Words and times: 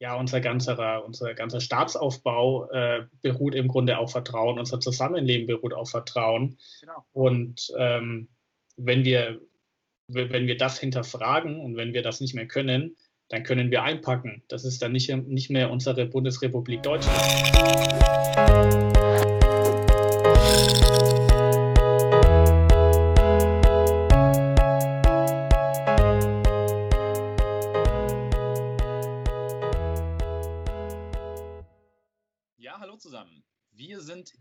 ja, 0.00 0.16
unser 0.16 0.40
ganzer, 0.40 1.04
unser 1.04 1.34
ganzer 1.34 1.60
Staatsaufbau 1.60 2.70
äh, 2.70 3.06
beruht 3.20 3.54
im 3.54 3.68
Grunde 3.68 3.98
auf 3.98 4.12
Vertrauen, 4.12 4.58
unser 4.58 4.80
Zusammenleben 4.80 5.46
beruht 5.46 5.74
auf 5.74 5.90
Vertrauen. 5.90 6.56
Genau. 6.80 7.04
Und 7.12 7.70
ähm, 7.76 8.28
wenn, 8.78 9.04
wir, 9.04 9.40
wenn 10.08 10.46
wir 10.46 10.56
das 10.56 10.80
hinterfragen 10.80 11.60
und 11.60 11.76
wenn 11.76 11.92
wir 11.92 12.02
das 12.02 12.22
nicht 12.22 12.34
mehr 12.34 12.48
können, 12.48 12.96
dann 13.28 13.42
können 13.42 13.70
wir 13.70 13.82
einpacken. 13.82 14.42
Das 14.48 14.64
ist 14.64 14.80
dann 14.80 14.92
nicht, 14.92 15.14
nicht 15.14 15.50
mehr 15.50 15.70
unsere 15.70 16.06
Bundesrepublik 16.06 16.82
Deutschland. 16.82 17.20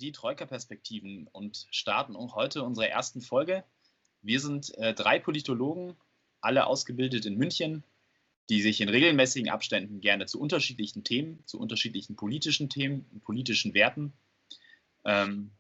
Die 0.10 0.14
Troika-Perspektiven 0.14 1.28
und 1.32 1.68
starten 1.70 2.18
heute 2.18 2.64
unsere 2.64 2.90
ersten 2.90 3.22
Folge. 3.22 3.64
Wir 4.24 4.40
sind 4.40 4.76
äh, 4.80 4.96
drei 4.96 5.20
Politologen, 5.20 5.96
alle 6.42 6.66
ausgebildet 6.66 7.28
in 7.28 7.38
München, 7.38 7.84
die 8.50 8.64
sich 8.64 8.82
in 8.82 8.90
regelmäßigen 8.90 9.52
Abständen 9.52 10.02
gerne 10.02 10.26
zu 10.26 10.42
unterschiedlichen 10.42 11.04
Themen, 11.04 11.44
zu 11.46 11.60
unterschiedlichen 11.60 12.16
politischen 12.16 12.70
Themen 12.70 13.06
und 13.12 13.24
politischen 13.24 13.76
Werten 13.76 14.14
ähm, 15.06 15.52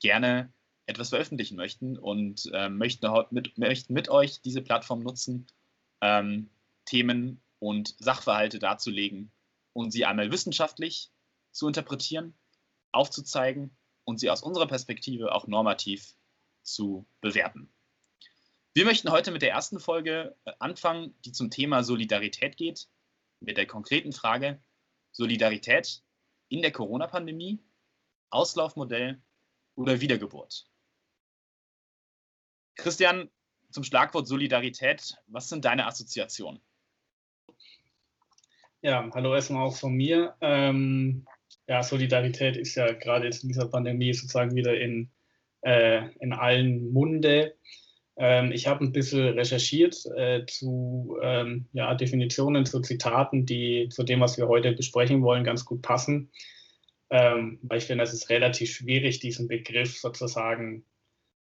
gerne 0.00 0.52
etwas 0.84 1.08
veröffentlichen 1.08 1.56
möchten 1.56 1.96
und 1.96 2.50
äh, 2.52 2.68
möchten, 2.68 3.08
mit, 3.30 3.56
möchten 3.56 3.94
mit 3.94 4.10
euch 4.10 4.42
diese 4.42 4.60
Plattform 4.60 5.02
nutzen, 5.02 5.46
ähm, 6.02 6.50
Themen 6.84 7.40
und 7.58 7.94
Sachverhalte 7.98 8.58
darzulegen 8.58 9.30
und 9.72 9.92
sie 9.92 10.04
einmal 10.04 10.30
wissenschaftlich 10.30 11.10
zu 11.52 11.66
interpretieren 11.66 12.34
aufzuzeigen 12.92 13.70
und 14.08 14.18
sie 14.18 14.30
aus 14.30 14.42
unserer 14.42 14.66
Perspektive 14.66 15.34
auch 15.34 15.46
normativ 15.48 16.14
zu 16.62 17.06
bewerten. 17.20 17.70
Wir 18.72 18.86
möchten 18.86 19.10
heute 19.10 19.30
mit 19.30 19.42
der 19.42 19.50
ersten 19.50 19.78
Folge 19.78 20.34
äh, 20.46 20.52
anfangen, 20.60 21.14
die 21.26 21.32
zum 21.32 21.50
Thema 21.50 21.84
Solidarität 21.84 22.56
geht, 22.56 22.88
mit 23.40 23.58
der 23.58 23.66
konkreten 23.66 24.12
Frage 24.12 24.62
Solidarität 25.12 26.02
in 26.48 26.62
der 26.62 26.72
Corona-Pandemie, 26.72 27.62
Auslaufmodell 28.30 29.20
oder 29.74 30.00
Wiedergeburt. 30.00 30.66
Christian, 32.76 33.28
zum 33.70 33.84
Schlagwort 33.84 34.26
Solidarität, 34.26 35.18
was 35.26 35.50
sind 35.50 35.66
deine 35.66 35.84
Assoziationen? 35.84 36.62
Ja, 38.80 39.06
hallo 39.12 39.34
erstmal 39.34 39.66
auch 39.66 39.76
von 39.76 39.92
mir. 39.92 40.34
Ähm, 40.40 41.26
ja, 41.68 41.82
Solidarität 41.82 42.56
ist 42.56 42.74
ja 42.74 42.92
gerade 42.92 43.26
jetzt 43.26 43.42
in 43.42 43.48
dieser 43.48 43.68
Pandemie 43.68 44.14
sozusagen 44.14 44.56
wieder 44.56 44.80
in, 44.80 45.10
äh, 45.60 46.08
in 46.20 46.32
allen 46.32 46.90
Munde. 46.92 47.54
Ähm, 48.16 48.52
ich 48.52 48.66
habe 48.66 48.84
ein 48.84 48.92
bisschen 48.92 49.28
recherchiert 49.28 49.96
äh, 50.16 50.46
zu 50.46 51.18
ähm, 51.22 51.68
ja, 51.72 51.94
Definitionen, 51.94 52.64
zu 52.64 52.80
Zitaten, 52.80 53.44
die 53.44 53.88
zu 53.90 54.02
dem, 54.02 54.20
was 54.20 54.38
wir 54.38 54.48
heute 54.48 54.72
besprechen 54.72 55.22
wollen, 55.22 55.44
ganz 55.44 55.66
gut 55.66 55.82
passen. 55.82 56.30
Ähm, 57.10 57.58
weil 57.62 57.78
ich 57.78 57.84
finde, 57.84 58.04
es 58.04 58.14
ist 58.14 58.30
relativ 58.30 58.72
schwierig, 58.72 59.20
diesen 59.20 59.46
Begriff 59.46 59.98
sozusagen 59.98 60.84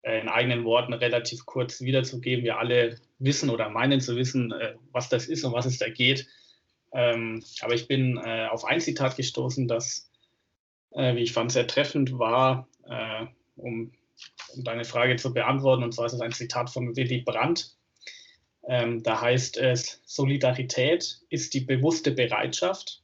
äh, 0.03 0.21
in 0.21 0.29
eigenen 0.29 0.65
Worten 0.65 0.93
relativ 0.93 1.47
kurz 1.47 1.81
wiederzugeben. 1.81 2.45
Wir 2.45 2.59
alle 2.59 2.99
wissen 3.19 3.49
oder 3.49 3.71
meinen 3.71 4.01
zu 4.01 4.17
wissen, 4.17 4.53
äh, 4.53 4.75
was 4.93 5.09
das 5.09 5.27
ist 5.27 5.45
und 5.45 5.55
was 5.55 5.67
es 5.67 5.79
da 5.79 5.89
geht. 5.89 6.27
Ähm, 6.93 7.43
aber 7.63 7.75
ich 7.75 7.89
bin 7.89 8.19
äh, 8.19 8.49
auf 8.51 8.65
ein 8.65 8.81
Zitat 8.81 9.17
gestoßen, 9.17 9.69
das 9.69 10.10
äh, 10.93 11.15
wie 11.15 11.23
ich 11.23 11.33
fand, 11.33 11.53
sehr 11.53 11.67
treffend 11.67 12.19
war, 12.19 12.69
äh, 12.89 13.27
um, 13.57 13.93
um, 14.55 14.65
deine 14.65 14.85
Frage 14.85 15.17
zu 15.17 15.33
beantworten. 15.33 15.83
Und 15.83 15.93
zwar 15.93 16.07
ist 16.07 16.15
es 16.15 16.21
ein 16.21 16.33
Zitat 16.33 16.71
von 16.71 16.97
Willy 16.97 17.23
Brandt. 17.23 17.77
Ähm, 18.67 19.03
da 19.03 19.21
heißt 19.21 19.57
es, 19.57 20.03
Solidarität 20.05 21.21
ist 21.31 21.55
die 21.55 21.61
bewusste 21.61 22.13
Bereitschaft, 22.13 23.03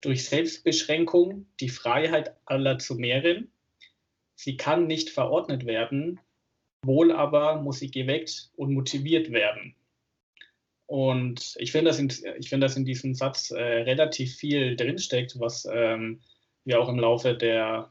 durch 0.00 0.24
Selbstbeschränkung 0.24 1.46
die 1.60 1.68
Freiheit 1.68 2.36
aller 2.44 2.78
zu 2.78 2.94
mehren. 2.96 3.50
Sie 4.34 4.56
kann 4.56 4.86
nicht 4.86 5.10
verordnet 5.10 5.64
werden, 5.64 6.20
wohl 6.84 7.12
aber 7.12 7.60
muss 7.60 7.78
sie 7.78 7.90
geweckt 7.90 8.50
und 8.56 8.74
motiviert 8.74 9.30
werden. 9.30 9.76
Und 10.86 11.54
ich 11.58 11.72
finde, 11.72 11.90
dass, 11.90 11.98
in, 11.98 12.10
find, 12.10 12.62
dass 12.62 12.76
in 12.76 12.84
diesem 12.84 13.14
Satz 13.14 13.50
äh, 13.50 13.62
relativ 13.62 14.36
viel 14.36 14.76
drinsteckt, 14.76 15.38
was 15.38 15.66
ähm, 15.72 16.20
wir 16.64 16.80
auch 16.80 16.88
im 16.88 16.98
Laufe 16.98 17.34
der, 17.34 17.90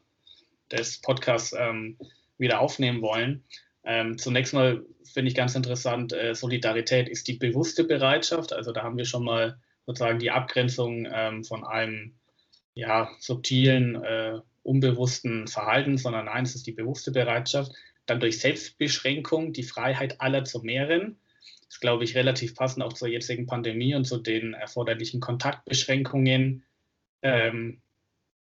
des 0.71 0.99
Podcasts 1.01 1.53
ähm, 1.57 1.97
wieder 2.37 2.59
aufnehmen 2.59 3.01
wollen. 3.01 3.43
Ähm, 3.83 4.17
zunächst 4.17 4.53
mal 4.53 4.85
finde 5.13 5.29
ich 5.29 5.35
ganz 5.35 5.55
interessant, 5.55 6.13
äh, 6.13 6.33
Solidarität 6.35 7.09
ist 7.09 7.27
die 7.27 7.37
bewusste 7.37 7.83
Bereitschaft. 7.83 8.53
Also 8.53 8.71
da 8.71 8.83
haben 8.83 8.97
wir 8.97 9.05
schon 9.05 9.23
mal 9.23 9.59
sozusagen 9.85 10.19
die 10.19 10.31
Abgrenzung 10.31 11.07
ähm, 11.11 11.43
von 11.43 11.63
einem 11.63 12.15
ja, 12.73 13.09
subtilen, 13.19 14.01
äh, 14.03 14.39
unbewussten 14.63 15.47
Verhalten, 15.47 15.97
sondern 15.97 16.25
nein, 16.25 16.43
es 16.43 16.55
ist 16.55 16.67
die 16.67 16.71
bewusste 16.71 17.11
Bereitschaft. 17.11 17.71
Dann 18.05 18.19
durch 18.19 18.39
Selbstbeschränkung 18.39 19.53
die 19.53 19.63
Freiheit 19.63 20.21
aller 20.21 20.43
zu 20.43 20.59
mehren. 20.59 21.17
Das 21.65 21.75
ist, 21.75 21.81
glaube 21.81 22.03
ich, 22.03 22.15
relativ 22.15 22.55
passend 22.55 22.83
auch 22.83 22.93
zur 22.93 23.07
jetzigen 23.07 23.45
Pandemie 23.45 23.95
und 23.95 24.05
zu 24.05 24.17
den 24.17 24.53
erforderlichen 24.53 25.19
Kontaktbeschränkungen, 25.19 26.63
ähm, 27.21 27.81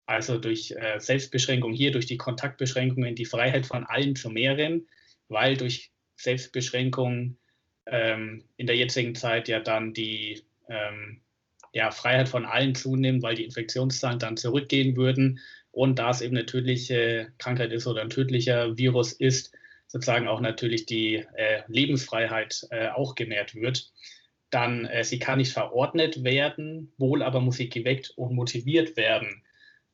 also 0.07 0.39
durch 0.39 0.73
äh, 0.73 0.99
Selbstbeschränkung 0.99 1.73
hier, 1.73 1.93
durch 1.93 2.07
die 2.07 2.17
Kontaktbeschränkungen, 2.17 3.15
die 3.15 3.25
Freiheit 3.25 3.67
von 3.67 3.85
allen 3.85 4.17
zu 4.17 4.31
mehren, 4.31 4.89
weil 5.29 5.57
durch 5.57 5.93
Selbstbeschränkung 6.17 7.39
ähm, 7.87 8.45
in 8.57 8.67
der 8.67 8.77
jetzigen 8.77 9.15
Zeit 9.15 9.49
ja 9.49 9.61
dann 9.61 9.95
die 9.95 10.43
ähm, 10.69 11.21
ja, 11.73 11.91
Freiheit 11.91 12.29
von 12.29 12.45
allen 12.45 12.75
zunimmt, 12.75 13.23
weil 13.23 13.35
die 13.35 13.45
Infektionszahlen 13.45 14.19
dann 14.19 14.37
zurückgehen 14.37 14.97
würden 14.97 15.41
und 15.71 15.99
da 15.99 16.11
es 16.11 16.21
eben 16.21 16.37
eine 16.37 16.47
tödliche 16.47 17.33
Krankheit 17.39 17.73
ist 17.73 17.87
oder 17.87 18.01
ein 18.03 18.11
tödlicher 18.11 18.79
Virus 18.79 19.13
ist, 19.13 19.53
sozusagen 19.89 20.29
auch 20.29 20.41
natürlich 20.41 20.87
die 20.87 21.25
äh, 21.35 21.63
Lebensfreiheit 21.67 22.67
äh, 22.71 22.89
auch 22.89 23.15
gemehrt 23.15 23.55
wird. 23.55 23.93
Dann, 24.51 24.87
äh, 24.87 25.05
sie 25.05 25.19
kann 25.19 25.39
nicht 25.39 25.53
verordnet 25.53 26.23
werden, 26.23 26.93
wohl 26.97 27.23
aber 27.23 27.41
muss 27.41 27.57
sie 27.57 27.69
geweckt 27.69 28.13
und 28.17 28.35
motiviert 28.35 28.97
werden. 28.97 29.44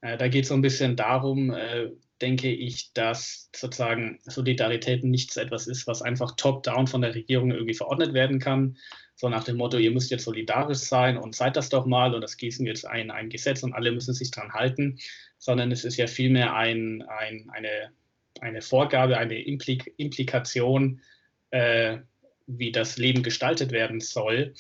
Äh, 0.01 0.17
da 0.17 0.29
geht 0.29 0.45
es 0.45 0.49
so 0.49 0.55
ein 0.55 0.63
bisschen 0.63 0.97
darum, 0.97 1.53
äh, 1.53 1.91
denke 2.21 2.51
ich, 2.51 2.93
dass 2.93 3.51
sozusagen 3.55 4.19
Solidarität 4.25 5.05
nichts 5.05 5.37
etwas 5.37 5.67
ist, 5.67 5.87
was 5.87 6.03
einfach 6.03 6.37
top-down 6.37 6.87
von 6.87 7.01
der 7.01 7.15
Regierung 7.15 7.51
irgendwie 7.51 7.75
verordnet 7.75 8.13
werden 8.13 8.39
kann. 8.39 8.77
So 9.15 9.29
nach 9.29 9.45
dem 9.45 9.57
Motto, 9.57 9.79
ihr 9.79 9.91
müsst 9.91 10.11
jetzt 10.11 10.25
solidarisch 10.25 10.79
sein 10.79 11.17
und 11.17 11.35
seid 11.35 11.57
das 11.57 11.69
doch 11.69 11.87
mal 11.87 12.15
und 12.15 12.21
das 12.21 12.37
gießen 12.37 12.65
wir 12.65 12.73
jetzt 12.73 12.87
ein, 12.87 13.11
ein 13.11 13.31
Gesetz 13.31 13.63
und 13.63 13.73
alle 13.73 13.93
müssen 13.93 14.15
sich 14.15 14.31
dran 14.31 14.53
halten, 14.53 14.99
sondern 15.39 15.73
es 15.73 15.85
ist 15.85 15.97
ja 15.97 16.07
vielmehr 16.07 16.55
ein, 16.55 17.03
ein, 17.03 17.49
eine, 17.51 17.91
eine 18.41 18.63
Vorgabe, 18.63 19.19
eine 19.19 19.43
Implik 19.43 19.93
Implikation, 19.97 21.01
äh, 21.51 21.99
wie 22.47 22.73
das 22.73 22.97
Leben 22.97 23.23
gestaltet 23.23 23.73
werden 23.73 24.01
soll 24.01 24.55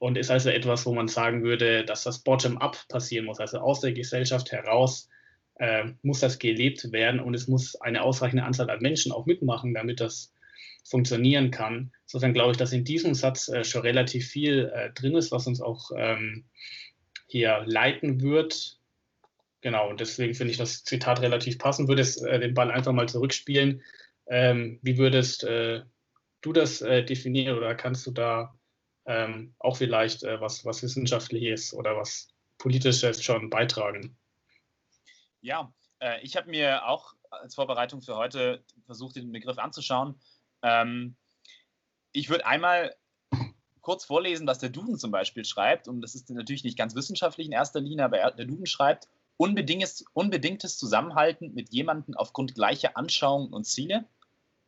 und 0.00 0.16
ist 0.16 0.30
also 0.30 0.48
etwas, 0.48 0.86
wo 0.86 0.94
man 0.94 1.08
sagen 1.08 1.44
würde, 1.44 1.84
dass 1.84 2.04
das 2.04 2.20
Bottom-up 2.20 2.88
passieren 2.88 3.26
muss, 3.26 3.38
also 3.38 3.58
aus 3.58 3.80
der 3.80 3.92
Gesellschaft 3.92 4.50
heraus 4.50 5.10
äh, 5.56 5.92
muss 6.00 6.20
das 6.20 6.38
gelebt 6.38 6.90
werden 6.90 7.20
und 7.20 7.34
es 7.34 7.48
muss 7.48 7.76
eine 7.76 8.02
ausreichende 8.02 8.44
Anzahl 8.44 8.70
an 8.70 8.80
Menschen 8.80 9.12
auch 9.12 9.26
mitmachen, 9.26 9.74
damit 9.74 10.00
das 10.00 10.32
funktionieren 10.88 11.50
kann. 11.50 11.92
Insofern 12.06 12.32
glaube 12.32 12.52
ich, 12.52 12.56
dass 12.56 12.72
in 12.72 12.82
diesem 12.82 13.12
Satz 13.12 13.48
äh, 13.48 13.62
schon 13.62 13.82
relativ 13.82 14.26
viel 14.26 14.72
äh, 14.74 14.90
drin 14.94 15.16
ist, 15.16 15.32
was 15.32 15.46
uns 15.46 15.60
auch 15.60 15.90
ähm, 15.94 16.46
hier 17.26 17.62
leiten 17.66 18.22
wird. 18.22 18.78
Genau, 19.60 19.90
und 19.90 20.00
deswegen 20.00 20.32
finde 20.32 20.52
ich 20.52 20.56
das 20.56 20.82
Zitat 20.82 21.20
relativ 21.20 21.58
passend. 21.58 21.88
Würdest 21.90 22.24
äh, 22.24 22.40
den 22.40 22.54
Ball 22.54 22.70
einfach 22.70 22.92
mal 22.92 23.08
zurückspielen. 23.08 23.82
Ähm, 24.28 24.78
wie 24.80 24.96
würdest 24.96 25.44
äh, 25.44 25.82
du 26.40 26.54
das 26.54 26.80
äh, 26.80 27.04
definieren 27.04 27.58
oder 27.58 27.74
kannst 27.74 28.06
du 28.06 28.12
da 28.12 28.54
ähm, 29.10 29.54
auch 29.58 29.76
vielleicht 29.76 30.22
äh, 30.22 30.40
was, 30.40 30.64
was 30.64 30.82
Wissenschaftliches 30.84 31.74
oder 31.74 31.96
was 31.96 32.28
Politisches 32.58 33.22
schon 33.24 33.50
beitragen. 33.50 34.16
Ja, 35.40 35.72
äh, 35.98 36.20
ich 36.22 36.36
habe 36.36 36.48
mir 36.48 36.86
auch 36.86 37.14
als 37.30 37.56
Vorbereitung 37.56 38.02
für 38.02 38.16
heute 38.16 38.62
versucht, 38.86 39.16
den 39.16 39.32
Begriff 39.32 39.58
anzuschauen. 39.58 40.14
Ähm, 40.62 41.16
ich 42.12 42.30
würde 42.30 42.46
einmal 42.46 42.94
kurz 43.80 44.04
vorlesen, 44.04 44.46
was 44.46 44.58
der 44.58 44.68
Duden 44.68 44.96
zum 44.96 45.10
Beispiel 45.10 45.44
schreibt. 45.44 45.88
Und 45.88 46.02
das 46.02 46.14
ist 46.14 46.30
natürlich 46.30 46.62
nicht 46.62 46.78
ganz 46.78 46.94
wissenschaftlich 46.94 47.48
in 47.48 47.52
erster 47.52 47.80
Linie, 47.80 48.04
aber 48.04 48.30
der 48.30 48.44
Duden 48.44 48.66
schreibt, 48.66 49.08
unbedingtes, 49.38 50.04
unbedingtes 50.12 50.78
Zusammenhalten 50.78 51.52
mit 51.54 51.72
jemandem 51.72 52.16
aufgrund 52.16 52.54
gleicher 52.54 52.96
Anschauungen 52.96 53.52
und 53.52 53.64
Ziele 53.64 54.04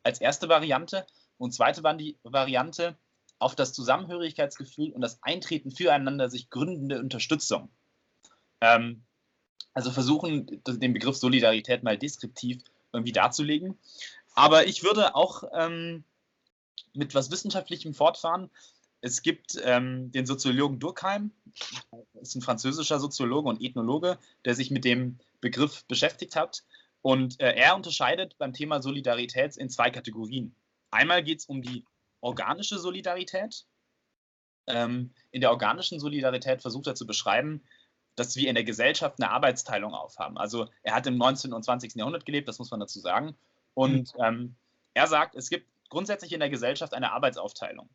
als 0.02 0.20
erste 0.20 0.48
Variante. 0.48 1.06
Und 1.38 1.52
zweite 1.52 1.82
Variante, 1.84 2.96
auf 3.42 3.54
das 3.54 3.72
Zusammenhörigkeitsgefühl 3.72 4.92
und 4.92 5.00
das 5.00 5.22
Eintreten 5.22 5.70
füreinander 5.70 6.30
sich 6.30 6.50
gründende 6.50 6.98
Unterstützung. 7.00 7.70
Ähm, 8.60 9.02
also 9.74 9.90
versuchen, 9.90 10.62
den 10.66 10.92
Begriff 10.92 11.16
Solidarität 11.16 11.82
mal 11.82 11.98
deskriptiv 11.98 12.62
irgendwie 12.92 13.12
darzulegen. 13.12 13.78
Aber 14.34 14.66
ich 14.66 14.82
würde 14.82 15.14
auch 15.14 15.44
ähm, 15.54 16.04
mit 16.94 17.14
was 17.14 17.30
Wissenschaftlichem 17.30 17.94
fortfahren. 17.94 18.50
Es 19.00 19.22
gibt 19.22 19.60
ähm, 19.64 20.12
den 20.12 20.26
Soziologen 20.26 20.78
Durkheim, 20.78 21.32
ist 22.20 22.36
ein 22.36 22.42
französischer 22.42 23.00
Soziologe 23.00 23.48
und 23.48 23.62
Ethnologe, 23.62 24.18
der 24.44 24.54
sich 24.54 24.70
mit 24.70 24.84
dem 24.84 25.18
Begriff 25.40 25.84
beschäftigt 25.86 26.36
hat. 26.36 26.62
Und 27.00 27.40
äh, 27.40 27.54
er 27.54 27.74
unterscheidet 27.74 28.38
beim 28.38 28.52
Thema 28.52 28.80
Solidarität 28.80 29.56
in 29.56 29.70
zwei 29.70 29.90
Kategorien. 29.90 30.54
Einmal 30.90 31.24
geht 31.24 31.40
es 31.40 31.46
um 31.46 31.62
die 31.62 31.84
organische 32.22 32.78
Solidarität. 32.78 33.66
Ähm, 34.66 35.12
in 35.30 35.40
der 35.40 35.50
organischen 35.50 36.00
Solidarität 36.00 36.62
versucht 36.62 36.86
er 36.86 36.94
zu 36.94 37.06
beschreiben, 37.06 37.62
dass 38.14 38.36
wir 38.36 38.48
in 38.48 38.54
der 38.54 38.64
Gesellschaft 38.64 39.20
eine 39.20 39.30
Arbeitsteilung 39.30 39.92
aufhaben. 39.92 40.38
Also 40.38 40.68
er 40.82 40.94
hat 40.94 41.06
im 41.06 41.16
19. 41.16 41.52
und 41.52 41.64
20. 41.64 41.94
Jahrhundert 41.96 42.24
gelebt, 42.24 42.48
das 42.48 42.58
muss 42.58 42.70
man 42.70 42.80
dazu 42.80 43.00
sagen. 43.00 43.36
Und 43.74 44.14
mhm. 44.14 44.24
ähm, 44.24 44.56
er 44.94 45.06
sagt, 45.06 45.34
es 45.34 45.50
gibt 45.50 45.66
grundsätzlich 45.88 46.32
in 46.32 46.40
der 46.40 46.50
Gesellschaft 46.50 46.94
eine 46.94 47.12
Arbeitsaufteilung. 47.12 47.88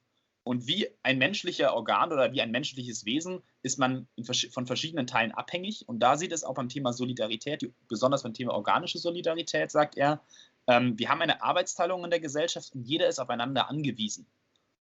Und 0.43 0.65
wie 0.65 0.87
ein 1.03 1.17
menschlicher 1.17 1.73
Organ 1.73 2.13
oder 2.13 2.31
wie 2.31 2.41
ein 2.41 2.51
menschliches 2.51 3.03
Wesen 3.03 3.43
ist 3.63 3.77
man 3.77 4.07
von 4.53 4.65
verschiedenen 4.65 5.05
Teilen 5.05 5.33
abhängig. 5.33 5.87
Und 5.89 5.99
da 5.99 6.15
sieht 6.15 6.31
es 6.31 6.45
auch 6.45 6.53
beim 6.53 6.69
Thema 6.69 6.93
Solidarität, 6.93 7.69
besonders 7.89 8.23
beim 8.23 8.33
Thema 8.33 8.53
organische 8.53 8.97
Solidarität, 8.97 9.71
sagt 9.71 9.97
er, 9.97 10.21
ähm, 10.67 10.97
wir 10.99 11.09
haben 11.09 11.21
eine 11.21 11.41
Arbeitsteilung 11.41 12.03
in 12.03 12.09
der 12.09 12.19
Gesellschaft 12.19 12.73
und 12.75 12.83
jeder 12.83 13.07
ist 13.07 13.19
aufeinander 13.19 13.69
angewiesen. 13.69 14.27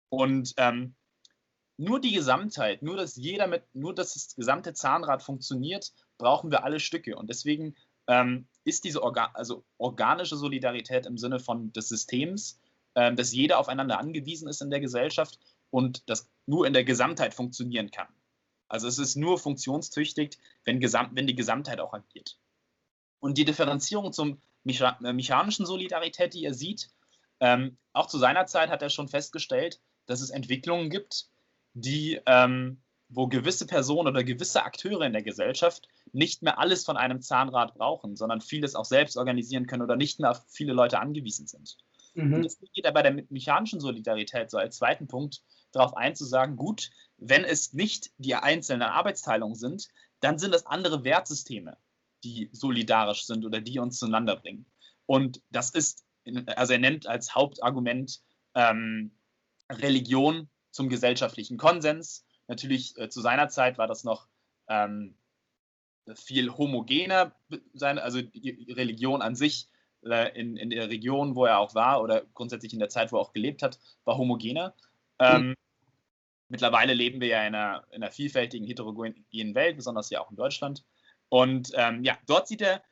Und 0.09 0.53
ähm, 0.57 0.95
nur 1.77 2.01
die 2.01 2.11
Gesamtheit, 2.11 2.81
nur 2.81 2.97
dass 2.97 3.15
jeder 3.15 3.47
mit, 3.47 3.63
nur 3.73 3.95
dass 3.95 4.13
das 4.13 4.35
gesamte 4.35 4.73
Zahnrad 4.73 5.23
funktioniert, 5.23 5.93
brauchen 6.17 6.51
wir 6.51 6.63
alle 6.63 6.79
Stücke. 6.79 7.15
Und 7.15 7.29
deswegen 7.29 7.75
ähm, 8.07 8.47
ist 8.65 8.83
diese 8.83 9.01
Orga 9.01 9.31
also 9.33 9.63
organische 9.77 10.35
Solidarität 10.35 11.05
im 11.05 11.17
Sinne 11.17 11.39
von 11.39 11.71
des 11.71 11.87
Systems, 11.87 12.59
äh, 12.95 13.13
dass 13.13 13.31
jeder 13.31 13.59
aufeinander 13.59 13.99
angewiesen 13.99 14.47
ist 14.49 14.61
in 14.61 14.71
der 14.71 14.81
Gesellschaft 14.81 15.39
und 15.69 16.09
das 16.09 16.27
nur 16.47 16.67
in 16.67 16.73
der 16.73 16.83
Gesamtheit 16.83 17.33
funktionieren 17.33 17.91
kann. 17.91 18.07
Also 18.67 18.87
es 18.87 18.97
ist 18.97 19.15
nur 19.15 19.37
funktionstüchtig, 19.37 20.37
wenn, 20.65 20.81
wenn 20.81 21.27
die 21.27 21.35
Gesamtheit 21.35 21.79
auch 21.79 21.93
agiert. 21.93 22.37
Und 23.19 23.37
die 23.37 23.45
Differenzierung 23.45 24.11
zum 24.11 24.41
mechanischen 24.63 25.65
Solidarität, 25.65 26.33
die 26.33 26.45
er 26.45 26.53
sieht, 26.53 26.89
ähm, 27.39 27.77
auch 27.93 28.07
zu 28.07 28.17
seiner 28.17 28.45
Zeit 28.45 28.69
hat 28.69 28.81
er 28.81 28.89
schon 28.89 29.07
festgestellt, 29.07 29.79
dass 30.05 30.21
es 30.21 30.29
Entwicklungen 30.29 30.89
gibt, 30.89 31.29
die, 31.73 32.19
ähm, 32.25 32.81
wo 33.07 33.27
gewisse 33.27 33.65
Personen 33.65 34.07
oder 34.07 34.23
gewisse 34.23 34.63
Akteure 34.63 35.01
in 35.01 35.13
der 35.13 35.23
Gesellschaft 35.23 35.87
nicht 36.11 36.41
mehr 36.41 36.59
alles 36.59 36.85
von 36.85 36.97
einem 36.97 37.21
Zahnrad 37.21 37.73
brauchen, 37.73 38.15
sondern 38.15 38.41
vieles 38.41 38.75
auch 38.75 38.85
selbst 38.85 39.17
organisieren 39.17 39.67
können 39.67 39.83
oder 39.83 39.95
nicht 39.95 40.19
mehr 40.19 40.31
auf 40.31 40.43
viele 40.47 40.73
Leute 40.73 40.99
angewiesen 40.99 41.47
sind. 41.47 41.77
Mhm. 42.13 42.33
Und 42.33 42.43
deswegen 42.43 42.71
geht 42.73 42.85
er 42.85 42.91
bei 42.91 43.01
der 43.01 43.23
mechanischen 43.29 43.79
Solidarität 43.79 44.51
so 44.51 44.57
als 44.57 44.77
zweiten 44.77 45.07
Punkt 45.07 45.41
darauf 45.71 45.95
ein, 45.95 46.15
zu 46.15 46.25
sagen, 46.25 46.55
gut, 46.55 46.89
wenn 47.17 47.43
es 47.43 47.73
nicht 47.73 48.11
die 48.17 48.35
einzelnen 48.35 48.83
Arbeitsteilungen 48.83 49.55
sind, 49.55 49.87
dann 50.19 50.37
sind 50.37 50.53
es 50.53 50.65
andere 50.65 51.03
Wertsysteme, 51.03 51.77
die 52.23 52.49
solidarisch 52.51 53.25
sind 53.25 53.45
oder 53.45 53.61
die 53.61 53.79
uns 53.79 53.99
zueinander 53.99 54.35
bringen. 54.35 54.65
Und 55.05 55.41
das 55.49 55.71
ist, 55.71 56.05
also 56.55 56.73
er 56.73 56.79
nennt 56.79 57.07
als 57.07 57.33
Hauptargument 57.33 58.21
ähm, 58.55 59.11
Religion 59.71 60.49
zum 60.71 60.89
gesellschaftlichen 60.89 61.57
Konsens. 61.57 62.25
Natürlich 62.47 62.97
äh, 62.97 63.09
zu 63.09 63.21
seiner 63.21 63.49
Zeit 63.49 63.77
war 63.77 63.87
das 63.87 64.03
noch 64.03 64.27
ähm, 64.67 65.15
viel 66.15 66.51
homogener, 66.51 67.35
also 67.79 68.21
die 68.21 68.71
Religion 68.71 69.21
an 69.21 69.35
sich 69.35 69.67
äh, 70.03 70.39
in, 70.39 70.57
in 70.57 70.69
der 70.69 70.89
Region, 70.89 71.35
wo 71.35 71.45
er 71.45 71.59
auch 71.59 71.75
war 71.75 72.01
oder 72.01 72.25
grundsätzlich 72.33 72.73
in 72.73 72.79
der 72.79 72.89
Zeit, 72.89 73.11
wo 73.11 73.17
er 73.17 73.21
auch 73.21 73.33
gelebt 73.33 73.61
hat, 73.61 73.79
war 74.05 74.17
homogener. 74.17 74.73
Ähm, 75.19 75.49
mhm. 75.49 75.55
Mittlerweile 76.47 76.93
leben 76.93 77.21
wir 77.21 77.27
ja 77.27 77.45
in 77.45 77.53
einer, 77.53 77.83
in 77.91 78.01
einer 78.01 78.11
vielfältigen, 78.11 78.65
heterogenen 78.65 79.55
Welt, 79.55 79.75
besonders 79.75 80.09
ja 80.09 80.21
auch 80.21 80.31
in 80.31 80.37
Deutschland. 80.37 80.83
Und 81.29 81.71
ähm, 81.75 82.03
ja, 82.03 82.17
dort 82.25 82.47
sieht 82.47 82.61
er 82.61 82.83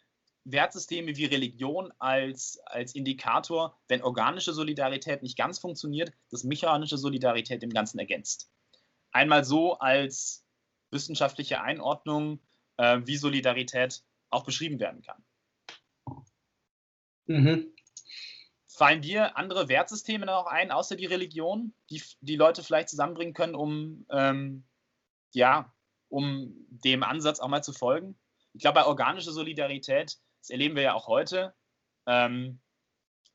Wertsysteme 0.45 1.17
wie 1.17 1.25
Religion 1.25 1.91
als, 1.99 2.59
als 2.65 2.95
Indikator, 2.95 3.77
wenn 3.89 4.01
organische 4.01 4.53
Solidarität 4.53 5.21
nicht 5.21 5.37
ganz 5.37 5.59
funktioniert, 5.59 6.13
dass 6.29 6.43
mechanische 6.43 6.97
Solidarität 6.97 7.61
dem 7.61 7.71
Ganzen 7.71 7.99
ergänzt. 7.99 8.49
Einmal 9.11 9.43
so 9.43 9.77
als 9.79 10.45
wissenschaftliche 10.89 11.61
Einordnung, 11.61 12.39
äh, 12.77 13.01
wie 13.03 13.17
Solidarität 13.17 14.03
auch 14.29 14.45
beschrieben 14.45 14.79
werden 14.79 15.01
kann. 15.01 15.23
Mhm. 17.25 17.73
Fallen 18.67 19.01
dir 19.01 19.35
andere 19.37 19.67
Wertsysteme 19.67 20.25
noch 20.25 20.45
ein, 20.45 20.71
außer 20.71 20.95
die 20.95 21.07
Religion, 21.07 21.73
die 21.89 22.01
die 22.21 22.35
Leute 22.35 22.63
vielleicht 22.63 22.89
zusammenbringen 22.89 23.33
können, 23.33 23.55
um, 23.55 24.05
ähm, 24.11 24.63
ja, 25.33 25.73
um 26.09 26.53
dem 26.69 27.03
Ansatz 27.03 27.39
auch 27.39 27.49
mal 27.49 27.63
zu 27.63 27.73
folgen? 27.73 28.17
Ich 28.57 28.62
glaube, 28.62 28.81
bei 28.81 28.86
organischer 28.86 29.31
Solidarität 29.31 30.18
das 30.48 30.50
erleben 30.50 30.75
wir 30.75 30.83
ja 30.83 30.94
auch 30.94 31.07
heute, 31.07 31.54
ähm, 32.06 32.62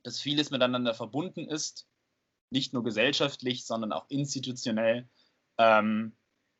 dass 0.02 0.20
vieles 0.20 0.50
miteinander 0.50 0.94
verbunden 0.94 1.46
ist, 1.46 1.86
nicht 2.48 2.72
nur 2.72 2.82
gesellschaftlich, 2.82 3.66
sondern 3.66 3.92
auch 3.92 4.06
institutionell. 4.08 5.10
Ähm, 5.58 6.16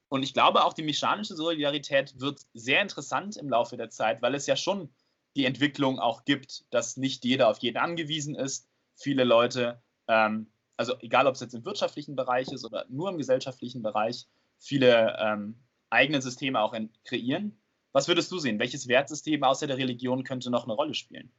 und 0.09 0.23
ich 0.23 0.35
glaube, 0.35 0.65
auch 0.65 0.75
die 0.75 0.83
mechanische 0.83 1.35
Solidarität 1.35 2.21
wird 2.21 2.43
sehr 2.53 2.83
interessant 2.83 3.39
im 3.39 3.49
Laufe 3.49 3.79
der 3.79 3.89
Zeit, 3.89 4.21
weil 4.21 4.35
es 4.35 4.47
ja 4.47 4.57
schon 4.57 4.95
die 5.37 5.47
Entwicklung 5.47 5.99
auch 5.99 6.27
gibt, 6.27 6.67
dass 6.71 6.99
nicht 6.99 7.25
jeder 7.25 7.49
auf 7.49 7.59
jeden 7.59 7.79
angewiesen 7.79 8.35
ist. 8.35 8.69
Viele 8.95 9.25
Leute, 9.25 9.83
ähm, 10.07 10.53
also 10.77 10.99
egal 11.01 11.27
ob 11.27 11.35
es 11.37 11.41
jetzt 11.41 11.55
im 11.55 11.65
wirtschaftlichen 11.65 12.15
Bereich 12.15 12.49
ist 12.53 12.67
oder 12.67 12.85
nur 12.91 13.09
im 13.09 13.17
gesellschaftlichen 13.17 13.83
Bereich, 13.83 14.29
viele 14.59 15.17
ähm, 15.19 15.65
eigene 15.89 16.21
Systeme 16.21 16.61
auch 16.61 16.77
kreieren 17.05 17.62
was 17.93 18.09
würdest 18.09 18.31
du 18.33 18.39
sehen? 18.39 18.59
Welches 18.59 18.89
Wertsystem 18.89 19.43
außer 19.43 19.67
der 19.67 19.79
Religion 19.79 20.25
könnte 20.25 20.51
noch 20.51 20.65
eine 20.65 20.75
Rolle 20.75 20.95
spielen? 20.95 21.31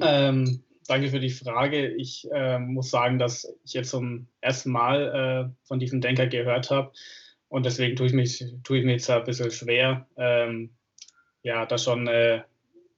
Ähm, 0.00 0.64
danke 0.86 1.08
für 1.08 1.20
die 1.20 1.30
Frage. 1.30 1.88
Ich 1.88 2.28
äh, 2.32 2.58
muss 2.58 2.90
sagen, 2.90 3.18
dass 3.18 3.52
ich 3.64 3.72
jetzt 3.72 3.90
zum 3.90 4.28
ersten 4.40 4.70
Mal 4.70 5.50
äh, 5.50 5.66
von 5.66 5.78
diesem 5.78 6.00
Denker 6.00 6.26
gehört 6.26 6.70
habe 6.70 6.92
und 7.48 7.66
deswegen 7.66 7.96
tue 7.96 8.06
ich, 8.06 8.12
mich, 8.12 8.44
tue 8.64 8.78
ich 8.78 8.84
mir 8.84 8.92
jetzt 8.92 9.10
ein 9.10 9.24
bisschen 9.24 9.50
schwer, 9.50 10.06
ähm, 10.16 10.74
ja, 11.42 11.66
da 11.66 11.76
schon, 11.76 12.06
äh, 12.06 12.42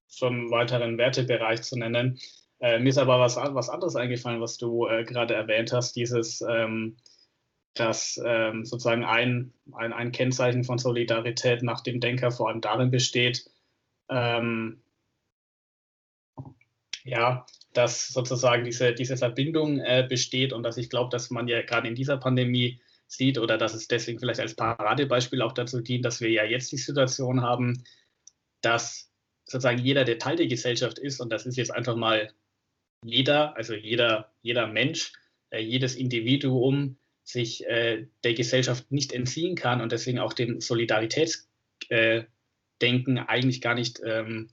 schon 0.08 0.34
einen 0.34 0.50
weiteren 0.50 0.98
Wertebereich 0.98 1.62
zu 1.62 1.76
nennen. 1.76 2.18
Äh, 2.60 2.78
mir 2.78 2.90
ist 2.90 2.98
aber 2.98 3.18
was, 3.18 3.36
was 3.36 3.68
anderes 3.68 3.96
eingefallen, 3.96 4.40
was 4.40 4.56
du 4.56 4.86
äh, 4.86 5.04
gerade 5.04 5.34
erwähnt 5.34 5.72
hast, 5.72 5.96
dieses 5.96 6.40
ähm, 6.48 6.96
dass 7.74 8.20
ähm, 8.24 8.64
sozusagen 8.64 9.04
ein, 9.04 9.52
ein, 9.72 9.92
ein, 9.92 10.12
Kennzeichen 10.12 10.64
von 10.64 10.78
Solidarität 10.78 11.62
nach 11.62 11.80
dem 11.80 12.00
Denker 12.00 12.30
vor 12.30 12.48
allem 12.48 12.60
darin 12.60 12.90
besteht, 12.90 13.44
ähm, 14.08 14.82
ja, 17.04 17.44
dass 17.72 18.08
sozusagen 18.08 18.64
diese, 18.64 18.94
diese 18.94 19.16
Verbindung 19.16 19.80
äh, 19.80 20.06
besteht 20.08 20.52
und 20.52 20.62
dass 20.62 20.76
ich 20.76 20.88
glaube, 20.88 21.10
dass 21.10 21.30
man 21.30 21.48
ja 21.48 21.62
gerade 21.62 21.88
in 21.88 21.96
dieser 21.96 22.16
Pandemie 22.16 22.80
sieht 23.06 23.38
oder 23.38 23.58
dass 23.58 23.74
es 23.74 23.88
deswegen 23.88 24.18
vielleicht 24.18 24.40
als 24.40 24.54
Paradebeispiel 24.54 25.42
auch 25.42 25.52
dazu 25.52 25.80
dient, 25.80 26.04
dass 26.04 26.20
wir 26.20 26.30
ja 26.30 26.44
jetzt 26.44 26.72
die 26.72 26.78
Situation 26.78 27.42
haben, 27.42 27.84
dass 28.60 29.10
sozusagen 29.44 29.78
jeder 29.78 30.04
der 30.04 30.18
Teil 30.18 30.36
der 30.36 30.46
Gesellschaft 30.46 30.98
ist 30.98 31.20
und 31.20 31.30
das 31.30 31.44
ist 31.44 31.56
jetzt 31.56 31.72
einfach 31.72 31.96
mal 31.96 32.32
jeder, 33.04 33.56
also 33.56 33.74
jeder, 33.74 34.32
jeder 34.40 34.66
Mensch, 34.66 35.12
äh, 35.50 35.60
jedes 35.60 35.96
Individuum 35.96 36.96
sich 37.24 37.66
äh, 37.66 38.06
der 38.22 38.34
Gesellschaft 38.34 38.92
nicht 38.92 39.12
entziehen 39.12 39.56
kann 39.56 39.80
und 39.80 39.90
deswegen 39.92 40.18
auch 40.18 40.34
dem 40.34 40.60
Solidaritätsdenken 40.60 42.26
äh, 43.16 43.24
eigentlich 43.26 43.60
gar 43.60 43.74
nicht 43.74 44.00
ähm, 44.04 44.48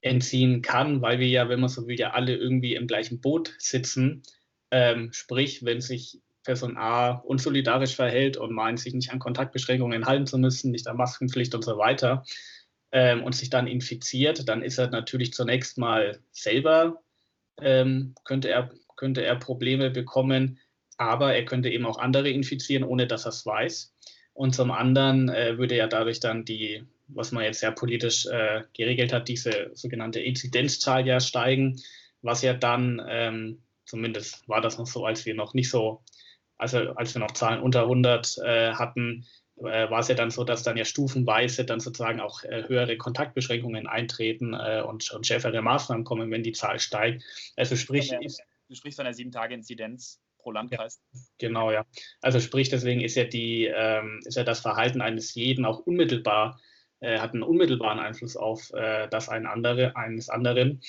entziehen 0.00 0.62
kann, 0.62 1.00
weil 1.00 1.18
wir 1.20 1.28
ja, 1.28 1.48
wenn 1.48 1.60
man 1.60 1.68
so 1.68 1.86
will, 1.86 1.98
ja 1.98 2.10
alle 2.10 2.34
irgendwie 2.36 2.74
im 2.74 2.86
gleichen 2.86 3.20
Boot 3.20 3.54
sitzen. 3.58 4.22
Ähm, 4.70 5.10
sprich, 5.12 5.64
wenn 5.64 5.80
sich 5.80 6.20
Person 6.44 6.76
A 6.76 7.10
unsolidarisch 7.10 7.94
verhält 7.94 8.36
und 8.36 8.52
meint, 8.52 8.80
sich 8.80 8.94
nicht 8.94 9.10
an 9.12 9.18
Kontaktbeschränkungen 9.18 10.06
halten 10.06 10.26
zu 10.26 10.38
müssen, 10.38 10.70
nicht 10.70 10.86
an 10.88 10.96
Maskenpflicht 10.96 11.54
und 11.54 11.64
so 11.64 11.78
weiter, 11.78 12.24
ähm, 12.92 13.22
und 13.22 13.34
sich 13.34 13.50
dann 13.50 13.66
infiziert, 13.66 14.48
dann 14.48 14.62
ist 14.62 14.78
er 14.78 14.90
natürlich 14.90 15.32
zunächst 15.32 15.78
mal 15.78 16.20
selber, 16.32 17.02
ähm, 17.60 18.14
könnte, 18.24 18.48
er, 18.48 18.70
könnte 18.96 19.24
er 19.24 19.36
Probleme 19.36 19.90
bekommen, 19.90 20.58
aber 20.98 21.34
er 21.34 21.44
könnte 21.44 21.70
eben 21.70 21.86
auch 21.86 21.98
andere 21.98 22.28
infizieren, 22.28 22.84
ohne 22.84 23.06
dass 23.06 23.24
er 23.24 23.30
es 23.30 23.46
weiß. 23.46 23.94
Und 24.34 24.54
zum 24.54 24.70
anderen 24.70 25.28
äh, 25.28 25.56
würde 25.56 25.76
ja 25.76 25.86
dadurch 25.86 26.20
dann 26.20 26.44
die, 26.44 26.84
was 27.06 27.32
man 27.32 27.44
jetzt 27.44 27.62
ja 27.62 27.70
politisch 27.70 28.26
äh, 28.26 28.64
geregelt 28.76 29.12
hat, 29.12 29.28
diese 29.28 29.70
sogenannte 29.74 30.20
Inzidenzzahl 30.20 31.06
ja 31.06 31.20
steigen, 31.20 31.80
was 32.20 32.42
ja 32.42 32.52
dann, 32.52 33.00
ähm, 33.08 33.62
zumindest 33.84 34.46
war 34.48 34.60
das 34.60 34.76
noch 34.76 34.86
so, 34.86 35.06
als 35.06 35.24
wir 35.24 35.34
noch 35.34 35.54
nicht 35.54 35.70
so, 35.70 36.02
also 36.56 36.78
als 36.94 37.14
wir 37.14 37.20
noch 37.20 37.32
Zahlen 37.32 37.62
unter 37.62 37.82
100 37.82 38.38
äh, 38.38 38.72
hatten, 38.74 39.24
äh, 39.56 39.90
war 39.90 40.00
es 40.00 40.08
ja 40.08 40.14
dann 40.14 40.30
so, 40.30 40.44
dass 40.44 40.62
dann 40.64 40.76
ja 40.76 40.84
stufenweise 40.84 41.64
dann 41.64 41.80
sozusagen 41.80 42.20
auch 42.20 42.42
äh, 42.44 42.64
höhere 42.66 42.96
Kontaktbeschränkungen 42.96 43.86
eintreten 43.86 44.54
äh, 44.54 44.82
und, 44.86 45.10
und 45.12 45.26
schärfere 45.26 45.62
Maßnahmen 45.62 46.04
kommen, 46.04 46.30
wenn 46.30 46.42
die 46.42 46.52
Zahl 46.52 46.80
steigt. 46.80 47.24
Also 47.56 47.76
sprich, 47.76 48.10
ja, 48.10 48.18
du 48.20 48.74
sprichst 48.74 48.98
von 48.98 49.06
einer 49.06 49.14
sieben 49.14 49.32
Tage 49.32 49.54
Inzidenz 49.54 50.20
pro 50.38 50.52
Landkreis. 50.52 51.00
Ja, 51.12 51.20
genau, 51.38 51.70
ja. 51.70 51.84
Also 52.20 52.40
sprich, 52.40 52.68
deswegen 52.68 53.00
ist 53.00 53.16
ja 53.16 53.24
die, 53.24 53.66
ähm, 53.66 54.20
ist 54.24 54.36
ja 54.36 54.44
das 54.44 54.60
Verhalten 54.60 55.00
eines 55.00 55.34
jeden 55.34 55.64
auch 55.64 55.80
unmittelbar, 55.80 56.60
äh, 57.00 57.18
hat 57.18 57.34
einen 57.34 57.42
unmittelbaren 57.42 57.98
Einfluss 57.98 58.36
auf 58.36 58.72
äh, 58.72 59.08
das 59.08 59.28
ein 59.28 59.46
andere, 59.46 59.96
eines 59.96 60.28
anderen. 60.28 60.80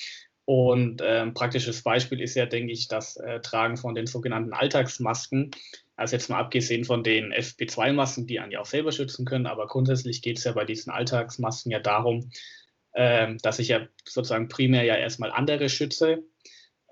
Und 0.44 1.00
äh, 1.00 1.20
ein 1.20 1.34
praktisches 1.34 1.82
Beispiel 1.82 2.20
ist 2.20 2.34
ja, 2.34 2.46
denke 2.46 2.72
ich, 2.72 2.88
das 2.88 3.16
äh, 3.16 3.40
Tragen 3.40 3.76
von 3.76 3.94
den 3.94 4.06
sogenannten 4.06 4.52
Alltagsmasken. 4.52 5.52
Also 5.94 6.16
jetzt 6.16 6.28
mal 6.28 6.40
abgesehen 6.40 6.84
von 6.84 7.04
den 7.04 7.32
FP2-Masken, 7.32 8.26
die 8.26 8.40
einen 8.40 8.50
ja 8.50 8.60
auch 8.60 8.66
selber 8.66 8.90
schützen 8.90 9.26
können, 9.26 9.46
aber 9.46 9.66
grundsätzlich 9.66 10.22
geht 10.22 10.38
es 10.38 10.44
ja 10.44 10.52
bei 10.52 10.64
diesen 10.64 10.90
Alltagsmasken 10.90 11.70
ja 11.70 11.78
darum, 11.78 12.30
äh, 12.92 13.36
dass 13.42 13.58
ich 13.58 13.68
ja 13.68 13.86
sozusagen 14.04 14.48
primär 14.48 14.82
ja 14.82 14.96
erstmal 14.96 15.30
andere 15.30 15.68
schütze. 15.68 16.24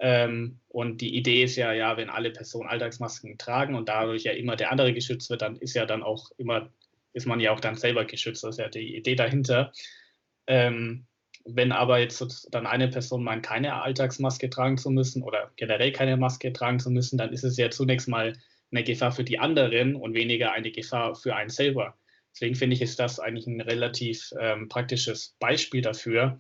Ähm, 0.01 0.61
und 0.69 1.01
die 1.01 1.17
Idee 1.17 1.43
ist 1.43 1.57
ja, 1.57 1.73
ja, 1.73 1.97
wenn 1.97 2.11
alle 2.11 2.31
Personen 2.31 2.69
Alltagsmasken 2.69 3.37
tragen 3.39 3.75
und 3.75 3.89
dadurch 3.89 4.25
ja 4.25 4.33
immer 4.33 4.57
der 4.57 4.71
andere 4.71 4.93
geschützt 4.93 5.29
wird, 5.31 5.43
dann 5.43 5.57
ist 5.57 5.75
ja 5.75 5.87
dann 5.87 6.03
auch 6.03 6.31
immer, 6.37 6.71
ist 7.13 7.27
man 7.27 7.41
ja 7.41 7.53
auch 7.53 7.61
dann 7.61 7.77
selber 7.77 8.05
geschützt. 8.05 8.45
Das 8.45 8.57
ist 8.57 8.59
ja 8.59 8.69
die 8.69 8.97
Idee 8.97 9.17
dahinter. 9.17 9.73
Ähm, 10.47 11.07
wenn 11.45 11.73
aber 11.73 11.99
jetzt 11.99 12.49
dann 12.51 12.67
eine 12.67 12.89
Person 12.89 13.25
meint, 13.25 13.45
keine 13.45 13.81
Alltagsmaske 13.83 14.51
tragen 14.51 14.77
zu 14.77 14.91
müssen 14.91 15.23
oder 15.23 15.51
generell 15.57 15.93
keine 15.93 16.17
Maske 16.17 16.53
tragen 16.53 16.79
zu 16.79 16.91
müssen, 16.91 17.19
dann 17.19 17.33
ist 17.33 17.45
es 17.45 17.57
ja 17.57 17.71
zunächst 17.71 18.09
mal 18.09 18.35
eine 18.71 18.85
Gefahr 18.85 19.13
für 19.13 19.25
die 19.25 19.39
anderen 19.39 19.97
und 19.97 20.15
weniger 20.15 20.53
eine 20.53 20.71
Gefahr 20.71 21.15
für 21.15 21.35
einen 21.35 21.51
selber. 21.51 21.97
Deswegen 22.35 22.55
finde 22.55 22.77
ich, 22.77 22.83
ist 22.83 23.01
das 23.01 23.19
eigentlich 23.19 23.47
ein 23.47 23.61
relativ 23.61 24.33
ähm, 24.39 24.69
praktisches 24.69 25.37
Beispiel 25.41 25.81
dafür. 25.81 26.39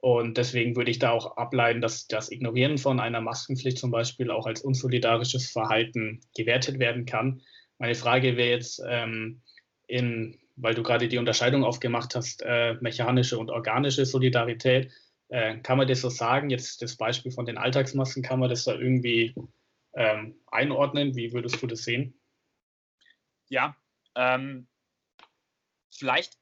Und 0.00 0.38
deswegen 0.38 0.76
würde 0.76 0.90
ich 0.90 0.98
da 0.98 1.10
auch 1.10 1.36
ableiten, 1.36 1.82
dass 1.82 2.06
das 2.06 2.30
Ignorieren 2.30 2.78
von 2.78 3.00
einer 3.00 3.20
Maskenpflicht 3.20 3.78
zum 3.78 3.90
Beispiel 3.90 4.30
auch 4.30 4.46
als 4.46 4.62
unsolidarisches 4.62 5.50
Verhalten 5.50 6.20
gewertet 6.34 6.78
werden 6.78 7.04
kann. 7.04 7.42
Meine 7.78 7.94
Frage 7.94 8.36
wäre 8.36 8.50
jetzt, 8.50 8.82
ähm, 8.86 9.42
in, 9.86 10.38
weil 10.56 10.74
du 10.74 10.82
gerade 10.82 11.08
die 11.08 11.18
Unterscheidung 11.18 11.64
aufgemacht 11.64 12.14
hast, 12.14 12.42
äh, 12.42 12.74
mechanische 12.80 13.38
und 13.38 13.50
organische 13.50 14.06
Solidarität. 14.06 14.90
Äh, 15.28 15.58
kann 15.58 15.76
man 15.76 15.86
das 15.86 16.00
so 16.00 16.08
sagen? 16.08 16.48
Jetzt 16.48 16.80
das 16.80 16.96
Beispiel 16.96 17.30
von 17.30 17.44
den 17.44 17.58
Alltagsmasken, 17.58 18.22
kann 18.22 18.40
man 18.40 18.48
das 18.48 18.64
da 18.64 18.74
irgendwie 18.74 19.34
ähm, 19.94 20.40
einordnen? 20.46 21.14
Wie 21.14 21.32
würdest 21.32 21.60
du 21.60 21.66
das 21.66 21.84
sehen? 21.84 22.18
Ja, 23.48 23.76
ähm, 24.14 24.66
vielleicht 25.90 26.38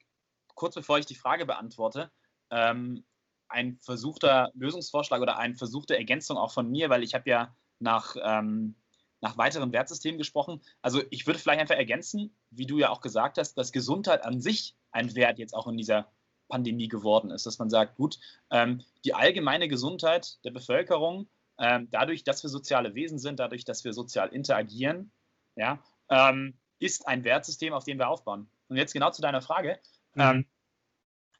kurz 0.54 0.74
bevor 0.74 0.98
ich 0.98 1.06
die 1.06 1.14
Frage 1.14 1.46
beantworte, 1.46 2.10
ähm, 2.50 3.04
ein 3.48 3.78
versuchter 3.80 4.50
Lösungsvorschlag 4.54 5.20
oder 5.20 5.38
eine 5.38 5.56
versuchte 5.56 5.96
Ergänzung 5.96 6.36
auch 6.36 6.52
von 6.52 6.70
mir, 6.70 6.90
weil 6.90 7.02
ich 7.02 7.14
habe 7.14 7.28
ja 7.28 7.56
nach, 7.78 8.16
ähm, 8.22 8.76
nach 9.20 9.38
weiteren 9.38 9.72
Wertsystemen 9.72 10.18
gesprochen. 10.18 10.60
Also 10.82 11.02
ich 11.10 11.26
würde 11.26 11.38
vielleicht 11.38 11.60
einfach 11.60 11.76
ergänzen, 11.76 12.36
wie 12.50 12.66
du 12.66 12.78
ja 12.78 12.90
auch 12.90 13.00
gesagt 13.00 13.38
hast, 13.38 13.54
dass 13.54 13.72
Gesundheit 13.72 14.24
an 14.24 14.40
sich 14.40 14.76
ein 14.90 15.14
Wert 15.14 15.38
jetzt 15.38 15.54
auch 15.54 15.66
in 15.66 15.76
dieser 15.76 16.10
Pandemie 16.48 16.88
geworden 16.88 17.30
ist, 17.30 17.46
dass 17.46 17.58
man 17.58 17.68
sagt, 17.68 17.96
gut, 17.96 18.18
ähm, 18.50 18.82
die 19.04 19.14
allgemeine 19.14 19.68
Gesundheit 19.68 20.38
der 20.44 20.50
Bevölkerung 20.50 21.28
ähm, 21.58 21.88
dadurch, 21.90 22.24
dass 22.24 22.42
wir 22.42 22.50
soziale 22.50 22.94
Wesen 22.94 23.18
sind, 23.18 23.40
dadurch, 23.40 23.64
dass 23.64 23.84
wir 23.84 23.92
sozial 23.92 24.28
interagieren, 24.28 25.12
ja, 25.56 25.82
ähm, 26.08 26.58
ist 26.78 27.06
ein 27.08 27.24
Wertsystem, 27.24 27.72
auf 27.72 27.84
dem 27.84 27.98
wir 27.98 28.08
aufbauen. 28.08 28.48
Und 28.68 28.76
jetzt 28.76 28.92
genau 28.92 29.10
zu 29.10 29.22
deiner 29.22 29.42
Frage, 29.42 29.80
mhm. 30.14 30.22
ähm, 30.22 30.46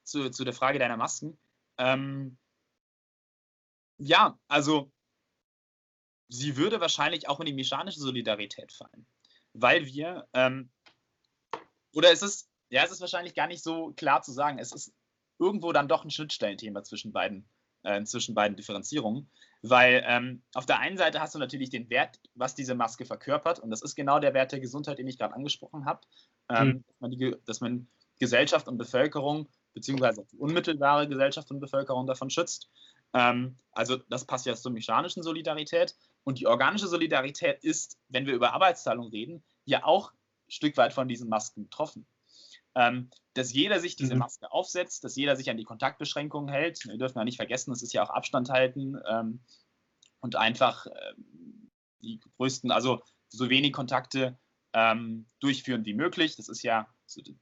zu, 0.02 0.30
zu 0.30 0.44
der 0.44 0.54
Frage 0.54 0.78
deiner 0.78 0.96
Masken. 0.96 1.38
Ähm, 1.78 2.36
ja, 3.98 4.38
also 4.48 4.92
sie 6.28 6.56
würde 6.56 6.80
wahrscheinlich 6.80 7.28
auch 7.28 7.40
in 7.40 7.46
die 7.46 7.52
mechanische 7.52 8.00
Solidarität 8.00 8.72
fallen, 8.72 9.06
weil 9.52 9.86
wir, 9.86 10.28
ähm, 10.34 10.70
oder 11.94 12.12
es 12.12 12.22
ist, 12.22 12.48
ja, 12.70 12.84
es 12.84 12.90
ist 12.90 13.00
wahrscheinlich 13.00 13.34
gar 13.34 13.46
nicht 13.46 13.62
so 13.62 13.92
klar 13.92 14.22
zu 14.22 14.32
sagen, 14.32 14.58
es 14.58 14.72
ist 14.72 14.92
irgendwo 15.38 15.72
dann 15.72 15.88
doch 15.88 16.04
ein 16.04 16.10
Schnittstellenthema 16.10 16.82
zwischen 16.82 17.12
beiden, 17.12 17.48
äh, 17.82 18.02
zwischen 18.04 18.34
beiden 18.34 18.56
Differenzierungen. 18.56 19.30
Weil 19.62 20.04
ähm, 20.06 20.42
auf 20.54 20.66
der 20.66 20.78
einen 20.78 20.96
Seite 20.96 21.20
hast 21.20 21.34
du 21.34 21.38
natürlich 21.38 21.70
den 21.70 21.90
Wert, 21.90 22.20
was 22.34 22.54
diese 22.54 22.74
Maske 22.74 23.04
verkörpert, 23.04 23.58
und 23.58 23.70
das 23.70 23.82
ist 23.82 23.96
genau 23.96 24.20
der 24.20 24.34
Wert 24.34 24.52
der 24.52 24.60
Gesundheit, 24.60 24.98
den 24.98 25.08
ich 25.08 25.18
gerade 25.18 25.34
angesprochen 25.34 25.84
habe, 25.84 26.00
ähm, 26.48 26.68
mhm. 26.68 26.84
dass, 26.86 27.00
man 27.00 27.10
die, 27.10 27.36
dass 27.44 27.60
man 27.60 27.88
Gesellschaft 28.20 28.68
und 28.68 28.78
Bevölkerung, 28.78 29.48
beziehungsweise 29.78 30.26
die 30.32 30.38
unmittelbare 30.38 31.08
Gesellschaft 31.08 31.50
und 31.50 31.60
Bevölkerung 31.60 32.06
davon 32.06 32.30
schützt. 32.30 32.68
Ähm, 33.14 33.56
also 33.72 33.96
das 33.96 34.24
passt 34.24 34.46
ja 34.46 34.54
zur 34.54 34.72
mechanischen 34.72 35.22
Solidarität. 35.22 35.96
Und 36.24 36.40
die 36.40 36.46
organische 36.46 36.88
Solidarität 36.88 37.62
ist, 37.62 37.96
wenn 38.08 38.26
wir 38.26 38.34
über 38.34 38.52
Arbeitsteilung 38.52 39.08
reden, 39.08 39.44
ja 39.64 39.84
auch 39.84 40.12
ein 40.12 40.50
Stück 40.50 40.76
weit 40.76 40.92
von 40.92 41.08
diesen 41.08 41.28
Masken 41.28 41.64
betroffen. 41.64 42.06
Ähm, 42.74 43.10
dass 43.34 43.52
jeder 43.52 43.80
sich 43.80 43.96
diese 43.96 44.14
mhm. 44.14 44.20
Maske 44.20 44.50
aufsetzt, 44.50 45.04
dass 45.04 45.16
jeder 45.16 45.36
sich 45.36 45.48
an 45.48 45.56
die 45.56 45.64
Kontaktbeschränkungen 45.64 46.52
hält. 46.52 46.84
Wir 46.84 46.98
dürfen 46.98 47.18
ja 47.18 47.24
nicht 47.24 47.36
vergessen, 47.36 47.70
das 47.70 47.82
ist 47.82 47.92
ja 47.92 48.02
auch 48.02 48.10
Abstand 48.10 48.50
halten 48.50 49.00
ähm, 49.08 49.40
und 50.20 50.36
einfach 50.36 50.86
ähm, 50.86 51.70
die 52.02 52.20
größten, 52.36 52.70
also 52.70 53.00
so 53.28 53.48
wenig 53.48 53.72
Kontakte 53.72 54.38
ähm, 54.72 55.26
durchführen 55.40 55.84
wie 55.84 55.94
möglich. 55.94 56.36
Das 56.36 56.48
ist 56.48 56.62
ja 56.62 56.88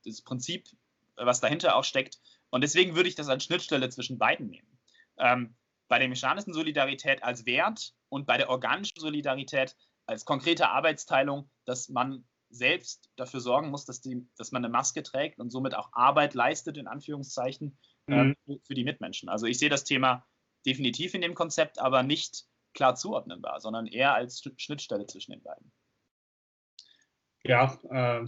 das 0.05 0.23
Prinzip, 0.23 0.69
was 1.16 1.40
dahinter 1.40 1.76
auch 1.76 1.85
steckt. 1.85 2.18
Und 2.50 2.62
deswegen 2.62 2.94
würde 2.96 3.08
ich 3.08 3.14
das 3.14 3.28
als 3.28 3.44
Schnittstelle 3.44 3.88
zwischen 3.88 4.18
beiden 4.18 4.49
nehmen. 4.49 4.78
Ähm, 5.18 5.56
bei 5.88 5.99
der 5.99 6.08
mechanischen 6.08 6.52
Solidarität 6.52 7.23
als 7.23 7.46
Wert 7.46 7.94
und 8.08 8.26
bei 8.26 8.37
der 8.37 8.50
organischen 8.50 8.99
Solidarität 8.99 9.76
als 10.06 10.25
konkrete 10.25 10.68
Arbeitsteilung, 10.68 11.50
dass 11.64 11.88
man 11.88 12.25
selbst 12.49 13.11
dafür 13.16 13.40
sorgen 13.40 13.70
muss, 13.70 13.85
dass, 13.85 14.00
die, 14.00 14.26
dass 14.37 14.52
man 14.52 14.64
eine 14.64 14.73
Maske 14.73 15.02
trägt 15.02 15.40
und 15.40 15.50
somit 15.50 15.75
auch 15.75 15.92
Arbeit 15.92 16.35
leistet, 16.35 16.76
in 16.76 16.87
Anführungszeichen, 16.87 17.76
mhm. 18.06 18.37
äh, 18.46 18.58
für 18.64 18.75
die 18.75 18.85
Mitmenschen. 18.85 19.28
Also 19.28 19.46
ich 19.46 19.58
sehe 19.58 19.68
das 19.68 19.85
Thema 19.85 20.26
definitiv 20.64 21.14
in 21.14 21.20
dem 21.20 21.35
Konzept, 21.35 21.78
aber 21.78 22.02
nicht 22.02 22.44
klar 22.75 22.94
zuordnenbar, 22.94 23.61
sondern 23.61 23.87
eher 23.87 24.14
als 24.14 24.42
Schnittstelle 24.56 25.06
zwischen 25.06 25.32
den 25.32 25.42
beiden. 25.42 25.73
Ja, 27.42 27.78
äh, 27.90 28.26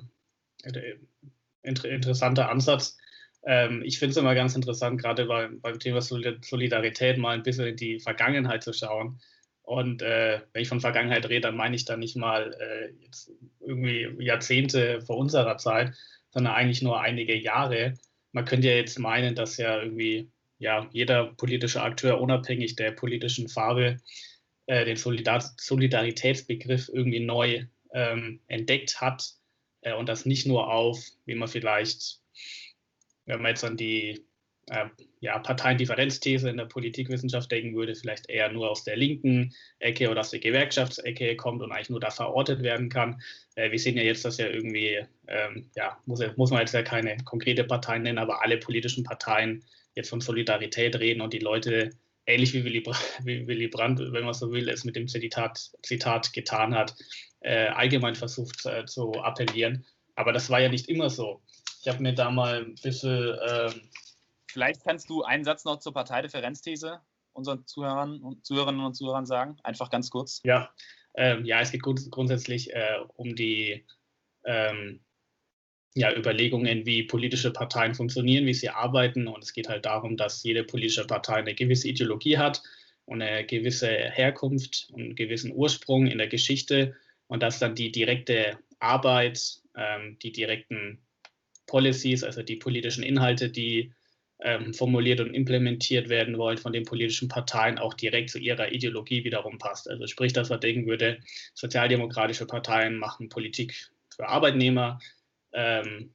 inter 1.69 1.89
interessanter 1.89 2.51
Ansatz. 2.51 2.97
Ähm, 3.45 3.83
ich 3.85 3.99
finde 3.99 4.13
es 4.13 4.17
immer 4.17 4.35
ganz 4.35 4.57
interessant, 4.57 5.01
gerade 5.01 5.27
bei, 5.27 5.49
beim 5.49 5.79
Thema 5.79 6.01
Solidarität 6.01 7.19
mal 7.19 7.35
ein 7.35 7.43
bisschen 7.43 7.67
in 7.67 7.77
die 7.77 8.01
Vergangenheit 8.01 8.63
zu 8.63 8.73
schauen. 8.73 9.21
Und 9.63 10.03
äh, 10.03 10.41
wenn 10.53 10.63
ich 10.63 10.69
von 10.69 10.81
Vergangenheit 10.81 11.29
rede, 11.29 11.43
dann 11.43 11.57
meine 11.57 11.77
ich 11.77 11.85
da 11.85 11.97
nicht 11.97 12.17
mal 12.17 12.55
äh, 12.59 13.05
jetzt 13.05 13.31
irgendwie 13.61 14.09
Jahrzehnte 14.19 15.03
vor 15.03 15.19
unserer 15.19 15.59
Zeit, 15.59 15.93
sondern 16.31 16.55
eigentlich 16.55 16.83
nur 16.83 17.01
einige 17.01 17.37
Jahre. 17.37 17.95
Man 18.33 18.47
könnte 18.47 18.69
ja 18.69 18.75
jetzt 18.75 18.99
meinen, 18.99 19.35
dass 19.35 19.59
ja 19.59 19.81
irgendwie 19.83 20.31
ja, 20.59 20.89
jeder 20.93 21.35
politische 21.35 21.83
Akteur 21.83 22.21
unabhängig 22.21 22.77
der 22.77 22.93
politischen 22.93 23.49
Farbe 23.49 23.99
äh, 24.67 24.85
den 24.85 24.97
Solidar 24.97 25.41
Solidaritätsbegriff 25.59 26.89
irgendwie 26.93 27.21
neu 27.21 27.67
ähm, 27.93 28.41
entdeckt 28.49 29.01
hat 29.01 29.38
äh, 29.89 29.95
und 29.95 30.09
das 30.09 30.27
nicht 30.27 30.47
nur 30.47 30.73
auf, 30.73 30.99
wie 31.25 31.35
man 31.35 31.49
vielleicht, 31.49 32.21
wenn 33.27 33.43
man 33.43 33.51
jetzt 33.51 33.65
an 33.65 33.77
die 33.77 34.25
äh, 34.67 34.87
ja, 35.21 35.39
Parteiendifferenzthese 35.39 36.49
in 36.51 36.57
der 36.57 36.67
Politikwissenschaft 36.67 37.51
denken 37.51 37.75
würde, 37.75 37.95
vielleicht 37.95 38.29
eher 38.29 38.51
nur 38.53 38.71
aus 38.71 38.85
der 38.85 38.97
linken 38.97 39.55
Ecke 39.79 40.11
oder 40.11 40.21
aus 40.21 40.31
der 40.31 40.41
Gewerkschaftsecke 40.41 41.37
kommt 41.37 41.63
und 41.63 41.73
eigentlich 41.73 41.91
nur 41.91 42.01
da 42.01 42.11
verortet 42.11 42.63
werden 42.63 42.89
kann. 42.89 43.21
Äh, 43.55 43.71
wir 43.71 43.79
sehen 43.79 43.97
ja 43.97 44.03
jetzt, 44.03 44.25
dass 44.25 44.39
ja 44.39 44.49
irgendwie, 44.49 45.05
ähm, 45.27 45.71
ja, 45.75 45.99
muss, 46.07 46.21
muss 46.37 46.51
man 46.51 46.61
jetzt 46.61 46.75
ja 46.75 46.83
keine 46.83 47.17
konkrete 47.25 47.65
Partei 47.65 47.99
nennen, 47.99 48.19
aber 48.19 48.43
alle 48.43 48.59
politischen 48.59 49.05
Parteien 49.05 49.65
jetzt 49.95 50.11
von 50.11 50.21
Solidarität 50.21 50.97
reden 50.97 51.21
und 51.21 51.33
die 51.33 51.41
Leute, 51.41 51.91
ähnlich 52.27 52.53
wie 52.53 52.65
Willy, 52.65 53.69
Brandt, 53.69 54.01
wenn 54.01 54.25
man 54.25 54.35
so 54.35 54.53
will, 54.53 54.69
es 54.69 54.85
mit 54.85 54.97
dem 54.97 55.09
Zitat, 55.09 55.71
Zitat 55.83 56.33
getan 56.33 56.75
hat, 56.75 56.95
äh, 57.41 57.69
allgemein 57.69 58.15
versucht 58.15 58.67
äh, 58.67 58.85
zu 58.87 59.13
appellieren. 59.13 59.85
Aber 60.15 60.33
das 60.33 60.51
war 60.51 60.61
ja 60.61 60.69
nicht 60.69 60.89
immer 60.89 61.11
so. 61.11 61.43
Ich 61.81 61.89
habe 61.89 62.03
mir 62.03 62.15
da 62.15 62.31
mal 62.31 62.65
ein 62.65 62.75
bisschen 62.75 63.37
ähm, 63.49 63.89
Vielleicht 64.51 64.83
kannst 64.83 65.09
du 65.11 65.23
einen 65.23 65.45
Satz 65.45 65.65
noch 65.65 65.79
zur 65.79 65.93
Parteidifferenzthese 65.93 67.01
unseren 67.33 67.65
Zuhörern 67.67 68.21
und 68.21 68.45
Zuhörerinnen 68.45 68.85
und 68.85 68.95
Zuhörern 68.95 69.27
sagen, 69.27 69.57
einfach 69.63 69.91
ganz 69.91 70.11
kurz. 70.11 70.41
Ja, 70.45 70.71
ähm, 71.15 71.45
ja 71.45 71.61
es 71.61 71.71
geht 71.71 71.83
grund 71.83 72.11
grundsätzlich 72.11 72.75
äh, 72.75 72.99
um 73.15 73.37
die 73.37 73.87
ähm, 74.45 75.01
ja, 75.95 76.15
Überlegungen, 76.15 76.87
wie 76.87 77.05
politische 77.05 77.53
Parteien 77.53 77.95
funktionieren, 77.95 78.47
wie 78.47 78.55
sie 78.55 78.71
arbeiten. 78.71 79.29
Und 79.29 79.43
es 79.43 79.53
geht 79.53 79.69
halt 79.69 79.87
darum, 79.87 80.17
dass 80.17 80.43
jede 80.43 80.65
politische 80.65 81.07
Partei 81.07 81.37
eine 81.37 81.55
gewisse 81.55 81.89
Ideologie 81.89 82.39
hat 82.39 82.63
und 83.05 83.23
eine 83.23 83.45
gewisse 83.47 83.89
Herkunft 83.89 84.89
und 84.93 85.01
einen 85.01 85.15
gewissen 85.15 85.53
Ursprung 85.53 86.07
in 86.07 86.19
der 86.19 86.29
Geschichte 86.29 86.97
und 87.29 87.43
dass 87.43 87.59
dann 87.59 87.75
die 87.75 87.93
direkte 87.93 88.59
Arbeit, 88.81 89.61
ähm, 89.77 90.19
die 90.23 90.33
direkten 90.33 91.01
Policies, 91.67 92.25
also 92.25 92.43
die 92.43 92.57
politischen 92.57 93.05
Inhalte, 93.05 93.51
die 93.51 93.93
ähm, 94.41 94.73
formuliert 94.73 95.21
und 95.21 95.35
implementiert 95.35 96.09
werden 96.09 96.39
wollen 96.39 96.59
von 96.59 96.73
den 96.73 96.85
politischen 96.85 97.29
Parteien, 97.29 97.79
auch 97.79 97.95
direkt 97.95 98.31
zu 98.31 98.39
ihrer 98.39 98.73
Ideologie 98.73 99.25
wiederum 99.25 99.59
passt. 99.59 99.89
Also 99.89 100.07
sprich, 100.07 100.33
dass 100.33 100.49
man 100.49 100.61
denken 100.61 100.87
würde, 100.87 101.21
sozialdemokratische 101.55 102.47
Parteien 102.47 102.97
machen 102.97 103.29
Politik 103.29 103.91
für 104.15 104.29
Arbeitnehmer, 104.29 105.01
ähm, 105.53 106.15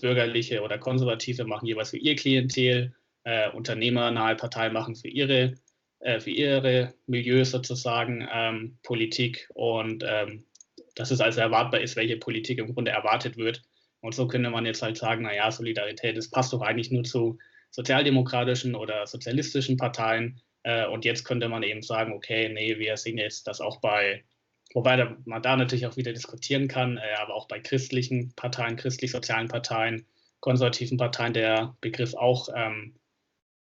bürgerliche 0.00 0.62
oder 0.62 0.78
konservative 0.78 1.44
machen 1.44 1.66
jeweils 1.66 1.90
für 1.90 1.98
ihr 1.98 2.16
Klientel, 2.16 2.94
äh, 3.24 3.50
unternehmernahe 3.50 4.36
Parteien 4.36 4.72
machen 4.72 4.94
für 4.94 5.08
ihre, 5.08 5.54
äh, 6.00 6.20
für 6.20 6.30
ihre 6.30 6.94
Milieus 7.06 7.50
sozusagen 7.50 8.26
ähm, 8.32 8.78
Politik 8.82 9.48
und 9.54 10.04
ähm, 10.06 10.44
dass 10.94 11.10
es 11.10 11.20
also 11.20 11.40
erwartbar 11.40 11.80
ist, 11.80 11.96
welche 11.96 12.16
Politik 12.16 12.58
im 12.58 12.72
Grunde 12.72 12.90
erwartet 12.90 13.36
wird 13.36 13.62
und 14.06 14.14
so 14.14 14.28
könnte 14.28 14.50
man 14.50 14.66
jetzt 14.66 14.82
halt 14.82 14.96
sagen, 14.96 15.24
naja, 15.24 15.50
Solidarität, 15.50 16.16
das 16.16 16.30
passt 16.30 16.52
doch 16.52 16.62
eigentlich 16.62 16.92
nur 16.92 17.02
zu 17.02 17.38
sozialdemokratischen 17.70 18.76
oder 18.76 19.06
sozialistischen 19.06 19.76
Parteien. 19.76 20.40
Äh, 20.62 20.86
und 20.86 21.04
jetzt 21.04 21.24
könnte 21.24 21.48
man 21.48 21.64
eben 21.64 21.82
sagen, 21.82 22.12
okay, 22.12 22.48
nee, 22.48 22.78
wir 22.78 22.96
sehen 22.96 23.18
jetzt 23.18 23.48
das 23.48 23.60
auch 23.60 23.80
bei, 23.80 24.24
wobei 24.74 25.16
man 25.24 25.42
da 25.42 25.56
natürlich 25.56 25.86
auch 25.86 25.96
wieder 25.96 26.12
diskutieren 26.12 26.68
kann, 26.68 26.98
äh, 26.98 27.14
aber 27.20 27.34
auch 27.34 27.48
bei 27.48 27.58
christlichen 27.58 28.32
Parteien, 28.36 28.76
christlich-sozialen 28.76 29.48
Parteien, 29.48 30.06
konservativen 30.40 30.98
Parteien 30.98 31.32
der 31.32 31.76
Begriff 31.80 32.14
auch 32.14 32.48
ähm, 32.54 32.94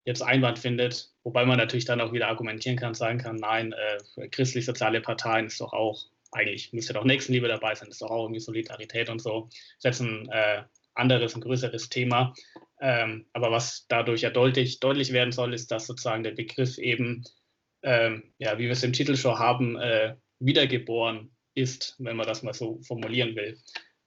jetzt 0.10 0.24
Einwand 0.24 0.58
findet, 0.58 1.12
wobei 1.24 1.46
man 1.46 1.58
natürlich 1.58 1.86
dann 1.86 2.02
auch 2.02 2.12
wieder 2.12 2.28
argumentieren 2.28 2.78
kann, 2.78 2.96
sagen 2.96 3.20
kann, 3.20 3.36
nein, 3.36 3.74
äh, 3.74 4.28
christlich-soziale 4.28 5.02
Parteien 5.02 5.46
ist 5.46 5.62
doch 5.62 5.72
auch 5.72 6.08
eigentlich 6.32 6.74
müsste 6.74 6.94
doch 6.94 7.04
Nächstenliebe 7.04 7.48
dabei 7.48 7.76
sein, 7.76 7.90
ist 7.90 8.02
doch 8.02 8.12
auch 8.12 8.24
irgendwie 8.26 8.40
Solidarität 8.40 9.10
und 9.10 9.20
so. 9.20 9.50
Ist 9.78 9.84
jetzt 9.84 10.02
ein 10.02 10.30
äh, 10.30 10.64
anderes, 10.94 11.36
ein 11.36 11.42
größeres 11.42 11.90
Thema. 11.90 12.34
Ähm, 12.82 13.26
aber 13.34 13.52
was 13.52 13.86
dadurch 13.88 14.22
ja 14.22 14.30
deutlich, 14.30 14.80
deutlich 14.80 15.12
werden 15.12 15.32
soll, 15.32 15.54
ist, 15.54 15.72
dass 15.72 15.88
sozusagen 15.88 16.24
der 16.24 16.32
Begriff 16.32 16.78
eben, 16.78 17.24
ähm, 17.84 18.34
ja, 18.38 18.58
wie 18.58 18.66
wir 18.66 18.72
es 18.72 18.84
im 18.84 18.94
Titel 18.94 19.16
schon 19.16 19.38
haben, 19.38 19.78
äh, 19.78 20.16
wiedergeboren 20.40 21.32
ist, 21.56 21.96
wenn 22.00 22.16
man 22.16 22.28
das 22.28 22.44
mal 22.44 22.54
so 22.54 22.80
formulieren 22.82 23.36
will. 23.36 23.58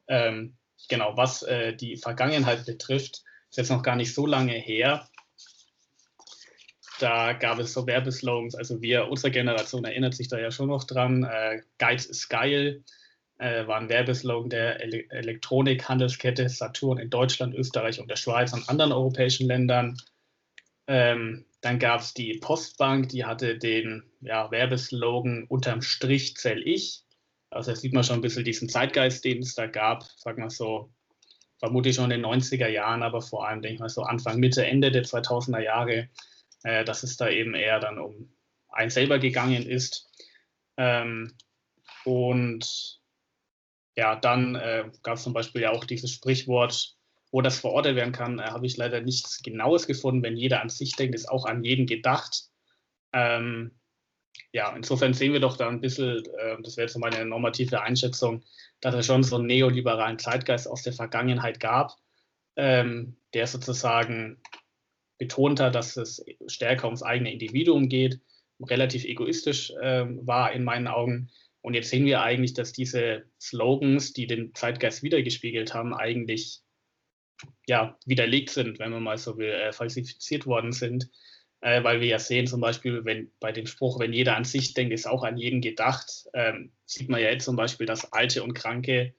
Ähm, 0.08 0.56
genau, 0.88 1.16
was 1.16 1.42
äh, 1.42 1.74
die 1.74 1.96
Vergangenheit 1.96 2.64
betrifft, 2.66 3.22
ist 3.50 3.58
jetzt 3.58 3.70
noch 3.70 3.82
gar 3.82 3.96
nicht 3.96 4.14
so 4.14 4.26
lange 4.26 4.54
her, 4.54 5.06
da 7.02 7.32
gab 7.32 7.58
es 7.58 7.72
so 7.72 7.86
Werbeslogans, 7.86 8.54
also 8.54 8.80
wir, 8.80 9.08
unsere 9.08 9.30
Generation 9.30 9.84
erinnert 9.84 10.14
sich 10.14 10.28
da 10.28 10.38
ja 10.38 10.50
schon 10.50 10.68
noch 10.68 10.84
dran. 10.84 11.24
Äh, 11.24 11.62
Geiz 11.78 12.06
ist 12.06 12.28
geil 12.28 12.82
äh, 13.42 13.66
war 13.66 13.80
ein 13.80 13.88
Werbeslogan 13.88 14.50
der 14.50 14.80
Ele 14.80 15.04
Elektronikhandelskette 15.10 16.48
Saturn 16.48 16.98
in 16.98 17.10
Deutschland, 17.10 17.54
Österreich 17.54 18.00
und 18.00 18.08
der 18.08 18.16
Schweiz 18.16 18.52
und 18.52 18.68
anderen 18.68 18.92
europäischen 18.92 19.48
Ländern. 19.48 19.96
Ähm, 20.86 21.44
dann 21.60 21.78
gab 21.78 22.00
es 22.00 22.14
die 22.14 22.38
Postbank, 22.38 23.08
die 23.08 23.24
hatte 23.24 23.58
den 23.58 24.04
ja, 24.20 24.50
Werbeslogan 24.50 25.44
Unterm 25.48 25.82
Strich 25.82 26.36
zähl 26.36 26.62
ich. 26.66 27.02
Also 27.50 27.72
da 27.72 27.76
sieht 27.76 27.92
man 27.92 28.04
schon 28.04 28.16
ein 28.16 28.22
bisschen 28.22 28.44
diesen 28.44 28.68
Zeitgeist, 28.68 29.24
den 29.24 29.42
es 29.42 29.54
da 29.54 29.66
gab, 29.66 30.04
sag 30.16 30.38
mal 30.38 30.50
so, 30.50 30.92
vermutlich 31.58 31.96
schon 31.96 32.10
in 32.10 32.22
den 32.22 32.26
90er 32.26 32.68
Jahren, 32.68 33.02
aber 33.02 33.22
vor 33.22 33.46
allem, 33.46 33.60
denke 33.60 33.74
ich 33.74 33.80
mal, 33.80 33.88
so 33.88 34.02
Anfang, 34.02 34.38
Mitte, 34.38 34.64
Ende 34.64 34.90
der 34.90 35.04
2000er 35.04 35.60
Jahre 35.60 36.08
äh, 36.64 36.84
dass 36.84 37.02
es 37.02 37.16
da 37.16 37.28
eben 37.28 37.54
eher 37.54 37.80
dann 37.80 37.98
um 37.98 38.32
einen 38.68 38.90
selber 38.90 39.18
gegangen 39.18 39.66
ist. 39.66 40.10
Ähm, 40.76 41.36
und 42.04 43.00
ja, 43.96 44.16
dann 44.16 44.54
äh, 44.54 44.90
gab 45.02 45.16
es 45.16 45.22
zum 45.22 45.32
Beispiel 45.32 45.62
ja 45.62 45.70
auch 45.70 45.84
dieses 45.84 46.10
Sprichwort, 46.10 46.96
wo 47.30 47.42
das 47.42 47.60
verortet 47.60 47.96
werden 47.96 48.12
kann, 48.12 48.38
äh, 48.38 48.44
habe 48.44 48.66
ich 48.66 48.76
leider 48.76 49.00
nichts 49.00 49.42
Genaues 49.42 49.86
gefunden. 49.86 50.22
Wenn 50.22 50.36
jeder 50.36 50.62
an 50.62 50.68
sich 50.68 50.96
denkt, 50.96 51.14
ist 51.14 51.28
auch 51.28 51.44
an 51.44 51.64
jeden 51.64 51.86
gedacht. 51.86 52.44
Ähm, 53.12 53.72
ja, 54.52 54.74
insofern 54.74 55.14
sehen 55.14 55.32
wir 55.32 55.40
doch 55.40 55.56
da 55.56 55.68
ein 55.68 55.80
bisschen, 55.80 56.24
äh, 56.38 56.56
das 56.62 56.76
wäre 56.76 56.86
jetzt 56.86 56.94
so 56.94 56.98
meine 56.98 57.24
normative 57.24 57.82
Einschätzung, 57.82 58.44
dass 58.80 58.94
es 58.94 59.06
schon 59.06 59.22
so 59.22 59.36
einen 59.36 59.46
neoliberalen 59.46 60.18
Zeitgeist 60.18 60.68
aus 60.68 60.82
der 60.82 60.92
Vergangenheit 60.92 61.60
gab, 61.60 61.96
ähm, 62.56 63.16
der 63.34 63.46
sozusagen 63.46 64.42
betont 65.22 65.60
hat, 65.60 65.76
dass 65.76 65.96
es 65.96 66.24
stärker 66.48 66.86
ums 66.86 67.04
eigene 67.04 67.32
Individuum 67.32 67.88
geht, 67.88 68.20
relativ 68.60 69.04
egoistisch 69.04 69.70
äh, 69.80 70.04
war 70.26 70.52
in 70.52 70.64
meinen 70.64 70.88
Augen. 70.88 71.30
Und 71.60 71.74
jetzt 71.74 71.90
sehen 71.90 72.06
wir 72.06 72.22
eigentlich, 72.22 72.54
dass 72.54 72.72
diese 72.72 73.22
Slogans, 73.40 74.12
die 74.12 74.26
den 74.26 74.52
Zeitgeist 74.54 75.04
wiedergespiegelt 75.04 75.74
haben, 75.74 75.94
eigentlich 75.94 76.60
ja, 77.68 77.96
widerlegt 78.04 78.50
sind, 78.50 78.80
wenn 78.80 78.90
man 78.90 79.02
mal 79.02 79.16
so 79.16 79.38
will, 79.38 79.50
äh, 79.50 79.72
falsifiziert 79.72 80.44
worden 80.46 80.72
sind. 80.72 81.08
Äh, 81.60 81.84
weil 81.84 82.00
wir 82.00 82.08
ja 82.08 82.18
sehen, 82.18 82.48
zum 82.48 82.60
Beispiel, 82.60 83.04
wenn 83.04 83.30
bei 83.38 83.52
dem 83.52 83.66
Spruch, 83.66 84.00
wenn 84.00 84.12
jeder 84.12 84.36
an 84.36 84.44
sich 84.44 84.74
denkt, 84.74 84.92
ist 84.92 85.06
auch 85.06 85.22
an 85.22 85.36
jeden 85.36 85.60
gedacht, 85.60 86.24
ähm, 86.34 86.72
sieht 86.84 87.08
man 87.08 87.20
ja 87.20 87.30
jetzt 87.30 87.44
zum 87.44 87.54
Beispiel, 87.54 87.86
dass 87.86 88.12
Alte 88.12 88.42
und 88.42 88.54
Kranke 88.54 89.14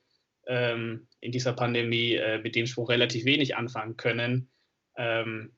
ähm, 0.47 1.07
in 1.21 1.31
dieser 1.31 1.53
Pandemie 1.53 2.15
äh, 2.15 2.39
mit 2.39 2.55
dem 2.55 2.65
Spruch 2.65 2.89
relativ 2.89 3.23
wenig 3.23 3.55
anfangen 3.55 3.95
können. 3.95 4.49
Ähm, 4.97 5.53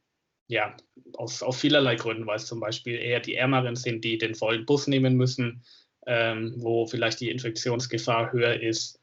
ja, 0.47 0.75
aus, 1.13 1.41
aus 1.41 1.59
vielerlei 1.59 1.95
Gründen, 1.95 2.27
weil 2.27 2.37
es 2.37 2.45
zum 2.45 2.59
Beispiel 2.59 2.95
eher 2.95 3.19
die 3.19 3.35
Ärmeren 3.35 3.75
sind, 3.75 4.03
die 4.03 4.17
den 4.17 4.35
vollen 4.35 4.65
Bus 4.65 4.87
nehmen 4.87 5.15
müssen, 5.15 5.63
ähm, 6.05 6.53
wo 6.57 6.85
vielleicht 6.85 7.19
die 7.19 7.31
Infektionsgefahr 7.31 8.31
höher 8.31 8.61
ist. 8.61 9.01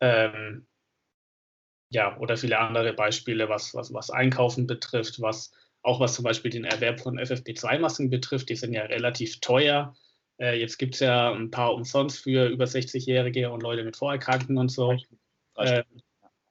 Ähm, 0.00 0.66
ja, 1.90 2.18
oder 2.18 2.36
viele 2.36 2.58
andere 2.58 2.92
Beispiele, 2.92 3.48
was, 3.48 3.74
was, 3.74 3.92
was 3.92 4.10
Einkaufen 4.10 4.66
betrifft, 4.66 5.20
was 5.20 5.52
auch 5.82 6.00
was 6.00 6.14
zum 6.14 6.24
Beispiel 6.24 6.50
den 6.50 6.64
Erwerb 6.64 7.00
von 7.00 7.18
FFP2-Masken 7.18 8.10
betrifft, 8.10 8.48
die 8.48 8.56
sind 8.56 8.72
ja 8.72 8.82
relativ 8.82 9.40
teuer. 9.40 9.94
Äh, 10.38 10.58
jetzt 10.60 10.78
gibt 10.78 10.94
es 10.94 11.00
ja 11.00 11.32
ein 11.32 11.50
paar 11.50 11.74
umsonst 11.74 12.22
für 12.22 12.48
über 12.48 12.64
60-Jährige 12.64 13.50
und 13.50 13.62
Leute 13.62 13.84
mit 13.84 13.96
Vorerkrankten 13.96 14.58
und 14.58 14.70
so. 14.70 14.96
Äh, 15.56 15.84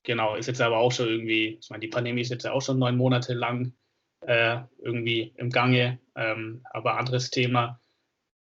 genau, 0.03 0.35
ist 0.35 0.47
jetzt 0.47 0.61
aber 0.61 0.77
auch 0.77 0.91
schon 0.91 1.07
irgendwie, 1.07 1.57
ich 1.61 1.69
meine, 1.69 1.81
die 1.81 1.87
Pandemie 1.87 2.21
ist 2.21 2.31
jetzt 2.31 2.45
ja 2.45 2.51
auch 2.51 2.61
schon 2.61 2.79
neun 2.79 2.97
Monate 2.97 3.33
lang 3.33 3.73
äh, 4.21 4.61
irgendwie 4.79 5.33
im 5.37 5.49
Gange, 5.49 5.99
ähm, 6.15 6.61
aber 6.71 6.97
anderes 6.97 7.29
Thema. 7.29 7.79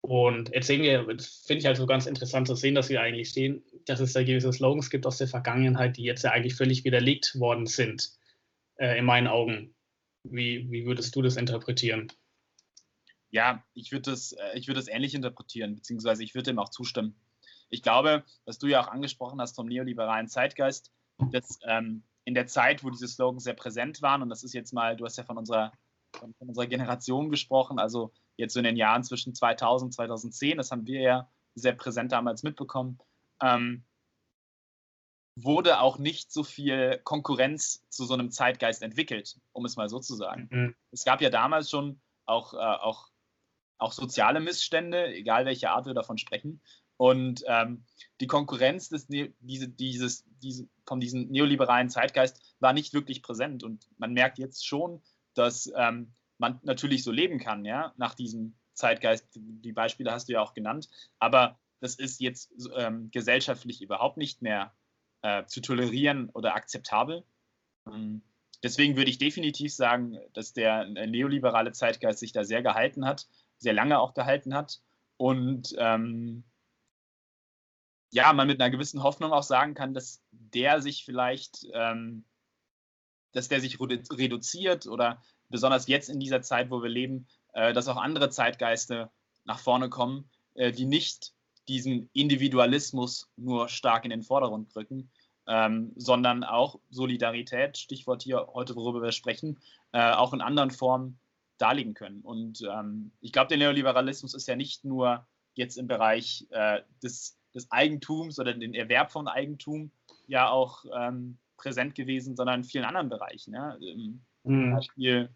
Und 0.02 0.50
jetzt 0.50 0.68
sehen 0.68 0.82
wir, 0.82 1.04
finde 1.04 1.60
ich 1.60 1.66
halt 1.66 1.78
so 1.78 1.86
ganz 1.86 2.08
interessant 2.08 2.48
zu 2.48 2.56
sehen, 2.56 2.74
dass 2.74 2.90
wir 2.90 3.02
eigentlich 3.02 3.34
sehen, 3.34 3.64
dass 3.86 4.00
es 4.00 4.14
da 4.14 4.24
gewisse 4.24 4.52
Slogans 4.52 4.90
gibt 4.90 5.06
aus 5.06 5.18
der 5.18 5.28
Vergangenheit, 5.28 5.98
die 5.98 6.04
jetzt 6.04 6.24
ja 6.24 6.32
eigentlich 6.32 6.56
völlig 6.56 6.84
widerlegt 6.84 7.40
worden 7.40 7.68
sind, 7.68 8.12
äh, 8.78 8.98
in 8.98 9.06
meinen 9.06 9.28
Augen. 9.28 9.76
Wie, 10.24 10.70
wie 10.72 10.86
würdest 10.86 11.16
du 11.16 11.22
das 11.22 11.36
interpretieren? 11.36 12.12
Ja, 13.30 13.64
ich 13.74 13.92
würde 13.92 14.12
das, 14.12 14.34
äh, 14.34 14.62
würd 14.66 14.78
das 14.78 14.88
ähnlich 14.88 15.14
interpretieren, 15.14 15.76
beziehungsweise 15.76 16.24
ich 16.24 16.36
würde 16.36 16.52
dem 16.52 16.60
auch 16.60 16.70
zustimmen. 16.70 17.16
Ich 17.70 17.82
glaube, 17.82 18.24
was 18.46 18.58
du 18.58 18.68
ja 18.68 18.82
auch 18.82 18.90
angesprochen 18.90 19.40
hast 19.40 19.56
vom 19.56 19.68
neoliberalen 19.68 20.28
Zeitgeist, 20.28 20.92
dass 21.32 21.60
ähm, 21.66 22.04
in 22.26 22.34
der 22.34 22.48
Zeit, 22.48 22.84
wo 22.84 22.90
diese 22.90 23.08
Slogans 23.08 23.44
sehr 23.44 23.54
präsent 23.54 24.02
waren, 24.02 24.22
und 24.22 24.30
das 24.30 24.44
ist 24.44 24.54
jetzt 24.54 24.74
mal, 24.74 24.96
du 24.96 25.06
hast 25.06 25.18
ja 25.18 25.24
von 25.24 25.38
unserer, 25.38 25.72
von, 26.16 26.34
unserer 26.40 26.68
Generation 26.68 27.30
gesprochen, 27.30 27.80
also 27.80 28.12
jetzt 28.38 28.54
so 28.54 28.60
in 28.60 28.66
den 28.66 28.78
Jahren 28.78 29.04
zwischen 29.04 29.34
2000 29.34 29.88
und 29.88 29.92
2010, 29.94 30.58
das 30.58 30.72
haben 30.72 30.86
wir 30.86 31.02
ja 31.02 31.30
sehr 31.56 31.74
präsent 31.74 32.12
damals 32.12 32.44
mitbekommen, 32.44 33.00
ähm, 33.42 33.84
wurde 35.36 35.80
auch 35.80 35.98
nicht 35.98 36.32
so 36.32 36.44
viel 36.44 37.00
Konkurrenz 37.04 37.86
zu 37.90 38.06
so 38.06 38.14
einem 38.14 38.32
Zeitgeist 38.32 38.82
entwickelt, 38.82 39.40
um 39.54 39.66
es 39.66 39.78
mal 39.78 39.90
so 39.90 40.00
zu 40.00 40.16
sagen. 40.16 40.48
Mhm. 40.52 40.76
Es 40.92 41.06
gab 41.06 41.22
ja 41.22 41.30
damals 41.30 41.70
schon 41.70 42.02
auch, 42.26 42.54
äh, 42.54 42.58
auch, 42.58 43.10
auch 43.78 43.94
soziale 43.94 44.40
Missstände, 44.40 45.08
egal 45.14 45.46
welche 45.46 45.72
Art 45.72 45.86
wir 45.86 45.94
davon 45.94 46.18
sprechen. 46.18 46.62
Und 47.02 47.44
ähm, 47.48 47.84
die 48.20 48.28
Konkurrenz 48.28 48.90
des, 48.90 49.10
ne-, 49.10 49.34
diese, 49.40 49.68
dieses, 49.68 50.24
diese, 50.44 50.68
von 50.86 51.00
diesem 51.00 51.30
neoliberalen 51.30 51.90
Zeitgeist 51.90 52.40
war 52.60 52.74
nicht 52.74 52.94
wirklich 52.94 53.24
präsent. 53.24 53.64
Und 53.64 53.88
man 53.98 54.14
merkt 54.14 54.38
jetzt 54.38 54.68
schon, 54.68 55.02
dass 55.34 55.74
ähm, 55.76 56.14
man 56.38 56.60
natürlich 56.62 57.04
so 57.04 57.12
leben 57.12 57.40
kann, 57.40 57.66
ja, 57.66 57.92
nach 57.98 58.14
diesem 58.14 58.54
Zeitgeist. 58.76 59.28
Die 59.34 59.72
Beispiele 59.72 60.12
hast 60.12 60.30
du 60.30 60.34
ja 60.34 60.44
auch 60.44 60.54
genannt. 60.54 60.90
Aber 61.18 61.58
das 61.80 61.96
ist 61.96 62.22
jetzt 62.22 62.54
ähm, 62.76 63.10
gesellschaftlich 63.10 63.82
überhaupt 63.82 64.18
nicht 64.18 64.44
mehr 64.44 64.72
äh, 65.24 65.44
zu 65.48 65.60
tolerieren 65.60 66.30
oder 66.30 66.54
akzeptabel. 66.54 67.24
Ähm, 67.88 68.22
deswegen 68.62 68.96
würde 68.96 69.10
ich 69.10 69.18
definitiv 69.18 69.74
sagen, 69.74 70.20
dass 70.34 70.54
der 70.54 70.82
äh, 70.82 71.08
neoliberale 71.08 71.72
Zeitgeist 71.72 72.20
sich 72.20 72.32
da 72.32 72.44
sehr 72.44 72.62
gehalten 72.62 73.08
hat, 73.08 73.28
sehr 73.58 73.74
lange 73.74 74.00
auch 74.00 74.14
gehalten 74.14 74.54
hat. 74.54 74.84
Und 75.18 75.74
ähm, 75.80 76.44
ja, 78.12 78.32
man 78.34 78.48
mit 78.48 78.62
einer 78.62 78.70
gewissen 78.70 79.04
Hoffnung 79.04 79.32
auch 79.32 79.44
sagen 79.44 79.74
kann, 79.74 79.94
dass 79.94 80.22
der 80.32 80.82
sich 80.82 81.06
vielleicht, 81.06 81.68
ähm, 81.74 82.26
dass 83.32 83.48
der 83.48 83.62
sich 83.62 83.80
reduziert 83.80 84.86
oder 84.86 85.22
besonders 85.50 85.88
jetzt 85.88 86.10
in 86.10 86.20
dieser 86.20 86.42
Zeit, 86.42 86.70
wo 86.70 86.84
wir 86.84 86.90
leben, 86.90 87.28
äh, 87.54 87.74
dass 87.74 87.88
auch 87.88 87.98
andere 87.98 88.30
Zeitgeiste 88.30 89.10
nach 89.46 89.60
vorne 89.60 89.90
kommen, 89.90 90.30
äh, 90.56 90.72
die 90.72 90.86
nicht 90.86 91.34
diesen 91.68 92.10
Individualismus 92.14 93.30
nur 93.38 93.70
stark 93.70 94.04
in 94.04 94.10
den 94.10 94.24
Vordergrund 94.24 94.76
rücken, 94.76 95.10
ähm, 95.48 95.94
sondern 95.96 96.44
auch 96.44 96.80
Solidarität, 96.90 97.78
Stichwort 97.78 98.24
hier 98.24 98.48
heute, 98.54 98.76
worüber 98.76 99.02
wir 99.02 99.12
sprechen, 99.12 99.60
äh, 99.94 100.12
auch 100.12 100.34
in 100.34 100.42
anderen 100.42 100.72
Formen 100.72 101.20
darlegen 101.58 101.94
können. 101.94 102.22
Und 102.22 102.62
ähm, 102.62 103.12
ich 103.22 103.32
glaube, 103.32 103.50
der 103.50 103.58
Neoliberalismus 103.58 104.34
ist 104.34 104.48
ja 104.48 104.56
nicht 104.56 104.84
nur 104.84 105.26
jetzt 105.54 105.78
im 105.78 105.88
Bereich 105.88 106.48
äh, 106.50 106.82
des, 107.04 107.38
des, 107.54 107.72
Eigentums 107.72 108.40
oder 108.40 108.54
den 108.54 108.74
Erwerb 108.74 109.12
von 109.12 109.28
Eigentum 109.28 109.92
ja 110.28 110.50
auch 110.50 110.86
ähm, 110.96 111.38
präsent 111.58 111.96
gewesen, 111.96 112.36
sondern 112.36 112.62
in 112.62 112.64
vielen 112.64 112.86
anderen 112.86 113.10
Bereichen. 113.10 113.54
Ja? 113.54 113.78
Mhm. 114.44 114.72
Beispiel, 114.72 115.30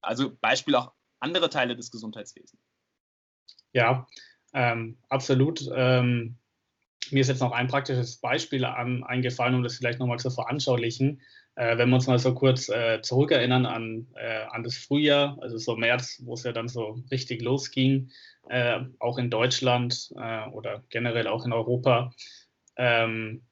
also 0.00 0.36
Beispiel 0.40 0.74
auch 0.74 0.92
andere 1.20 1.50
Teile 1.50 1.76
des 1.76 1.90
Gesundheitswesens. 1.90 2.60
Ja, 3.72 4.06
ähm, 4.52 4.98
absolut. 5.08 5.68
Ähm, 5.74 6.38
mir 7.10 7.20
ist 7.20 7.28
jetzt 7.28 7.40
noch 7.40 7.52
ein 7.52 7.68
praktisches 7.68 8.16
Beispiel 8.16 8.64
an, 8.64 9.04
eingefallen, 9.04 9.54
um 9.54 9.62
das 9.62 9.76
vielleicht 9.76 9.98
nochmal 9.98 10.18
zu 10.18 10.30
veranschaulichen. 10.30 11.20
Äh, 11.56 11.78
wenn 11.78 11.88
wir 11.88 11.96
uns 11.96 12.06
mal 12.06 12.18
so 12.18 12.34
kurz 12.34 12.68
äh, 12.68 13.00
zurückerinnern 13.02 13.66
an, 13.66 14.06
äh, 14.14 14.44
an 14.50 14.62
das 14.62 14.76
Frühjahr, 14.76 15.38
also 15.40 15.58
so 15.58 15.76
März, 15.76 16.20
wo 16.24 16.34
es 16.34 16.44
ja 16.44 16.52
dann 16.52 16.68
so 16.68 17.02
richtig 17.10 17.42
losging, 17.42 18.10
äh, 18.48 18.80
auch 18.98 19.18
in 19.18 19.30
Deutschland 19.30 20.12
äh, 20.16 20.48
oder 20.50 20.84
generell 20.90 21.26
auch 21.26 21.44
in 21.44 21.52
Europa. 21.52 22.12
Ähm, 22.76 23.42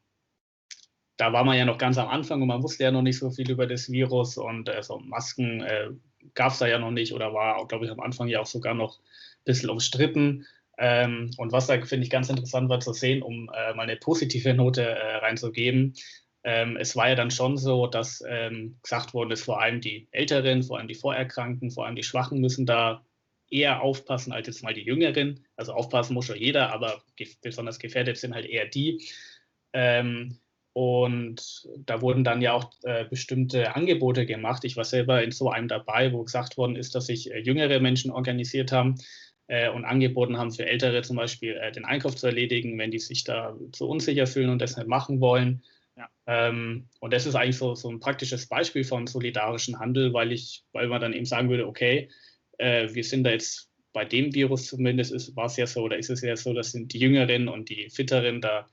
da 1.17 1.33
war 1.33 1.45
man 1.45 1.57
ja 1.57 1.65
noch 1.65 1.79
ganz 1.79 1.97
am 1.99 2.09
Anfang 2.09 2.43
und 2.43 2.49
man 2.49 2.63
wusste 2.63 2.85
ja 2.85 2.91
noch 2.91 3.03
nicht 3.03 3.19
so 3.19 3.31
viel 3.31 3.51
über 3.51 3.67
das 3.67 3.91
Virus 3.91 4.37
und 4.37 4.69
äh, 4.69 4.83
so 4.83 4.99
Masken 4.99 5.65
gab 6.35 6.53
es 6.53 6.59
da 6.59 6.67
ja 6.67 6.79
noch 6.79 6.91
nicht 6.91 7.13
oder 7.13 7.35
war, 7.35 7.67
glaube 7.67 7.85
ich, 7.85 7.91
am 7.91 8.01
Anfang 8.01 8.29
ja 8.29 8.41
auch 8.41 8.47
sogar 8.47 8.75
noch 8.75 8.99
ein 8.99 9.45
bisschen 9.45 9.71
umstritten. 9.71 10.47
Ähm, 10.79 11.31
und 11.37 11.53
was 11.53 11.67
da, 11.67 11.81
finde 11.83 12.05
ich, 12.05 12.11
ganz 12.11 12.29
interessant 12.29 12.69
war 12.69 12.81
zu 12.81 12.93
sehen, 12.93 13.23
um 13.23 13.51
äh, 13.55 13.75
mal 13.75 13.83
eine 13.83 13.97
positive 13.97 14.55
Note 14.55 14.83
äh, 14.83 15.17
reinzugeben. 15.17 15.95
Ähm, 16.45 16.77
es 16.77 16.95
war 16.95 17.09
ja 17.09 17.15
dann 17.15 17.31
schon 17.31 17.57
so, 17.57 17.87
dass 17.87 18.23
ähm, 18.29 18.79
gesagt 18.83 19.15
wurde, 19.15 19.31
dass 19.31 19.43
vor 19.43 19.61
allem 19.61 19.81
die 19.81 20.09
Älteren, 20.11 20.63
vor 20.63 20.79
allem 20.79 20.89
die 20.89 20.95
Vorerkrankten, 20.95 21.71
vor 21.71 21.87
allem 21.87 21.97
die 21.97 22.03
Schwachen 22.03 22.41
müssen 22.41 22.67
da 22.67 23.03
eher 23.51 23.83
aufpassen 23.83 24.33
als 24.33 24.47
jetzt 24.47 24.63
mal 24.63 24.75
die 24.75 24.83
Jüngeren. 24.83 25.45
Also 25.57 25.73
aufpassen 25.73 26.15
muss 26.15 26.27
schon 26.27 26.37
jeder, 26.37 26.73
aber 26.73 27.03
besonders 27.43 27.79
gefährdet 27.79 28.19
sind 28.19 28.35
halt 28.35 28.47
eher 28.47 28.67
die. 28.67 29.09
Ähm, 29.73 30.39
und 30.75 31.69
da 31.87 32.03
wurden 32.03 32.25
dann 32.25 32.43
ja 32.43 32.53
auch 32.53 32.73
äh, 32.83 33.05
bestimmte 33.05 33.77
Angebote 33.77 34.27
gemacht. 34.27 34.65
Ich 34.65 34.77
war 34.77 34.85
selber 34.85 35.23
in 35.23 35.31
so 35.31 35.49
einem 35.49 35.69
dabei, 35.69 36.13
wo 36.13 36.25
gesagt 36.25 36.57
worden 36.57 36.75
ist, 36.75 36.95
dass 36.95 37.07
sich 37.07 37.31
äh, 37.31 37.39
jüngere 37.39 37.79
Menschen 37.81 38.11
organisiert 38.11 38.73
haben 38.73 38.97
äh, 39.47 39.71
und 39.71 39.85
angeboten 39.85 40.37
haben, 40.37 40.51
für 40.51 40.67
Ältere 40.67 41.03
zum 41.03 41.17
Beispiel 41.17 41.57
äh, 41.57 41.71
den 41.71 41.85
Einkauf 41.85 42.17
zu 42.17 42.27
erledigen, 42.27 42.77
wenn 42.77 42.91
die 42.91 42.99
sich 42.99 43.23
da 43.23 43.57
zu 43.71 43.89
unsicher 43.89 44.27
fühlen 44.27 44.51
und 44.51 44.61
das 44.61 44.77
nicht 44.77 44.89
machen 44.89 45.21
wollen. 45.21 45.63
Ähm, 46.27 46.89
und 47.01 47.13
das 47.13 47.27
ist 47.27 47.35
eigentlich 47.35 47.57
so, 47.57 47.75
so 47.75 47.91
ein 47.91 48.01
praktisches 48.01 48.47
Beispiel 48.47 48.85
von 48.85 49.07
solidarischen 49.07 49.79
Handel, 49.79 50.13
weil 50.13 50.33
ich, 50.33 50.65
weil 50.73 50.89
man 50.89 51.01
dann 51.01 51.13
eben 51.13 51.25
sagen 51.25 51.51
würde, 51.51 51.67
okay, 51.67 52.09
äh, 52.59 52.89
wir 52.93 53.05
sind 53.05 53.25
da 53.25 53.31
jetzt 53.31 53.71
bei 53.93 54.05
dem 54.05 54.35
Virus 54.35 54.67
zumindest 54.67 55.13
ist, 55.13 55.37
war 55.37 55.47
es 55.47 55.57
ja 55.57 55.67
so, 55.67 55.83
oder 55.83 55.97
ist 55.97 56.11
es 56.11 56.21
ja 56.23 56.37
so, 56.37 56.53
dass 56.53 56.73
die 56.73 56.99
Jüngeren 56.99 57.49
und 57.49 57.69
die 57.69 57.89
Fitteren 57.91 58.41
da 58.41 58.67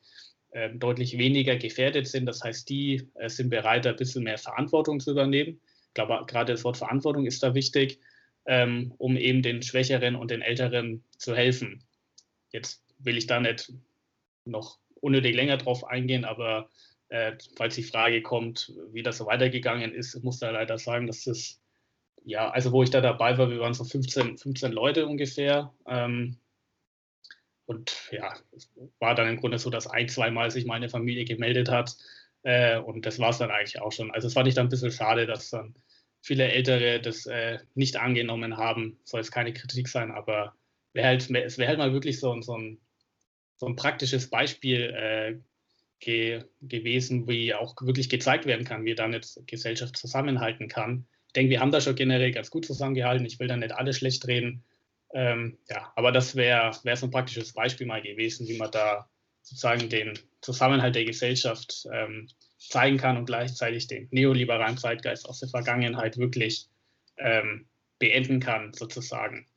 äh, 0.52 0.70
deutlich 0.76 1.18
weniger 1.18 1.58
gefährdet 1.58 2.08
sind. 2.08 2.26
Das 2.26 2.42
heißt, 2.42 2.68
die 2.70 3.08
äh, 3.16 3.30
sind 3.30 3.50
bereit, 3.50 3.86
ein 3.86 3.96
bisschen 3.96 4.24
mehr 4.24 4.38
Verantwortung 4.38 5.00
zu 5.00 5.12
übernehmen. 5.12 5.60
Ich 5.88 5.94
glaube, 5.94 6.26
gerade 6.26 6.54
das 6.54 6.64
Wort 6.64 6.78
Verantwortung 6.78 7.26
ist 7.26 7.44
da 7.44 7.54
wichtig 7.54 8.00
ähm, 8.46 8.94
um 8.98 9.18
eben 9.18 9.42
den 9.42 9.62
Schwächeren 9.62 10.16
und 10.16 10.32
den 10.32 10.42
Älteren 10.42 11.04
zu 11.18 11.36
helfen. 11.36 11.84
Jetzt 12.52 12.84
will 13.00 13.18
ich 13.18 13.28
da 13.28 13.40
nicht 13.40 13.74
noch 14.46 14.80
unnötig 15.00 15.36
länger 15.36 15.58
drauf 15.58 15.84
eingehen, 15.84 16.26
aber 16.26 16.70
äh, 17.12 17.38
falls 17.58 17.76
die 17.76 17.84
Frage 17.84 18.22
kommt, 18.22 18.74
wie 18.94 19.04
das 19.04 19.18
so 19.18 19.26
weitergegangen 19.26 19.94
ist, 19.94 20.24
muss 20.24 20.40
da 20.40 20.50
leider 20.50 20.78
sagen, 20.78 21.08
dass 21.08 21.26
das, 21.26 21.62
ja, 22.24 22.50
also 22.50 22.72
wo 22.72 22.84
ich 22.84 22.90
da 22.90 23.02
dabei 23.02 23.38
war, 23.38 23.50
wir 23.50 23.60
waren 23.60 23.74
so 23.74 23.84
15, 23.84 24.38
15 24.38 24.72
Leute 24.72 25.06
ungefähr. 25.06 25.74
Ähm, 25.86 26.38
und 27.66 28.10
ja, 28.12 28.34
es 28.56 28.72
war 29.00 29.14
dann 29.14 29.28
im 29.28 29.38
Grunde 29.38 29.60
so, 29.60 29.70
dass 29.70 29.88
ein, 29.88 30.08
zweimal 30.08 30.52
sich 30.52 30.66
meine 30.66 30.88
Familie 30.88 31.26
gemeldet 31.26 31.70
hat. 31.70 31.98
Äh, 32.44 32.80
und 32.80 33.06
das 33.06 33.20
war 33.20 33.32
es 33.32 33.40
dann 33.40 33.52
eigentlich 33.52 33.82
auch 33.82 33.92
schon. 33.92 34.12
Also 34.12 34.28
es 34.28 34.34
fand 34.34 34.48
ich 34.48 34.56
dann 34.56 34.68
ein 34.68 34.70
bisschen 34.70 34.92
schade, 34.92 35.26
dass 35.26 35.50
dann 35.50 35.76
viele 36.22 36.50
Ältere 36.50 37.02
das 37.02 37.26
äh, 37.26 37.60
nicht 37.76 37.98
angenommen 37.98 38.56
haben. 38.56 39.00
Soll 39.04 39.20
es 39.20 39.32
keine 39.32 39.52
Kritik 39.52 39.90
sein, 39.90 40.12
aber 40.12 40.56
wär 40.94 41.06
halt, 41.06 41.30
es 41.30 41.58
wäre 41.58 41.68
halt 41.68 41.78
mal 41.78 41.92
wirklich 41.92 42.22
so, 42.22 42.40
so, 42.42 42.58
ein, 42.58 42.80
so 43.58 43.66
ein 43.66 43.76
praktisches 43.76 44.30
Beispiel 44.30 44.94
äh, 44.96 45.40
ge, 46.02 46.44
gewesen, 46.62 47.28
wie 47.30 47.54
auch 47.54 47.76
wirklich 47.82 48.10
gezeigt 48.10 48.46
werden 48.46 48.66
kann, 48.66 48.84
wie 48.84 48.96
dann 48.96 49.14
jetzt 49.14 49.48
Gesellschaft 49.48 49.96
zusammenhalten 49.96 50.68
kann. 50.68 51.08
Ich 51.28 51.34
denke, 51.34 51.52
wir 51.52 51.62
haben 51.62 51.72
da 51.72 51.80
schon 51.80 51.96
generell 51.96 52.32
ganz 52.32 52.50
gut 52.52 52.66
zusammengehalten. 52.66 53.26
Ich 53.26 53.40
will 53.40 53.48
da 53.48 53.56
nicht 53.56 53.74
alle 53.74 53.94
schlecht 53.94 54.28
reden. 54.28 54.64
Ähm, 55.14 55.58
ja, 55.70 55.94
aber 55.96 56.12
das 56.12 56.36
wäre 56.36 56.72
wär 56.84 56.98
so 56.98 57.08
ein 57.08 57.12
praktisches 57.12 57.54
Beispiel 57.54 57.88
mal 57.88 58.02
gewesen, 58.02 58.48
wie 58.48 58.58
man 58.58 58.72
da 58.72 59.10
sozusagen 59.42 59.90
den 59.90 60.20
Zusammenhalt 60.42 60.96
der 60.96 61.06
Gesellschaft 61.06 61.88
ähm, 61.92 62.28
zeigen 62.58 62.98
kann 62.98 63.18
und 63.18 63.26
gleichzeitig 63.26 63.88
den 63.88 64.08
neoliberalen 64.12 64.78
Zeitgeist 64.78 65.28
aus 65.28 65.40
der 65.40 65.50
Vergangenheit 65.50 66.18
wirklich 66.18 66.68
ähm, 67.18 67.68
beenden 68.00 68.40
kann, 68.40 68.74
sozusagen. 68.74 69.48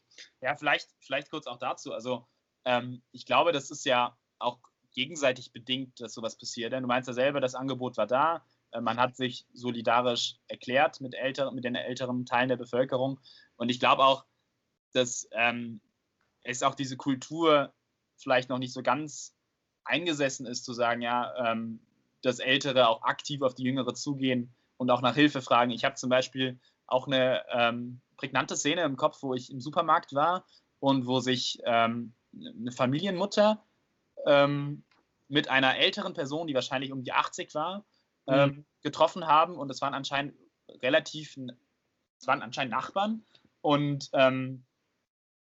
Ja, 0.40 0.54
vielleicht, 0.56 0.88
vielleicht 1.00 1.30
kurz 1.30 1.46
auch 1.46 1.58
dazu. 1.58 1.92
Also 1.92 2.26
ähm, 2.64 3.02
ich 3.12 3.26
glaube, 3.26 3.52
das 3.52 3.70
ist 3.70 3.84
ja 3.84 4.16
auch 4.38 4.58
gegenseitig 4.94 5.52
bedingt, 5.52 6.00
dass 6.00 6.14
sowas 6.14 6.36
passiert. 6.36 6.72
Denn 6.72 6.82
du 6.82 6.88
meinst 6.88 7.08
ja 7.08 7.12
selber, 7.12 7.40
das 7.40 7.54
Angebot 7.54 7.96
war 7.96 8.06
da, 8.06 8.44
äh, 8.70 8.80
man 8.80 8.98
hat 8.98 9.16
sich 9.16 9.46
solidarisch 9.52 10.36
erklärt 10.48 11.00
mit, 11.00 11.14
älteren, 11.14 11.54
mit 11.54 11.64
den 11.64 11.74
älteren 11.74 12.24
Teilen 12.26 12.48
der 12.48 12.56
Bevölkerung. 12.56 13.20
Und 13.56 13.68
ich 13.68 13.80
glaube 13.80 14.04
auch, 14.04 14.24
dass 14.92 15.28
ähm, 15.32 15.80
es 16.42 16.62
auch 16.62 16.74
diese 16.74 16.96
Kultur 16.96 17.72
vielleicht 18.16 18.48
noch 18.48 18.58
nicht 18.58 18.72
so 18.72 18.82
ganz 18.82 19.36
eingesessen 19.84 20.46
ist, 20.46 20.64
zu 20.64 20.72
sagen, 20.72 21.02
ja, 21.02 21.52
ähm, 21.52 21.80
dass 22.22 22.38
Ältere 22.38 22.88
auch 22.88 23.02
aktiv 23.02 23.42
auf 23.42 23.54
die 23.54 23.64
Jüngere 23.64 23.94
zugehen 23.94 24.54
und 24.76 24.90
auch 24.90 25.02
nach 25.02 25.14
Hilfe 25.14 25.42
fragen. 25.42 25.70
Ich 25.70 25.84
habe 25.84 25.96
zum 25.96 26.08
Beispiel 26.10 26.58
auch 26.86 27.06
eine 27.06 27.44
ähm, 27.50 28.00
prägnante 28.16 28.56
Szene 28.56 28.82
im 28.82 28.96
Kopf, 28.96 29.22
wo 29.22 29.34
ich 29.34 29.50
im 29.50 29.60
Supermarkt 29.60 30.14
war 30.14 30.46
und 30.78 31.06
wo 31.06 31.20
sich 31.20 31.58
ähm, 31.64 32.14
eine 32.32 32.72
Familienmutter 32.72 33.62
ähm, 34.26 34.84
mit 35.28 35.48
einer 35.48 35.76
älteren 35.76 36.14
Person, 36.14 36.46
die 36.46 36.54
wahrscheinlich 36.54 36.92
um 36.92 37.02
die 37.02 37.12
80 37.12 37.54
war, 37.54 37.84
ähm, 38.26 38.48
mhm. 38.48 38.66
getroffen 38.82 39.26
haben. 39.26 39.56
Und 39.56 39.70
es 39.70 39.80
waren 39.80 39.94
anscheinend 39.94 40.34
relativ, 40.82 41.36
es 42.18 42.26
waren 42.26 42.42
anscheinend 42.42 42.72
Nachbarn. 42.72 43.24
Und 43.60 44.10
ähm, 44.12 44.64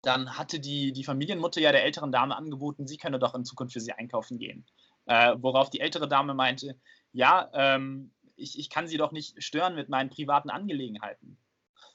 dann 0.03 0.39
hatte 0.39 0.61
die, 0.61 0.93
die 0.93 1.05
Familienmutter 1.05 1.61
ja 1.61 1.73
der 1.73 1.85
älteren 1.85 2.13
Dame 2.13 2.37
angeboten, 2.37 2.87
sie 2.87 2.97
könne 2.97 3.19
doch 3.19 3.35
in 3.35 3.45
Zukunft 3.45 3.75
für 3.75 3.81
sie 3.81 3.93
einkaufen 3.93 4.39
gehen. 4.39 4.67
Äh, 5.07 5.37
worauf 5.39 5.71
die 5.71 5.81
ältere 5.81 6.09
Dame 6.09 6.35
meinte, 6.35 6.79
ja, 7.13 7.51
ähm, 7.53 8.13
ich, 8.37 8.59
ich 8.59 8.71
kann 8.71 8.89
sie 8.89 8.97
doch 8.97 9.13
nicht 9.13 9.43
stören 9.43 9.75
mit 9.75 9.89
meinen 9.89 10.11
privaten 10.11 10.51
Angelegenheiten. 10.51 11.37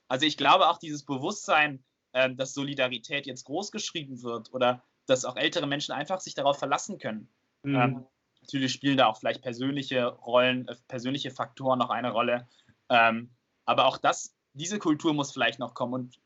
Also 0.08 0.26
ich 0.26 0.38
glaube 0.38 0.70
auch 0.70 0.78
dieses 0.78 1.04
Bewusstsein, 1.04 1.84
äh, 2.12 2.34
dass 2.34 2.54
Solidarität 2.54 3.26
jetzt 3.26 3.46
großgeschrieben 3.46 4.22
wird 4.22 4.54
oder 4.54 4.84
dass 5.06 5.26
auch 5.26 5.36
ältere 5.36 5.68
Menschen 5.68 5.94
einfach 5.94 6.20
sich 6.20 6.34
darauf 6.34 6.58
verlassen 6.58 6.98
können. 6.98 7.30
Mhm. 7.63 7.76
Ähm, 7.76 8.06
natürlich 8.41 8.74
spielen 8.74 8.98
da 8.98 9.08
auch 9.08 9.18
vielleicht 9.18 9.41
persönliche 9.41 10.06
Rollen, 10.06 10.68
äh, 10.68 10.76
persönliche 10.88 11.32
Faktoren 11.32 11.80
noch 11.80 11.89
eine 11.89 12.12
Rolle. 12.12 12.48
Ähm, 12.89 13.32
aber 13.65 13.86
auch 13.86 13.98
das, 13.98 14.36
diese 14.54 14.80
Kultur 14.80 15.13
muss 15.13 15.32
vielleicht 15.32 15.60
noch 15.60 15.74
kommen. 15.74 15.94
Und 15.94 16.20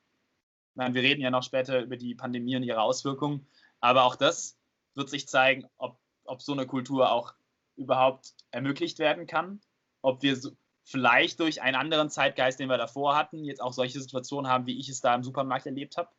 meine, 0.75 0.93
wir 0.93 1.01
reden 1.01 1.21
ja 1.21 1.31
noch 1.31 1.43
später 1.43 1.81
über 1.81 1.97
die 1.97 2.15
Pandemie 2.15 2.55
und 2.55 2.63
ihre 2.63 2.81
Auswirkungen. 2.81 3.47
Aber 3.79 4.03
auch 4.03 4.15
das 4.15 4.57
wird 4.95 5.09
sich 5.09 5.27
zeigen, 5.27 5.69
ob 5.77 5.99
ob 6.29 6.41
so 6.41 6.53
eine 6.53 6.67
Kultur 6.67 7.11
auch 7.11 7.33
überhaupt 7.75 8.33
ermöglicht 8.51 8.99
werden 8.99 9.27
kann, 9.27 9.61
ob 10.01 10.21
wir 10.21 10.35
so, 10.35 10.51
vielleicht 10.83 11.39
durch 11.39 11.61
einen 11.61 11.75
anderen 11.75 12.09
Zeitgeist, 12.09 12.59
den 12.59 12.69
wir 12.69 12.77
davor 12.77 13.15
hatten, 13.15 13.43
jetzt 13.43 13.61
auch 13.61 13.73
solche 13.73 13.99
Situationen 13.99 14.49
haben, 14.49 14.65
wie 14.65 14.79
ich 14.79 14.89
es 14.89 15.01
da 15.01 15.13
im 15.13 15.23
Supermarkt 15.23 15.65
erlebt 15.65 15.97
habe, 15.97 16.09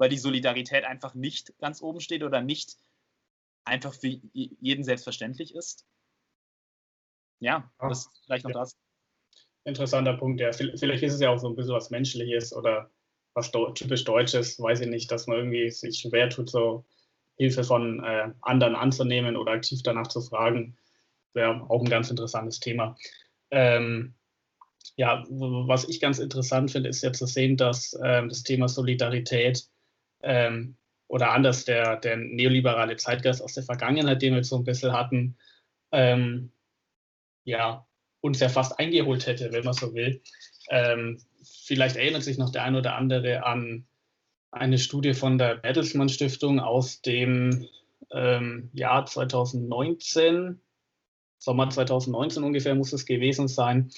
weil 0.00 0.08
die 0.08 0.18
Solidarität 0.18 0.84
einfach 0.84 1.14
nicht 1.14 1.52
ganz 1.58 1.82
oben 1.82 2.00
steht 2.00 2.22
oder 2.22 2.40
nicht 2.40 2.78
einfach 3.64 3.92
für 3.92 4.08
jeden 4.08 4.82
selbstverständlich 4.82 5.54
ist. 5.54 5.86
Ja, 7.38 7.70
Ach, 7.76 7.90
das 7.90 8.06
ist 8.06 8.24
vielleicht 8.24 8.44
noch 8.44 8.52
ja. 8.52 8.60
das. 8.60 8.78
Interessanter 9.64 10.16
Punkt, 10.16 10.40
ja. 10.40 10.52
Vielleicht 10.52 11.02
ist 11.02 11.12
es 11.12 11.20
ja 11.20 11.28
auch 11.28 11.38
so 11.38 11.48
ein 11.48 11.54
bisschen 11.54 11.74
was 11.74 11.90
Menschliches 11.90 12.54
oder 12.54 12.90
was 13.34 13.52
typisch 13.74 14.04
Deutsches, 14.04 14.58
weiß 14.58 14.80
ich 14.80 14.88
nicht, 14.88 15.12
dass 15.12 15.26
man 15.26 15.36
irgendwie 15.36 15.70
sich 15.70 15.98
schwer 15.98 16.30
tut, 16.30 16.48
so 16.48 16.86
Hilfe 17.36 17.62
von 17.62 18.02
äh, 18.02 18.32
anderen 18.40 18.76
anzunehmen 18.76 19.36
oder 19.36 19.52
aktiv 19.52 19.82
danach 19.82 20.06
zu 20.06 20.22
fragen, 20.22 20.78
wäre 21.34 21.60
auch 21.68 21.80
ein 21.80 21.90
ganz 21.90 22.08
interessantes 22.08 22.58
Thema. 22.58 22.96
Ähm, 23.50 24.14
ja, 24.96 25.26
was 25.28 25.86
ich 25.90 26.00
ganz 26.00 26.18
interessant 26.18 26.70
finde, 26.70 26.88
ist 26.88 27.02
ja 27.02 27.12
zu 27.12 27.26
sehen, 27.26 27.58
dass 27.58 27.94
ähm, 28.02 28.30
das 28.30 28.42
Thema 28.42 28.66
Solidarität 28.66 29.68
ähm, 30.22 30.76
oder 31.08 31.32
anders 31.32 31.64
der, 31.64 31.96
der 31.96 32.16
neoliberale 32.16 32.96
Zeitgeist 32.96 33.42
aus 33.42 33.54
der 33.54 33.64
Vergangenheit, 33.64 34.22
den 34.22 34.34
wir 34.34 34.44
so 34.44 34.56
ein 34.56 34.64
bisschen 34.64 34.92
hatten, 34.92 35.36
ähm, 35.92 36.52
ja, 37.44 37.86
uns 38.20 38.38
ja 38.40 38.48
fast 38.48 38.78
eingeholt 38.78 39.26
hätte, 39.26 39.52
wenn 39.52 39.64
man 39.64 39.74
so 39.74 39.94
will. 39.94 40.22
Ähm, 40.68 41.20
vielleicht 41.42 41.96
erinnert 41.96 42.22
sich 42.22 42.38
noch 42.38 42.50
der 42.50 42.64
ein 42.64 42.76
oder 42.76 42.94
andere 42.94 43.44
an 43.44 43.86
eine 44.52 44.78
Studie 44.78 45.14
von 45.14 45.38
der 45.38 45.56
Bertelsmann 45.56 46.08
Stiftung 46.08 46.60
aus 46.60 47.02
dem 47.02 47.68
ähm, 48.12 48.70
Jahr 48.72 49.06
2019, 49.06 50.60
Sommer 51.38 51.70
2019 51.70 52.44
ungefähr 52.44 52.74
muss 52.74 52.92
es 52.92 53.06
gewesen 53.06 53.48
sein. 53.48 53.90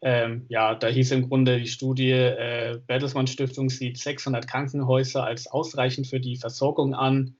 Ähm, 0.00 0.46
ja, 0.48 0.74
da 0.74 0.86
hieß 0.86 1.10
im 1.10 1.28
Grunde 1.28 1.58
die 1.58 1.66
Studie, 1.66 2.12
äh, 2.12 2.80
Bertelsmann 2.86 3.26
Stiftung 3.26 3.68
sieht 3.68 3.98
600 3.98 4.46
Krankenhäuser 4.46 5.24
als 5.24 5.48
ausreichend 5.48 6.06
für 6.06 6.20
die 6.20 6.36
Versorgung 6.36 6.94
an. 6.94 7.36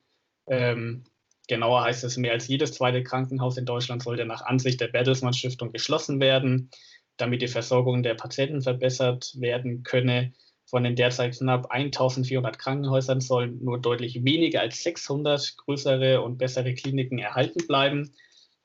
Ähm, 0.49 1.05
genauer 1.47 1.83
heißt 1.85 2.03
es, 2.05 2.17
mehr 2.17 2.33
als 2.33 2.49
jedes 2.49 2.73
zweite 2.73 3.03
Krankenhaus 3.05 3.59
in 3.59 3.67
Deutschland 3.67 4.03
sollte 4.03 4.25
nach 4.25 4.43
Ansicht 4.43 4.81
der 4.81 4.89
Bertelsmann 4.89 5.35
Stiftung 5.35 5.73
geschlossen 5.73 6.21
werden, 6.21 6.71
damit 7.17 7.43
die 7.43 7.49
Versorgung 7.49 8.03
der 8.03 8.15
Patienten 8.15 8.63
verbessert 8.63 9.35
werden 9.39 9.85
könne. 9.85 10.33
Von 10.67 10.85
den 10.85 10.97
derzeit 10.97 11.39
knapp 11.39 11.71
1400 11.71 12.59
Krankenhäusern 12.59 13.21
sollen 13.21 13.65
nur 13.65 13.81
deutlich 13.81 14.25
weniger 14.25 14.61
als 14.61 14.83
600 14.83 15.57
größere 15.59 16.21
und 16.23 16.39
bessere 16.39 16.75
Kliniken 16.75 17.19
erhalten 17.19 17.67
bleiben. 17.67 18.13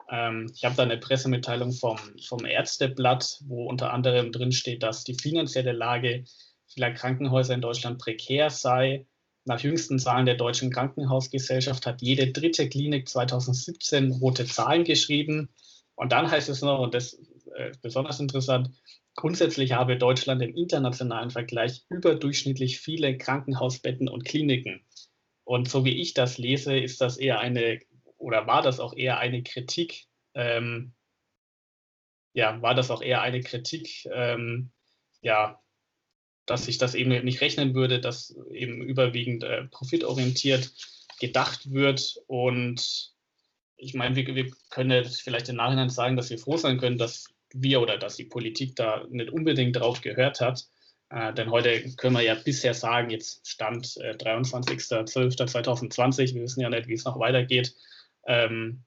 Ähm, 0.10 0.52
ich 0.54 0.66
habe 0.66 0.76
da 0.76 0.84
eine 0.84 0.98
Pressemitteilung 0.98 1.72
vom, 1.72 1.98
vom 2.28 2.46
Ärzteblatt, 2.46 3.40
wo 3.46 3.68
unter 3.68 3.94
anderem 3.94 4.32
drin 4.32 4.52
steht, 4.52 4.84
dass 4.84 5.04
die 5.04 5.16
finanzielle 5.16 5.72
Lage 5.72 6.26
vieler 6.68 6.92
Krankenhäuser 6.92 7.54
in 7.54 7.62
Deutschland 7.62 8.00
prekär 8.00 8.50
sei. 8.50 9.06
Nach 9.46 9.60
jüngsten 9.60 10.00
Zahlen 10.00 10.26
der 10.26 10.36
Deutschen 10.36 10.72
Krankenhausgesellschaft 10.72 11.86
hat 11.86 12.02
jede 12.02 12.32
dritte 12.32 12.70
Klinik 12.70 13.10
2017 13.10 14.12
rote 14.12 14.46
Zahlen 14.46 14.84
geschrieben. 14.84 15.50
Und 15.96 16.12
dann 16.12 16.32
heißt 16.32 16.50
es 16.50 16.62
noch, 16.62 16.80
und 16.80 16.94
das 16.94 17.14
ist 17.14 17.48
äh, 17.56 17.72
besonders 17.82 18.20
interessant, 18.20 18.72
Grundsätzlich 19.16 19.74
habe 19.74 19.98
Deutschland 19.98 20.42
im 20.42 20.56
internationalen 20.56 21.30
Vergleich 21.30 21.84
überdurchschnittlich 21.90 22.80
viele 22.80 23.16
Krankenhausbetten 23.18 24.10
und 24.10 24.26
Kliniken. 24.26 24.82
Und 25.44 25.70
so 25.70 25.86
wie 25.86 26.02
ich 26.02 26.14
das 26.14 26.38
lese, 26.38 26.76
ist 26.76 27.00
das 27.00 27.18
eher 27.18 27.40
eine, 27.40 27.80
oder 28.24 28.48
war 28.48 28.62
das 28.62 28.80
auch 28.80 28.96
eher 28.96 29.20
eine 29.20 29.44
Kritik, 29.44 30.06
ähm, 30.34 30.94
ja, 32.34 32.62
war 32.62 32.74
das 32.74 32.90
auch 32.90 33.02
eher 33.02 33.22
eine 33.22 33.42
Kritik, 33.42 34.08
ähm, 34.12 34.72
ja, 35.22 35.60
dass 36.46 36.68
ich 36.68 36.78
das 36.78 36.96
eben 36.96 37.10
nicht 37.24 37.42
rechnen 37.42 37.76
würde, 37.76 38.00
dass 38.00 38.36
eben 38.52 38.82
überwiegend 38.82 39.44
äh, 39.44 39.66
profitorientiert 39.66 40.72
gedacht 41.20 41.72
wird. 41.72 42.18
Und 42.28 43.14
ich 43.78 43.94
meine, 43.94 44.16
wir, 44.16 44.36
wir 44.36 44.52
können 44.70 44.92
jetzt 44.92 45.22
vielleicht 45.22 45.50
im 45.50 45.58
Nachhinein 45.58 45.90
sagen, 45.90 46.18
dass 46.18 46.30
wir 46.30 46.40
froh 46.40 46.58
sein 46.58 46.80
können, 46.80 46.98
dass 46.98 47.28
wir 47.54 47.82
oder 47.82 47.98
dass 47.98 48.16
die 48.16 48.26
Politik 48.26 48.76
da 48.76 49.06
nicht 49.10 49.30
unbedingt 49.30 49.76
drauf 49.76 50.02
gehört 50.02 50.42
hat. 50.42 50.66
Äh, 51.10 51.34
denn 51.34 51.52
heute 51.52 51.96
können 51.96 52.16
wir 52.16 52.24
ja 52.24 52.36
bisher 52.36 52.74
sagen, 52.74 53.12
jetzt 53.12 53.48
Stand 53.48 53.96
äh, 53.98 54.16
23.12.2020, 54.16 56.34
wir 56.34 56.42
wissen 56.42 56.62
ja 56.62 56.70
nicht, 56.70 56.88
wie 56.88 56.94
es 56.94 57.06
noch 57.06 57.20
weitergeht, 57.20 57.76
ähm, 58.28 58.84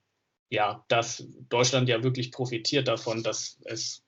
ja, 0.49 0.85
dass 0.89 1.27
Deutschland 1.49 1.89
ja 1.89 2.03
wirklich 2.03 2.33
profitiert 2.33 2.89
davon, 2.89 3.23
dass 3.23 3.61
es 3.65 4.05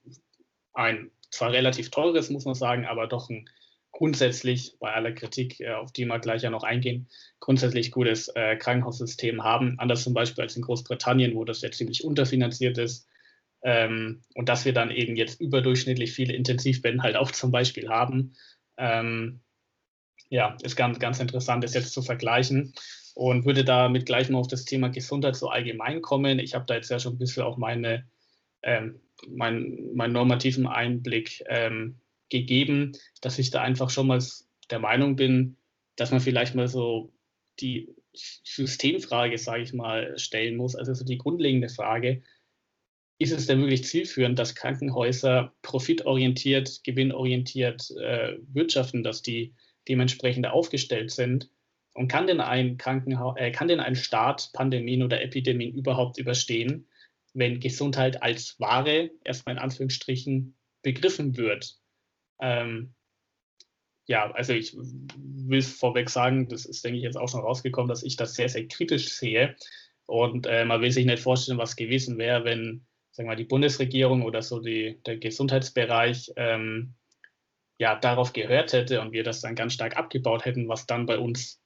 ein 0.73 1.11
zwar 1.31 1.53
relativ 1.53 1.91
teures, 1.91 2.31
muss 2.31 2.45
man 2.45 2.55
sagen, 2.55 2.87
aber 2.87 3.07
doch 3.07 3.29
ein 3.29 3.49
grundsätzlich 3.91 4.77
bei 4.79 4.93
aller 4.93 5.13
Kritik, 5.13 5.61
äh, 5.61 5.73
auf 5.73 5.93
die 5.93 6.05
wir 6.05 6.19
gleich 6.21 6.43
ja 6.43 6.51
noch 6.51 6.63
eingehen, 6.63 7.09
grundsätzlich 7.41 7.91
gutes 7.91 8.29
äh, 8.29 8.57
Krankenhaussystem 8.57 9.43
haben. 9.43 9.79
Anders 9.79 10.05
zum 10.05 10.15
Beispiel 10.15 10.45
als 10.45 10.57
in 10.57 10.63
Großbritannien, 10.63 11.35
wo 11.35 11.45
das 11.45 11.63
ja 11.63 11.71
ziemlich 11.71 12.05
unterfinanziert 12.05 12.79
ist 12.79 13.09
ähm, 13.63 14.23
und 14.35 14.49
dass 14.49 14.65
wir 14.65 14.73
dann 14.73 14.91
eben 14.91 15.17
jetzt 15.17 15.41
überdurchschnittlich 15.41 16.13
viele 16.13 16.35
Intensivbetten 16.35 17.03
halt 17.03 17.17
auch 17.17 17.31
zum 17.33 17.51
Beispiel 17.51 17.89
haben. 17.89 18.35
Ähm, 18.77 19.41
ja, 20.31 20.57
ist 20.63 20.77
ganz, 20.77 20.99
ganz 20.99 21.19
interessant, 21.19 21.65
das 21.65 21.75
jetzt 21.75 21.93
zu 21.93 22.03
vergleichen 22.03 22.75
und 23.19 23.45
würde 23.45 23.65
damit 23.65 24.07
gleich 24.07 24.31
mal 24.31 24.39
auf 24.39 24.47
das 24.47 24.65
Thema 24.65 24.91
Gesundheit 24.91 25.35
so 25.35 25.49
allgemein 25.49 26.03
kommen. 26.03 26.39
Ich 26.39 26.55
habe 26.55 26.67
da 26.67 26.77
jetzt 26.77 26.89
ja 26.89 27.01
schon 27.01 27.15
ein 27.15 27.19
bisschen 27.19 27.43
auch 27.43 27.57
meine, 27.57 28.07
ähm, 28.63 29.01
mein, 29.27 29.91
meinen 29.93 30.13
normativen 30.13 30.69
Einblick 30.69 31.43
ähm, 31.49 31.99
gegeben, 32.29 32.93
dass 33.21 33.41
ich 33.41 33.51
da 33.51 33.61
einfach 33.61 33.91
schon 33.91 34.07
mal 34.07 34.23
der 34.71 34.79
Meinung 34.79 35.17
bin, 35.17 35.57
dass 35.97 36.13
man 36.13 36.21
vielleicht 36.21 36.55
mal 36.55 36.69
so 36.69 37.13
die 37.59 37.93
Systemfrage, 38.15 39.37
sage 39.37 39.65
ich 39.65 39.73
mal, 39.73 40.17
stellen 40.17 40.55
muss, 40.55 40.77
also 40.77 40.95
so 40.95 41.05
die 41.05 41.19
grundlegende 41.19 41.71
Frage, 41.71 42.23
ist 43.19 43.33
es 43.33 43.49
denn 43.49 43.59
wirklich 43.59 43.83
zielführend, 43.83 44.39
dass 44.39 44.55
Krankenhäuser 44.55 45.53
profitorientiert, 45.63 46.85
gewinnorientiert 46.85 47.91
äh, 48.01 48.37
wirtschaften, 48.47 49.03
dass 49.03 49.23
die 49.23 49.57
dementsprechend 49.89 50.47
aufgestellt 50.47 51.11
sind? 51.11 51.51
Und 51.99 52.07
kann 52.07 52.29
denn 52.29 52.41
ein 52.41 52.77
Krankenhaus, 52.77 53.37
äh, 53.39 53.51
kann 53.51 53.67
denn 53.67 53.81
ein 53.81 53.97
Staat 53.97 54.51
Pandemien 54.53 55.03
oder 55.03 55.21
Epidemien 55.21 55.75
überhaupt 55.75 56.17
überstehen, 56.17 56.87
wenn 57.35 57.59
Gesundheit 57.59 58.23
als 58.23 58.55
Ware, 58.61 59.11
erstmal 59.25 59.57
in 59.57 59.61
Anführungsstrichen, 59.61 60.57
begriffen 60.83 61.37
wird? 61.37 61.77
Ähm, 62.41 62.95
ja, 64.07 64.31
also 64.31 64.53
ich 64.53 64.77
will 64.77 65.61
vorweg 65.61 66.09
sagen, 66.09 66.49
das 66.49 66.67
ist, 66.67 66.85
denke 66.85 66.99
ich, 66.99 67.03
jetzt 67.03 67.17
auch 67.17 67.29
schon 67.29 67.41
rausgekommen, 67.41 67.89
dass 67.89 68.05
ich 68.05 68.15
das 68.15 68.35
sehr, 68.35 68.49
sehr 68.49 68.69
kritisch 68.69 69.09
sehe. 69.09 69.57
Und 70.07 70.47
äh, 70.47 70.65
man 70.65 70.81
will 70.81 70.93
sich 70.93 71.05
nicht 71.05 71.19
vorstellen, 71.21 71.59
was 71.59 71.75
gewesen 71.75 72.17
wäre, 72.17 72.45
wenn 72.45 72.87
sagen 73.11 73.29
wir, 73.29 73.35
die 73.35 73.43
Bundesregierung 73.43 74.23
oder 74.23 74.43
so 74.43 74.61
die, 74.61 75.01
der 75.05 75.17
Gesundheitsbereich 75.17 76.31
ähm, 76.37 76.95
ja, 77.81 77.97
darauf 77.97 78.33
gehört 78.33 78.73
hätte 78.73 79.01
und 79.01 79.11
wir 79.11 79.25
das 79.25 79.41
dann 79.41 79.57
ganz 79.57 79.73
stark 79.73 79.97
abgebaut 79.97 80.45
hätten, 80.45 80.69
was 80.69 80.87
dann 80.87 81.05
bei 81.05 81.19
uns 81.19 81.61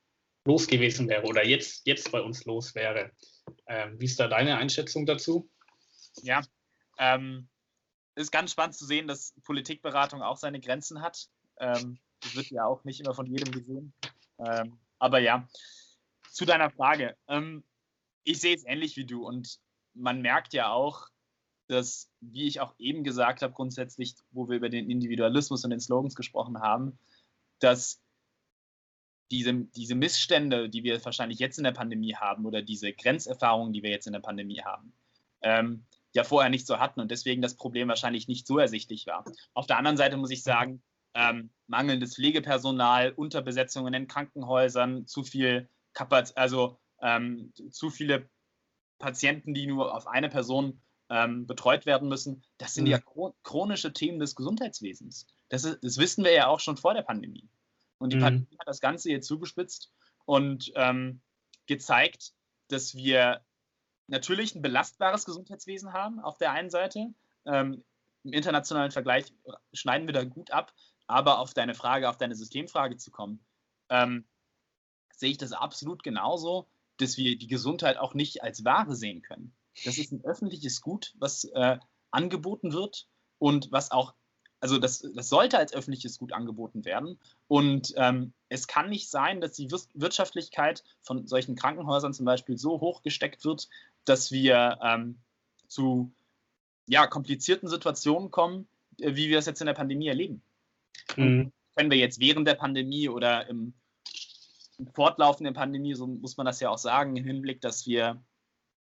los 0.44 0.66
gewesen 0.66 1.08
wäre 1.08 1.24
oder 1.24 1.44
jetzt, 1.46 1.86
jetzt 1.86 2.10
bei 2.10 2.20
uns 2.20 2.44
los 2.44 2.74
wäre. 2.74 3.12
Ähm, 3.66 4.00
wie 4.00 4.06
ist 4.06 4.18
da 4.18 4.28
deine 4.28 4.56
Einschätzung 4.56 5.06
dazu? 5.06 5.48
Ja, 6.22 6.42
ähm, 6.98 7.48
ist 8.14 8.32
ganz 8.32 8.52
spannend 8.52 8.74
zu 8.74 8.84
sehen, 8.84 9.06
dass 9.06 9.34
Politikberatung 9.44 10.22
auch 10.22 10.36
seine 10.36 10.60
Grenzen 10.60 11.00
hat. 11.00 11.28
Ähm, 11.58 11.98
das 12.20 12.36
wird 12.36 12.50
ja 12.50 12.64
auch 12.64 12.84
nicht 12.84 13.00
immer 13.00 13.14
von 13.14 13.26
jedem 13.26 13.52
gesehen. 13.52 13.94
Ähm, 14.38 14.78
aber 14.98 15.18
ja, 15.18 15.48
zu 16.30 16.44
deiner 16.44 16.70
Frage. 16.70 17.16
Ähm, 17.28 17.64
ich 18.24 18.40
sehe 18.40 18.54
es 18.54 18.64
ähnlich 18.64 18.96
wie 18.96 19.06
du 19.06 19.26
und 19.26 19.58
man 19.94 20.22
merkt 20.22 20.52
ja 20.54 20.70
auch, 20.70 21.08
dass, 21.68 22.10
wie 22.20 22.46
ich 22.46 22.60
auch 22.60 22.74
eben 22.78 23.04
gesagt 23.04 23.42
habe, 23.42 23.52
grundsätzlich, 23.52 24.14
wo 24.30 24.48
wir 24.48 24.56
über 24.56 24.68
den 24.68 24.90
Individualismus 24.90 25.64
und 25.64 25.70
den 25.70 25.80
Slogans 25.80 26.14
gesprochen 26.14 26.60
haben, 26.60 26.98
dass 27.58 28.00
diese, 29.32 29.54
diese 29.54 29.94
Missstände, 29.94 30.68
die 30.68 30.84
wir 30.84 31.04
wahrscheinlich 31.04 31.38
jetzt 31.38 31.58
in 31.58 31.64
der 31.64 31.72
Pandemie 31.72 32.14
haben 32.14 32.46
oder 32.46 32.62
diese 32.62 32.92
Grenzerfahrungen, 32.92 33.72
die 33.72 33.82
wir 33.82 33.90
jetzt 33.90 34.06
in 34.06 34.12
der 34.12 34.20
Pandemie 34.20 34.60
haben, 34.60 34.92
ähm, 35.40 35.84
ja 36.12 36.22
vorher 36.22 36.50
nicht 36.50 36.66
so 36.66 36.78
hatten 36.78 37.00
und 37.00 37.10
deswegen 37.10 37.42
das 37.42 37.56
Problem 37.56 37.88
wahrscheinlich 37.88 38.28
nicht 38.28 38.46
so 38.46 38.58
ersichtlich 38.58 39.06
war. 39.06 39.24
Auf 39.54 39.66
der 39.66 39.78
anderen 39.78 39.96
Seite 39.96 40.18
muss 40.18 40.30
ich 40.30 40.42
sagen, 40.42 40.82
ähm, 41.14 41.50
mangelndes 41.66 42.14
Pflegepersonal, 42.14 43.12
Unterbesetzungen 43.12 43.94
in 43.94 44.06
Krankenhäusern, 44.06 45.06
zu 45.06 45.24
viel 45.24 45.68
Kapazität, 45.94 46.38
also 46.38 46.78
ähm, 47.00 47.52
zu 47.70 47.90
viele 47.90 48.28
Patienten, 48.98 49.54
die 49.54 49.66
nur 49.66 49.94
auf 49.94 50.06
eine 50.06 50.28
Person 50.28 50.80
ähm, 51.10 51.46
betreut 51.46 51.86
werden 51.86 52.08
müssen. 52.08 52.42
Das 52.58 52.74
sind 52.74 52.84
mhm. 52.84 52.92
ja 52.92 53.00
chronische 53.42 53.92
Themen 53.92 54.18
des 54.18 54.34
Gesundheitswesens. 54.34 55.26
Das, 55.48 55.64
ist, 55.64 55.78
das, 55.82 55.98
wissen 55.98 56.24
wir 56.24 56.32
ja 56.32 56.46
auch 56.46 56.60
schon 56.60 56.76
vor 56.76 56.94
der 56.94 57.02
Pandemie. 57.02 57.48
Und 58.02 58.12
die 58.12 58.16
mhm. 58.16 58.22
Pandemie 58.22 58.58
hat 58.58 58.66
das 58.66 58.80
Ganze 58.80 59.10
jetzt 59.10 59.28
zugespitzt 59.28 59.92
und 60.24 60.72
ähm, 60.74 61.20
gezeigt, 61.66 62.32
dass 62.68 62.94
wir 62.94 63.44
natürlich 64.08 64.54
ein 64.54 64.62
belastbares 64.62 65.24
Gesundheitswesen 65.24 65.92
haben 65.92 66.18
auf 66.20 66.36
der 66.36 66.50
einen 66.52 66.70
Seite. 66.70 67.14
Ähm, 67.46 67.84
Im 68.24 68.32
internationalen 68.32 68.90
Vergleich 68.90 69.32
schneiden 69.72 70.08
wir 70.08 70.14
da 70.14 70.24
gut 70.24 70.50
ab, 70.50 70.74
aber 71.06 71.38
auf 71.38 71.54
deine 71.54 71.74
Frage, 71.74 72.08
auf 72.08 72.18
deine 72.18 72.34
Systemfrage 72.34 72.96
zu 72.96 73.12
kommen, 73.12 73.44
ähm, 73.88 74.26
sehe 75.14 75.30
ich 75.30 75.38
das 75.38 75.52
absolut 75.52 76.02
genauso, 76.02 76.68
dass 76.96 77.16
wir 77.16 77.38
die 77.38 77.46
Gesundheit 77.46 77.98
auch 77.98 78.14
nicht 78.14 78.42
als 78.42 78.64
Ware 78.64 78.96
sehen 78.96 79.22
können. 79.22 79.54
Das 79.84 79.96
ist 79.96 80.12
ein 80.12 80.24
öffentliches 80.24 80.80
Gut, 80.80 81.14
was 81.18 81.44
äh, 81.44 81.78
angeboten 82.10 82.72
wird 82.72 83.06
und 83.38 83.70
was 83.70 83.92
auch, 83.92 84.14
also 84.62 84.78
das, 84.78 85.04
das 85.14 85.28
sollte 85.28 85.58
als 85.58 85.74
öffentliches 85.74 86.20
Gut 86.20 86.32
angeboten 86.32 86.84
werden. 86.84 87.18
Und 87.48 87.92
ähm, 87.96 88.32
es 88.48 88.68
kann 88.68 88.90
nicht 88.90 89.10
sein, 89.10 89.40
dass 89.40 89.54
die 89.54 89.68
Wirtschaftlichkeit 89.72 90.84
von 91.02 91.26
solchen 91.26 91.56
Krankenhäusern 91.56 92.14
zum 92.14 92.24
Beispiel 92.26 92.56
so 92.56 92.80
hoch 92.80 93.02
gesteckt 93.02 93.44
wird, 93.44 93.68
dass 94.04 94.30
wir 94.30 94.78
ähm, 94.80 95.18
zu 95.66 96.12
ja, 96.86 97.08
komplizierten 97.08 97.68
Situationen 97.68 98.30
kommen, 98.30 98.68
äh, 99.00 99.16
wie 99.16 99.30
wir 99.30 99.40
es 99.40 99.46
jetzt 99.46 99.60
in 99.60 99.66
der 99.66 99.74
Pandemie 99.74 100.06
erleben. 100.06 100.42
Mhm. 101.16 101.50
Können 101.74 101.90
wir 101.90 101.98
jetzt 101.98 102.20
während 102.20 102.46
der 102.46 102.54
Pandemie 102.54 103.08
oder 103.08 103.48
im, 103.48 103.72
im 104.78 104.86
Fortlaufen 104.86 105.42
der 105.42 105.54
Pandemie, 105.54 105.94
so 105.94 106.06
muss 106.06 106.36
man 106.36 106.46
das 106.46 106.60
ja 106.60 106.70
auch 106.70 106.78
sagen, 106.78 107.16
im 107.16 107.24
Hinblick, 107.24 107.62
dass 107.62 107.84
wir 107.88 108.22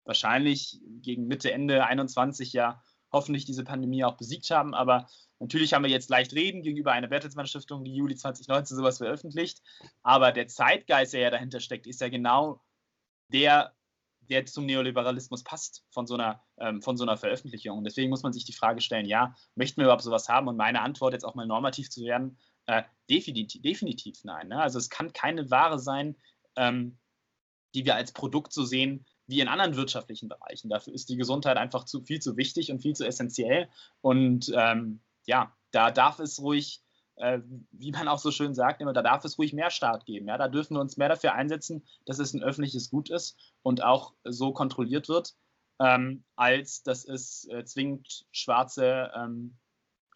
wahrscheinlich 0.05 0.79
gegen 1.03 1.27
Mitte, 1.27 1.51
Ende 1.51 1.85
21 1.85 2.51
ja 2.53 2.81
hoffentlich 3.11 3.45
diese 3.45 3.63
Pandemie 3.63 4.03
auch 4.03 4.17
besiegt 4.17 4.49
haben. 4.51 4.73
Aber 4.73 5.07
natürlich 5.39 5.73
haben 5.73 5.83
wir 5.83 5.91
jetzt 5.91 6.09
leicht 6.09 6.33
reden 6.33 6.61
gegenüber 6.61 6.91
einer 6.91 7.07
Bertelsmann 7.07 7.47
Stiftung, 7.47 7.83
die 7.83 7.95
Juli 7.95 8.15
2019 8.15 8.77
sowas 8.77 8.97
veröffentlicht. 8.97 9.61
Aber 10.03 10.31
der 10.31 10.47
Zeitgeist, 10.47 11.13
der 11.13 11.21
ja 11.21 11.29
dahinter 11.29 11.59
steckt, 11.59 11.87
ist 11.87 12.01
ja 12.01 12.09
genau 12.09 12.61
der, 13.29 13.73
der 14.21 14.45
zum 14.45 14.65
Neoliberalismus 14.65 15.43
passt 15.43 15.85
von 15.89 16.07
so 16.07 16.15
einer, 16.15 16.43
ähm, 16.57 16.81
von 16.81 16.97
so 16.97 17.03
einer 17.03 17.17
Veröffentlichung. 17.17 17.77
Und 17.77 17.83
deswegen 17.83 18.09
muss 18.09 18.23
man 18.23 18.33
sich 18.33 18.45
die 18.45 18.53
Frage 18.53 18.81
stellen, 18.81 19.05
ja, 19.05 19.35
möchten 19.55 19.77
wir 19.77 19.85
überhaupt 19.85 20.03
sowas 20.03 20.29
haben? 20.29 20.47
Und 20.47 20.57
meine 20.57 20.81
Antwort 20.81 21.13
jetzt 21.13 21.25
auch 21.25 21.35
mal 21.35 21.47
normativ 21.47 21.89
zu 21.89 22.03
werden, 22.03 22.37
äh, 22.65 22.83
definitiv, 23.09 23.61
definitiv 23.61 24.23
nein. 24.23 24.49
Ne? 24.49 24.61
Also 24.61 24.77
es 24.77 24.89
kann 24.89 25.13
keine 25.13 25.49
Ware 25.49 25.79
sein, 25.79 26.17
ähm, 26.55 26.97
die 27.73 27.85
wir 27.85 27.95
als 27.95 28.11
Produkt 28.11 28.53
so 28.53 28.65
sehen 28.65 29.05
wie 29.27 29.41
in 29.41 29.47
anderen 29.47 29.75
wirtschaftlichen 29.75 30.29
Bereichen. 30.29 30.69
Dafür 30.69 30.93
ist 30.93 31.09
die 31.09 31.17
Gesundheit 31.17 31.57
einfach 31.57 31.83
zu, 31.83 32.01
viel 32.01 32.19
zu 32.19 32.37
wichtig 32.37 32.71
und 32.71 32.81
viel 32.81 32.95
zu 32.95 33.05
essentiell. 33.05 33.69
Und 34.01 34.51
ähm, 34.55 35.01
ja, 35.25 35.53
da 35.71 35.91
darf 35.91 36.19
es 36.19 36.41
ruhig, 36.41 36.81
äh, 37.17 37.39
wie 37.71 37.91
man 37.91 38.07
auch 38.07 38.19
so 38.19 38.31
schön 38.31 38.55
sagt, 38.55 38.81
immer, 38.81 38.93
da 38.93 39.01
darf 39.01 39.25
es 39.25 39.37
ruhig 39.37 39.53
mehr 39.53 39.69
Staat 39.69 40.05
geben. 40.05 40.27
Ja? 40.27 40.37
Da 40.37 40.47
dürfen 40.47 40.75
wir 40.75 40.81
uns 40.81 40.97
mehr 40.97 41.09
dafür 41.09 41.33
einsetzen, 41.33 41.85
dass 42.05 42.19
es 42.19 42.33
ein 42.33 42.43
öffentliches 42.43 42.89
Gut 42.89 43.09
ist 43.09 43.37
und 43.61 43.83
auch 43.83 44.13
so 44.23 44.53
kontrolliert 44.53 45.09
wird, 45.09 45.35
ähm, 45.79 46.23
als 46.35 46.83
dass 46.83 47.05
es 47.05 47.47
äh, 47.49 47.65
zwingend 47.65 48.25
schwarze 48.31 49.11
ähm, 49.15 49.57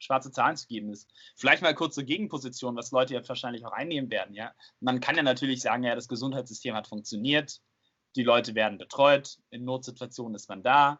schwarze 0.02 0.32
Zahlen 0.32 0.58
zu 0.58 0.68
geben 0.68 0.92
ist. 0.92 1.10
Vielleicht 1.36 1.62
mal 1.62 1.76
kurz 1.76 1.96
zur 1.96 2.04
Gegenposition, 2.04 2.76
was 2.76 2.92
Leute 2.92 3.14
ja 3.14 3.28
wahrscheinlich 3.28 3.66
auch 3.66 3.72
einnehmen 3.72 4.10
werden. 4.10 4.34
Ja? 4.34 4.52
Man 4.80 5.00
kann 5.00 5.16
ja 5.16 5.24
natürlich 5.24 5.62
sagen, 5.62 5.84
ja, 5.84 5.94
das 5.94 6.08
Gesundheitssystem 6.08 6.76
hat 6.76 6.88
funktioniert, 6.88 7.62
die 8.16 8.24
Leute 8.24 8.56
werden 8.56 8.78
betreut, 8.78 9.40
in 9.50 9.64
Notsituationen 9.64 10.36
ist 10.36 10.50
man 10.50 10.64
da, 10.64 11.00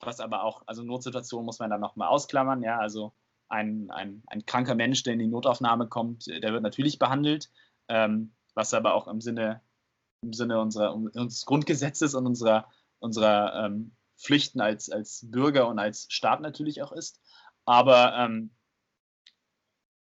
was 0.00 0.20
aber 0.20 0.44
auch, 0.44 0.62
also 0.66 0.82
Notsituationen 0.82 1.46
muss 1.46 1.58
man 1.58 1.70
dann 1.70 1.80
nochmal 1.80 2.08
ausklammern, 2.08 2.62
ja, 2.62 2.78
also 2.78 3.12
ein, 3.48 3.90
ein, 3.90 4.22
ein 4.26 4.46
kranker 4.46 4.74
Mensch, 4.74 5.02
der 5.02 5.14
in 5.14 5.18
die 5.18 5.26
Notaufnahme 5.26 5.88
kommt, 5.88 6.26
der 6.26 6.52
wird 6.52 6.62
natürlich 6.62 6.98
behandelt, 6.98 7.50
ähm, 7.88 8.34
was 8.54 8.74
aber 8.74 8.94
auch 8.94 9.08
im 9.08 9.20
Sinne, 9.20 9.60
im 10.22 10.32
Sinne 10.32 10.60
unserer, 10.60 10.94
unseres 10.94 11.44
Grundgesetzes 11.44 12.14
und 12.14 12.26
unserer, 12.26 12.68
unserer 12.98 13.66
ähm, 13.66 13.92
Pflichten 14.16 14.60
als, 14.60 14.90
als 14.90 15.28
Bürger 15.30 15.68
und 15.68 15.78
als 15.78 16.06
Staat 16.10 16.40
natürlich 16.40 16.82
auch 16.82 16.92
ist. 16.92 17.20
Aber 17.64 18.16
ähm, 18.16 18.50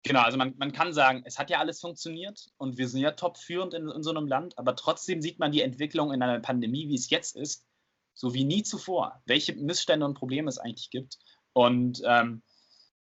genau, 0.06 0.22
also 0.22 0.38
man, 0.38 0.54
man 0.56 0.72
kann 0.72 0.92
sagen, 0.92 1.22
es 1.24 1.38
hat 1.38 1.50
ja 1.50 1.58
alles 1.58 1.80
funktioniert 1.80 2.48
und 2.56 2.78
wir 2.78 2.88
sind 2.88 3.00
ja 3.00 3.12
top-führend 3.12 3.74
in, 3.74 3.88
in 3.88 4.02
so 4.02 4.10
einem 4.10 4.26
Land, 4.26 4.58
aber 4.58 4.76
trotzdem 4.76 5.20
sieht 5.20 5.38
man 5.38 5.52
die 5.52 5.62
Entwicklung 5.62 6.12
in 6.12 6.22
einer 6.22 6.40
Pandemie, 6.40 6.88
wie 6.88 6.94
es 6.94 7.10
jetzt 7.10 7.36
ist, 7.36 7.66
so 8.14 8.32
wie 8.32 8.44
nie 8.44 8.62
zuvor, 8.62 9.22
welche 9.26 9.54
Missstände 9.54 10.06
und 10.06 10.14
Probleme 10.14 10.48
es 10.48 10.58
eigentlich 10.58 10.90
gibt. 10.90 11.18
Und 11.52 12.02
ähm, 12.04 12.42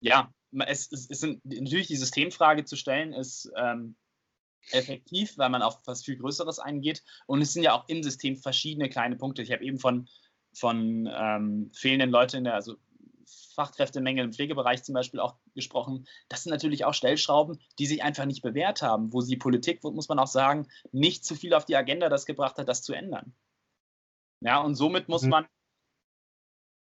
ja, 0.00 0.32
es, 0.66 0.90
es, 0.90 1.08
es, 1.10 1.20
sind 1.20 1.44
natürlich 1.44 1.88
die 1.88 1.96
Systemfrage 1.96 2.64
zu 2.64 2.76
stellen, 2.76 3.12
ist 3.12 3.50
ähm, 3.56 3.96
effektiv, 4.70 5.36
weil 5.38 5.50
man 5.50 5.62
auf 5.62 5.80
was 5.86 6.04
viel 6.04 6.16
Größeres 6.16 6.58
eingeht. 6.58 7.02
Und 7.26 7.42
es 7.42 7.52
sind 7.52 7.62
ja 7.62 7.72
auch 7.72 7.88
im 7.88 8.02
System 8.02 8.36
verschiedene 8.36 8.88
kleine 8.88 9.16
Punkte. 9.16 9.42
Ich 9.42 9.52
habe 9.52 9.64
eben 9.64 9.78
von, 9.78 10.08
von 10.52 11.08
ähm, 11.12 11.70
fehlenden 11.74 12.10
Leuten 12.10 12.38
in 12.38 12.44
der, 12.44 12.54
also 12.54 12.76
Fachkräftemangel 13.56 14.26
im 14.26 14.32
Pflegebereich 14.32 14.84
zum 14.84 14.94
Beispiel 14.94 15.18
auch 15.18 15.36
gesprochen. 15.54 16.06
Das 16.28 16.44
sind 16.44 16.50
natürlich 16.50 16.84
auch 16.84 16.94
Stellschrauben, 16.94 17.58
die 17.78 17.86
sich 17.86 18.04
einfach 18.04 18.26
nicht 18.26 18.42
bewährt 18.42 18.82
haben, 18.82 19.12
wo 19.12 19.22
die 19.22 19.36
Politik, 19.36 19.82
muss 19.82 20.08
man 20.08 20.18
auch 20.18 20.28
sagen, 20.28 20.68
nicht 20.92 21.24
zu 21.24 21.34
viel 21.34 21.54
auf 21.54 21.64
die 21.64 21.74
Agenda 21.74 22.08
das 22.08 22.26
gebracht 22.26 22.58
hat, 22.58 22.68
das 22.68 22.82
zu 22.82 22.92
ändern. 22.92 23.34
Ja, 24.40 24.60
und 24.60 24.74
somit 24.74 25.08
muss 25.08 25.22
mhm. 25.22 25.30
man, 25.30 25.48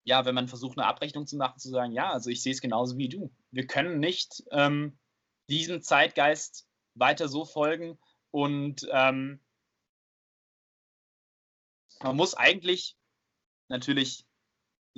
ja, 0.05 0.25
wenn 0.27 0.35
man 0.35 0.49
versucht, 0.49 0.79
eine 0.79 0.87
Abrechnung 0.87 1.27
zu 1.27 1.37
machen, 1.37 1.59
zu 1.59 1.71
sagen, 1.71 1.93
ja, 1.93 2.13
also 2.13 2.31
ich 2.31 2.43
sehe 2.43 2.53
es 2.53 2.61
genauso 2.61 2.99
wie 2.99 3.09
du. 3.09 3.33
Wir 3.51 3.67
können 3.67 3.99
nicht 3.99 4.45
ähm, 4.53 4.99
diesem 5.49 5.83
Zeitgeist 5.83 6.69
weiter 6.95 7.29
so 7.29 7.45
folgen 7.47 7.99
und 8.31 8.87
ähm, 8.93 9.41
man 12.03 12.17
muss 12.17 12.35
eigentlich 12.35 12.97
natürlich 13.69 14.28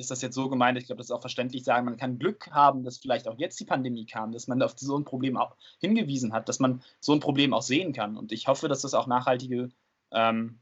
ist 0.00 0.10
das 0.10 0.22
jetzt 0.22 0.34
so 0.34 0.48
gemeint, 0.48 0.78
ich 0.78 0.86
glaube, 0.86 0.98
das 0.98 1.06
ist 1.06 1.12
auch 1.12 1.20
verständlich 1.20 1.62
sagen, 1.62 1.84
man 1.84 1.96
kann 1.96 2.18
Glück 2.18 2.50
haben, 2.50 2.82
dass 2.82 2.98
vielleicht 2.98 3.28
auch 3.28 3.38
jetzt 3.38 3.60
die 3.60 3.64
Pandemie 3.64 4.06
kam, 4.06 4.32
dass 4.32 4.48
man 4.48 4.62
auf 4.62 4.74
so 4.76 4.98
ein 4.98 5.04
Problem 5.04 5.36
auch 5.36 5.56
hingewiesen 5.78 6.32
hat, 6.32 6.48
dass 6.48 6.58
man 6.58 6.82
so 7.00 7.12
ein 7.12 7.20
Problem 7.20 7.54
auch 7.54 7.62
sehen 7.62 7.92
kann. 7.92 8.16
Und 8.16 8.32
ich 8.32 8.48
hoffe, 8.48 8.68
dass 8.68 8.82
das 8.82 8.94
auch 8.94 9.06
nachhaltige, 9.06 9.68
ähm, 10.10 10.60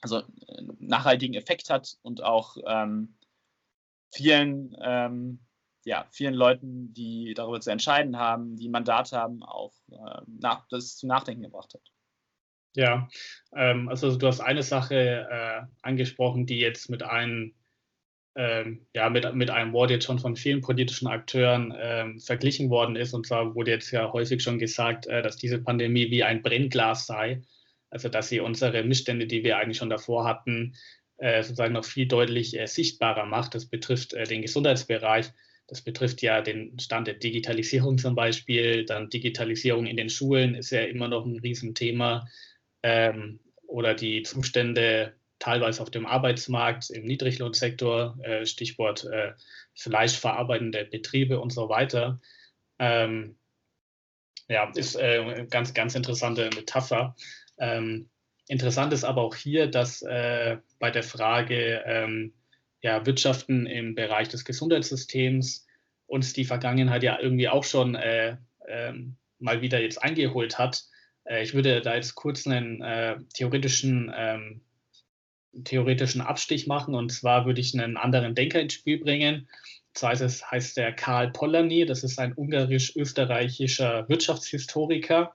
also 0.00 0.18
äh, 0.18 0.62
nachhaltigen 0.78 1.34
Effekt 1.34 1.68
hat 1.68 1.98
und 2.02 2.22
auch 2.22 2.56
ähm, 2.66 3.16
vielen, 4.14 4.76
ähm, 4.80 5.40
ja, 5.84 6.06
vielen 6.10 6.34
Leuten, 6.34 6.94
die 6.94 7.34
darüber 7.34 7.60
zu 7.60 7.70
entscheiden 7.70 8.16
haben, 8.16 8.56
die 8.56 8.68
Mandat 8.68 9.12
haben, 9.12 9.42
auch 9.42 9.74
äh, 9.90 10.22
nach, 10.26 10.66
das 10.68 10.96
zum 10.96 11.08
Nachdenken 11.08 11.42
gebracht 11.42 11.74
hat. 11.74 11.82
Ja, 12.74 13.08
ähm, 13.54 13.88
also 13.88 14.16
du 14.16 14.26
hast 14.26 14.40
eine 14.40 14.62
Sache 14.62 15.26
äh, 15.30 15.62
angesprochen, 15.82 16.46
die 16.46 16.58
jetzt 16.58 16.88
mit 16.88 17.02
einem 17.02 17.54
ähm, 18.34 18.86
ja, 18.94 19.10
mit, 19.10 19.34
mit 19.34 19.50
einem 19.50 19.72
Wort 19.72 19.90
jetzt 19.90 20.04
schon 20.04 20.18
von 20.18 20.36
vielen 20.36 20.62
politischen 20.62 21.06
Akteuren 21.06 21.74
ähm, 21.78 22.18
verglichen 22.20 22.70
worden 22.70 22.96
ist. 22.96 23.12
Und 23.12 23.26
zwar 23.26 23.54
wurde 23.54 23.72
jetzt 23.72 23.90
ja 23.90 24.12
häufig 24.12 24.42
schon 24.42 24.58
gesagt, 24.58 25.06
äh, 25.06 25.22
dass 25.22 25.36
diese 25.36 25.58
Pandemie 25.58 26.10
wie 26.10 26.22
ein 26.24 26.42
Brennglas 26.42 27.06
sei. 27.06 27.42
Also 27.90 28.08
dass 28.08 28.30
sie 28.30 28.40
unsere 28.40 28.84
Missstände, 28.84 29.26
die 29.26 29.44
wir 29.44 29.58
eigentlich 29.58 29.76
schon 29.76 29.90
davor 29.90 30.24
hatten, 30.24 30.74
äh, 31.18 31.42
sozusagen 31.42 31.74
noch 31.74 31.84
viel 31.84 32.06
deutlich 32.06 32.58
äh, 32.58 32.66
sichtbarer 32.66 33.26
macht. 33.26 33.54
Das 33.54 33.66
betrifft 33.66 34.14
äh, 34.14 34.24
den 34.24 34.42
Gesundheitsbereich. 34.42 35.30
Das 35.68 35.82
betrifft 35.82 36.22
ja 36.22 36.40
den 36.40 36.78
Stand 36.78 37.06
der 37.06 37.14
Digitalisierung 37.14 37.98
zum 37.98 38.14
Beispiel. 38.14 38.86
Dann 38.86 39.10
Digitalisierung 39.10 39.86
in 39.86 39.96
den 39.96 40.08
Schulen 40.08 40.54
ist 40.54 40.70
ja 40.70 40.80
immer 40.82 41.08
noch 41.08 41.26
ein 41.26 41.38
Riesenthema. 41.38 42.26
Ähm, 42.82 43.40
oder 43.66 43.94
die 43.94 44.22
Zustände 44.22 45.14
teilweise 45.42 45.82
auf 45.82 45.90
dem 45.90 46.06
Arbeitsmarkt 46.06 46.90
im 46.90 47.04
Niedriglohnsektor, 47.04 48.16
äh, 48.22 48.46
Stichwort 48.46 49.04
äh, 49.06 49.32
fleischverarbeitende 49.74 50.84
Betriebe 50.84 51.40
und 51.40 51.52
so 51.52 51.68
weiter. 51.68 52.20
Ähm, 52.78 53.36
ja, 54.48 54.70
ist 54.76 54.94
äh, 54.94 55.44
ganz, 55.50 55.74
ganz 55.74 55.96
interessante 55.96 56.48
Metapher. 56.54 57.16
Ähm, 57.58 58.08
interessant 58.46 58.92
ist 58.92 59.02
aber 59.02 59.22
auch 59.22 59.34
hier, 59.34 59.66
dass 59.66 60.02
äh, 60.02 60.58
bei 60.78 60.92
der 60.92 61.02
Frage 61.02 61.82
ähm, 61.86 62.34
ja, 62.80 63.04
Wirtschaften 63.04 63.66
im 63.66 63.96
Bereich 63.96 64.28
des 64.28 64.44
Gesundheitssystems 64.44 65.66
uns 66.06 66.34
die 66.34 66.44
Vergangenheit 66.44 67.02
ja 67.02 67.18
irgendwie 67.18 67.48
auch 67.48 67.64
schon 67.64 67.96
äh, 67.96 68.36
ähm, 68.68 69.16
mal 69.40 69.60
wieder 69.60 69.80
jetzt 69.80 70.00
eingeholt 70.00 70.60
hat. 70.60 70.84
Äh, 71.24 71.42
ich 71.42 71.52
würde 71.52 71.80
da 71.80 71.96
jetzt 71.96 72.14
kurz 72.14 72.46
einen 72.46 73.26
theoretischen 73.34 74.12
ähm, 74.14 74.60
theoretischen 75.64 76.20
Abstich 76.20 76.66
machen. 76.66 76.94
Und 76.94 77.12
zwar 77.12 77.46
würde 77.46 77.60
ich 77.60 77.78
einen 77.78 77.96
anderen 77.96 78.34
Denker 78.34 78.60
ins 78.60 78.74
Spiel 78.74 78.98
bringen. 78.98 79.48
Das 79.94 80.02
heißt, 80.02 80.50
heißt 80.50 80.76
der 80.76 80.92
Karl 80.92 81.30
Polanyi, 81.30 81.84
das 81.84 82.02
ist 82.02 82.18
ein 82.18 82.32
ungarisch-österreichischer 82.32 84.08
Wirtschaftshistoriker. 84.08 85.34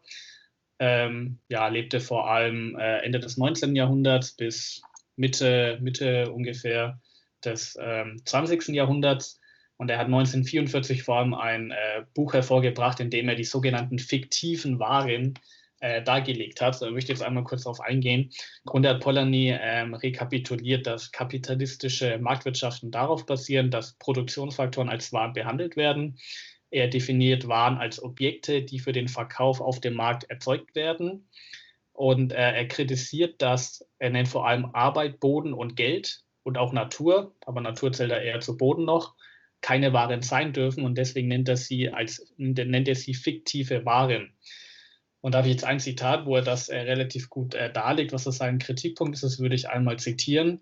Ähm, 0.79 1.39
ja, 1.47 1.67
lebte 1.67 1.99
vor 1.99 2.29
allem 2.29 2.77
äh, 2.77 2.99
Ende 2.99 3.19
des 3.19 3.37
19. 3.37 3.75
Jahrhunderts 3.75 4.33
bis 4.33 4.81
Mitte, 5.15 5.79
Mitte 5.81 6.31
ungefähr 6.31 6.99
des 7.43 7.77
ähm, 7.79 8.21
20. 8.25 8.69
Jahrhunderts. 8.69 9.39
Und 9.77 9.89
er 9.89 9.99
hat 9.99 10.07
1944 10.07 11.03
vor 11.03 11.19
allem 11.19 11.33
ein 11.35 11.71
äh, 11.71 12.03
Buch 12.15 12.33
hervorgebracht, 12.33 12.99
in 12.99 13.11
dem 13.11 13.29
er 13.29 13.35
die 13.35 13.43
sogenannten 13.43 13.99
fiktiven 13.99 14.79
Waren 14.79 15.35
äh, 15.79 16.01
dargelegt 16.01 16.61
hat. 16.61 16.81
Da 16.81 16.89
möchte 16.89 17.11
ich 17.11 17.19
jetzt 17.19 17.27
einmal 17.27 17.43
kurz 17.43 17.63
darauf 17.63 17.81
eingehen. 17.81 18.31
Im 18.31 18.65
Grunde 18.65 18.89
hat 18.89 19.01
Polanyi 19.01 19.55
ähm, 19.59 19.93
rekapituliert, 19.93 20.87
dass 20.87 21.11
kapitalistische 21.11 22.17
Marktwirtschaften 22.19 22.91
darauf 22.91 23.25
basieren, 23.25 23.71
dass 23.71 23.93
Produktionsfaktoren 23.93 24.89
als 24.89 25.13
Waren 25.13 25.33
behandelt 25.33 25.75
werden. 25.75 26.17
Er 26.69 26.87
definiert 26.87 27.47
Waren 27.47 27.77
als 27.77 28.01
Objekte, 28.01 28.61
die 28.63 28.79
für 28.79 28.91
den 28.91 29.07
Verkauf 29.07 29.61
auf 29.61 29.79
dem 29.79 29.93
Markt 29.93 30.25
erzeugt 30.29 30.75
werden. 30.75 31.27
Und 31.93 32.31
äh, 32.31 32.53
er 32.53 32.67
kritisiert, 32.67 33.41
dass 33.41 33.87
er 33.97 34.11
nennt 34.11 34.27
vor 34.27 34.47
allem 34.47 34.65
Arbeit, 34.73 35.19
Boden 35.19 35.53
und 35.53 35.75
Geld 35.75 36.23
und 36.43 36.57
auch 36.57 36.71
Natur, 36.71 37.35
aber 37.45 37.61
Natur 37.61 37.91
zählt 37.91 38.11
er 38.11 38.21
eher 38.21 38.39
zu 38.39 38.55
Boden 38.55 38.85
noch, 38.85 39.15
keine 39.61 39.93
Waren 39.93 40.21
sein 40.21 40.53
dürfen 40.53 40.85
und 40.85 40.95
deswegen 40.97 41.27
nennt 41.27 41.49
er 41.49 41.57
sie 41.57 41.89
als 41.89 42.33
nennt 42.37 42.87
er 42.87 42.95
sie 42.95 43.15
fiktive 43.15 43.83
Waren. 43.85 44.31
Und 45.21 45.33
da 45.33 45.39
habe 45.39 45.47
ich 45.47 45.55
jetzt 45.55 45.65
ein 45.65 45.79
Zitat, 45.79 46.25
wo 46.25 46.35
er 46.35 46.41
das 46.41 46.69
äh, 46.69 46.77
relativ 46.77 47.29
gut 47.29 47.55
äh, 47.55 47.71
darlegt, 47.71 48.13
was 48.13 48.23
das 48.23 48.37
sein 48.37 48.59
Kritikpunkt 48.59 49.15
ist. 49.15 49.23
Das 49.23 49.39
würde 49.39 49.55
ich 49.55 49.69
einmal 49.69 49.97
zitieren. 49.97 50.61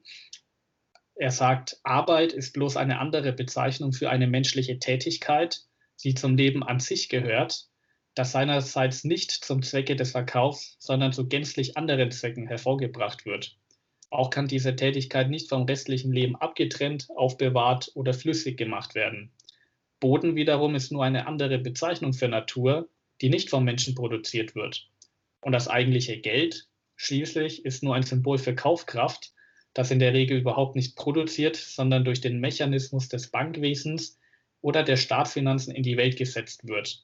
Er 1.15 1.31
sagt, 1.31 1.79
Arbeit 1.83 2.33
ist 2.33 2.53
bloß 2.53 2.77
eine 2.77 2.99
andere 2.99 3.31
Bezeichnung 3.31 3.93
für 3.93 4.09
eine 4.09 4.27
menschliche 4.27 4.79
Tätigkeit, 4.79 5.61
die 6.03 6.13
zum 6.13 6.35
Leben 6.35 6.63
an 6.63 6.79
sich 6.79 7.09
gehört, 7.09 7.67
das 8.15 8.31
seinerseits 8.31 9.03
nicht 9.03 9.31
zum 9.31 9.61
Zwecke 9.61 9.95
des 9.95 10.11
Verkaufs, 10.11 10.75
sondern 10.79 11.13
zu 11.13 11.27
gänzlich 11.27 11.77
anderen 11.77 12.11
Zwecken 12.11 12.47
hervorgebracht 12.47 13.25
wird. 13.25 13.57
Auch 14.09 14.29
kann 14.29 14.47
diese 14.47 14.75
Tätigkeit 14.75 15.29
nicht 15.29 15.49
vom 15.49 15.63
restlichen 15.63 16.11
Leben 16.11 16.35
abgetrennt, 16.35 17.07
aufbewahrt 17.15 17.91
oder 17.95 18.13
flüssig 18.13 18.57
gemacht 18.57 18.95
werden. 18.95 19.31
Boden 19.99 20.35
wiederum 20.35 20.75
ist 20.75 20.91
nur 20.91 21.03
eine 21.03 21.27
andere 21.27 21.59
Bezeichnung 21.59 22.13
für 22.13 22.27
Natur, 22.27 22.89
die 23.25 23.29
nicht 23.31 23.49
vom 23.49 23.63
Menschen 23.63 23.95
produziert 23.95 24.53
wird. 24.53 24.87
Und 25.41 25.53
das 25.53 25.67
eigentliche 25.67 26.19
Geld 26.19 26.67
schließlich 26.95 27.65
ist 27.65 27.81
nur 27.81 27.95
ein 27.95 28.03
Symbol 28.03 28.37
für 28.37 28.53
Kaufkraft, 28.53 29.33
das 29.73 29.89
in 29.89 29.97
der 29.97 30.13
Regel 30.13 30.37
überhaupt 30.37 30.75
nicht 30.75 30.95
produziert, 30.95 31.55
sondern 31.55 32.05
durch 32.05 32.21
den 32.21 32.39
Mechanismus 32.39 33.09
des 33.09 33.31
Bankwesens 33.31 34.19
oder 34.61 34.83
der 34.83 34.95
Staatsfinanzen 34.95 35.73
in 35.73 35.81
die 35.81 35.97
Welt 35.97 36.17
gesetzt 36.17 36.67
wird. 36.67 37.03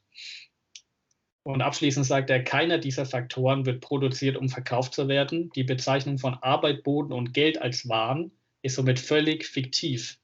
Und 1.41 1.63
abschließend 1.63 2.05
sagt 2.05 2.29
er, 2.29 2.43
keiner 2.43 2.77
dieser 2.77 3.07
Faktoren 3.07 3.65
wird 3.65 3.81
produziert, 3.81 4.37
um 4.37 4.47
verkauft 4.47 4.93
zu 4.93 5.07
werden. 5.07 5.49
Die 5.55 5.63
Bezeichnung 5.63 6.19
von 6.19 6.35
Arbeit, 6.35 6.83
Boden 6.83 7.13
und 7.13 7.33
Geld 7.33 7.59
als 7.59 7.89
Waren 7.89 8.29
ist 8.61 8.75
somit 8.75 8.99
völlig 8.99 9.43
fiktiv. 9.47 10.19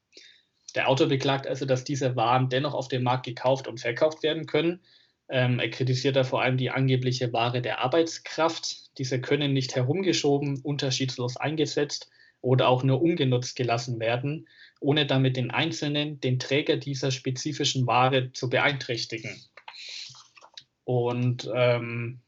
Der 0.76 0.88
Autor 0.88 1.08
beklagt 1.08 1.48
also, 1.48 1.66
dass 1.66 1.82
diese 1.82 2.14
Waren 2.14 2.50
dennoch 2.50 2.74
auf 2.74 2.86
dem 2.86 3.02
Markt 3.02 3.26
gekauft 3.26 3.66
und 3.66 3.80
verkauft 3.80 4.22
werden 4.22 4.46
können. 4.46 4.80
Ähm, 5.28 5.58
er 5.58 5.70
kritisiert 5.70 6.16
da 6.16 6.24
vor 6.24 6.42
allem 6.42 6.56
die 6.56 6.70
angebliche 6.70 7.32
Ware 7.32 7.60
der 7.60 7.80
Arbeitskraft. 7.80 8.98
Diese 8.98 9.20
können 9.20 9.52
nicht 9.52 9.76
herumgeschoben, 9.76 10.60
unterschiedslos 10.62 11.36
eingesetzt 11.36 12.10
oder 12.40 12.68
auch 12.68 12.82
nur 12.82 13.02
ungenutzt 13.02 13.56
gelassen 13.56 14.00
werden, 14.00 14.48
ohne 14.80 15.06
damit 15.06 15.36
den 15.36 15.50
Einzelnen, 15.50 16.20
den 16.20 16.38
Träger 16.38 16.76
dieser 16.76 17.10
spezifischen 17.10 17.86
Ware 17.86 18.32
zu 18.32 18.48
beeinträchtigen. 18.48 19.42
Und 20.84 21.50
ähm, 21.54 22.20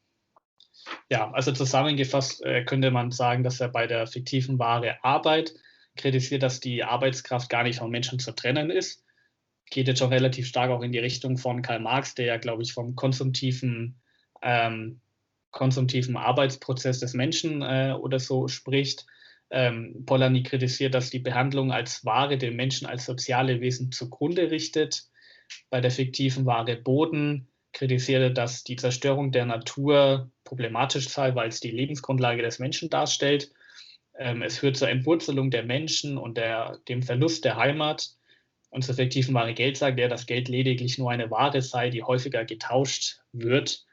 ja, 1.09 1.31
also 1.31 1.53
zusammengefasst 1.53 2.45
äh, 2.45 2.65
könnte 2.65 2.91
man 2.91 3.11
sagen, 3.11 3.43
dass 3.45 3.61
er 3.61 3.69
bei 3.69 3.87
der 3.87 4.07
fiktiven 4.07 4.59
Ware 4.59 5.03
Arbeit 5.03 5.55
kritisiert, 5.97 6.43
dass 6.43 6.61
die 6.61 6.85
Arbeitskraft 6.85 7.49
gar 7.49 7.63
nicht 7.63 7.79
vom 7.79 7.91
Menschen 7.91 8.19
zu 8.19 8.33
trennen 8.33 8.71
ist. 8.71 9.05
Geht 9.71 9.89
jetzt 9.89 9.99
schon 9.99 10.13
relativ 10.13 10.47
stark 10.47 10.71
auch 10.71 10.83
in 10.83 10.93
die 10.93 10.99
Richtung 10.99 11.39
von 11.39 11.63
Karl 11.63 11.81
Marx, 11.81 12.15
der 12.15 12.27
ja, 12.27 12.37
glaube 12.37 12.63
ich, 12.63 12.73
vom 12.73 12.97
konsumtiven, 12.97 14.01
ähm, 14.43 15.01
konsumtiven 15.53 16.17
Arbeitsprozess 16.17 17.01
des 17.01 17.15
Menschen 17.15 17.63
äh, 17.63 17.95
oder 17.99 18.19
so 18.19 18.49
spricht. 18.49 19.07
Ähm, 19.51 20.05
Polanyi 20.07 20.43
kritisiert, 20.43 20.95
dass 20.95 21.11
die 21.11 21.19
Behandlung 21.19 21.73
als 21.73 22.05
Ware 22.05 22.39
den 22.39 22.57
Menschen 22.57 22.87
als 22.87 23.05
soziale 23.05 23.61
Wesen 23.61 23.91
zugrunde 23.91 24.51
richtet. 24.51 25.05
Bei 25.71 25.81
der 25.81 25.91
fiktiven 25.91 26.47
Ware 26.47 26.77
Boden 26.77 27.49
kritisiert 27.73 28.23
er, 28.23 28.31
dass 28.31 28.65
die 28.65 28.77
Zerstörung 28.77 29.33
der 29.33 29.47
Natur 29.47 30.31
problematisch 30.45 31.09
sei, 31.09 31.35
weil 31.35 31.49
es 31.49 31.61
die 31.61 31.71
Lebensgrundlage 31.71 32.43
des 32.43 32.59
Menschen 32.59 32.91
darstellt. 32.91 33.53
Ähm, 34.19 34.43
es 34.43 34.59
führt 34.59 34.77
zur 34.77 34.89
Entwurzelung 34.89 35.51
der 35.51 35.65
Menschen 35.65 36.19
und 36.19 36.37
der, 36.37 36.79
dem 36.89 37.03
Verlust 37.03 37.45
der 37.45 37.57
Heimat. 37.57 38.11
Und 38.71 38.83
zur 38.83 38.95
fiktiven 38.95 39.35
Ware 39.35 39.53
Geld 39.53 39.77
sagt 39.77 39.99
er, 39.99 40.09
dass 40.09 40.27
Geld 40.27 40.49
lediglich 40.49 40.97
nur 40.97 41.11
eine 41.11 41.31
Ware 41.31 41.61
sei, 41.61 41.91
die 41.91 42.03
häufiger 42.03 42.45
getauscht 42.45 43.21
wird 43.33 43.85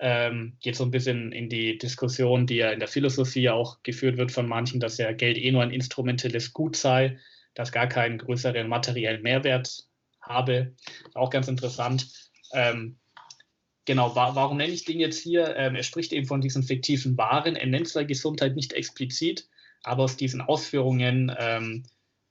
ähm, 0.00 0.56
geht 0.60 0.76
so 0.76 0.84
ein 0.84 0.90
bisschen 0.90 1.32
in 1.32 1.48
die 1.48 1.78
Diskussion, 1.78 2.46
die 2.46 2.56
ja 2.56 2.70
in 2.70 2.78
der 2.78 2.88
Philosophie 2.88 3.48
auch 3.48 3.82
geführt 3.82 4.16
wird 4.16 4.30
von 4.30 4.46
manchen, 4.46 4.80
dass 4.80 4.98
ja 4.98 5.12
Geld 5.12 5.38
eh 5.38 5.50
nur 5.50 5.62
ein 5.62 5.72
instrumentelles 5.72 6.52
Gut 6.52 6.76
sei, 6.76 7.18
das 7.54 7.72
gar 7.72 7.88
keinen 7.88 8.18
größeren 8.18 8.68
materiellen 8.68 9.22
Mehrwert 9.22 9.88
habe. 10.20 10.74
Auch 11.14 11.30
ganz 11.30 11.48
interessant. 11.48 12.08
Ähm, 12.52 12.98
genau, 13.86 14.14
wa 14.14 14.36
warum 14.36 14.58
nenne 14.58 14.72
ich 14.72 14.84
den 14.84 15.00
jetzt 15.00 15.20
hier? 15.20 15.56
Ähm, 15.56 15.74
er 15.74 15.82
spricht 15.82 16.12
eben 16.12 16.26
von 16.26 16.40
diesen 16.40 16.62
fiktiven 16.62 17.16
Waren. 17.18 17.56
Er 17.56 17.66
nennt 17.66 17.88
zwar 17.88 18.04
Gesundheit 18.04 18.54
nicht 18.54 18.74
explizit, 18.74 19.48
aber 19.82 20.04
aus 20.04 20.16
diesen 20.16 20.40
Ausführungen 20.40 21.34
ähm, 21.36 21.82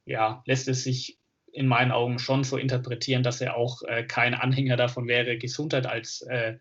ja, 0.05 0.41
lässt 0.45 0.69
es 0.69 0.83
sich 0.83 1.16
in 1.57 1.67
meinen 1.67 1.91
Augen 1.91 2.19
schon 2.19 2.43
so 2.43 2.55
interpretieren, 2.55 3.23
dass 3.23 3.41
er 3.41 3.57
auch 3.57 3.81
äh, 3.81 4.03
kein 4.03 4.35
Anhänger 4.35 4.77
davon 4.77 5.07
wäre, 5.07 5.37
Gesundheit 5.37 5.87
als 5.87 6.21
äh, 6.21 6.57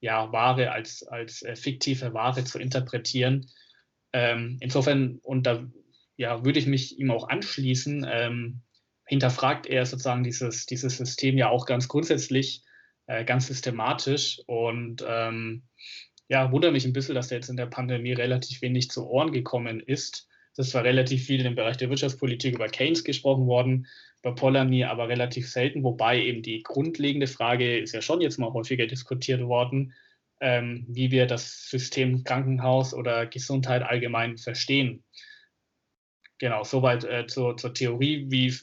ja, 0.00 0.32
Ware 0.32 0.72
als, 0.72 1.04
als 1.04 1.42
äh, 1.42 1.54
fiktive 1.54 2.12
Ware 2.12 2.44
zu 2.44 2.58
interpretieren. 2.58 3.46
Ähm, 4.12 4.58
insofern, 4.60 5.20
und 5.22 5.46
da 5.46 5.64
ja, 6.16 6.44
würde 6.44 6.58
ich 6.58 6.66
mich 6.66 6.98
ihm 6.98 7.12
auch 7.12 7.28
anschließen, 7.28 8.04
ähm, 8.10 8.62
hinterfragt 9.06 9.66
er 9.66 9.86
sozusagen 9.86 10.24
dieses, 10.24 10.66
dieses 10.66 10.96
System 10.96 11.38
ja 11.38 11.48
auch 11.48 11.64
ganz 11.64 11.86
grundsätzlich, 11.86 12.64
äh, 13.06 13.24
ganz 13.24 13.46
systematisch 13.46 14.40
und 14.46 15.04
ähm, 15.06 15.62
ja, 16.28 16.50
wundert 16.50 16.72
mich 16.72 16.84
ein 16.84 16.92
bisschen, 16.92 17.14
dass 17.14 17.30
er 17.30 17.38
jetzt 17.38 17.48
in 17.48 17.56
der 17.56 17.66
Pandemie 17.66 18.12
relativ 18.12 18.60
wenig 18.60 18.90
zu 18.90 19.06
Ohren 19.06 19.30
gekommen 19.30 19.78
ist. 19.80 20.28
Das 20.56 20.74
war 20.74 20.84
relativ 20.84 21.24
viel 21.24 21.44
im 21.46 21.54
Bereich 21.54 21.78
der 21.78 21.88
Wirtschaftspolitik 21.88 22.54
über 22.54 22.68
Keynes 22.68 23.04
gesprochen 23.04 23.46
worden, 23.46 23.86
bei 24.22 24.30
Polanyi 24.30 24.84
aber 24.84 25.08
relativ 25.08 25.50
selten, 25.50 25.82
wobei 25.82 26.22
eben 26.22 26.42
die 26.42 26.62
grundlegende 26.62 27.26
Frage 27.26 27.78
ist 27.78 27.92
ja 27.92 28.02
schon 28.02 28.20
jetzt 28.20 28.38
mal 28.38 28.52
häufiger 28.52 28.86
diskutiert 28.86 29.42
worden, 29.42 29.94
ähm, 30.40 30.84
wie 30.88 31.10
wir 31.10 31.26
das 31.26 31.68
System 31.70 32.22
Krankenhaus 32.24 32.94
oder 32.94 33.26
Gesundheit 33.26 33.82
allgemein 33.82 34.38
verstehen. 34.38 35.02
Genau, 36.38 36.64
soweit 36.64 37.04
äh, 37.04 37.26
zur, 37.26 37.56
zur 37.56 37.72
Theorie. 37.72 38.26
Wie 38.28 38.54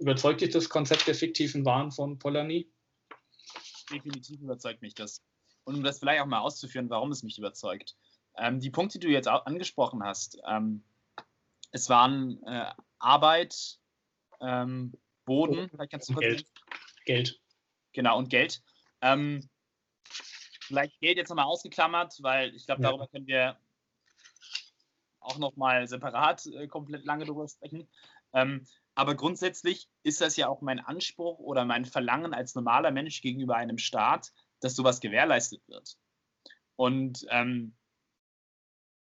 überzeugt 0.00 0.40
dich 0.40 0.50
das 0.50 0.68
Konzept 0.68 1.06
der 1.06 1.14
fiktiven 1.14 1.64
Waren 1.64 1.90
von 1.92 2.18
Polanyi? 2.18 2.68
Definitiv 3.92 4.40
überzeugt 4.40 4.82
mich 4.82 4.94
das. 4.94 5.22
Und 5.64 5.76
um 5.76 5.82
das 5.82 5.98
vielleicht 5.98 6.20
auch 6.20 6.26
mal 6.26 6.40
auszuführen, 6.40 6.90
warum 6.90 7.12
es 7.12 7.22
mich 7.22 7.38
überzeugt. 7.38 7.96
Ähm, 8.36 8.60
die 8.60 8.70
Punkte, 8.70 8.98
die 8.98 9.06
du 9.06 9.12
jetzt 9.12 9.28
angesprochen 9.28 10.02
hast, 10.02 10.38
ähm, 10.48 10.82
es 11.70 11.88
waren 11.88 12.42
äh, 12.44 12.72
Arbeit, 12.98 13.78
ähm, 14.40 14.92
Boden, 15.24 15.68
vielleicht 15.68 15.90
kannst 15.90 16.08
du 16.08 16.14
kurz 16.14 16.24
Geld. 16.24 16.46
Geld. 17.04 17.40
Genau, 17.92 18.18
und 18.18 18.30
Geld. 18.30 18.62
Ähm, 19.00 19.48
vielleicht 20.60 20.98
Geld 21.00 21.16
jetzt 21.16 21.28
nochmal 21.28 21.46
ausgeklammert, 21.46 22.16
weil 22.22 22.54
ich 22.54 22.66
glaube, 22.66 22.82
darüber 22.82 23.04
ja. 23.04 23.08
können 23.08 23.26
wir 23.26 23.58
auch 25.20 25.38
nochmal 25.38 25.86
separat 25.88 26.46
äh, 26.46 26.66
komplett 26.68 27.04
lange 27.04 27.24
drüber 27.24 27.48
sprechen. 27.48 27.88
Ähm, 28.32 28.66
aber 28.94 29.14
grundsätzlich 29.14 29.88
ist 30.02 30.20
das 30.20 30.36
ja 30.36 30.48
auch 30.48 30.60
mein 30.60 30.80
Anspruch 30.80 31.38
oder 31.38 31.64
mein 31.64 31.84
Verlangen 31.84 32.34
als 32.34 32.54
normaler 32.54 32.90
Mensch 32.90 33.20
gegenüber 33.22 33.56
einem 33.56 33.78
Staat, 33.78 34.32
dass 34.60 34.74
sowas 34.74 35.00
gewährleistet 35.00 35.62
wird. 35.68 35.96
Und 36.76 37.26
ähm, 37.30 37.76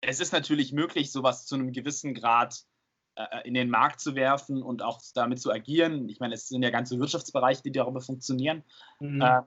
es 0.01 0.21
ist 0.21 0.33
natürlich 0.33 0.73
möglich, 0.73 1.13
sowas 1.13 1.47
zu 1.47 1.55
einem 1.55 1.73
gewissen 1.73 2.15
Grad 2.15 2.65
äh, 3.17 3.47
in 3.47 3.55
den 3.55 3.71
Markt 3.71 4.01
zu 4.01 4.15
werfen 4.15 4.63
und 4.63 4.83
auch 4.83 5.01
damit 5.15 5.41
zu 5.41 5.51
agieren. 5.51 6.09
Ich 6.09 6.21
meine, 6.21 6.35
es 6.35 6.49
sind 6.49 6.63
ja 6.63 6.71
ganze 6.71 6.99
Wirtschaftsbereiche, 6.99 7.63
die 7.63 7.73
darüber 7.73 8.01
funktionieren. 8.01 8.65
Mhm. 9.01 9.21
Äh, 9.21 9.43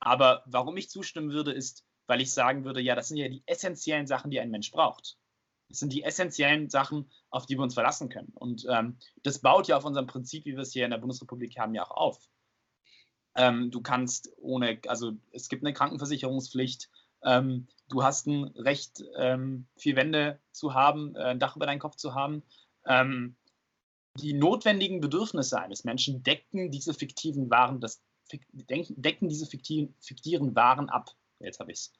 aber 0.00 0.42
warum 0.46 0.76
ich 0.76 0.90
zustimmen 0.90 1.32
würde, 1.32 1.52
ist, 1.52 1.84
weil 2.06 2.20
ich 2.20 2.32
sagen 2.32 2.64
würde, 2.64 2.80
ja, 2.80 2.94
das 2.94 3.08
sind 3.08 3.16
ja 3.16 3.28
die 3.28 3.42
essentiellen 3.46 4.06
Sachen, 4.06 4.30
die 4.30 4.40
ein 4.40 4.50
Mensch 4.50 4.70
braucht. 4.70 5.16
Das 5.70 5.78
sind 5.78 5.92
die 5.92 6.02
essentiellen 6.02 6.68
Sachen, 6.68 7.10
auf 7.30 7.46
die 7.46 7.56
wir 7.56 7.62
uns 7.62 7.74
verlassen 7.74 8.10
können. 8.10 8.32
Und 8.34 8.66
ähm, 8.68 8.98
das 9.22 9.40
baut 9.40 9.68
ja 9.68 9.78
auf 9.78 9.84
unserem 9.86 10.06
Prinzip, 10.06 10.44
wie 10.44 10.52
wir 10.52 10.62
es 10.62 10.72
hier 10.72 10.84
in 10.84 10.90
der 10.90 10.98
Bundesrepublik 10.98 11.58
haben, 11.58 11.74
ja 11.74 11.84
auch 11.84 11.90
auf. 11.90 12.28
Ähm, 13.36 13.70
du 13.70 13.80
kannst 13.80 14.30
ohne, 14.36 14.78
also 14.86 15.12
es 15.32 15.48
gibt 15.48 15.64
eine 15.64 15.72
Krankenversicherungspflicht, 15.72 16.90
ähm, 17.24 17.66
du 17.88 18.02
hast 18.02 18.26
ein 18.26 18.44
Recht, 18.56 19.02
ähm, 19.16 19.66
vier 19.76 19.96
Wände 19.96 20.40
zu 20.52 20.74
haben, 20.74 21.14
äh, 21.16 21.24
ein 21.24 21.38
Dach 21.38 21.56
über 21.56 21.66
deinen 21.66 21.78
Kopf 21.80 21.96
zu 21.96 22.14
haben 22.14 22.42
ähm, 22.86 23.36
die 24.18 24.32
notwendigen 24.32 25.00
Bedürfnisse 25.00 25.60
eines 25.60 25.84
Menschen 25.84 26.22
decken 26.22 26.70
diese 26.70 26.94
fiktiven 26.94 27.50
Waren, 27.50 27.80
das, 27.80 28.02
decken 28.52 29.28
diese 29.28 29.46
fiktiven, 29.46 29.94
fiktiven 30.00 30.54
Waren 30.54 30.88
ab. 30.88 31.10
Jetzt 31.40 31.60
habe 31.60 31.72
ich 31.72 31.78
es. 31.78 31.92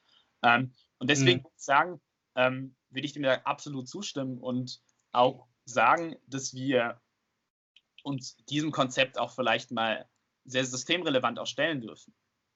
Ähm, 0.43 0.73
und 0.99 1.09
deswegen 1.09 1.41
mhm. 1.41 1.47
sagen, 1.55 2.01
ähm, 2.35 2.75
will 2.89 3.03
ich 3.03 3.13
dem 3.13 3.23
da 3.23 3.33
absolut 3.43 3.89
zustimmen 3.89 4.37
und 4.37 4.81
auch 5.11 5.47
sagen, 5.65 6.15
dass 6.27 6.53
wir 6.53 7.01
uns 8.03 8.37
diesem 8.45 8.71
Konzept 8.71 9.17
auch 9.17 9.31
vielleicht 9.31 9.71
mal 9.71 10.07
sehr 10.45 10.63
systemrelevant 10.63 11.39
auch 11.39 11.47
stellen 11.47 11.81
dürfen. 11.81 12.13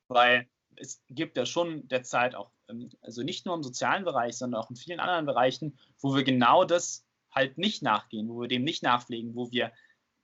Weil 0.07 0.47
es 0.79 1.01
gibt 1.09 1.37
ja 1.37 1.45
schon 1.45 1.87
derzeit 1.87 2.35
auch, 2.35 2.51
ähm, 2.67 2.89
also 3.01 3.23
nicht 3.23 3.45
nur 3.45 3.55
im 3.55 3.63
sozialen 3.63 4.05
Bereich, 4.05 4.37
sondern 4.37 4.61
auch 4.61 4.69
in 4.69 4.75
vielen 4.75 4.99
anderen 4.99 5.25
Bereichen, 5.25 5.77
wo 5.99 6.15
wir 6.15 6.23
genau 6.23 6.65
das 6.65 7.05
halt 7.31 7.57
nicht 7.57 7.83
nachgehen, 7.83 8.29
wo 8.29 8.41
wir 8.41 8.47
dem 8.47 8.63
nicht 8.63 8.81
nachpflegen, 8.81 9.35
wo 9.35 9.51
wir 9.51 9.71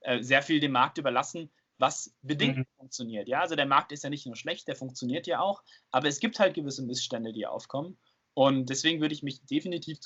äh, 0.00 0.22
sehr 0.22 0.42
viel 0.42 0.60
dem 0.60 0.72
Markt 0.72 0.98
überlassen, 0.98 1.50
was 1.78 2.14
bedingt 2.22 2.58
mhm. 2.58 2.66
funktioniert. 2.78 3.28
Ja, 3.28 3.40
also 3.40 3.54
der 3.54 3.66
Markt 3.66 3.92
ist 3.92 4.02
ja 4.02 4.10
nicht 4.10 4.26
nur 4.26 4.36
schlecht, 4.36 4.66
der 4.66 4.76
funktioniert 4.76 5.26
ja 5.26 5.40
auch, 5.40 5.62
aber 5.90 6.08
es 6.08 6.20
gibt 6.20 6.38
halt 6.38 6.54
gewisse 6.54 6.82
Missstände, 6.82 7.32
die 7.32 7.46
aufkommen. 7.46 7.98
Und 8.34 8.68
deswegen 8.68 9.00
würde 9.00 9.14
ich 9.14 9.22
mich 9.22 9.44
definitiv 9.46 9.98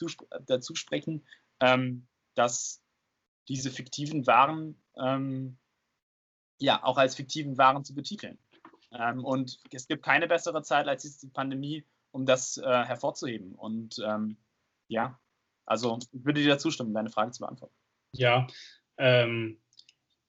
dazu 0.47 0.75
sprechen, 0.75 1.27
ähm, 1.61 2.07
dass 2.35 2.83
diese 3.49 3.71
fiktiven 3.71 4.27
Waren 4.27 4.81
ähm, 4.97 5.59
ja 6.59 6.85
auch 6.85 6.99
als 6.99 7.17
fiktiven 7.17 7.59
Waren 7.59 7.85
zu 7.85 7.95
betiteln. 7.95 8.39
Ähm, 8.93 9.25
und 9.25 9.59
es 9.73 9.87
gibt 9.87 10.05
keine 10.05 10.27
bessere 10.27 10.63
Zeit 10.63 10.89
als 10.89 11.19
die 11.19 11.29
Pandemie, 11.29 11.85
um 12.11 12.27
das 12.27 12.57
äh, 12.59 12.63
hervorzuheben. 12.85 13.55
Und 13.55 13.97
ähm, 14.05 14.37
ja, 14.89 15.19
Also 15.67 15.99
ich 16.13 16.25
würde 16.25 16.43
dir 16.43 16.49
da 16.49 16.59
zustimmen, 16.59 16.93
deine 16.93 17.11
Frage 17.11 17.31
zu 17.31 17.41
beantworten. 17.41 17.75
Ja, 18.13 18.49
ähm, 18.99 19.61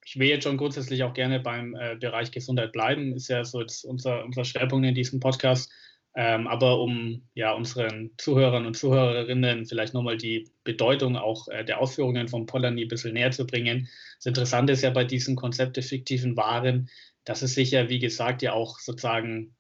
ich 0.06 0.18
will 0.20 0.28
jetzt 0.28 0.44
schon 0.44 0.58
grundsätzlich 0.58 1.04
auch 1.04 1.14
gerne 1.14 1.40
beim 1.40 1.76
äh, 1.76 1.96
Bereich 1.96 2.32
Gesundheit 2.32 2.72
bleiben, 2.72 3.14
ist 3.14 3.28
ja 3.28 3.44
so 3.44 3.62
jetzt 3.62 3.84
unser, 3.84 4.24
unser 4.24 4.46
Schwerpunkt 4.46 4.86
in 4.86 4.96
diesem 4.96 5.20
Podcast. 5.20 5.72
Ähm, 6.14 6.46
aber 6.48 6.82
um 6.82 7.30
ja 7.36 7.54
unseren 7.54 8.12
Zuhörern 8.18 8.66
und 8.66 8.76
Zuhörerinnen 8.76 9.66
vielleicht 9.66 9.94
nochmal 9.94 10.18
die 10.18 10.52
Bedeutung 10.66 11.16
auch 11.16 11.48
äh, 11.48 11.64
der 11.64 11.80
Ausführungen 11.80 12.28
von 12.28 12.46
Polanyi 12.46 12.84
ein 12.84 12.88
bisschen 12.90 13.14
näher 13.14 13.32
zu 13.32 13.48
bringen. 13.48 13.88
Das 14.18 14.26
Interessante 14.26 14.74
ist 14.74 14.82
ja 14.82 14.90
bei 14.90 15.06
diesen 15.06 15.38
Konzept 15.38 15.78
der 15.78 15.84
fiktiven 15.84 16.36
Waren, 16.36 16.90
dass 17.24 17.42
es 17.42 17.54
sich 17.54 17.72
ja, 17.72 17.90
wie 17.90 18.00
gesagt, 18.00 18.42
ja 18.42 18.54
auch 18.54 18.80
sozusagen 18.80 19.56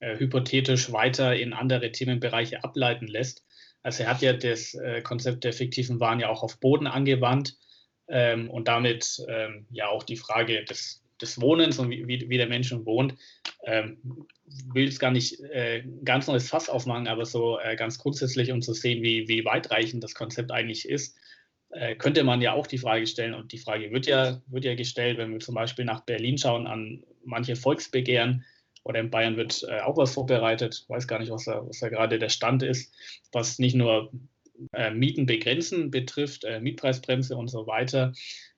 äh, 0.00 0.18
hypothetisch 0.18 0.92
weiter 0.92 1.36
in 1.36 1.52
andere 1.52 1.92
Themenbereiche 1.92 2.64
ableiten 2.64 3.06
lässt. 3.06 3.44
Also 3.82 4.02
er 4.02 4.10
hat 4.10 4.22
ja 4.22 4.32
das 4.32 4.74
äh, 4.74 5.02
Konzept 5.02 5.44
der 5.44 5.52
fiktiven 5.52 6.00
Waren 6.00 6.20
ja 6.20 6.28
auch 6.28 6.42
auf 6.42 6.60
Boden 6.60 6.86
angewandt 6.86 7.56
ähm, 8.08 8.50
und 8.50 8.68
damit 8.68 9.22
ähm, 9.28 9.66
ja 9.70 9.88
auch 9.88 10.02
die 10.02 10.16
Frage 10.16 10.64
des, 10.64 11.02
des 11.20 11.40
Wohnens 11.40 11.78
und 11.78 11.90
wie, 11.90 12.06
wie, 12.06 12.36
der 12.36 12.48
Mensch 12.48 12.72
wohnt. 12.72 13.14
Ähm, 13.64 14.26
will 14.72 14.88
es 14.88 14.98
gar 14.98 15.10
nicht 15.10 15.40
äh, 15.40 15.84
ganz 16.04 16.26
neues 16.26 16.48
Fass 16.48 16.68
aufmachen, 16.68 17.08
aber 17.08 17.24
so 17.24 17.58
äh, 17.58 17.76
ganz 17.76 17.98
grundsätzlich, 17.98 18.52
um 18.52 18.62
zu 18.62 18.72
sehen, 18.72 19.02
wie, 19.02 19.28
wie 19.28 19.44
weitreichend 19.44 20.02
das 20.02 20.14
Konzept 20.14 20.50
eigentlich 20.50 20.88
ist, 20.88 21.16
äh, 21.70 21.94
könnte 21.96 22.24
man 22.24 22.40
ja 22.40 22.52
auch 22.52 22.66
die 22.66 22.78
Frage 22.78 23.06
stellen, 23.06 23.34
und 23.34 23.52
die 23.52 23.58
Frage 23.58 23.90
wird 23.90 24.06
ja, 24.06 24.40
wird 24.46 24.64
ja 24.64 24.74
gestellt, 24.74 25.18
wenn 25.18 25.32
wir 25.32 25.40
zum 25.40 25.54
Beispiel 25.54 25.84
nach 25.84 26.00
Berlin 26.00 26.38
schauen, 26.38 26.66
an 26.66 27.04
manche 27.24 27.56
Volksbegehren, 27.56 28.44
oder 28.82 29.00
in 29.00 29.10
Bayern 29.10 29.36
wird 29.36 29.64
äh, 29.68 29.80
auch 29.80 29.96
was 29.96 30.14
vorbereitet. 30.14 30.84
Weiß 30.88 31.06
gar 31.06 31.18
nicht, 31.18 31.30
was 31.30 31.44
da, 31.44 31.66
was 31.66 31.80
da 31.80 31.88
gerade 31.88 32.18
der 32.18 32.30
Stand 32.30 32.62
ist, 32.62 32.94
was 33.32 33.58
nicht 33.58 33.74
nur 33.74 34.10
äh, 34.72 34.90
Mieten 34.90 35.26
begrenzen 35.26 35.90
betrifft, 35.90 36.44
äh, 36.44 36.60
Mietpreisbremse 36.60 37.36
und 37.36 37.48
so 37.48 37.66
weiter, 37.66 38.12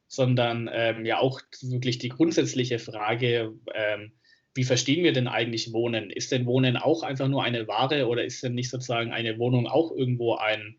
sondern 0.06 0.70
ähm, 0.72 1.04
ja 1.04 1.18
auch 1.18 1.40
wirklich 1.60 1.98
die 1.98 2.08
grundsätzliche 2.08 2.78
Frage, 2.78 3.52
ähm, 3.74 4.12
wie 4.54 4.64
verstehen 4.64 5.02
wir 5.02 5.12
denn 5.12 5.28
eigentlich 5.28 5.72
Wohnen? 5.72 6.10
Ist 6.10 6.30
denn 6.30 6.46
Wohnen 6.46 6.76
auch 6.76 7.02
einfach 7.02 7.28
nur 7.28 7.42
eine 7.42 7.66
Ware 7.66 8.06
oder 8.06 8.22
ist 8.22 8.42
denn 8.42 8.54
nicht 8.54 8.68
sozusagen 8.68 9.10
eine 9.10 9.38
Wohnung 9.38 9.66
auch 9.66 9.90
irgendwo 9.90 10.34
ein, 10.34 10.76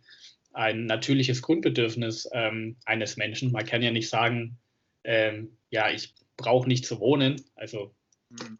ein 0.54 0.86
natürliches 0.86 1.41
Grundbedürfnis 1.41 2.30
ähm, 2.34 2.78
eines 2.86 3.18
Menschen? 3.18 3.51
Man 3.51 3.66
kann 3.66 3.82
ja 3.82 3.91
nicht 3.91 4.10
sagen, 4.10 4.58
ähm, 5.04 5.58
ja, 5.70 5.89
ich 5.89 6.14
brauche 6.38 6.68
nicht 6.68 6.86
zu 6.86 6.99
wohnen. 6.99 7.41
Also 7.56 7.95
mhm 8.30 8.60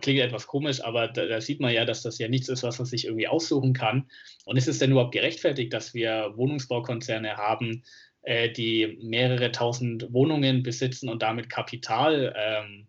klingt 0.00 0.20
etwas 0.20 0.46
komisch, 0.46 0.82
aber 0.82 1.08
da, 1.08 1.26
da, 1.26 1.40
sieht 1.40 1.60
man 1.60 1.72
ja, 1.72 1.84
dass 1.84 2.02
das 2.02 2.18
ja 2.18 2.28
nichts 2.28 2.48
ist, 2.48 2.62
was 2.62 2.78
man 2.78 2.86
sich 2.86 3.06
irgendwie 3.06 3.28
aussuchen 3.28 3.72
kann. 3.72 4.08
Und 4.44 4.56
ist 4.56 4.68
es 4.68 4.78
denn 4.78 4.90
überhaupt 4.90 5.14
gerechtfertigt, 5.14 5.72
dass 5.72 5.94
wir 5.94 6.32
Wohnungsbaukonzerne 6.36 7.36
haben, 7.36 7.82
äh, 8.22 8.50
die 8.50 8.98
mehrere 9.02 9.52
tausend 9.52 10.12
Wohnungen 10.12 10.62
besitzen 10.62 11.08
und 11.08 11.22
damit 11.22 11.48
Kapital 11.48 12.34
ähm, 12.36 12.88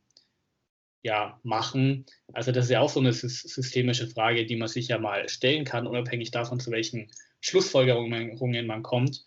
ja, 1.02 1.40
machen? 1.44 2.06
Also 2.34 2.52
das 2.52 2.66
ist 2.66 2.72
ja 2.72 2.82
auch 2.82 2.90
so 2.90 3.00
eine 3.00 3.14
systemische 3.14 4.08
Frage, 4.08 4.46
die 4.46 4.58
man 4.58 4.68
sich 4.68 4.90
ja 4.90 4.98
mal 4.98 5.30
stellen 5.30 5.64
kann, 5.64 5.88
unabhängig 5.88 6.32
davon, 6.32 6.60
zu 6.60 6.72
welchen 6.72 7.10
Schlussfolgerungen 7.46 8.66
man 8.66 8.82
kommt. 8.82 9.24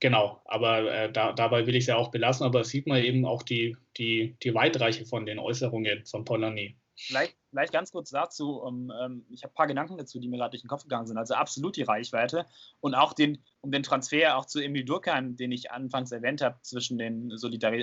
Genau, 0.00 0.40
aber 0.46 0.92
äh, 0.92 1.12
da, 1.12 1.32
dabei 1.32 1.66
will 1.66 1.76
ich 1.76 1.84
es 1.84 1.88
ja 1.88 1.96
auch 1.96 2.10
belassen, 2.10 2.44
aber 2.44 2.64
sieht 2.64 2.86
man 2.86 3.02
eben 3.04 3.24
auch 3.24 3.42
die, 3.42 3.76
die, 3.98 4.36
die 4.42 4.54
Weitreiche 4.54 5.04
von 5.04 5.26
den 5.26 5.38
Äußerungen 5.38 6.04
von 6.06 6.24
Polanyi. 6.24 6.76
Vielleicht, 6.96 7.36
vielleicht 7.50 7.72
ganz 7.72 7.92
kurz 7.92 8.10
dazu, 8.10 8.60
um, 8.60 8.90
ähm, 8.90 9.26
ich 9.30 9.42
habe 9.44 9.52
ein 9.52 9.54
paar 9.54 9.66
Gedanken 9.66 9.98
dazu, 9.98 10.18
die 10.18 10.28
mir 10.28 10.38
gerade 10.38 10.50
durch 10.50 10.62
den 10.62 10.68
Kopf 10.68 10.82
gegangen 10.84 11.06
sind. 11.06 11.18
Also 11.18 11.34
absolut 11.34 11.76
die 11.76 11.82
Reichweite 11.82 12.46
und 12.80 12.94
auch 12.94 13.12
den, 13.12 13.42
um 13.60 13.70
den 13.70 13.82
Transfer 13.82 14.36
auch 14.36 14.46
zu 14.46 14.60
Emil 14.60 14.84
Durkheim, 14.84 15.36
den 15.36 15.52
ich 15.52 15.70
anfangs 15.70 16.10
erwähnt 16.10 16.42
habe, 16.42 16.58
zwischen 16.62 16.98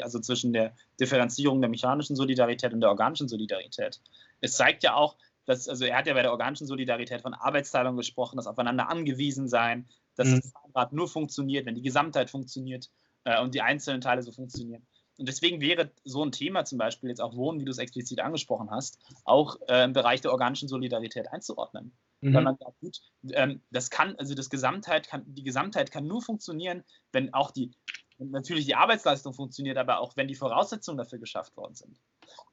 also 0.02 0.20
zwischen 0.20 0.52
der 0.52 0.76
Differenzierung 1.00 1.62
der 1.62 1.70
mechanischen 1.70 2.16
Solidarität 2.16 2.74
und 2.74 2.82
der 2.82 2.90
organischen 2.90 3.28
Solidarität. 3.28 4.02
Es 4.42 4.54
zeigt 4.54 4.84
ja 4.84 4.96
auch, 4.96 5.16
dass, 5.50 5.68
also 5.68 5.84
er 5.84 5.98
hat 5.98 6.06
ja 6.06 6.14
bei 6.14 6.22
der 6.22 6.30
organischen 6.30 6.68
Solidarität 6.68 7.24
von 7.24 7.34
Arbeitsteilung 7.34 7.98
gesprochen, 7.98 8.38
das 8.38 8.46
Aufeinander 8.46 8.88
angewiesen 8.88 9.48
sein, 9.48 9.88
dass 10.16 10.28
mhm. 10.28 10.42
das 10.42 10.52
Zahnrad 10.52 10.94
nur 10.94 11.08
funktioniert, 11.08 11.66
wenn 11.66 11.74
die 11.74 11.82
Gesamtheit 11.82 12.30
funktioniert 12.30 12.92
äh, 13.24 13.42
und 13.42 13.56
die 13.56 13.62
einzelnen 13.64 14.00
Teile 14.00 14.22
so 14.22 14.32
funktionieren. 14.32 14.86
Und 15.18 15.28
deswegen 15.28 15.60
wäre 15.60 15.90
so 16.04 16.24
ein 16.24 16.32
Thema 16.32 16.66
zum 16.66 16.78
Beispiel 16.78 17.10
jetzt 17.10 17.20
auch 17.20 17.36
Wohnen, 17.36 17.60
wie 17.60 17.66
du 17.66 17.72
es 17.72 17.80
explizit 17.80 18.20
angesprochen 18.20 18.70
hast, 18.70 19.00
auch 19.26 19.58
äh, 19.68 19.86
im 19.86 19.94
Bereich 19.94 20.22
der 20.22 20.32
organischen 20.32 20.70
Solidarität 20.70 21.34
einzuordnen. 21.34 21.94
Mhm. 22.22 22.34
Weil 22.36 22.44
man 22.44 22.58
sagt, 22.58 22.80
gut, 22.80 23.02
ähm, 23.32 23.62
das 23.72 23.90
kann, 23.90 24.16
also 24.18 24.36
das 24.36 24.52
Gesamtheit 24.52 25.08
kann, 25.08 25.24
die 25.26 25.44
Gesamtheit 25.44 25.90
kann 25.90 26.06
nur 26.06 26.22
funktionieren, 26.22 26.84
wenn 27.12 27.34
auch 27.34 27.50
die, 27.50 27.72
natürlich 28.20 28.68
die 28.68 28.76
Arbeitsleistung 28.76 29.34
funktioniert, 29.34 29.80
aber 29.80 30.00
auch 30.00 30.16
wenn 30.16 30.28
die 30.28 30.36
Voraussetzungen 30.36 31.00
dafür 31.00 31.18
geschafft 31.18 31.58
worden 31.58 31.74
sind. 31.74 32.00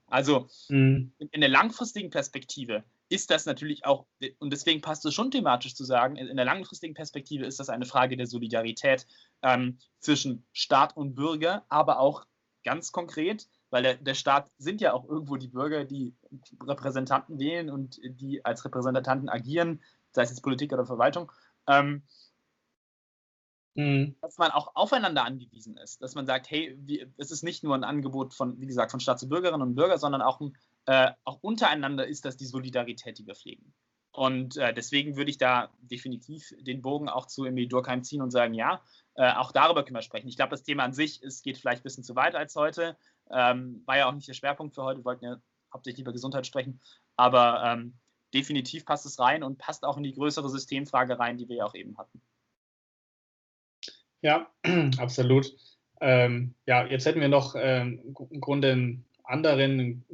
Also 0.08 0.48
mhm. 0.68 1.12
in, 1.18 1.40
der 1.40 1.50
langfristigen 1.50 2.10
Perspektive 2.10 2.84
ist 3.08 3.30
das 3.30 3.46
natürlich 3.46 3.84
auch, 3.84 4.06
und 4.38 4.52
deswegen 4.52 4.80
passt 4.80 5.04
es 5.04 5.14
schon 5.14 5.30
thematisch 5.30 5.74
zu 5.74 5.84
sagen, 5.84 6.16
in 6.16 6.36
der 6.36 6.44
langfristigen 6.44 6.94
Perspektive 6.94 7.44
ist 7.44 7.60
das 7.60 7.68
eine 7.68 7.86
Frage 7.86 8.16
der 8.16 8.26
Solidarität 8.26 9.06
ähm, 9.42 9.78
zwischen 10.00 10.44
Staat 10.52 10.96
und 10.96 11.14
Bürger, 11.14 11.64
aber 11.68 12.00
auch 12.00 12.26
ganz 12.64 12.90
konkret, 12.90 13.48
weil 13.70 13.82
der, 13.82 13.94
der, 13.94 14.14
Staat 14.14 14.50
sind 14.58 14.80
ja 14.80 14.92
auch 14.92 15.08
irgendwo 15.08 15.36
die 15.36 15.48
Bürger, 15.48 15.84
die 15.84 16.14
Repräsentanten 16.62 17.38
wählen 17.38 17.70
und 17.70 18.00
die 18.02 18.44
als 18.44 18.64
Repräsentanten 18.64 19.28
agieren, 19.28 19.82
sei 20.12 20.22
es 20.22 20.30
jetzt 20.30 20.42
Politik 20.42 20.72
oder 20.72 20.86
Verwaltung. 20.86 21.30
Ähm, 21.68 22.02
mhm. 23.76 24.16
Dass 24.20 24.38
man 24.38 24.50
auch 24.50 24.72
aufeinander 24.74 25.24
angewiesen 25.24 25.76
ist, 25.76 26.02
dass 26.02 26.14
man 26.14 26.26
sagt, 26.26 26.50
hey, 26.50 26.76
es 27.16 27.30
ist 27.30 27.42
nicht 27.42 27.62
nur 27.62 27.74
ein 27.74 27.84
Angebot 27.84 28.34
von, 28.34 28.60
wie 28.60 28.66
gesagt, 28.66 28.90
von 28.90 29.00
Staat 29.00 29.20
zu 29.20 29.28
Bürgerinnen 29.28 29.62
und 29.62 29.74
Bürgern, 29.74 29.98
sondern 29.98 30.22
auch 30.22 30.40
äh, 30.86 31.10
auch 31.24 31.38
untereinander 31.42 32.06
ist 32.06 32.24
das 32.24 32.36
die 32.36 32.46
Solidarität, 32.46 33.18
die 33.18 33.26
wir 33.26 33.34
pflegen. 33.34 33.74
Und 34.16 34.56
äh, 34.56 34.72
deswegen 34.72 35.16
würde 35.16 35.30
ich 35.30 35.36
da 35.36 35.70
definitiv 35.78 36.54
den 36.60 36.80
Bogen 36.80 37.10
auch 37.10 37.26
zu 37.26 37.44
Emil 37.44 37.68
Durkheim 37.68 38.02
ziehen 38.02 38.22
und 38.22 38.30
sagen, 38.30 38.54
ja, 38.54 38.80
äh, 39.14 39.30
auch 39.32 39.52
darüber 39.52 39.84
können 39.84 39.96
wir 39.96 40.02
sprechen. 40.02 40.28
Ich 40.28 40.36
glaube, 40.36 40.50
das 40.50 40.62
Thema 40.62 40.84
an 40.84 40.94
sich 40.94 41.22
es 41.22 41.42
geht 41.42 41.58
vielleicht 41.58 41.80
ein 41.80 41.82
bisschen 41.82 42.04
zu 42.04 42.16
weit 42.16 42.34
als 42.34 42.56
heute. 42.56 42.96
Ähm, 43.30 43.82
war 43.84 43.98
ja 43.98 44.08
auch 44.08 44.14
nicht 44.14 44.26
der 44.26 44.32
Schwerpunkt 44.32 44.74
für 44.74 44.84
heute. 44.84 45.00
Wir 45.00 45.04
wollten 45.04 45.24
ja 45.26 45.36
hauptsächlich 45.70 46.00
über 46.00 46.12
Gesundheit 46.12 46.46
sprechen. 46.46 46.80
Aber 47.16 47.62
ähm, 47.62 47.98
definitiv 48.32 48.86
passt 48.86 49.04
es 49.04 49.18
rein 49.18 49.42
und 49.42 49.58
passt 49.58 49.84
auch 49.84 49.98
in 49.98 50.02
die 50.02 50.14
größere 50.14 50.48
Systemfrage 50.48 51.18
rein, 51.18 51.36
die 51.36 51.48
wir 51.48 51.56
ja 51.56 51.66
auch 51.66 51.74
eben 51.74 51.98
hatten. 51.98 52.22
Ja, 54.22 54.50
absolut. 54.98 55.52
Ähm, 56.00 56.54
ja, 56.66 56.86
jetzt 56.86 57.06
hätten 57.06 57.20
wir 57.20 57.28
noch 57.28 57.54
ähm, 57.58 58.14
im 58.30 58.40
Grunde 58.40 58.98
anderen 59.24 60.04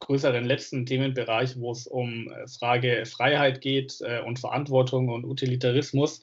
größeren 0.00 0.44
letzten 0.44 0.86
Themenbereich, 0.86 1.58
wo 1.58 1.72
es 1.72 1.86
um 1.86 2.30
äh, 2.30 2.46
Frage 2.48 3.04
Freiheit 3.06 3.60
geht 3.60 4.00
äh, 4.00 4.22
und 4.22 4.38
Verantwortung 4.38 5.08
und 5.08 5.24
Utilitarismus, 5.24 6.22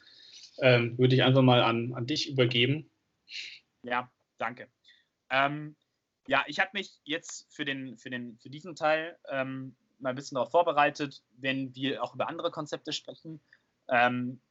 ähm, 0.61 0.97
würde 0.97 1.15
ich 1.15 1.23
einfach 1.23 1.41
mal 1.41 1.61
an, 1.61 1.93
an 1.93 2.07
dich 2.07 2.29
übergeben. 2.29 2.89
Ja, 3.83 4.11
danke. 4.37 4.67
Ähm, 5.29 5.75
ja, 6.27 6.43
ich 6.47 6.59
habe 6.59 6.71
mich 6.73 6.99
jetzt 7.03 7.47
für, 7.53 7.65
den, 7.65 7.97
für, 7.97 8.09
den, 8.09 8.37
für 8.39 8.49
diesen 8.49 8.75
Teil 8.75 9.17
ähm, 9.29 9.75
mal 9.99 10.11
ein 10.11 10.15
bisschen 10.15 10.35
darauf 10.35 10.51
vorbereitet, 10.51 11.21
wenn 11.37 11.73
wir 11.75 12.03
auch 12.03 12.15
über 12.15 12.27
andere 12.27 12.51
Konzepte 12.51 12.93
sprechen. 12.93 13.39
Ähm, 13.89 14.41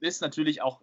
ist 0.00 0.20
natürlich 0.20 0.62
auch 0.62 0.82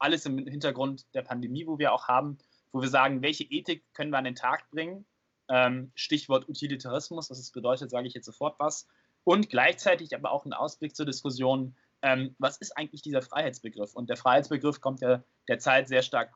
alles 0.00 0.26
im 0.26 0.38
Hintergrund 0.38 1.06
der 1.14 1.22
Pandemie, 1.22 1.66
wo 1.66 1.78
wir 1.78 1.92
auch 1.92 2.08
haben, 2.08 2.38
wo 2.72 2.80
wir 2.80 2.88
sagen, 2.88 3.22
welche 3.22 3.44
Ethik 3.44 3.84
können 3.94 4.10
wir 4.10 4.18
an 4.18 4.24
den 4.24 4.34
Tag 4.34 4.70
bringen, 4.70 5.06
ähm, 5.48 5.92
Stichwort 5.94 6.48
Utilitarismus, 6.48 7.30
was 7.30 7.38
es 7.38 7.50
bedeutet, 7.50 7.90
sage 7.90 8.06
ich 8.06 8.14
jetzt 8.14 8.26
sofort 8.26 8.58
was. 8.58 8.86
Und 9.24 9.50
gleichzeitig 9.50 10.14
aber 10.14 10.30
auch 10.30 10.44
ein 10.44 10.52
Ausblick 10.52 10.96
zur 10.96 11.06
Diskussion, 11.06 11.76
ähm, 12.02 12.34
was 12.38 12.56
ist 12.56 12.76
eigentlich 12.76 13.02
dieser 13.02 13.20
Freiheitsbegriff? 13.20 13.94
Und 13.94 14.08
der 14.08 14.16
Freiheitsbegriff 14.16 14.80
kommt 14.80 15.00
ja 15.00 15.22
derzeit 15.48 15.88
sehr 15.88 16.02
stark 16.02 16.34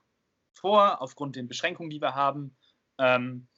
vor, 0.52 1.00
aufgrund 1.00 1.36
den 1.36 1.48
Beschränkungen, 1.48 1.90
die 1.90 2.00
wir 2.00 2.14
haben. 2.14 2.56
Ähm, 2.98 3.48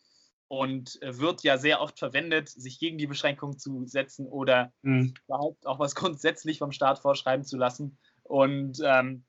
und 0.48 1.00
wird 1.02 1.42
ja 1.42 1.58
sehr 1.58 1.80
oft 1.80 1.98
verwendet, 1.98 2.48
sich 2.48 2.78
gegen 2.78 2.98
die 2.98 3.08
Beschränkungen 3.08 3.58
zu 3.58 3.84
setzen 3.86 4.26
oder 4.26 4.72
mhm. 4.82 5.14
überhaupt 5.26 5.66
auch 5.66 5.80
was 5.80 5.94
grundsätzlich 5.96 6.58
vom 6.58 6.70
Staat 6.70 7.00
vorschreiben 7.00 7.44
zu 7.44 7.56
lassen. 7.56 7.98
Und 8.22 8.80
ähm, 8.84 9.24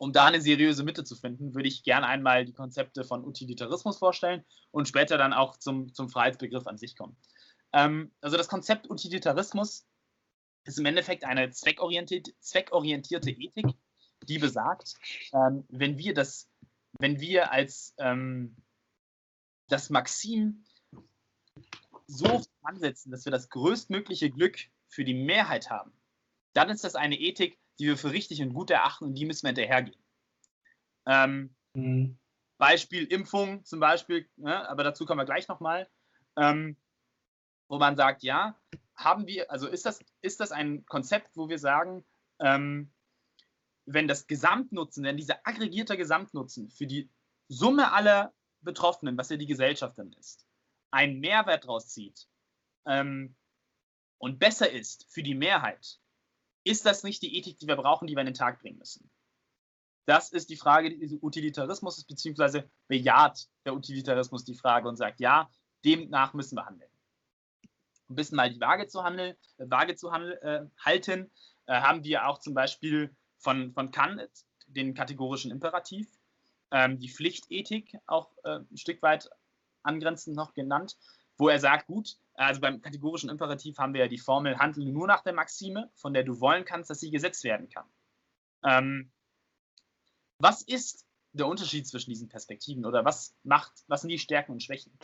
um 0.00 0.14
da 0.14 0.24
eine 0.24 0.40
seriöse 0.40 0.82
Mitte 0.82 1.04
zu 1.04 1.14
finden, 1.14 1.54
würde 1.54 1.68
ich 1.68 1.84
gerne 1.84 2.06
einmal 2.06 2.46
die 2.46 2.54
Konzepte 2.54 3.04
von 3.04 3.22
Utilitarismus 3.22 3.98
vorstellen 3.98 4.42
und 4.70 4.88
später 4.88 5.18
dann 5.18 5.34
auch 5.34 5.58
zum, 5.58 5.92
zum 5.92 6.08
Freiheitsbegriff 6.08 6.66
an 6.66 6.78
sich 6.78 6.96
kommen. 6.96 7.18
Ähm, 7.74 8.10
also 8.22 8.38
das 8.38 8.48
Konzept 8.48 8.88
Utilitarismus 8.88 9.86
ist 10.64 10.78
im 10.78 10.86
Endeffekt 10.86 11.24
eine 11.24 11.50
zweckorientierte, 11.50 12.32
zweckorientierte 12.40 13.30
Ethik, 13.30 13.66
die 14.26 14.38
besagt, 14.38 14.94
ähm, 15.34 15.64
wenn 15.68 15.98
wir 15.98 16.14
das, 16.14 16.48
wenn 16.98 17.20
wir 17.20 17.52
als 17.52 17.94
ähm, 17.98 18.56
das 19.68 19.90
Maxim 19.90 20.64
so 22.06 22.40
ansetzen, 22.62 23.10
dass 23.10 23.26
wir 23.26 23.32
das 23.32 23.50
größtmögliche 23.50 24.30
Glück 24.30 24.56
für 24.88 25.04
die 25.04 25.14
Mehrheit 25.14 25.68
haben, 25.68 25.92
dann 26.54 26.70
ist 26.70 26.84
das 26.84 26.94
eine 26.94 27.20
Ethik, 27.20 27.58
die 27.80 27.86
wir 27.86 27.96
für 27.96 28.12
richtig 28.12 28.42
und 28.42 28.52
gut 28.52 28.70
erachten 28.70 29.06
und 29.06 29.14
die 29.14 29.24
müssen 29.24 29.44
wir 29.44 29.48
hinterhergehen. 29.48 30.00
Ähm, 31.06 31.54
mhm. 31.74 32.18
Beispiel 32.58 33.06
Impfung 33.06 33.64
zum 33.64 33.80
Beispiel, 33.80 34.28
ne, 34.36 34.68
aber 34.68 34.84
dazu 34.84 35.06
kommen 35.06 35.18
wir 35.18 35.24
gleich 35.24 35.48
nochmal, 35.48 35.88
ähm, 36.36 36.76
wo 37.68 37.78
man 37.78 37.96
sagt, 37.96 38.22
ja, 38.22 38.60
haben 38.94 39.26
wir, 39.26 39.50
also 39.50 39.66
ist 39.66 39.86
das, 39.86 40.04
ist 40.20 40.40
das 40.40 40.52
ein 40.52 40.84
Konzept, 40.84 41.36
wo 41.36 41.48
wir 41.48 41.58
sagen, 41.58 42.04
ähm, 42.38 42.92
wenn 43.86 44.06
das 44.06 44.26
Gesamtnutzen, 44.26 45.04
wenn 45.04 45.16
dieser 45.16 45.40
aggregierte 45.44 45.96
Gesamtnutzen 45.96 46.70
für 46.70 46.86
die 46.86 47.10
Summe 47.48 47.92
aller 47.92 48.34
Betroffenen, 48.60 49.16
was 49.16 49.30
ja 49.30 49.38
die 49.38 49.46
Gesellschaft 49.46 49.98
dann 49.98 50.12
ist, 50.12 50.46
einen 50.90 51.20
Mehrwert 51.20 51.64
daraus 51.64 51.88
zieht 51.88 52.28
ähm, 52.84 53.34
und 54.18 54.38
besser 54.38 54.70
ist 54.70 55.06
für 55.08 55.22
die 55.22 55.34
Mehrheit, 55.34 55.98
ist 56.64 56.86
das 56.86 57.02
nicht 57.02 57.22
die 57.22 57.36
Ethik, 57.36 57.58
die 57.58 57.66
wir 57.66 57.76
brauchen, 57.76 58.06
die 58.06 58.14
wir 58.14 58.20
in 58.20 58.26
den 58.26 58.34
Tag 58.34 58.60
bringen 58.60 58.78
müssen? 58.78 59.10
Das 60.06 60.32
ist 60.32 60.50
die 60.50 60.56
Frage 60.56 60.96
des 60.96 61.12
Utilitarismus, 61.22 62.04
beziehungsweise 62.04 62.68
bejaht 62.88 63.46
der 63.64 63.74
Utilitarismus 63.74 64.44
die 64.44 64.56
Frage 64.56 64.88
und 64.88 64.96
sagt, 64.96 65.20
ja, 65.20 65.48
demnach 65.84 66.34
müssen 66.34 66.56
wir 66.56 66.66
handeln. 66.66 66.90
Ein 68.08 68.16
bisschen 68.16 68.36
mal 68.36 68.52
die 68.52 68.60
Waage 68.60 68.88
zu, 68.88 69.04
handeln, 69.04 69.36
Waage 69.58 69.94
zu 69.94 70.10
handel, 70.10 70.38
äh, 70.42 70.66
halten, 70.84 71.30
äh, 71.66 71.80
haben 71.80 72.02
wir 72.02 72.26
auch 72.26 72.40
zum 72.40 72.54
Beispiel 72.54 73.14
von, 73.38 73.72
von 73.72 73.92
Kant 73.92 74.28
den 74.66 74.94
kategorischen 74.94 75.50
Imperativ, 75.50 76.08
ähm, 76.72 76.98
die 76.98 77.08
Pflichtethik 77.08 77.96
auch 78.06 78.32
äh, 78.44 78.58
ein 78.58 78.76
Stück 78.76 79.02
weit 79.02 79.30
angrenzend 79.82 80.36
noch 80.36 80.54
genannt, 80.54 80.96
wo 81.40 81.48
er 81.48 81.58
sagt, 81.58 81.86
gut, 81.86 82.18
also 82.34 82.60
beim 82.60 82.80
kategorischen 82.82 83.30
Imperativ 83.30 83.78
haben 83.78 83.94
wir 83.94 84.02
ja 84.02 84.08
die 84.08 84.18
Formel, 84.18 84.58
handle 84.58 84.84
nur 84.84 85.06
nach 85.06 85.22
der 85.22 85.32
Maxime, 85.32 85.90
von 85.94 86.12
der 86.12 86.22
du 86.22 86.38
wollen 86.40 86.64
kannst, 86.64 86.90
dass 86.90 87.00
sie 87.00 87.10
gesetzt 87.10 87.42
werden 87.44 87.68
kann. 87.68 87.86
Ähm, 88.62 89.10
was 90.38 90.62
ist 90.62 91.06
der 91.32 91.46
Unterschied 91.46 91.86
zwischen 91.88 92.10
diesen 92.10 92.28
Perspektiven 92.28 92.84
oder 92.84 93.04
was 93.04 93.34
macht, 93.42 93.72
was 93.88 94.02
sind 94.02 94.10
die 94.10 94.18
Stärken 94.18 94.52
und 94.52 94.62
Schwächen? 94.62 94.96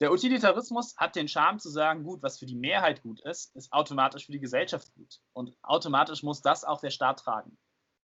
Der 0.00 0.12
Utilitarismus 0.12 0.96
hat 0.96 1.14
den 1.14 1.28
Charme 1.28 1.58
zu 1.58 1.70
sagen, 1.70 2.04
gut, 2.04 2.22
was 2.22 2.38
für 2.38 2.46
die 2.46 2.56
Mehrheit 2.56 3.02
gut 3.02 3.20
ist, 3.20 3.54
ist 3.54 3.72
automatisch 3.72 4.26
für 4.26 4.32
die 4.32 4.40
Gesellschaft 4.40 4.92
gut. 4.94 5.20
Und 5.32 5.56
automatisch 5.62 6.22
muss 6.22 6.42
das 6.42 6.64
auch 6.64 6.80
der 6.80 6.90
Staat 6.90 7.20
tragen. 7.20 7.56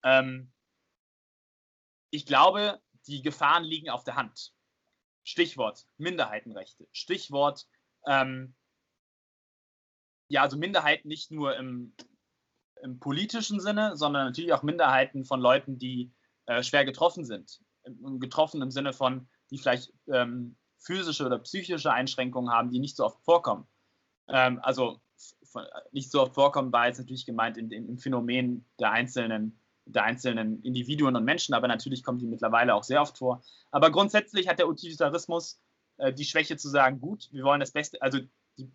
Ähm, 0.04 0.52
ich 2.10 2.26
glaube, 2.26 2.82
die 3.06 3.22
Gefahren 3.22 3.64
liegen 3.64 3.90
auf 3.90 4.04
der 4.04 4.16
Hand. 4.16 4.54
Stichwort 5.28 5.86
Minderheitenrechte. 5.98 6.88
Stichwort, 6.94 7.68
ähm, 8.06 8.56
ja, 10.30 10.42
also 10.42 10.58
Minderheiten 10.58 11.10
nicht 11.10 11.32
nur 11.32 11.58
im, 11.58 11.94
im, 12.82 13.00
politischen 13.00 13.60
Sinne, 13.60 13.98
sondern 13.98 14.28
natürlich 14.28 14.54
auch 14.54 14.64
Minderheiten 14.64 15.26
von 15.26 15.42
Leuten, 15.42 15.78
die 15.78 16.14
äh, 16.46 16.64
schwer 16.64 16.86
getroffen 16.86 17.26
sind. 17.26 17.60
Getroffen 18.20 18.62
im 18.62 18.72
Sinne 18.72 18.94
von, 18.94 19.28
die 19.52 19.58
vielleicht 19.58 19.94
ähm, 20.08 20.56
physische 20.80 21.26
oder 21.26 21.40
psychische 21.40 21.92
Einschränkungen 21.92 22.52
haben, 22.52 22.72
die 22.72 22.80
nicht 22.80 22.96
so 22.96 23.04
oft 23.06 23.22
vorkommen. 23.26 23.68
Ähm, 24.30 24.60
also 24.62 25.02
nicht 25.92 26.10
so 26.10 26.22
oft 26.22 26.36
vorkommen, 26.36 26.72
war 26.72 26.88
jetzt 26.88 27.00
natürlich 27.00 27.26
gemeint 27.26 27.58
in, 27.58 27.70
in, 27.72 27.90
im 27.90 27.98
Phänomen 27.98 28.66
der 28.80 28.92
einzelnen 28.92 29.60
der 29.88 30.04
einzelnen 30.04 30.62
Individuen 30.64 31.16
und 31.16 31.24
Menschen, 31.24 31.54
aber 31.54 31.68
natürlich 31.68 32.04
kommt 32.04 32.22
die 32.22 32.28
mittlerweile 32.28 32.76
auch 32.76 32.84
sehr 32.84 33.02
oft 33.02 33.18
vor. 33.18 33.42
Aber 33.72 33.92
grundsätzlich 33.92 34.48
hat 34.48 34.60
der 34.60 34.68
Utilitarismus 34.68 35.60
äh, 35.98 36.14
die 36.14 36.26
Schwäche 36.26 36.58
zu 36.58 36.70
sagen, 36.70 37.00
gut, 37.00 37.30
wir 37.32 37.44
wollen 37.44 37.60
das 37.60 37.72
Beste, 37.72 38.02
also 38.02 38.20
die, 38.58 38.72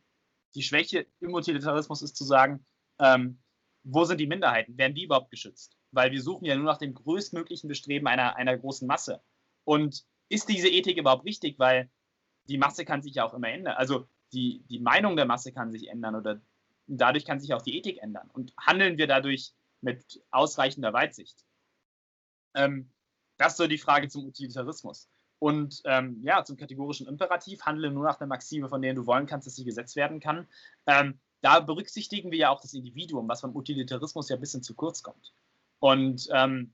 die 0.55 0.63
Schwäche 0.63 1.07
im 1.21 1.35
Utilitarismus 1.35 2.03
ist 2.03 2.17
zu 2.17 2.25
sagen, 2.25 2.65
ähm, 2.99 3.39
wo 3.85 4.05
sind 4.05 4.19
die 4.19 4.27
Minderheiten? 4.27 4.79
Werden 4.79 4.95
die 4.95 5.05
überhaupt 5.05 5.31
geschützt? 5.31 5.77
Weil 5.91 6.13
wir 6.13 6.23
suchen 6.23 6.45
ja 6.45 6.55
nur 6.55 6.65
nach 6.65 6.79
dem 6.79 6.95
größtmöglichen 6.95 7.69
Bestreben 7.69 8.07
einer, 8.07 8.37
einer 8.37 8.57
großen 8.57 8.87
Masse. 8.87 9.21
Und 9.65 10.05
ist 10.29 10.49
diese 10.49 10.69
Ethik 10.69 10.99
überhaupt 10.99 11.25
wichtig? 11.25 11.59
Weil 11.59 11.91
die 12.49 12.59
Masse 12.59 12.85
kann 12.85 13.03
sich 13.03 13.15
ja 13.15 13.25
auch 13.25 13.35
immer 13.35 13.49
ändern. 13.49 13.75
Also 13.75 14.07
die, 14.33 14.65
die 14.71 14.79
Meinung 14.79 15.17
der 15.17 15.27
Masse 15.27 15.53
kann 15.53 15.73
sich 15.73 15.89
ändern 15.89 16.15
oder 16.15 16.41
dadurch 16.87 17.25
kann 17.25 17.41
sich 17.41 17.55
auch 17.55 17.63
die 17.63 17.77
Ethik 17.77 18.03
ändern. 18.03 18.31
Und 18.33 18.55
handeln 18.57 18.99
wir 18.99 19.07
dadurch 19.07 19.53
mit 19.83 20.23
ausreichender 20.31 20.93
Weitsicht? 20.93 21.45
Ähm, 22.55 22.91
das 23.39 23.53
ist 23.53 23.59
so 23.59 23.67
die 23.67 23.79
Frage 23.79 24.09
zum 24.09 24.25
Utilitarismus. 24.25 25.09
Und 25.39 25.83
ähm, 25.87 26.21
ja, 26.23 26.45
zum 26.45 26.57
kategorischen 26.57 27.09
Imperativ, 27.09 27.63
handle 27.63 27.91
nur 27.91 28.05
nach 28.05 28.17
der 28.17 28.29
Maxime, 28.29 28.69
von 28.69 28.81
der 28.81 28.95
du 28.95 29.07
wollen 29.07 29.27
kannst, 29.27 29.47
dass 29.47 29.57
sie 29.57 29.65
gesetzt 29.65 29.97
werden 29.97 30.21
kann. 30.21 30.47
Ähm, 30.87 31.19
da 31.41 31.59
berücksichtigen 31.59 32.31
wir 32.31 32.39
ja 32.39 32.51
auch 32.51 32.61
das 32.61 32.75
Individuum, 32.75 33.29
was 33.29 33.43
beim 33.43 33.57
Utilitarismus 33.57 34.29
ja 34.29 34.37
ein 34.37 34.41
bisschen 34.41 34.63
zu 34.63 34.75
kurz 34.75 35.03
kommt. 35.03 35.35
Und 35.81 36.29
ähm, 36.33 36.73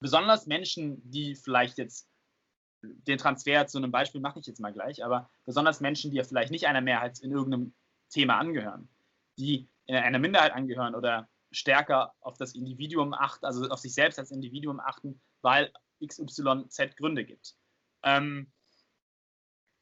besonders 0.00 0.46
Menschen, 0.46 1.02
die 1.10 1.34
vielleicht 1.34 1.76
jetzt 1.76 2.08
den 2.82 3.18
Transfer 3.18 3.66
zu 3.66 3.76
einem 3.76 3.90
Beispiel 3.90 4.22
mache 4.22 4.40
ich 4.40 4.46
jetzt 4.46 4.60
mal 4.60 4.72
gleich, 4.72 5.04
aber 5.04 5.28
besonders 5.44 5.80
Menschen, 5.80 6.10
die 6.10 6.16
ja 6.16 6.24
vielleicht 6.24 6.50
nicht 6.50 6.66
einer 6.66 6.80
Mehrheit 6.80 7.20
in 7.20 7.30
irgendeinem 7.30 7.74
Thema 8.08 8.38
angehören, 8.38 8.88
die 9.38 9.68
in 9.84 9.96
einer 9.96 10.18
Minderheit 10.18 10.52
angehören 10.52 10.94
oder 10.94 11.28
stärker 11.50 12.14
auf 12.20 12.36
das 12.38 12.54
Individuum 12.54 13.12
achten, 13.14 13.44
also 13.44 13.68
auf 13.68 13.80
sich 13.80 13.94
selbst 13.94 14.18
als 14.18 14.30
Individuum 14.30 14.80
achten, 14.80 15.20
weil 15.42 15.72
XYZ 16.04 16.96
Gründe 16.96 17.24
gibt. 17.24 17.56
Ähm, 18.02 18.52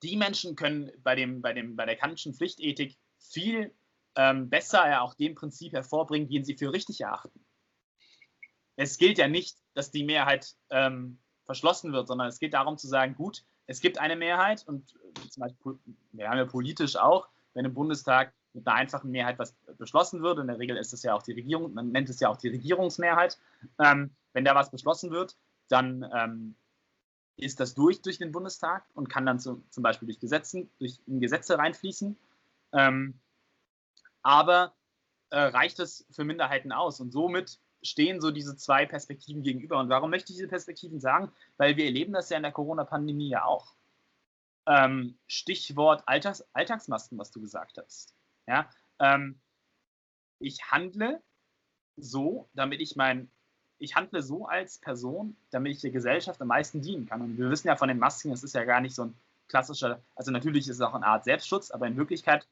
die 0.03 0.17
Menschen 0.17 0.57
können 0.57 0.91
bei, 1.03 1.15
dem, 1.15 1.43
bei, 1.43 1.53
dem, 1.53 1.77
bei 1.77 1.85
der 1.85 1.97
kantischen 1.97 2.35
Pflichtethik 2.35 2.97
viel 3.19 3.75
ähm, 4.17 4.49
besser 4.49 4.89
ja 4.89 5.01
auch 5.01 5.15
dem 5.15 5.35
Prinzip 5.35 5.73
hervorbringen, 5.73 6.29
den 6.29 6.45
sie 6.45 6.57
für 6.57 6.73
richtig 6.73 7.01
erachten. 7.01 7.45
Es 8.77 8.97
gilt 8.97 9.19
ja 9.19 9.29
nicht, 9.29 9.59
dass 9.75 9.91
die 9.91 10.05
Mehrheit 10.05 10.55
ähm, 10.71 11.21
verschlossen 11.45 11.93
wird, 11.93 12.07
sondern 12.07 12.29
es 12.29 12.39
geht 12.39 12.55
darum 12.55 12.79
zu 12.79 12.87
sagen, 12.87 13.15
gut, 13.15 13.45
es 13.67 13.81
gibt 13.81 13.99
eine 13.99 14.17
Mehrheit 14.17 14.67
und 14.67 14.95
zum 15.31 15.41
Beispiel, 15.41 15.79
wir 16.13 16.29
haben 16.29 16.39
ja 16.39 16.47
politisch 16.47 16.97
auch, 16.97 17.29
wenn 17.55 17.65
im 17.65 17.75
Bundestag 17.75 18.33
mit 18.59 18.67
einer 18.67 18.77
einfachen 18.77 19.11
Mehrheit 19.11 19.39
was 19.39 19.53
beschlossen 19.79 20.23
wird, 20.23 20.39
in 20.39 20.47
der 20.47 20.59
Regel 20.59 20.77
ist 20.77 20.93
es 20.93 21.03
ja 21.03 21.15
auch 21.15 21.23
die 21.23 21.33
Regierung, 21.33 21.75
man 21.75 21.91
nennt 21.91 22.09
es 22.09 22.21
ja 22.21 22.29
auch 22.29 22.37
die 22.37 22.49
Regierungsmehrheit, 22.49 23.39
ähm, 23.79 24.11
wenn 24.33 24.45
da 24.45 24.55
was 24.55 24.71
beschlossen 24.71 25.11
wird, 25.11 25.37
dann 25.69 26.07
ähm, 26.15 26.55
ist 27.37 27.61
das 27.61 27.75
durch 27.75 28.03
durch 28.03 28.19
den 28.19 28.33
Bundestag 28.33 28.85
und 28.95 29.09
kann 29.09 29.27
dann 29.27 29.39
zu, 29.39 29.65
zum 29.71 29.83
Beispiel 29.83 30.07
durch, 30.07 30.21
Gesetzen, 30.21 30.71
durch 30.79 31.01
Gesetze 31.07 31.57
reinfließen. 31.57 32.17
Ähm, 32.73 33.15
aber 34.23 34.75
äh, 35.31 35.39
reicht 35.39 35.79
es 35.79 36.07
für 36.11 36.25
Minderheiten 36.25 36.73
aus? 36.73 37.01
Und 37.01 37.13
somit 37.13 37.59
stehen 37.83 38.21
so 38.21 38.31
diese 38.31 38.57
zwei 38.57 38.87
Perspektiven 38.87 39.43
gegenüber. 39.43 39.79
Und 39.79 39.89
warum 39.89 40.11
möchte 40.11 40.33
ich 40.33 40.39
diese 40.39 40.49
Perspektiven 40.49 41.01
sagen? 41.01 41.33
Weil 41.57 41.77
wir 41.77 41.85
erleben 41.85 42.13
das 42.13 42.29
ja 42.31 42.37
in 42.37 42.43
der 42.43 42.53
Corona-Pandemie 42.53 43.29
ja 43.29 43.45
auch. 43.45 43.75
Ähm, 44.67 45.17
Stichwort 45.27 46.03
Alltags 46.07 46.45
Alltagsmasken, 46.53 47.19
was 47.19 47.31
du 47.31 47.41
gesagt 47.41 47.79
hast. 47.79 48.15
Ja, 48.49 48.69
ähm, 48.99 49.39
ich 50.41 50.59
handle 50.71 51.23
so, 51.97 52.49
damit 52.55 52.81
ich 52.81 52.97
mein, 52.97 53.31
ich 53.79 53.95
handle 53.95 54.23
so 54.23 54.47
als 54.47 54.79
Person, 54.79 55.37
damit 55.51 55.75
ich 55.75 55.81
der 55.83 55.91
Gesellschaft 55.91 56.41
am 56.41 56.49
meisten 56.49 56.81
dienen 56.81 57.07
kann. 57.07 57.21
Und 57.21 57.37
wir 57.37 57.51
wissen 57.51 57.69
ja 57.69 57.77
von 57.77 57.89
den 57.89 57.99
Masken, 57.99 58.33
es 58.33 58.43
ist 58.43 58.55
ja 58.55 58.65
gar 58.65 58.81
nicht 58.81 58.95
so 58.95 59.05
ein 59.05 59.15
klassischer, 59.49 60.01
also 60.17 60.31
natürlich 60.31 60.67
ist 60.67 60.77
es 60.77 60.81
auch 60.81 60.95
eine 60.95 61.07
Art 61.07 61.25
Selbstschutz, 61.25 61.71
aber 61.71 61.87
in 61.87 61.97
Wirklichkeit, 61.97 62.47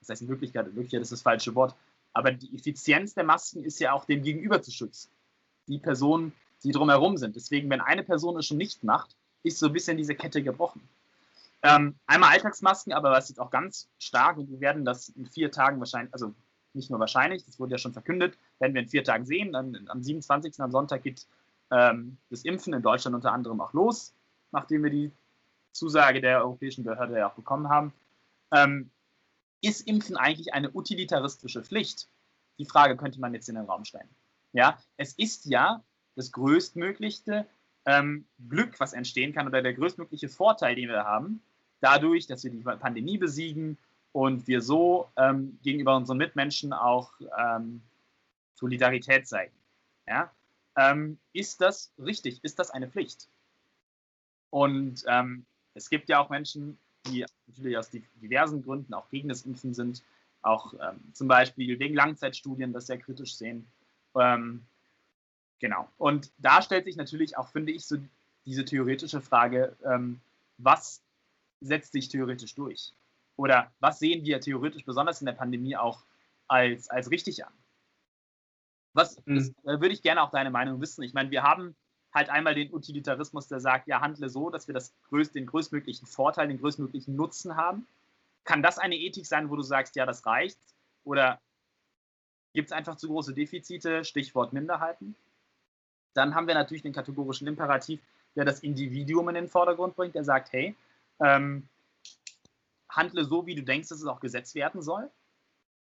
das 0.00 0.08
heißt 0.08 0.22
in 0.22 0.28
Wirklichkeit, 0.28 0.66
in 0.66 0.74
Wirklichkeit 0.74 1.02
ist 1.02 1.12
das 1.12 1.22
falsche 1.22 1.54
Wort, 1.54 1.74
aber 2.14 2.32
die 2.32 2.54
Effizienz 2.54 3.14
der 3.14 3.24
Masken 3.24 3.62
ist 3.62 3.78
ja 3.78 3.92
auch 3.92 4.06
dem 4.06 4.22
Gegenüber 4.22 4.62
zu 4.62 4.70
schützen. 4.70 5.10
Die 5.68 5.78
Personen, 5.78 6.32
die 6.62 6.72
drumherum 6.72 7.16
sind. 7.16 7.36
Deswegen, 7.36 7.68
wenn 7.70 7.80
eine 7.80 8.04
Person 8.04 8.36
es 8.38 8.46
schon 8.46 8.56
nicht 8.56 8.84
macht, 8.84 9.16
ist 9.42 9.58
so 9.58 9.66
ein 9.66 9.72
bisschen 9.72 9.96
diese 9.96 10.14
Kette 10.14 10.42
gebrochen. 10.42 10.86
Ähm, 11.62 11.96
einmal 12.06 12.30
Alltagsmasken, 12.30 12.92
aber 12.92 13.10
was 13.10 13.28
jetzt 13.28 13.38
auch 13.38 13.50
ganz 13.50 13.88
stark, 13.98 14.36
und 14.36 14.50
wir 14.50 14.60
werden 14.60 14.84
das 14.84 15.10
in 15.10 15.26
vier 15.26 15.50
Tagen 15.52 15.78
wahrscheinlich, 15.78 16.12
also 16.12 16.34
nicht 16.74 16.90
nur 16.90 16.98
wahrscheinlich, 16.98 17.44
das 17.44 17.60
wurde 17.60 17.72
ja 17.72 17.78
schon 17.78 17.92
verkündet, 17.92 18.36
werden 18.58 18.74
wir 18.74 18.82
in 18.82 18.88
vier 18.88 19.04
Tagen 19.04 19.24
sehen. 19.24 19.52
Dann 19.52 19.88
am 19.88 20.02
27. 20.02 20.60
am 20.60 20.72
Sonntag 20.72 21.02
geht 21.02 21.26
ähm, 21.70 22.16
das 22.30 22.44
Impfen 22.44 22.72
in 22.72 22.82
Deutschland 22.82 23.14
unter 23.14 23.32
anderem 23.32 23.60
auch 23.60 23.72
los, 23.72 24.14
nachdem 24.50 24.82
wir 24.82 24.90
die 24.90 25.12
Zusage 25.72 26.20
der 26.20 26.40
Europäischen 26.40 26.84
Behörde 26.84 27.18
ja 27.18 27.30
auch 27.30 27.34
bekommen 27.34 27.68
haben. 27.68 27.92
Ähm, 28.52 28.90
ist 29.60 29.86
Impfen 29.86 30.16
eigentlich 30.16 30.52
eine 30.54 30.72
utilitaristische 30.72 31.62
Pflicht? 31.62 32.08
Die 32.58 32.66
Frage 32.66 32.96
könnte 32.96 33.20
man 33.20 33.34
jetzt 33.34 33.48
in 33.48 33.54
den 33.54 33.64
Raum 33.64 33.84
stellen. 33.84 34.08
Ja, 34.52 34.78
es 34.96 35.12
ist 35.14 35.46
ja 35.46 35.82
das 36.16 36.32
größtmögliche 36.32 37.46
ähm, 37.86 38.26
Glück, 38.48 38.78
was 38.80 38.92
entstehen 38.92 39.32
kann, 39.32 39.46
oder 39.46 39.62
der 39.62 39.72
größtmögliche 39.72 40.28
Vorteil, 40.28 40.74
den 40.74 40.88
wir 40.88 41.04
haben, 41.04 41.42
dadurch, 41.82 42.26
dass 42.26 42.44
wir 42.44 42.50
die 42.50 42.62
Pandemie 42.62 43.18
besiegen 43.18 43.76
und 44.12 44.46
wir 44.46 44.62
so 44.62 45.08
ähm, 45.16 45.58
gegenüber 45.62 45.96
unseren 45.96 46.18
Mitmenschen 46.18 46.72
auch 46.72 47.12
ähm, 47.38 47.82
Solidarität 48.54 49.26
zeigen. 49.26 49.52
Ja? 50.06 50.30
Ähm, 50.76 51.18
ist 51.32 51.60
das 51.60 51.92
richtig? 51.98 52.42
Ist 52.42 52.58
das 52.58 52.70
eine 52.70 52.88
Pflicht? 52.88 53.28
Und 54.50 55.04
ähm, 55.06 55.44
es 55.74 55.90
gibt 55.90 56.08
ja 56.08 56.20
auch 56.20 56.30
Menschen, 56.30 56.78
die 57.06 57.24
natürlich 57.46 57.76
aus 57.76 57.90
diversen 57.90 58.62
Gründen 58.62 58.94
auch 58.94 59.08
gegen 59.10 59.28
das 59.28 59.42
Impfen 59.42 59.74
sind, 59.74 60.02
auch 60.42 60.74
ähm, 60.74 61.00
zum 61.12 61.28
Beispiel 61.28 61.78
wegen 61.78 61.94
Langzeitstudien 61.94 62.72
das 62.72 62.86
sehr 62.86 62.98
kritisch 62.98 63.34
sehen. 63.34 63.66
Ähm, 64.14 64.62
Genau. 65.62 65.88
Und 65.96 66.32
da 66.38 66.60
stellt 66.60 66.86
sich 66.86 66.96
natürlich 66.96 67.38
auch, 67.38 67.48
finde 67.48 67.70
ich, 67.70 67.86
so 67.86 67.96
diese 68.44 68.64
theoretische 68.64 69.20
Frage, 69.20 69.76
was 70.58 71.00
setzt 71.62 71.92
sich 71.92 72.08
theoretisch 72.08 72.54
durch? 72.54 72.92
Oder 73.36 73.72
was 73.80 73.98
sehen 73.98 74.24
wir 74.24 74.40
theoretisch, 74.40 74.84
besonders 74.84 75.20
in 75.20 75.26
der 75.26 75.32
Pandemie, 75.32 75.76
auch 75.76 76.04
als, 76.48 76.90
als 76.90 77.10
richtig 77.10 77.44
an? 77.44 77.52
Was 78.94 79.24
mhm. 79.24 79.54
äh, 79.64 79.80
würde 79.80 79.92
ich 79.92 80.02
gerne 80.02 80.22
auch 80.22 80.30
deine 80.30 80.50
Meinung 80.50 80.80
wissen? 80.80 81.02
Ich 81.02 81.14
meine, 81.14 81.30
wir 81.30 81.42
haben 81.42 81.74
halt 82.12 82.28
einmal 82.28 82.54
den 82.54 82.72
Utilitarismus, 82.72 83.48
der 83.48 83.60
sagt, 83.60 83.88
ja, 83.88 84.00
handle 84.00 84.28
so, 84.28 84.50
dass 84.50 84.66
wir 84.66 84.74
das 84.74 84.92
größt, 85.08 85.34
den 85.34 85.46
größtmöglichen 85.46 86.06
Vorteil, 86.06 86.48
den 86.48 86.60
größtmöglichen 86.60 87.16
Nutzen 87.16 87.56
haben. 87.56 87.86
Kann 88.44 88.62
das 88.62 88.78
eine 88.78 88.96
Ethik 88.96 89.26
sein, 89.26 89.48
wo 89.48 89.56
du 89.56 89.62
sagst, 89.62 89.96
ja, 89.96 90.04
das 90.04 90.26
reicht? 90.26 90.58
Oder 91.04 91.40
gibt 92.52 92.68
es 92.68 92.72
einfach 92.72 92.96
zu 92.96 93.08
große 93.08 93.32
Defizite, 93.32 94.04
Stichwort 94.04 94.52
Minderheiten? 94.52 95.14
Dann 96.12 96.34
haben 96.34 96.46
wir 96.46 96.54
natürlich 96.54 96.82
den 96.82 96.92
kategorischen 96.92 97.46
Imperativ, 97.48 98.00
der 98.36 98.44
das 98.44 98.60
Individuum 98.60 99.30
in 99.30 99.34
den 99.36 99.48
Vordergrund 99.48 99.96
bringt, 99.96 100.14
der 100.14 100.24
sagt, 100.24 100.52
hey, 100.52 100.76
ähm, 101.20 101.68
handle 102.88 103.24
so, 103.24 103.46
wie 103.46 103.54
du 103.54 103.62
denkst, 103.62 103.88
dass 103.88 104.00
es 104.00 104.06
auch 104.06 104.20
gesetzt 104.20 104.54
werden 104.54 104.82
soll. 104.82 105.10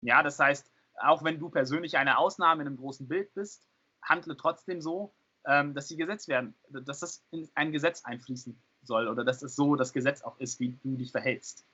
Ja, 0.01 0.23
das 0.23 0.39
heißt, 0.39 0.71
auch 1.01 1.23
wenn 1.23 1.39
du 1.39 1.49
persönlich 1.49 1.97
eine 1.97 2.17
Ausnahme 2.17 2.61
in 2.61 2.67
einem 2.67 2.77
großen 2.77 3.07
Bild 3.07 3.33
bist, 3.33 3.67
handle 4.01 4.35
trotzdem 4.37 4.81
so, 4.81 5.13
ähm, 5.45 5.73
dass 5.73 5.87
sie 5.87 5.97
gesetzt 5.97 6.27
werden, 6.27 6.53
dass 6.69 6.99
das 6.99 7.23
in 7.31 7.49
ein 7.55 7.71
Gesetz 7.71 8.03
einfließen 8.03 8.59
soll 8.83 9.07
oder 9.07 9.23
dass 9.23 9.41
es 9.41 9.55
so 9.55 9.75
das 9.75 9.93
Gesetz 9.93 10.21
auch 10.21 10.39
ist, 10.39 10.59
wie 10.59 10.77
du 10.83 10.97
dich 10.97 11.11
verhältst. 11.11 11.65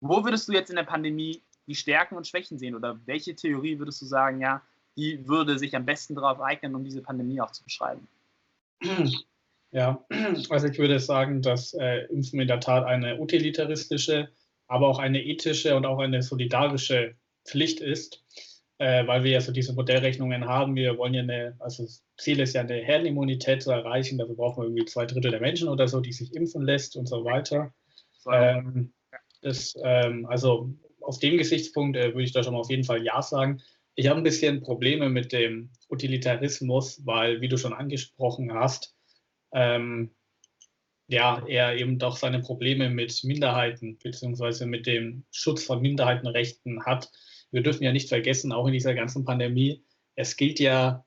Wo 0.00 0.24
würdest 0.24 0.48
du 0.48 0.52
jetzt 0.52 0.70
in 0.70 0.76
der 0.76 0.84
Pandemie 0.84 1.42
die 1.66 1.74
Stärken 1.74 2.16
und 2.16 2.26
Schwächen 2.26 2.58
sehen 2.58 2.74
oder 2.74 3.00
welche 3.06 3.34
Theorie 3.34 3.78
würdest 3.78 4.02
du 4.02 4.06
sagen, 4.06 4.40
ja, 4.40 4.62
die 4.96 5.26
würde 5.26 5.58
sich 5.58 5.74
am 5.74 5.86
besten 5.86 6.14
darauf 6.14 6.40
eignen, 6.40 6.74
um 6.74 6.84
diese 6.84 7.02
Pandemie 7.02 7.40
auch 7.40 7.50
zu 7.50 7.64
beschreiben? 7.64 8.06
Ja, 9.74 10.06
also 10.50 10.68
ich 10.68 10.78
würde 10.78 11.00
sagen, 11.00 11.42
dass 11.42 11.74
äh, 11.74 12.04
Impfen 12.06 12.40
in 12.40 12.46
der 12.46 12.60
Tat 12.60 12.84
eine 12.84 13.18
utilitaristische, 13.18 14.28
aber 14.68 14.86
auch 14.86 15.00
eine 15.00 15.20
ethische 15.20 15.74
und 15.74 15.84
auch 15.84 15.98
eine 15.98 16.22
solidarische 16.22 17.16
Pflicht 17.44 17.80
ist, 17.80 18.22
äh, 18.78 19.04
weil 19.08 19.24
wir 19.24 19.32
ja 19.32 19.40
so 19.40 19.50
diese 19.50 19.74
Modellrechnungen 19.74 20.46
haben. 20.46 20.76
Wir 20.76 20.96
wollen 20.96 21.14
ja 21.14 21.22
eine, 21.22 21.56
also 21.58 21.82
das 21.82 22.04
Ziel 22.16 22.38
ist 22.38 22.54
ja 22.54 22.60
eine 22.60 22.76
Herdenimmunität 22.76 23.64
zu 23.64 23.72
erreichen. 23.72 24.16
Dafür 24.16 24.36
brauchen 24.36 24.62
wir 24.62 24.68
irgendwie 24.68 24.84
zwei 24.84 25.06
Drittel 25.06 25.32
der 25.32 25.40
Menschen 25.40 25.68
oder 25.68 25.88
so, 25.88 26.00
die 26.00 26.12
sich 26.12 26.32
impfen 26.36 26.62
lässt 26.62 26.94
und 26.94 27.08
so 27.08 27.24
weiter. 27.24 27.74
Ähm, 28.30 28.92
das, 29.42 29.76
ähm, 29.82 30.24
also 30.26 30.70
aus 31.00 31.18
dem 31.18 31.36
Gesichtspunkt 31.36 31.96
äh, 31.96 32.14
würde 32.14 32.22
ich 32.22 32.32
da 32.32 32.44
schon 32.44 32.52
mal 32.52 32.60
auf 32.60 32.70
jeden 32.70 32.84
Fall 32.84 33.04
Ja 33.04 33.20
sagen. 33.22 33.60
Ich 33.96 34.06
habe 34.06 34.20
ein 34.20 34.24
bisschen 34.24 34.60
Probleme 34.60 35.08
mit 35.08 35.32
dem 35.32 35.70
Utilitarismus, 35.88 37.04
weil, 37.04 37.40
wie 37.40 37.48
du 37.48 37.56
schon 37.56 37.72
angesprochen 37.72 38.54
hast, 38.54 38.94
ähm, 39.54 40.10
ja, 41.06 41.44
er 41.46 41.76
eben 41.76 41.98
doch 41.98 42.16
seine 42.16 42.40
Probleme 42.40 42.90
mit 42.90 43.24
Minderheiten 43.24 43.98
beziehungsweise 43.98 44.66
mit 44.66 44.86
dem 44.86 45.24
Schutz 45.30 45.64
von 45.64 45.80
Minderheitenrechten 45.80 46.84
hat. 46.84 47.10
Wir 47.50 47.62
dürfen 47.62 47.84
ja 47.84 47.92
nicht 47.92 48.08
vergessen, 48.08 48.52
auch 48.52 48.66
in 48.66 48.72
dieser 48.72 48.94
ganzen 48.94 49.24
Pandemie, 49.24 49.84
es 50.16 50.36
gilt 50.36 50.60
ja 50.60 51.04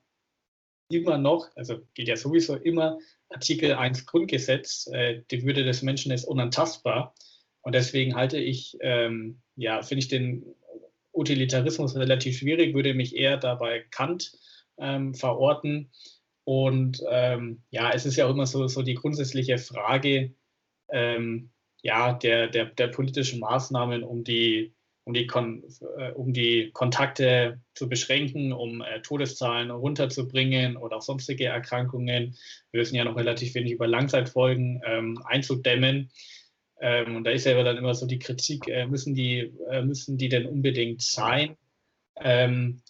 immer 0.90 1.18
noch, 1.18 1.48
also 1.56 1.80
gilt 1.94 2.08
ja 2.08 2.16
sowieso 2.16 2.56
immer 2.56 2.98
Artikel 3.28 3.74
1 3.74 4.06
Grundgesetz, 4.06 4.86
äh, 4.92 5.22
die 5.30 5.44
Würde 5.44 5.64
des 5.64 5.82
Menschen 5.82 6.12
ist 6.12 6.24
unantastbar. 6.24 7.14
Und 7.62 7.74
deswegen 7.74 8.14
halte 8.14 8.38
ich, 8.38 8.78
ähm, 8.80 9.42
ja, 9.56 9.82
finde 9.82 10.00
ich 10.00 10.08
den 10.08 10.46
Utilitarismus 11.12 11.96
relativ 11.96 12.38
schwierig, 12.38 12.74
würde 12.74 12.94
mich 12.94 13.16
eher 13.16 13.36
dabei 13.36 13.84
Kant 13.90 14.32
ähm, 14.78 15.14
verorten. 15.14 15.90
Und 16.48 17.04
ähm, 17.10 17.60
ja, 17.68 17.90
es 17.90 18.06
ist 18.06 18.16
ja 18.16 18.24
auch 18.24 18.30
immer 18.30 18.46
so, 18.46 18.68
so 18.68 18.80
die 18.80 18.94
grundsätzliche 18.94 19.58
Frage 19.58 20.32
ähm, 20.88 21.50
ja, 21.82 22.14
der, 22.14 22.48
der, 22.48 22.64
der 22.64 22.86
politischen 22.86 23.38
Maßnahmen, 23.38 24.02
um 24.02 24.24
die, 24.24 24.72
um, 25.04 25.12
die 25.12 25.26
Kon 25.26 25.62
äh, 25.98 26.12
um 26.12 26.32
die 26.32 26.70
Kontakte 26.72 27.60
zu 27.74 27.86
beschränken, 27.90 28.54
um 28.54 28.80
äh, 28.80 29.02
Todeszahlen 29.02 29.70
runterzubringen 29.70 30.78
oder 30.78 30.96
auch 30.96 31.02
sonstige 31.02 31.44
Erkrankungen. 31.44 32.34
Wir 32.72 32.80
wissen 32.80 32.96
ja 32.96 33.04
noch 33.04 33.18
relativ 33.18 33.54
wenig 33.54 33.72
über 33.72 33.86
Langzeitfolgen 33.86 34.80
ähm, 34.86 35.22
einzudämmen. 35.26 36.10
Ähm, 36.80 37.16
und 37.16 37.24
da 37.24 37.30
ist 37.30 37.44
ja 37.44 37.62
dann 37.62 37.76
immer 37.76 37.92
so 37.92 38.06
die 38.06 38.18
Kritik, 38.18 38.68
äh, 38.68 38.86
müssen, 38.86 39.14
die, 39.14 39.52
äh, 39.68 39.82
müssen 39.82 40.16
die 40.16 40.30
denn 40.30 40.46
unbedingt 40.46 41.02
sein? 41.02 41.58
Ähm, 42.16 42.80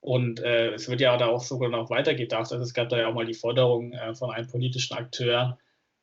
und 0.00 0.40
äh, 0.40 0.72
es 0.72 0.88
wird 0.88 1.00
ja 1.00 1.16
da 1.16 1.26
auch 1.26 1.42
sogar 1.42 1.68
noch 1.68 1.90
weitergedacht. 1.90 2.52
Also 2.52 2.64
es 2.64 2.74
gab 2.74 2.88
da 2.88 2.98
ja 2.98 3.08
auch 3.08 3.14
mal 3.14 3.26
die 3.26 3.34
Forderung 3.34 3.92
äh, 3.92 4.14
von 4.14 4.30
einem 4.30 4.48
politischen 4.48 4.94
Akteur, 4.94 5.58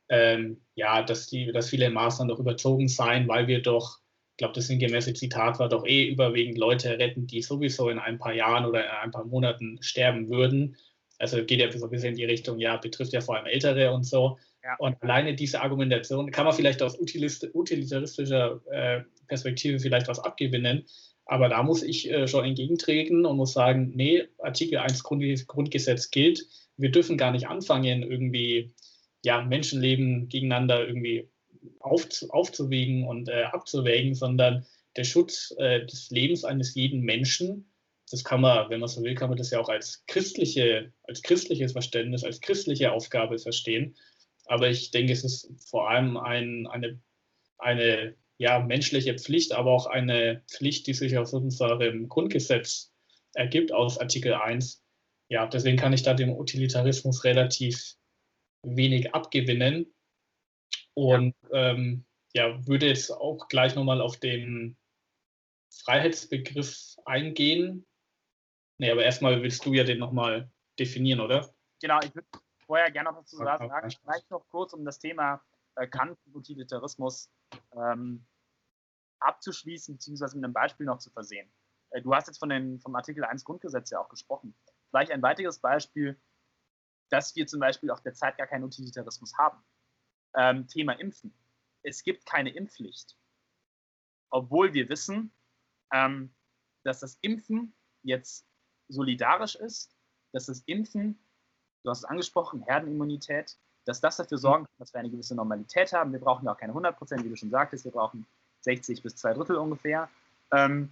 ähm, 0.10 0.62
ja, 0.76 1.02
dass, 1.02 1.28
die, 1.28 1.52
dass 1.52 1.70
viele 1.70 1.90
Maßnahmen 1.90 2.30
doch 2.30 2.40
überzogen 2.40 2.88
seien, 2.88 3.28
weil 3.28 3.48
wir 3.48 3.62
doch, 3.62 4.00
ich 4.32 4.38
glaube, 4.38 4.54
das 4.54 4.68
sinngemäße 4.68 5.14
Zitat 5.14 5.58
war 5.60 5.68
doch 5.68 5.86
eh 5.86 6.08
überwiegend 6.08 6.58
Leute 6.58 7.00
retten, 7.00 7.26
die 7.26 7.42
sowieso 7.42 7.90
in 7.90 7.98
ein 7.98 8.20
paar 8.20 8.34
Jahren 8.34 8.66
oder 8.66 8.86
in 8.86 8.92
ein 8.92 9.12
paar 9.12 9.26
Monaten 9.26 9.80
sterben 9.82 10.30
würden. 10.30 10.78
Also 11.18 11.44
geht 11.44 11.60
ja 11.60 11.72
so 11.72 11.86
ein 11.86 11.90
bisschen 11.90 12.10
in 12.10 12.16
die 12.16 12.26
Richtung, 12.26 12.60
ja, 12.60 12.78
betrifft 12.78 13.14
ja 13.14 13.22
vor 13.22 13.36
allem 13.36 13.48
Ältere 13.48 13.92
und 13.92 14.04
so. 14.04 14.38
Ja. 14.64 14.76
Und 14.78 15.02
alleine 15.02 15.34
diese 15.34 15.62
Argumentation 15.62 16.30
kann 16.30 16.46
man 16.46 16.54
vielleicht 16.54 16.84
aus 16.84 17.00
utilitaristischer 17.00 18.62
äh, 18.70 19.02
Perspektive 19.28 19.80
vielleicht 19.80 20.08
was 20.08 20.20
abgewinnen. 20.20 20.86
Aber 21.28 21.50
da 21.50 21.62
muss 21.62 21.84
ich 21.84 22.10
äh, 22.10 22.28
schon 22.28 22.46
entgegentreten 22.46 23.26
und 23.26 23.38
muss 23.38 23.54
sagen, 23.54 23.92
nee, 23.96 24.24
Artikel 24.40 24.78
1 24.78 25.04
Grundgesetz 25.04 26.10
gilt. 26.10 26.48
Wir 26.78 26.90
dürfen 26.90 27.18
gar 27.18 27.32
nicht 27.32 27.48
anfangen, 27.48 28.04
irgendwie 28.04 28.74
ja, 29.24 29.42
Menschenleben 29.42 30.30
gegeneinander 30.30 30.88
irgendwie 30.88 31.30
auf, 31.80 32.08
aufzuwägen 32.30 33.06
und 33.06 33.28
äh, 33.28 33.44
abzuwägen, 33.44 34.16
sondern 34.16 34.66
der 34.96 35.04
Schutz 35.04 35.54
äh, 35.58 35.86
des 35.86 36.10
Lebens 36.12 36.46
eines 36.46 36.76
jeden 36.76 37.02
Menschen, 37.02 37.70
das 38.10 38.24
kann 38.24 38.40
man, 38.40 38.70
wenn 38.70 38.80
man 38.80 38.88
so 38.88 39.04
will, 39.04 39.16
kann 39.16 39.30
man 39.30 39.38
das 39.38 39.52
ja 39.52 39.60
auch 39.60 39.68
als 39.68 40.06
christliche, 40.08 40.94
als 41.04 41.22
christliches 41.22 41.74
Verständnis, 41.74 42.24
als 42.24 42.40
christliche 42.40 42.94
Aufgabe 42.94 43.38
verstehen. 43.38 43.98
Aber 44.46 44.70
ich 44.70 44.92
denke, 44.92 45.12
es 45.12 45.26
ist 45.26 45.52
vor 45.70 45.90
allem 45.90 46.16
ein, 46.16 46.68
eine, 46.68 47.02
eine 47.58 48.16
ja, 48.38 48.60
menschliche 48.60 49.16
Pflicht, 49.18 49.54
aber 49.54 49.72
auch 49.72 49.88
eine 49.88 50.44
Pflicht, 50.48 50.88
die 50.88 50.94
sich 50.94 51.18
aus 51.18 51.34
unserem 51.34 52.08
Grundgesetz 52.08 52.94
ergibt, 53.34 53.72
aus 53.72 54.00
Artikel 54.00 54.34
1. 54.34 54.84
Ja, 55.30 55.48
deswegen 55.48 55.78
kann 55.78 55.94
ich 55.94 56.04
da 56.04 56.14
dem 56.14 56.32
Utilitarismus 56.32 57.24
relativ 57.24 57.96
wenig 58.64 59.14
abgewinnen. 59.14 59.94
Und 60.94 61.36
ja, 61.52 61.72
ähm, 61.72 62.06
ja 62.34 62.66
würde 62.68 62.88
jetzt 62.88 63.12
auch 63.12 63.48
gleich 63.48 63.76
nochmal 63.76 64.02
auf 64.02 64.18
den 64.18 64.78
Freiheitsbegriff 65.84 66.96
eingehen. 67.06 67.86
Nee, 68.78 68.92
aber 68.92 69.04
erstmal 69.04 69.42
willst 69.42 69.66
du 69.66 69.74
ja 69.74 69.84
den 69.84 70.00
nochmal 70.00 70.52
definieren, 70.80 71.20
oder? 71.20 71.54
Genau, 71.82 72.00
ich 72.04 72.14
würde 72.14 72.28
vorher 72.66 72.92
gerne 72.92 73.10
noch 73.10 73.18
dazu 73.18 73.38
sagen, 73.38 73.72
vielleicht 74.02 74.30
noch 74.30 74.48
kurz 74.50 74.74
um 74.74 74.86
das 74.86 75.00
Thema 75.00 75.42
äh, 75.76 75.88
Kant 75.88 76.18
und 76.26 76.36
Utilitarismus 76.36 77.30
ähm, 77.74 78.26
abzuschließen, 79.20 79.96
beziehungsweise 79.96 80.36
mit 80.36 80.44
einem 80.44 80.54
Beispiel 80.54 80.86
noch 80.86 81.00
zu 81.00 81.10
versehen. 81.10 81.52
Äh, 81.92 82.02
du 82.02 82.14
hast 82.14 82.28
jetzt 82.28 82.40
von 82.40 82.50
den, 82.50 82.80
vom 82.80 82.96
Artikel 82.96 83.24
1 83.24 83.44
Grundgesetz 83.44 83.90
ja 83.90 84.00
auch 84.00 84.10
gesprochen. 84.10 84.56
Vielleicht 84.90 85.12
ein 85.12 85.22
weiteres 85.22 85.60
Beispiel, 85.60 86.20
dass 87.10 87.36
wir 87.36 87.48
zum 87.48 87.60
Beispiel 87.60 87.92
auch 87.92 88.00
derzeit 88.00 88.38
gar 88.38 88.48
keinen 88.48 88.64
Utilitarismus 88.64 89.38
haben. 89.38 89.64
Ähm, 90.36 90.68
Thema 90.68 90.94
Impfen. 90.94 91.34
Es 91.84 92.04
gibt 92.04 92.26
keine 92.26 92.50
Impfpflicht. 92.50 93.18
Obwohl 94.30 94.74
wir 94.74 94.90
wissen, 94.90 95.32
ähm, 95.94 96.36
dass 96.84 97.00
das 97.00 97.18
Impfen 97.22 97.74
jetzt 98.04 98.46
solidarisch 98.90 99.56
ist, 99.56 99.96
dass 100.34 100.48
das 100.48 100.62
Impfen, 100.62 101.20
du 101.84 101.90
hast 101.90 102.00
es 102.00 102.06
angesprochen, 102.06 102.62
Herdenimmunität, 102.64 103.58
dass 103.88 104.02
das 104.02 104.18
dafür 104.18 104.38
sorgen 104.38 104.66
kann, 104.66 104.74
dass 104.80 104.94
wir 104.94 105.00
eine 105.00 105.10
gewisse 105.10 105.34
Normalität 105.34 105.94
haben. 105.94 106.12
Wir 106.12 106.20
brauchen 106.20 106.46
ja 106.46 106.52
auch 106.52 106.58
keine 106.58 106.72
100 106.72 106.98
Prozent, 106.98 107.24
wie 107.24 107.30
du 107.30 107.38
schon 107.38 107.50
sagtest. 107.50 107.86
Wir 107.86 107.92
brauchen 107.92 108.26
60 108.62 109.02
bis 109.02 109.16
zwei 109.16 109.34
Drittel 109.34 109.56
ungefähr. 109.56 110.10
Ähm, 110.52 110.92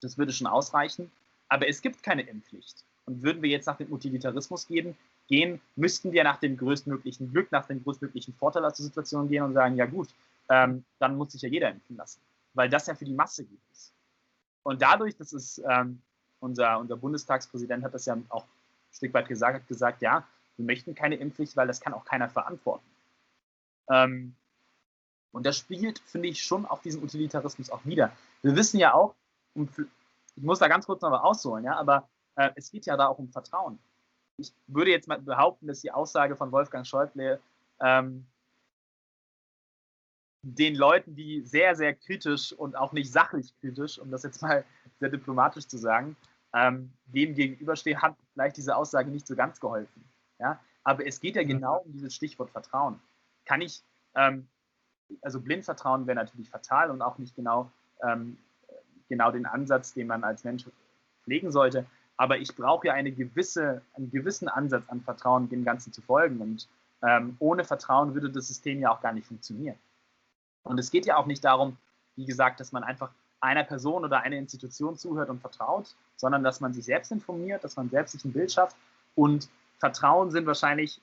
das 0.00 0.16
würde 0.16 0.32
schon 0.32 0.46
ausreichen. 0.46 1.12
Aber 1.48 1.68
es 1.68 1.82
gibt 1.82 2.02
keine 2.02 2.22
Impfpflicht. 2.22 2.84
Und 3.04 3.22
würden 3.22 3.42
wir 3.42 3.50
jetzt 3.50 3.66
nach 3.66 3.76
dem 3.76 3.92
Utilitarismus 3.92 4.66
gehen, 4.66 4.96
gehen, 5.28 5.60
müssten 5.76 6.12
wir 6.12 6.24
nach 6.24 6.38
dem 6.38 6.56
größtmöglichen 6.56 7.30
Glück, 7.32 7.52
nach 7.52 7.66
dem 7.66 7.82
größtmöglichen 7.84 8.34
Vorteil 8.34 8.64
aus 8.64 8.74
der 8.74 8.86
Situation 8.86 9.28
gehen 9.28 9.42
und 9.42 9.52
sagen, 9.52 9.76
ja 9.76 9.86
gut, 9.86 10.08
ähm, 10.48 10.84
dann 10.98 11.16
muss 11.16 11.32
sich 11.32 11.42
ja 11.42 11.48
jeder 11.48 11.70
impfen 11.70 11.96
lassen. 11.96 12.20
Weil 12.54 12.70
das 12.70 12.86
ja 12.86 12.94
für 12.94 13.04
die 13.04 13.14
Masse 13.14 13.44
gut 13.44 13.60
ist. 13.72 13.92
Und 14.62 14.80
dadurch, 14.80 15.16
dass 15.16 15.32
es 15.32 15.60
ähm, 15.68 16.00
unser, 16.40 16.78
unser 16.78 16.96
Bundestagspräsident 16.96 17.84
hat 17.84 17.92
das 17.92 18.06
ja 18.06 18.16
auch 18.30 18.44
ein 18.44 18.94
Stück 18.94 19.12
weit 19.12 19.28
gesagt, 19.28 19.60
hat 19.60 19.68
gesagt, 19.68 20.02
ja, 20.02 20.26
wir 20.56 20.64
möchten 20.64 20.94
keine 20.94 21.16
Impfpflicht, 21.16 21.56
weil 21.56 21.66
das 21.66 21.80
kann 21.80 21.94
auch 21.94 22.04
keiner 22.04 22.28
verantworten. 22.28 22.86
Ähm, 23.90 24.34
und 25.32 25.44
das 25.44 25.58
spiegelt, 25.58 25.98
finde 26.06 26.28
ich, 26.28 26.42
schon 26.42 26.64
auf 26.64 26.80
diesen 26.80 27.02
Utilitarismus 27.02 27.70
auch 27.70 27.84
wieder. 27.84 28.10
Wir 28.42 28.56
wissen 28.56 28.78
ja 28.78 28.94
auch, 28.94 29.14
ich 29.54 30.42
muss 30.42 30.58
da 30.58 30.68
ganz 30.68 30.86
kurz 30.86 31.02
noch 31.02 31.10
mal 31.10 31.20
ausholen, 31.20 31.64
ja, 31.64 31.76
aber 31.76 32.08
äh, 32.36 32.50
es 32.54 32.70
geht 32.70 32.86
ja 32.86 32.96
da 32.96 33.08
auch 33.08 33.18
um 33.18 33.28
Vertrauen. 33.28 33.78
ich 34.38 34.52
würde 34.66 34.90
jetzt 34.90 35.08
mal 35.08 35.20
behaupten, 35.20 35.66
dass 35.66 35.80
die 35.80 35.92
Aussage 35.92 36.36
von 36.36 36.52
Wolfgang 36.52 36.86
Schäuble 36.86 37.40
ähm, 37.80 38.26
den 40.42 40.76
Leuten, 40.76 41.16
die 41.16 41.42
sehr, 41.42 41.74
sehr 41.74 41.94
kritisch 41.94 42.52
und 42.52 42.76
auch 42.76 42.92
nicht 42.92 43.10
sachlich 43.10 43.52
kritisch, 43.60 43.98
um 43.98 44.10
das 44.10 44.22
jetzt 44.22 44.40
mal 44.42 44.64
sehr 45.00 45.08
diplomatisch 45.08 45.66
zu 45.66 45.76
sagen, 45.76 46.16
ähm, 46.54 46.92
dem 47.06 47.34
gegenüberstehen, 47.34 48.00
hat 48.00 48.16
vielleicht 48.32 48.56
diese 48.56 48.76
Aussage 48.76 49.10
nicht 49.10 49.26
so 49.26 49.34
ganz 49.34 49.58
geholfen. 49.58 50.04
Ja? 50.38 50.60
Aber 50.84 51.06
es 51.06 51.20
geht 51.20 51.36
ja 51.36 51.42
mhm. 51.42 51.48
genau 51.48 51.78
um 51.78 51.92
dieses 51.92 52.14
Stichwort 52.14 52.50
Vertrauen. 52.50 53.00
Kann 53.44 53.60
ich, 53.60 53.82
ähm, 54.14 54.46
also 55.22 55.40
blind 55.40 55.64
vertrauen 55.64 56.06
wäre 56.06 56.16
natürlich 56.16 56.50
fatal 56.50 56.90
und 56.90 57.02
auch 57.02 57.18
nicht 57.18 57.34
genau, 57.36 57.70
ähm, 58.02 58.38
genau 59.08 59.30
den 59.30 59.46
Ansatz, 59.46 59.92
den 59.92 60.06
man 60.06 60.24
als 60.24 60.44
Mensch 60.44 60.64
pflegen 61.24 61.50
sollte. 61.52 61.86
Aber 62.16 62.38
ich 62.38 62.54
brauche 62.56 62.86
ja 62.88 62.94
eine 62.94 63.12
gewisse, 63.12 63.82
einen 63.94 64.10
gewissen 64.10 64.48
Ansatz 64.48 64.84
an 64.88 65.02
Vertrauen, 65.02 65.48
dem 65.48 65.64
Ganzen 65.64 65.92
zu 65.92 66.00
folgen. 66.00 66.40
Und 66.40 66.68
ähm, 67.02 67.36
ohne 67.40 67.64
Vertrauen 67.64 68.14
würde 68.14 68.30
das 68.30 68.48
System 68.48 68.80
ja 68.80 68.90
auch 68.90 69.00
gar 69.00 69.12
nicht 69.12 69.26
funktionieren. 69.26 69.76
Und 70.62 70.78
es 70.78 70.90
geht 70.90 71.06
ja 71.06 71.16
auch 71.16 71.26
nicht 71.26 71.44
darum, 71.44 71.76
wie 72.16 72.24
gesagt, 72.24 72.58
dass 72.58 72.72
man 72.72 72.82
einfach 72.82 73.10
einer 73.40 73.64
Person 73.64 74.04
oder 74.04 74.22
einer 74.22 74.36
Institution 74.36 74.96
zuhört 74.96 75.28
und 75.28 75.40
vertraut, 75.40 75.94
sondern 76.16 76.42
dass 76.42 76.60
man 76.60 76.72
sich 76.72 76.84
selbst 76.84 77.12
informiert, 77.12 77.62
dass 77.62 77.76
man 77.76 77.90
selbst 77.90 78.12
sich 78.12 78.24
ein 78.24 78.32
Bild 78.32 78.50
schafft. 78.50 78.76
Und 79.14 79.48
Vertrauen 79.78 80.30
sind 80.30 80.46
wahrscheinlich 80.46 81.00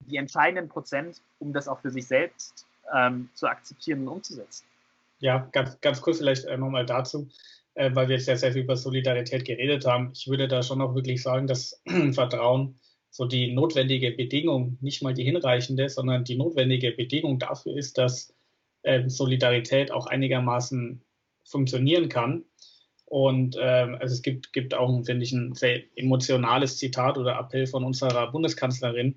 die 0.00 0.16
entscheidenden 0.16 0.68
Prozent, 0.68 1.20
um 1.38 1.52
das 1.52 1.68
auch 1.68 1.80
für 1.80 1.90
sich 1.90 2.06
selbst 2.06 2.66
ähm, 2.94 3.28
zu 3.34 3.46
akzeptieren 3.46 4.02
und 4.02 4.08
umzusetzen. 4.08 4.64
Ja, 5.20 5.48
ganz, 5.52 5.80
ganz 5.80 6.00
kurz 6.00 6.18
vielleicht 6.18 6.44
äh, 6.44 6.56
nochmal 6.56 6.86
dazu, 6.86 7.28
äh, 7.74 7.90
weil 7.94 8.08
wir 8.08 8.16
jetzt 8.16 8.28
ja 8.28 8.36
sehr 8.36 8.52
viel 8.52 8.62
über 8.62 8.76
Solidarität 8.76 9.44
geredet 9.44 9.84
haben. 9.84 10.12
Ich 10.14 10.28
würde 10.28 10.48
da 10.48 10.62
schon 10.62 10.80
auch 10.80 10.94
wirklich 10.94 11.22
sagen, 11.22 11.46
dass 11.46 11.82
Vertrauen 12.12 12.76
so 13.10 13.24
die 13.24 13.52
notwendige 13.52 14.12
Bedingung, 14.12 14.78
nicht 14.80 15.02
mal 15.02 15.14
die 15.14 15.24
hinreichende, 15.24 15.88
sondern 15.88 16.24
die 16.24 16.36
notwendige 16.36 16.92
Bedingung 16.92 17.38
dafür 17.38 17.76
ist, 17.76 17.98
dass 17.98 18.32
äh, 18.82 19.08
Solidarität 19.08 19.90
auch 19.90 20.06
einigermaßen 20.06 21.02
funktionieren 21.44 22.08
kann. 22.08 22.44
Und 23.08 23.56
ähm, 23.58 23.96
also 24.00 24.12
es 24.12 24.22
gibt, 24.22 24.52
gibt 24.52 24.74
auch, 24.74 25.02
finde 25.04 25.24
ich, 25.24 25.32
ein 25.32 25.54
sehr 25.54 25.82
emotionales 25.96 26.76
Zitat 26.76 27.16
oder 27.16 27.38
Appell 27.38 27.66
von 27.66 27.82
unserer 27.84 28.30
Bundeskanzlerin, 28.30 29.16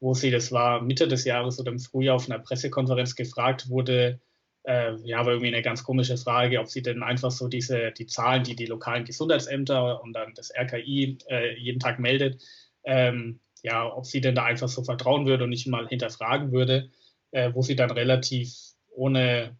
wo 0.00 0.14
sie, 0.14 0.30
das 0.30 0.52
war 0.52 0.80
Mitte 0.80 1.06
des 1.06 1.24
Jahres 1.24 1.60
oder 1.60 1.70
im 1.70 1.78
Frühjahr 1.78 2.16
auf 2.16 2.30
einer 2.30 2.38
Pressekonferenz 2.38 3.14
gefragt 3.14 3.68
wurde, 3.68 4.20
äh, 4.66 4.94
ja, 5.04 5.18
war 5.18 5.28
irgendwie 5.28 5.48
eine 5.48 5.62
ganz 5.62 5.84
komische 5.84 6.16
Frage, 6.16 6.60
ob 6.60 6.68
sie 6.68 6.82
denn 6.82 7.02
einfach 7.02 7.30
so 7.30 7.48
diese, 7.48 7.92
die 7.92 8.06
Zahlen, 8.06 8.42
die 8.42 8.56
die 8.56 8.66
lokalen 8.66 9.04
Gesundheitsämter 9.04 10.02
und 10.02 10.14
dann 10.14 10.32
das 10.34 10.50
RKI 10.50 11.18
äh, 11.28 11.58
jeden 11.58 11.78
Tag 11.78 11.98
meldet, 11.98 12.42
ähm, 12.84 13.40
ja, 13.62 13.86
ob 13.94 14.06
sie 14.06 14.20
denn 14.20 14.34
da 14.34 14.44
einfach 14.44 14.68
so 14.68 14.82
vertrauen 14.82 15.26
würde 15.26 15.44
und 15.44 15.50
nicht 15.50 15.66
mal 15.66 15.86
hinterfragen 15.88 16.52
würde, 16.52 16.90
äh, 17.32 17.52
wo 17.54 17.62
sie 17.62 17.76
dann 17.76 17.90
relativ 17.90 18.54
ohne, 18.94 19.56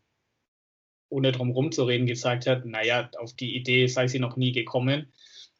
ohne 1.08 1.32
drum 1.32 1.50
rumzureden 1.50 2.06
gesagt 2.06 2.46
hat, 2.46 2.64
naja, 2.64 3.10
auf 3.18 3.34
die 3.34 3.56
Idee 3.56 3.86
sei 3.86 4.08
sie 4.08 4.18
noch 4.18 4.36
nie 4.36 4.52
gekommen. 4.52 5.12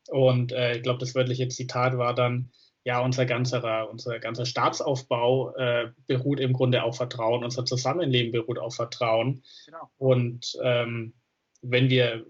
Und 0.09 0.53
äh, 0.53 0.77
ich 0.77 0.83
glaube, 0.83 1.01
das 1.01 1.15
wörtliche 1.15 1.49
Zitat 1.49 1.97
war 1.99 2.15
dann, 2.15 2.51
ja, 2.85 3.01
unser 3.01 3.27
ganzer, 3.27 3.91
unser 3.91 4.21
ganzer 4.21 4.47
Staatsaufbau 4.47 5.57
äh, 5.57 5.91
beruht 6.07 6.39
im 6.39 6.53
Grunde 6.53 6.85
auf 6.85 6.97
Vertrauen, 6.97 7.43
unser 7.43 7.65
Zusammenleben 7.65 8.31
beruht 8.31 8.59
auf 8.59 8.77
Vertrauen. 8.77 9.43
Genau. 9.67 9.91
Und 9.99 10.57
ähm, 10.63 11.15
wenn, 11.63 11.91
wir, 11.91 12.25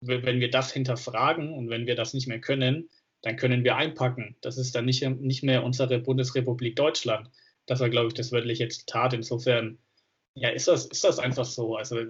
wenn 0.00 0.40
wir 0.40 0.50
das 0.50 0.72
hinterfragen 0.72 1.52
und 1.52 1.70
wenn 1.70 1.86
wir 1.86 1.94
das 1.94 2.12
nicht 2.12 2.26
mehr 2.26 2.40
können, 2.40 2.90
dann 3.22 3.36
können 3.36 3.62
wir 3.62 3.76
einpacken. 3.76 4.36
Das 4.40 4.58
ist 4.58 4.74
dann 4.74 4.84
nicht, 4.84 5.08
nicht 5.08 5.44
mehr 5.44 5.62
unsere 5.62 6.00
Bundesrepublik 6.00 6.74
Deutschland. 6.74 7.30
Das 7.66 7.78
war, 7.78 7.88
glaube 7.88 8.08
ich, 8.08 8.14
das 8.14 8.32
wörtliche 8.32 8.68
Zitat. 8.68 9.14
Insofern 9.14 9.78
ja, 10.34 10.48
ist 10.48 10.66
das, 10.66 10.86
ist 10.86 11.04
das 11.04 11.18
einfach 11.20 11.44
so. 11.44 11.76
Also 11.76 12.00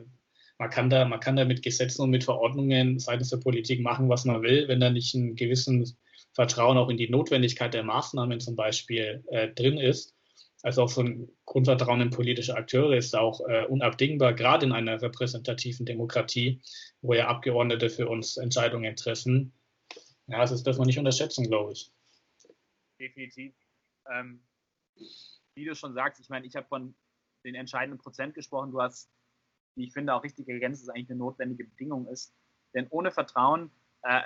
man 0.59 0.71
kann 0.71 0.91
da, 0.91 1.05
man 1.05 1.21
kann 1.21 1.37
da 1.37 1.45
mit 1.45 1.63
Gesetzen 1.63 2.03
und 2.03 2.11
mit 2.11 2.25
Verordnungen 2.25 2.99
seitens 2.99 3.31
der 3.31 3.39
Politik 3.39 3.81
machen, 3.81 4.09
was 4.09 4.25
man 4.25 4.43
will, 4.43 4.69
wenn 4.69 4.81
da 4.81 4.91
nicht 4.91 5.15
ein 5.15 5.35
gewissen 5.37 5.97
Vertrauen 6.33 6.77
auch 6.77 6.89
in 6.89 6.97
die 6.97 7.09
Notwendigkeit 7.09 7.75
der 7.75 7.85
Maßnahmen 7.85 8.41
zum 8.41 8.57
Beispiel 8.57 9.25
äh, 9.29 9.49
drin 9.49 9.79
ist. 9.79 10.15
Also 10.63 10.83
auch 10.83 10.89
so 10.89 11.03
ein 11.03 11.29
Grundvertrauen 11.45 12.01
in 12.01 12.11
politische 12.11 12.57
Akteure 12.57 12.97
ist 12.97 13.15
auch 13.15 13.41
äh, 13.49 13.67
unabdingbar, 13.67 14.33
gerade 14.33 14.65
in 14.65 14.73
einer 14.73 15.01
repräsentativen 15.03 15.85
Demokratie, 15.85 16.63
wo 17.03 17.13
ja 17.15 17.29
Abgeordnete 17.29 17.91
für 17.91 18.09
uns 18.09 18.37
Entscheidungen 18.39 18.97
treffen. 18.97 19.53
Ja, 20.27 20.41
das 20.41 20.63
darf 20.63 20.79
man 20.79 20.87
nicht 20.87 20.99
unterschätzen, 20.99 21.47
glaube 21.49 21.73
ich. 21.73 21.93
Definitiv. 22.99 23.53
Ähm, 24.11 24.43
wie 25.55 25.65
du 25.65 25.75
schon 25.75 25.95
sagst, 25.95 26.21
ich 26.21 26.29
meine, 26.29 26.47
ich 26.47 26.57
habe 26.57 26.67
von 26.67 26.95
den 27.45 27.55
entscheidenden 27.55 27.99
Prozent 27.99 28.35
gesprochen. 28.35 28.71
Du 28.73 28.81
hast, 28.81 29.11
wie 29.77 29.85
ich 29.85 29.93
finde, 29.93 30.15
auch 30.15 30.23
richtig 30.23 30.49
ergänzt, 30.49 30.83
dass 30.83 30.95
eigentlich 30.95 31.11
eine 31.11 31.19
notwendige 31.19 31.65
Bedingung 31.65 32.07
ist. 32.07 32.33
Denn 32.75 32.87
ohne 32.91 33.11
Vertrauen 33.11 33.71
äh, 34.03 34.23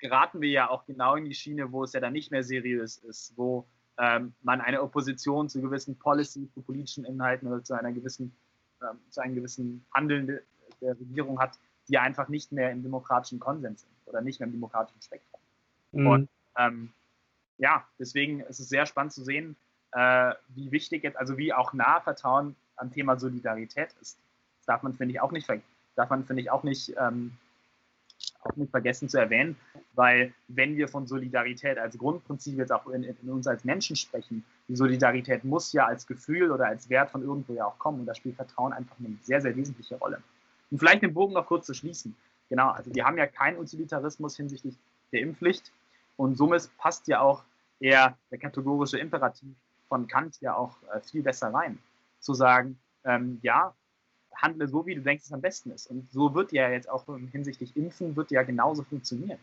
geraten 0.00 0.40
wir 0.40 0.50
ja 0.50 0.70
auch 0.70 0.86
genau 0.86 1.16
in 1.16 1.24
die 1.24 1.34
Schiene, 1.34 1.72
wo 1.72 1.84
es 1.84 1.92
ja 1.92 2.00
dann 2.00 2.12
nicht 2.12 2.30
mehr 2.30 2.42
seriös 2.42 2.98
ist, 2.98 3.36
wo 3.36 3.66
ähm, 3.98 4.34
man 4.42 4.60
eine 4.60 4.82
Opposition 4.82 5.48
zu 5.48 5.60
gewissen 5.60 5.98
Policy, 5.98 6.50
zu 6.50 6.62
politischen 6.62 7.04
Inhalten 7.04 7.48
oder 7.48 7.62
zu 7.62 7.74
einer 7.74 7.92
gewissen, 7.92 8.34
ähm, 8.82 8.98
zu 9.10 9.20
einem 9.20 9.34
gewissen 9.34 9.84
Handeln 9.92 10.26
de, 10.26 10.40
der 10.80 10.98
Regierung 10.98 11.38
hat, 11.38 11.58
die 11.88 11.98
einfach 11.98 12.28
nicht 12.28 12.52
mehr 12.52 12.70
im 12.70 12.82
demokratischen 12.82 13.38
Konsens 13.38 13.82
sind 13.82 13.92
oder 14.06 14.22
nicht 14.22 14.40
mehr 14.40 14.46
im 14.46 14.52
demokratischen 14.52 15.02
Spektrum. 15.02 15.40
Mhm. 15.92 16.06
Und 16.06 16.28
ähm, 16.56 16.92
ja, 17.58 17.86
deswegen 17.98 18.40
ist 18.40 18.60
es 18.60 18.68
sehr 18.68 18.86
spannend 18.86 19.12
zu 19.12 19.22
sehen, 19.22 19.56
äh, 19.92 20.32
wie 20.48 20.70
wichtig 20.70 21.02
jetzt, 21.02 21.16
also 21.16 21.36
wie 21.36 21.52
auch 21.52 21.72
nah 21.72 22.00
Vertrauen 22.00 22.56
am 22.76 22.90
Thema 22.90 23.18
Solidarität 23.18 23.94
ist. 24.00 24.18
Darf 24.70 24.84
man, 24.84 24.94
finde 24.94 25.14
ich, 25.14 25.20
auch 25.20 25.32
nicht, 25.32 25.48
darf 25.96 26.10
man, 26.10 26.24
finde 26.24 26.42
ich, 26.42 26.50
auch 26.52 26.62
nicht, 26.62 26.94
ähm, 26.96 27.32
auch 28.44 28.54
nicht 28.54 28.70
vergessen 28.70 29.08
zu 29.08 29.18
erwähnen, 29.18 29.56
weil 29.94 30.32
wenn 30.46 30.76
wir 30.76 30.86
von 30.86 31.08
Solidarität 31.08 31.76
als 31.76 31.98
Grundprinzip 31.98 32.56
jetzt 32.56 32.70
auch 32.70 32.86
in, 32.86 33.02
in, 33.02 33.16
uns 33.30 33.48
als 33.48 33.64
Menschen 33.64 33.96
sprechen, 33.96 34.44
die 34.68 34.76
Solidarität 34.76 35.42
muss 35.42 35.72
ja 35.72 35.86
als 35.86 36.06
Gefühl 36.06 36.52
oder 36.52 36.66
als 36.66 36.88
Wert 36.88 37.10
von 37.10 37.24
irgendwo 37.24 37.52
ja 37.52 37.64
auch 37.64 37.80
kommen 37.80 37.98
und 37.98 38.06
da 38.06 38.14
spielt 38.14 38.36
Vertrauen 38.36 38.72
einfach 38.72 38.94
eine 39.00 39.16
sehr, 39.22 39.40
sehr 39.40 39.56
wesentliche 39.56 39.96
Rolle. 39.96 40.22
Und 40.70 40.78
vielleicht 40.78 41.02
den 41.02 41.14
Bogen 41.14 41.34
noch 41.34 41.46
kurz 41.46 41.66
zu 41.66 41.74
schließen. 41.74 42.14
Genau, 42.48 42.68
also 42.70 42.94
wir 42.94 43.04
haben 43.04 43.18
ja 43.18 43.26
keinen 43.26 43.58
Utilitarismus 43.58 44.36
hinsichtlich 44.36 44.78
der 45.10 45.22
Impfpflicht 45.22 45.72
und 46.16 46.36
somit 46.36 46.70
passt 46.78 47.08
ja 47.08 47.20
auch 47.22 47.42
eher 47.80 48.16
der 48.30 48.38
kategorische 48.38 48.98
Imperativ 48.98 49.56
von 49.88 50.06
Kant 50.06 50.40
ja 50.40 50.54
auch 50.54 50.76
äh, 50.94 51.00
viel 51.00 51.24
besser 51.24 51.52
rein. 51.52 51.80
Zu 52.20 52.34
sagen, 52.34 52.78
ähm, 53.02 53.40
ja, 53.42 53.74
handle 54.34 54.68
so, 54.68 54.86
wie 54.86 54.94
du 54.94 55.02
denkst, 55.02 55.24
es 55.24 55.32
am 55.32 55.40
besten 55.40 55.70
ist. 55.70 55.90
Und 55.90 56.10
so 56.10 56.34
wird 56.34 56.52
ja 56.52 56.70
jetzt 56.70 56.88
auch 56.88 57.04
hinsichtlich 57.32 57.76
Impfen, 57.76 58.16
wird 58.16 58.30
ja 58.30 58.42
genauso 58.42 58.82
funktionieren. 58.82 59.38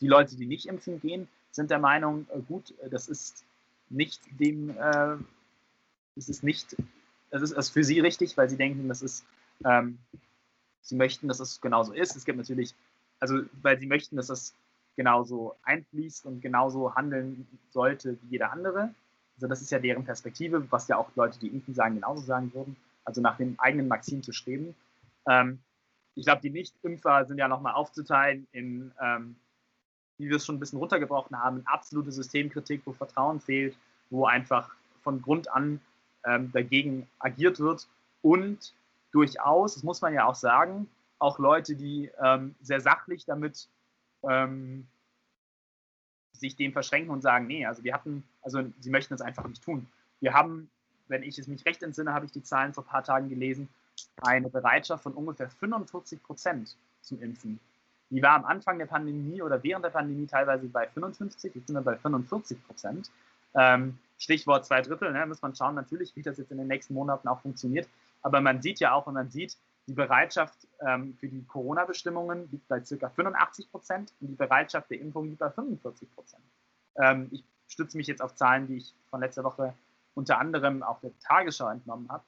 Die 0.00 0.08
Leute, 0.08 0.36
die 0.36 0.46
nicht 0.46 0.66
impfen 0.66 1.00
gehen, 1.00 1.28
sind 1.50 1.70
der 1.70 1.78
Meinung, 1.78 2.26
äh, 2.30 2.40
gut, 2.40 2.74
das 2.90 3.08
ist 3.08 3.44
nicht 3.88 4.20
dem, 4.38 4.70
äh, 4.70 5.16
das 6.16 6.28
ist 6.28 6.42
nicht, 6.42 6.76
das 7.30 7.42
ist, 7.42 7.56
das 7.56 7.66
ist 7.66 7.72
für 7.72 7.84
sie 7.84 8.00
richtig, 8.00 8.36
weil 8.36 8.48
sie 8.48 8.56
denken, 8.56 8.88
das 8.88 9.02
ist, 9.02 9.24
ähm, 9.64 9.98
sie 10.82 10.96
möchten, 10.96 11.28
dass 11.28 11.40
es 11.40 11.60
genauso 11.60 11.92
ist. 11.92 12.16
Es 12.16 12.24
gibt 12.24 12.38
natürlich, 12.38 12.74
also 13.18 13.42
weil 13.62 13.78
sie 13.78 13.86
möchten, 13.86 14.16
dass 14.16 14.30
es 14.30 14.54
genauso 14.96 15.56
einfließt 15.62 16.26
und 16.26 16.40
genauso 16.40 16.94
handeln 16.94 17.46
sollte 17.70 18.18
wie 18.22 18.32
jeder 18.32 18.52
andere. 18.52 18.94
Also 19.36 19.48
das 19.48 19.62
ist 19.62 19.70
ja 19.70 19.78
deren 19.78 20.04
Perspektive, 20.04 20.70
was 20.70 20.88
ja 20.88 20.96
auch 20.96 21.08
Leute, 21.16 21.38
die 21.38 21.48
impfen 21.48 21.74
sagen, 21.74 21.94
genauso 21.94 22.22
sagen 22.22 22.52
würden. 22.52 22.76
Also 23.04 23.20
nach 23.20 23.36
dem 23.36 23.58
eigenen 23.58 23.88
Maxim 23.88 24.22
zu 24.22 24.32
streben. 24.32 24.74
Ähm, 25.28 25.60
ich 26.14 26.24
glaube, 26.24 26.42
die 26.42 26.50
Nicht-Impfer 26.50 27.24
sind 27.24 27.38
ja 27.38 27.48
nochmal 27.48 27.74
aufzuteilen 27.74 28.46
in, 28.52 28.92
ähm, 29.00 29.36
wie 30.18 30.28
wir 30.28 30.36
es 30.36 30.44
schon 30.44 30.56
ein 30.56 30.60
bisschen 30.60 30.78
runtergebrochen 30.78 31.38
haben, 31.38 31.58
in 31.58 31.66
absolute 31.66 32.12
Systemkritik, 32.12 32.82
wo 32.84 32.92
Vertrauen 32.92 33.40
fehlt, 33.40 33.76
wo 34.10 34.26
einfach 34.26 34.74
von 35.02 35.22
Grund 35.22 35.50
an 35.50 35.80
ähm, 36.24 36.52
dagegen 36.52 37.08
agiert 37.18 37.58
wird 37.60 37.88
und 38.22 38.74
durchaus, 39.12 39.74
das 39.74 39.82
muss 39.82 40.00
man 40.00 40.14
ja 40.14 40.26
auch 40.26 40.34
sagen, 40.34 40.88
auch 41.18 41.38
Leute, 41.38 41.76
die 41.76 42.10
ähm, 42.22 42.54
sehr 42.60 42.80
sachlich 42.80 43.24
damit 43.24 43.68
ähm, 44.22 44.86
sich 46.32 46.56
dem 46.56 46.72
verschränken 46.72 47.10
und 47.10 47.20
sagen, 47.20 47.46
nee, 47.46 47.66
also 47.66 47.84
wir 47.84 47.92
hatten, 47.92 48.24
also 48.42 48.62
sie 48.80 48.90
möchten 48.90 49.14
es 49.14 49.20
einfach 49.20 49.46
nicht 49.46 49.62
tun. 49.62 49.86
Wir 50.20 50.32
haben, 50.32 50.70
wenn 51.10 51.22
ich 51.22 51.38
es 51.38 51.48
mich 51.48 51.66
recht 51.66 51.82
entsinne, 51.82 52.14
habe 52.14 52.24
ich 52.24 52.32
die 52.32 52.42
Zahlen 52.42 52.72
vor 52.72 52.84
ein 52.84 52.86
paar 52.86 53.04
Tagen 53.04 53.28
gelesen, 53.28 53.68
eine 54.22 54.48
Bereitschaft 54.48 55.02
von 55.02 55.12
ungefähr 55.12 55.50
45 55.50 56.22
Prozent 56.22 56.76
zum 57.02 57.20
Impfen. 57.20 57.60
Die 58.10 58.22
war 58.22 58.34
am 58.36 58.44
Anfang 58.44 58.78
der 58.78 58.86
Pandemie 58.86 59.42
oder 59.42 59.62
während 59.62 59.84
der 59.84 59.90
Pandemie 59.90 60.26
teilweise 60.26 60.66
bei 60.68 60.86
55, 60.88 61.54
jetzt 61.54 61.66
sind 61.66 61.76
wir 61.76 61.82
bei 61.82 61.96
45 61.96 62.66
Prozent. 62.66 63.10
Ähm, 63.54 63.98
Stichwort 64.18 64.66
zwei 64.66 64.82
Drittel, 64.82 65.12
ne, 65.12 65.26
muss 65.26 65.42
man 65.42 65.54
schauen 65.54 65.74
natürlich, 65.74 66.14
wie 66.16 66.22
das 66.22 66.38
jetzt 66.38 66.50
in 66.50 66.58
den 66.58 66.66
nächsten 66.66 66.94
Monaten 66.94 67.28
auch 67.28 67.40
funktioniert. 67.40 67.88
Aber 68.22 68.40
man 68.40 68.62
sieht 68.62 68.80
ja 68.80 68.92
auch, 68.92 69.06
wenn 69.06 69.14
man 69.14 69.30
sieht, 69.30 69.56
die 69.86 69.94
Bereitschaft 69.94 70.68
ähm, 70.86 71.16
für 71.18 71.28
die 71.28 71.42
Corona-Bestimmungen 71.44 72.48
liegt 72.50 72.68
bei 72.68 72.80
ca. 72.80 73.08
85 73.08 73.70
Prozent 73.70 74.12
und 74.20 74.28
die 74.28 74.34
Bereitschaft 74.34 74.90
der 74.90 75.00
Impfung 75.00 75.26
liegt 75.26 75.38
bei 75.38 75.50
45 75.50 76.14
Prozent. 76.14 76.42
Ähm, 76.96 77.28
ich 77.30 77.42
stütze 77.68 77.96
mich 77.96 78.06
jetzt 78.06 78.22
auf 78.22 78.34
Zahlen, 78.34 78.66
die 78.66 78.76
ich 78.76 78.94
von 79.10 79.20
letzter 79.20 79.42
Woche 79.42 79.74
unter 80.20 80.38
anderem 80.38 80.82
auf 80.82 81.00
der 81.00 81.18
Tagesschau 81.20 81.70
entnommen 81.70 82.10
habe. 82.10 82.22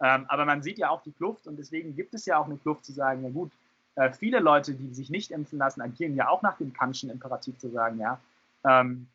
Ähm, 0.00 0.26
aber 0.28 0.44
man 0.44 0.62
sieht 0.62 0.78
ja 0.78 0.90
auch 0.90 1.02
die 1.02 1.12
Kluft 1.12 1.46
und 1.46 1.56
deswegen 1.56 1.96
gibt 1.96 2.12
es 2.12 2.26
ja 2.26 2.36
auch 2.38 2.44
eine 2.44 2.58
Kluft 2.58 2.84
zu 2.84 2.92
sagen, 2.92 3.24
ja 3.24 3.30
gut, 3.30 3.50
äh, 3.96 4.12
viele 4.12 4.38
Leute, 4.38 4.74
die 4.74 4.92
sich 4.92 5.08
nicht 5.08 5.30
impfen 5.30 5.58
lassen, 5.58 5.80
agieren 5.80 6.14
ja 6.14 6.28
auch 6.28 6.42
nach 6.42 6.58
dem 6.58 6.74
Kantschen 6.74 7.08
Imperativ 7.08 7.58
zu 7.58 7.70
sagen, 7.70 7.98
ja, 7.98 8.20
ähm, 8.64 9.08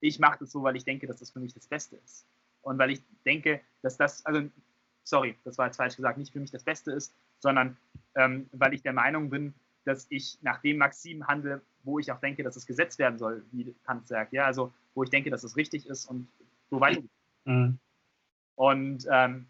ich 0.00 0.20
mache 0.20 0.38
das 0.38 0.52
so, 0.52 0.62
weil 0.62 0.76
ich 0.76 0.84
denke, 0.84 1.08
dass 1.08 1.18
das 1.18 1.32
für 1.32 1.40
mich 1.40 1.54
das 1.54 1.66
Beste 1.66 1.96
ist. 1.96 2.24
Und 2.62 2.78
weil 2.78 2.92
ich 2.92 3.02
denke, 3.26 3.60
dass 3.82 3.96
das, 3.96 4.24
also, 4.24 4.48
sorry, 5.02 5.36
das 5.44 5.58
war 5.58 5.66
jetzt 5.66 5.76
falsch 5.76 5.96
gesagt, 5.96 6.18
nicht 6.18 6.32
für 6.32 6.40
mich 6.40 6.52
das 6.52 6.62
Beste 6.62 6.92
ist, 6.92 7.12
sondern 7.40 7.76
ähm, 8.14 8.48
weil 8.52 8.74
ich 8.74 8.82
der 8.82 8.92
Meinung 8.92 9.28
bin, 9.28 9.52
dass 9.84 10.06
ich 10.08 10.38
nach 10.42 10.60
dem 10.60 10.78
Maxim 10.78 11.26
handle, 11.26 11.60
wo 11.82 11.98
ich 11.98 12.12
auch 12.12 12.20
denke, 12.20 12.44
dass 12.44 12.54
es 12.54 12.64
gesetzt 12.64 13.00
werden 13.00 13.18
soll, 13.18 13.44
wie 13.50 13.74
Kant 13.84 14.06
sagt. 14.06 14.32
Ja, 14.32 14.44
also 14.44 14.72
wo 14.94 15.02
ich 15.02 15.10
denke, 15.10 15.30
dass 15.30 15.42
es 15.42 15.56
richtig 15.56 15.86
ist 15.86 16.06
und 16.06 16.28
so 16.70 16.80
weiter. 16.80 17.02
Mhm. 17.44 17.78
Und, 18.56 19.06
ähm, 19.10 19.46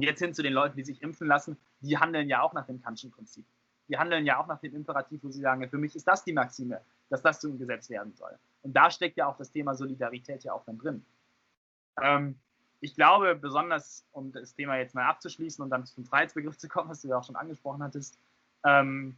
jetzt 0.00 0.20
hin 0.20 0.34
zu 0.34 0.42
den 0.42 0.52
Leuten, 0.52 0.76
die 0.76 0.84
sich 0.84 1.02
impfen 1.02 1.26
lassen, 1.26 1.56
die 1.80 1.98
handeln 1.98 2.28
ja 2.28 2.42
auch 2.42 2.52
nach 2.52 2.66
dem 2.66 2.82
Kantschen 2.82 3.10
Prinzip. 3.10 3.46
Die 3.88 3.96
handeln 3.96 4.26
ja 4.26 4.38
auch 4.38 4.46
nach 4.46 4.60
dem 4.60 4.74
Imperativ, 4.74 5.22
wo 5.24 5.30
sie 5.30 5.40
sagen, 5.40 5.68
für 5.68 5.78
mich 5.78 5.96
ist 5.96 6.06
das 6.06 6.24
die 6.24 6.32
Maxime, 6.32 6.80
dass 7.08 7.22
das 7.22 7.40
zum 7.40 7.58
Gesetz 7.58 7.88
werden 7.88 8.14
soll. 8.14 8.38
Und 8.62 8.74
da 8.74 8.90
steckt 8.90 9.16
ja 9.16 9.26
auch 9.26 9.36
das 9.36 9.50
Thema 9.50 9.74
Solidarität 9.74 10.44
ja 10.44 10.52
auch 10.52 10.64
dann 10.64 10.78
drin. 10.78 11.04
Ähm, 12.00 12.38
ich 12.80 12.94
glaube, 12.94 13.34
besonders, 13.34 14.06
um 14.12 14.30
das 14.30 14.54
Thema 14.54 14.76
jetzt 14.76 14.94
mal 14.94 15.06
abzuschließen 15.06 15.62
und 15.62 15.70
dann 15.70 15.86
zum 15.86 16.04
Freiheitsbegriff 16.04 16.58
zu 16.58 16.68
kommen, 16.68 16.90
was 16.90 17.00
du 17.00 17.08
ja 17.08 17.18
auch 17.18 17.24
schon 17.24 17.36
angesprochen 17.36 17.82
hattest, 17.82 18.18
ähm, 18.64 19.16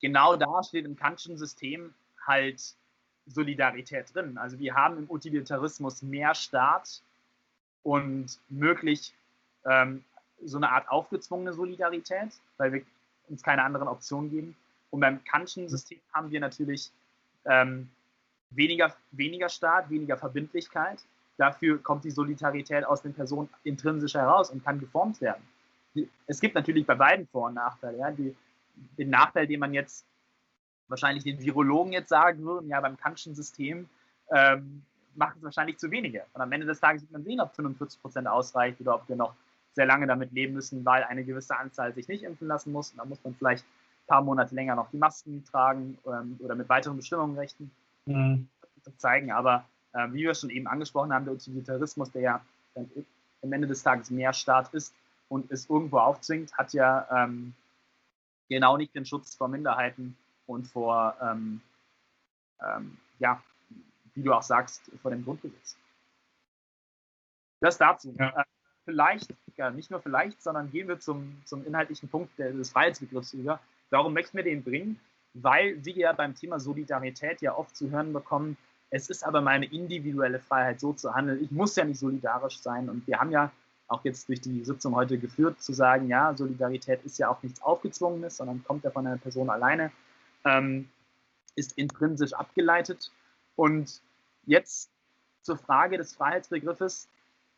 genau 0.00 0.36
da 0.36 0.62
steht 0.62 0.86
im 0.86 0.96
Kantschen 0.96 1.36
System 1.36 1.94
halt 2.26 2.74
Solidarität 3.26 4.14
drin. 4.14 4.38
Also 4.38 4.58
wir 4.58 4.74
haben 4.74 4.98
im 4.98 5.10
Utilitarismus 5.10 6.02
mehr 6.02 6.34
Staat 6.34 7.02
und 7.82 8.38
möglich 8.48 9.14
ähm, 9.64 10.04
so 10.44 10.56
eine 10.58 10.70
Art 10.70 10.88
aufgezwungene 10.88 11.52
Solidarität, 11.52 12.32
weil 12.56 12.72
wir 12.72 12.82
uns 13.28 13.42
keine 13.42 13.62
anderen 13.62 13.88
Optionen 13.88 14.30
geben. 14.30 14.56
Und 14.90 15.00
beim 15.00 15.24
Kantschen 15.24 15.68
System 15.68 15.98
haben 16.12 16.30
wir 16.30 16.40
natürlich 16.40 16.90
ähm, 17.44 17.88
weniger, 18.50 18.94
weniger 19.10 19.48
Staat, 19.48 19.90
weniger 19.90 20.16
Verbindlichkeit. 20.16 21.02
Dafür 21.36 21.82
kommt 21.82 22.04
die 22.04 22.10
Solidarität 22.10 22.84
aus 22.84 23.02
den 23.02 23.12
Personen 23.12 23.48
intrinsisch 23.64 24.14
heraus 24.14 24.50
und 24.50 24.64
kann 24.64 24.80
geformt 24.80 25.20
werden. 25.20 25.42
Es 26.26 26.40
gibt 26.40 26.54
natürlich 26.54 26.86
bei 26.86 26.94
beiden 26.94 27.26
Vor- 27.26 27.48
und 27.48 27.54
Nachteile. 27.54 27.98
Ja? 27.98 28.10
Die, 28.10 28.34
den 28.98 29.10
Nachteil, 29.10 29.46
den 29.46 29.60
man 29.60 29.74
jetzt 29.74 30.04
wahrscheinlich 30.88 31.24
den 31.24 31.40
Virologen 31.40 31.92
jetzt 31.92 32.08
sagen 32.08 32.44
würden, 32.44 32.68
ja, 32.68 32.80
beim 32.80 32.96
Kantschen 32.96 33.34
System 33.34 33.88
ähm, 34.30 34.82
macht 35.14 35.36
es 35.36 35.42
wahrscheinlich 35.42 35.78
zu 35.78 35.90
wenige. 35.90 36.24
Und 36.32 36.40
am 36.40 36.52
Ende 36.52 36.66
des 36.66 36.80
Tages 36.80 37.02
wird 37.02 37.12
man 37.12 37.24
sehen, 37.24 37.40
ob 37.40 37.54
45 37.54 38.00
Prozent 38.00 38.28
ausreicht 38.28 38.80
oder 38.80 38.94
ob 38.94 39.08
wir 39.08 39.16
noch 39.16 39.34
sehr 39.74 39.86
lange 39.86 40.06
damit 40.06 40.32
leben 40.32 40.54
müssen, 40.54 40.84
weil 40.84 41.04
eine 41.04 41.24
gewisse 41.24 41.56
Anzahl 41.56 41.92
sich 41.92 42.08
nicht 42.08 42.22
impfen 42.22 42.48
lassen 42.48 42.72
muss. 42.72 42.92
Und 42.92 42.98
dann 42.98 43.08
muss 43.08 43.22
man 43.24 43.34
vielleicht 43.34 43.64
ein 43.64 44.06
paar 44.06 44.22
Monate 44.22 44.54
länger 44.54 44.74
noch 44.74 44.90
die 44.90 44.96
Masken 44.96 45.44
tragen 45.44 45.98
ähm, 46.06 46.38
oder 46.42 46.54
mit 46.54 46.68
weiteren 46.68 46.96
Bestimmungen 46.96 47.36
rechten. 47.36 47.70
Mhm. 48.06 48.48
Das 48.84 48.96
zeigen. 48.98 49.32
Aber 49.32 49.64
äh, 49.92 50.06
wie 50.12 50.22
wir 50.22 50.34
schon 50.34 50.50
eben 50.50 50.66
angesprochen 50.66 51.12
haben, 51.12 51.24
der 51.24 51.34
Utilitarismus, 51.34 52.10
der 52.12 52.22
ja 52.22 52.40
dann 52.74 52.90
am 53.42 53.52
Ende 53.52 53.66
des 53.66 53.82
Tages 53.82 54.10
mehr 54.10 54.32
Staat 54.32 54.72
ist 54.74 54.94
und 55.28 55.50
es 55.50 55.68
irgendwo 55.68 55.98
aufzwingt, 55.98 56.56
hat 56.56 56.72
ja 56.72 57.06
ähm, 57.10 57.54
genau 58.48 58.76
nicht 58.76 58.94
den 58.94 59.04
Schutz 59.04 59.34
vor 59.34 59.48
Minderheiten 59.48 60.16
und 60.46 60.66
vor, 60.66 61.16
ähm, 61.20 61.60
ähm, 62.60 62.96
ja, 63.18 63.42
wie 64.14 64.22
du 64.22 64.32
auch 64.32 64.42
sagst, 64.42 64.90
vor 65.02 65.10
dem 65.10 65.24
Grundgesetz. 65.24 65.76
Das 67.60 67.78
dazu. 67.78 68.14
Ja. 68.18 68.40
Äh, 68.40 68.44
vielleicht, 68.84 69.34
ja, 69.56 69.70
nicht 69.70 69.90
nur 69.90 70.00
vielleicht, 70.00 70.42
sondern 70.42 70.70
gehen 70.70 70.88
wir 70.88 71.00
zum, 71.00 71.42
zum 71.44 71.66
inhaltlichen 71.66 72.08
Punkt 72.08 72.38
des 72.38 72.70
Freiheitsbegriffs 72.70 73.34
über. 73.34 73.60
Warum 73.90 74.14
möchten 74.14 74.36
wir 74.36 74.44
den 74.44 74.62
bringen? 74.62 75.00
Weil 75.34 75.84
wir 75.84 75.94
ja 75.94 76.12
beim 76.12 76.34
Thema 76.34 76.60
Solidarität 76.60 77.42
ja 77.42 77.54
oft 77.54 77.76
zu 77.76 77.90
hören 77.90 78.12
bekommen, 78.12 78.56
es 78.90 79.10
ist 79.10 79.24
aber 79.24 79.40
meine 79.40 79.66
individuelle 79.66 80.38
Freiheit, 80.38 80.80
so 80.80 80.92
zu 80.92 81.14
handeln. 81.14 81.42
Ich 81.42 81.50
muss 81.50 81.74
ja 81.76 81.84
nicht 81.84 81.98
solidarisch 81.98 82.58
sein. 82.60 82.88
Und 82.88 83.06
wir 83.06 83.18
haben 83.18 83.30
ja 83.30 83.50
auch 83.88 84.04
jetzt 84.04 84.28
durch 84.28 84.40
die 84.40 84.64
Sitzung 84.64 84.94
heute 84.94 85.18
geführt, 85.18 85.60
zu 85.60 85.72
sagen, 85.72 86.08
ja, 86.08 86.34
Solidarität 86.34 87.04
ist 87.04 87.18
ja 87.18 87.28
auch 87.28 87.42
nichts 87.42 87.62
Aufgezwungenes, 87.62 88.36
sondern 88.36 88.64
kommt 88.64 88.84
ja 88.84 88.90
von 88.90 89.06
einer 89.06 89.18
Person 89.18 89.50
alleine, 89.50 89.90
ähm, 90.46 90.88
ist 91.56 91.76
intrinsisch 91.76 92.32
abgeleitet. 92.32 93.10
Und 93.56 94.00
jetzt 94.46 94.90
zur 95.46 95.56
Frage 95.56 95.96
des 95.96 96.14
Freiheitsbegriffes. 96.14 97.08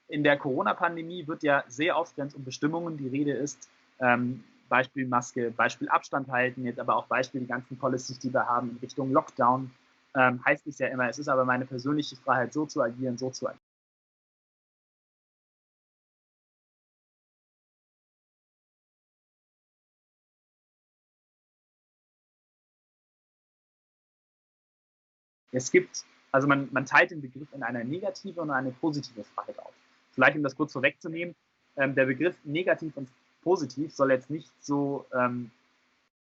In 0.09 0.22
der 0.22 0.36
Corona-Pandemie 0.39 1.26
wird 1.26 1.43
ja 1.43 1.64
sehr 1.68 1.97
oft, 1.97 2.16
wenn 2.16 2.28
es 2.28 2.34
um 2.34 2.45
Bestimmungen 2.45 2.97
die 2.97 3.09
Rede 3.09 3.32
ist, 3.32 3.68
ähm, 4.01 4.45
Beispiel 4.68 5.07
Maske, 5.07 5.51
Beispiel 5.51 5.89
Abstand 5.89 6.28
halten, 6.28 6.64
jetzt 6.64 6.78
aber 6.78 6.97
auch 6.97 7.07
Beispiel 7.07 7.41
die 7.41 7.47
ganzen 7.47 7.78
Policies, 7.78 8.18
die 8.18 8.32
wir 8.32 8.47
haben 8.47 8.70
in 8.70 8.76
Richtung 8.76 9.11
Lockdown, 9.12 9.70
ähm, 10.14 10.45
heißt 10.45 10.66
es 10.66 10.78
ja 10.78 10.89
immer, 10.89 11.09
es 11.09 11.18
ist 11.18 11.28
aber 11.28 11.45
meine 11.45 11.64
persönliche 11.64 12.16
Freiheit, 12.16 12.53
so 12.53 12.66
zu 12.66 12.82
agieren, 12.82 13.16
so 13.16 13.30
zu 13.30 13.49
agieren. 13.49 13.58
Es 25.53 25.70
gibt, 25.70 26.05
also 26.32 26.46
man, 26.46 26.68
man 26.72 26.86
teilt 26.86 27.11
den 27.11 27.20
Begriff 27.20 27.49
in 27.53 27.62
eine 27.62 27.84
negative 27.84 28.40
und 28.40 28.51
eine 28.51 28.70
positive 28.72 29.24
Freiheit 29.24 29.59
auf. 29.59 29.72
Vielleicht, 30.12 30.36
um 30.36 30.42
das 30.42 30.57
kurz 30.57 30.72
vorwegzunehmen, 30.72 31.34
ähm, 31.76 31.94
der 31.94 32.07
Begriff 32.07 32.36
negativ 32.44 32.96
und 32.96 33.09
positiv 33.42 33.94
soll 33.94 34.11
jetzt 34.11 34.30
nicht 34.30 34.53
so 34.61 35.07
ähm, 35.14 35.51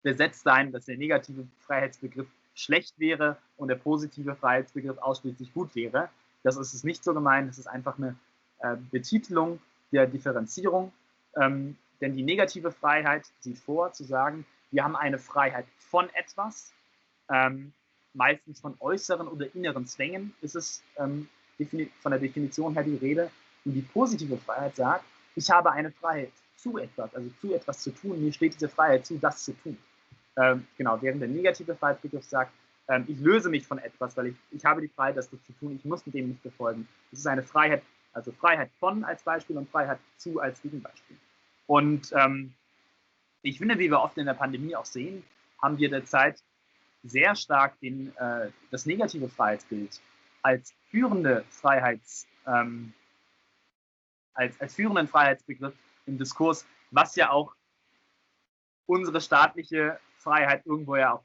besetzt 0.03 0.43
sein, 0.43 0.73
dass 0.73 0.87
der 0.87 0.97
negative 0.97 1.47
Freiheitsbegriff 1.61 2.29
schlecht 2.55 2.99
wäre 2.99 3.37
und 3.57 3.69
der 3.69 3.77
positive 3.77 4.35
Freiheitsbegriff 4.35 4.99
ausschließlich 4.99 5.53
gut 5.53 5.75
wäre. 5.75 6.09
Das 6.43 6.57
ist 6.57 6.75
es 6.75 6.85
nicht 6.85 7.03
so 7.05 7.15
gemeint, 7.15 7.49
das 7.49 7.59
ist 7.59 7.67
einfach 7.67 7.99
eine 7.99 8.17
äh, 8.59 8.77
Betitelung 8.91 9.61
der 9.93 10.07
Differenzierung. 10.07 10.93
Ähm, 11.41 11.77
denn 12.01 12.17
die 12.17 12.23
negative 12.23 12.73
Freiheit 12.73 13.27
sieht 13.41 13.59
vor, 13.59 13.93
zu 13.93 14.05
sagen, 14.05 14.45
wir 14.71 14.85
haben 14.85 14.97
eine 14.97 15.19
Freiheit 15.19 15.67
von 15.79 16.09
etwas, 16.15 16.73
ähm, 17.31 17.73
meistens 18.15 18.61
von 18.61 18.75
äußeren 18.81 19.29
oder 19.29 19.55
inneren 19.55 19.87
Zwängen 19.87 20.35
ist 20.41 20.57
es 20.57 20.83
ähm, 20.99 21.29
von 22.01 22.13
der 22.13 22.21
Definition 22.21 22.75
her 22.75 22.83
die 22.83 22.97
Rede. 22.97 23.31
Und 23.65 23.75
die 23.75 23.83
positive 23.83 24.37
Freiheit 24.39 24.77
sagt, 24.77 25.05
ich 25.37 25.49
habe 25.51 25.71
eine 25.71 25.91
Freiheit 25.91 26.33
zu 26.57 26.79
etwas, 26.79 27.15
also 27.15 27.31
zu 27.41 27.55
etwas 27.55 27.81
zu 27.81 27.91
tun. 27.91 28.23
Mir 28.23 28.33
steht 28.33 28.55
diese 28.55 28.69
Freiheit 28.69 29.07
zu, 29.07 29.19
das 29.19 29.45
zu 29.45 29.53
tun. 29.53 29.77
Ähm, 30.37 30.67
genau, 30.77 31.01
während 31.01 31.21
der 31.21 31.29
negative 31.29 31.75
Freiheitsbegriff 31.75 32.25
sagt, 32.25 32.53
ähm, 32.89 33.05
ich 33.09 33.19
löse 33.21 33.49
mich 33.49 33.67
von 33.67 33.79
etwas, 33.79 34.17
weil 34.17 34.29
ich, 34.29 34.37
ich 34.51 34.65
habe 34.65 34.81
die 34.81 34.89
Freiheit, 34.89 35.17
das 35.17 35.29
zu 35.31 35.39
tun, 35.61 35.77
ich 35.77 35.85
muss 35.85 36.03
dem 36.05 36.29
nicht 36.29 36.43
befolgen. 36.43 36.89
Es 37.13 37.21
ist 37.21 37.27
eine 37.27 37.43
Freiheit, 37.43 37.83
also 38.13 38.33
Freiheit 38.33 38.71
von 38.79 39.05
als 39.05 39.23
Beispiel 39.23 39.57
und 39.57 39.69
Freiheit 39.71 39.99
zu 40.17 40.41
als 40.41 40.61
Gegenbeispiel. 40.63 41.17
Und 41.67 42.13
ähm, 42.13 42.53
ich 43.43 43.59
finde, 43.59 43.79
wie 43.79 43.91
wir 43.91 44.01
oft 44.01 44.17
in 44.19 44.27
der 44.27 44.35
Pandemie 44.35 44.75
auch 44.77 44.85
sehen, 44.85 45.23
haben 45.61 45.79
wir 45.79 45.91
derzeit 45.91 46.43
sehr 47.03 47.35
stark 47.35 47.79
den, 47.81 48.15
äh, 48.17 48.51
das 48.71 48.87
negative 48.87 49.29
Freiheitsbild 49.29 50.01
als 50.43 50.75
führende 50.91 51.45
Freiheits, 51.51 52.27
ähm, 52.47 52.93
als, 54.35 54.61
als 54.61 54.75
führenden 54.75 55.09
Freiheitsbegriff 55.09 55.75
im 56.07 56.19
Diskurs, 56.19 56.67
was 56.91 57.17
ja 57.17 57.31
auch 57.31 57.55
unsere 58.87 59.21
staatliche 59.21 59.99
Freiheit 60.19 60.67
irgendwo 60.67 60.97
ja 60.97 61.15
auch 61.15 61.23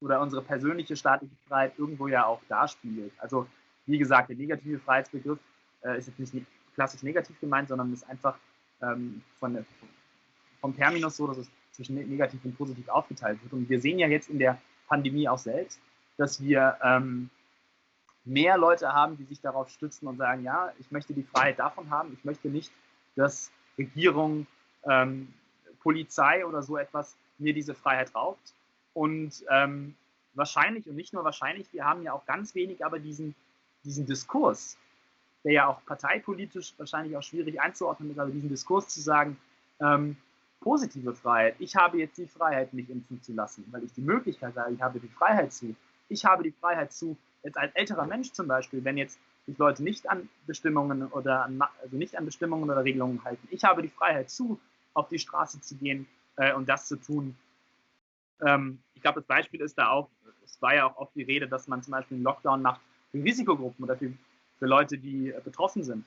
oder 0.00 0.20
unsere 0.20 0.42
persönliche 0.42 0.96
staatliche 0.96 1.34
Freiheit 1.48 1.78
irgendwo 1.78 2.08
ja 2.08 2.26
auch 2.26 2.40
darspiegelt. 2.48 3.12
Also 3.18 3.46
wie 3.86 3.98
gesagt, 3.98 4.28
der 4.28 4.36
negative 4.36 4.78
Freiheitsbegriff 4.78 5.38
äh, 5.82 5.98
ist 5.98 6.08
jetzt 6.08 6.34
nicht 6.34 6.46
klassisch 6.74 7.02
negativ 7.02 7.38
gemeint, 7.40 7.68
sondern 7.68 7.92
ist 7.92 8.08
einfach 8.08 8.36
ähm, 8.82 9.22
von, 9.38 9.64
vom 10.60 10.76
Terminus 10.76 11.16
so, 11.16 11.26
dass 11.26 11.38
es 11.38 11.50
zwischen 11.72 11.94
negativ 11.94 12.44
und 12.44 12.56
positiv 12.56 12.88
aufgeteilt 12.88 13.42
wird. 13.42 13.52
Und 13.52 13.68
wir 13.68 13.80
sehen 13.80 13.98
ja 13.98 14.08
jetzt 14.08 14.28
in 14.28 14.38
der 14.38 14.60
Pandemie 14.88 15.28
auch 15.28 15.38
selbst, 15.38 15.80
dass 16.16 16.42
wir 16.42 16.78
ähm, 16.82 17.30
mehr 18.24 18.56
Leute 18.56 18.92
haben, 18.92 19.16
die 19.16 19.24
sich 19.24 19.40
darauf 19.40 19.68
stützen 19.68 20.06
und 20.06 20.16
sagen, 20.16 20.44
ja, 20.44 20.72
ich 20.78 20.90
möchte 20.90 21.12
die 21.12 21.22
Freiheit 21.22 21.58
davon 21.58 21.90
haben, 21.90 22.12
ich 22.12 22.24
möchte 22.24 22.48
nicht, 22.48 22.72
dass 23.16 23.50
Regierung, 23.78 24.46
ähm, 24.84 25.32
Polizei 25.80 26.46
oder 26.46 26.62
so 26.62 26.76
etwas 26.78 27.16
mir 27.38 27.52
diese 27.52 27.74
Freiheit 27.74 28.14
raubt. 28.14 28.54
Und 28.94 29.44
ähm, 29.50 29.94
wahrscheinlich, 30.34 30.88
und 30.88 30.96
nicht 30.96 31.12
nur 31.12 31.24
wahrscheinlich, 31.24 31.72
wir 31.72 31.84
haben 31.84 32.02
ja 32.02 32.12
auch 32.12 32.24
ganz 32.26 32.54
wenig 32.54 32.84
aber 32.84 32.98
diesen, 32.98 33.34
diesen 33.84 34.06
Diskurs, 34.06 34.78
der 35.44 35.52
ja 35.52 35.66
auch 35.66 35.84
parteipolitisch 35.84 36.72
wahrscheinlich 36.78 37.16
auch 37.16 37.22
schwierig 37.22 37.60
einzuordnen 37.60 38.10
ist, 38.10 38.18
aber 38.18 38.30
diesen 38.30 38.48
Diskurs 38.48 38.88
zu 38.88 39.00
sagen, 39.00 39.36
ähm, 39.80 40.16
positive 40.64 41.14
Freiheit. 41.14 41.56
Ich 41.58 41.76
habe 41.76 41.98
jetzt 41.98 42.16
die 42.16 42.26
Freiheit, 42.26 42.72
mich 42.72 42.88
impfen 42.88 43.20
zu 43.22 43.34
lassen, 43.34 43.64
weil 43.70 43.84
ich 43.84 43.92
die 43.92 44.00
Möglichkeit 44.00 44.56
habe, 44.56 44.72
ich 44.72 44.80
habe 44.80 44.98
die 44.98 45.08
Freiheit 45.08 45.52
zu. 45.52 45.76
ich 46.08 46.24
habe 46.24 46.42
die 46.42 46.52
Freiheit 46.52 46.92
zu, 46.92 47.16
jetzt 47.42 47.58
als 47.58 47.74
älterer 47.74 48.06
Mensch 48.06 48.32
zum 48.32 48.48
Beispiel, 48.48 48.82
wenn 48.82 48.96
jetzt 48.96 49.18
sich 49.46 49.58
Leute 49.58 49.82
nicht 49.82 50.08
an 50.08 50.28
Bestimmungen 50.46 51.06
oder 51.08 51.44
an, 51.44 51.60
also 51.82 51.96
nicht 51.96 52.16
an 52.16 52.24
Bestimmungen 52.24 52.70
oder 52.70 52.82
Regelungen 52.82 53.22
halten, 53.24 53.46
ich 53.50 53.62
habe 53.62 53.82
die 53.82 53.90
Freiheit 53.90 54.30
zu, 54.30 54.58
auf 54.94 55.08
die 55.08 55.18
Straße 55.18 55.60
zu 55.60 55.76
gehen 55.76 56.06
äh, 56.36 56.54
und 56.54 56.66
das 56.66 56.88
zu 56.88 56.96
tun. 56.96 57.36
Ähm, 58.40 58.78
ich 58.94 59.02
glaube, 59.02 59.20
das 59.20 59.26
Beispiel 59.26 59.60
ist 59.60 59.76
da 59.76 59.90
auch, 59.90 60.08
es 60.44 60.60
war 60.62 60.74
ja 60.74 60.86
auch 60.86 60.96
oft 60.96 61.14
die 61.14 61.24
Rede, 61.24 61.46
dass 61.46 61.68
man 61.68 61.82
zum 61.82 61.92
Beispiel 61.92 62.16
einen 62.16 62.24
Lockdown 62.24 62.62
macht 62.62 62.80
für 63.10 63.22
Risikogruppen 63.22 63.84
oder 63.84 63.96
für, 63.96 64.10
für 64.58 64.66
Leute, 64.66 64.96
die 64.96 65.30
äh, 65.30 65.40
betroffen 65.44 65.82
sind. 65.82 66.04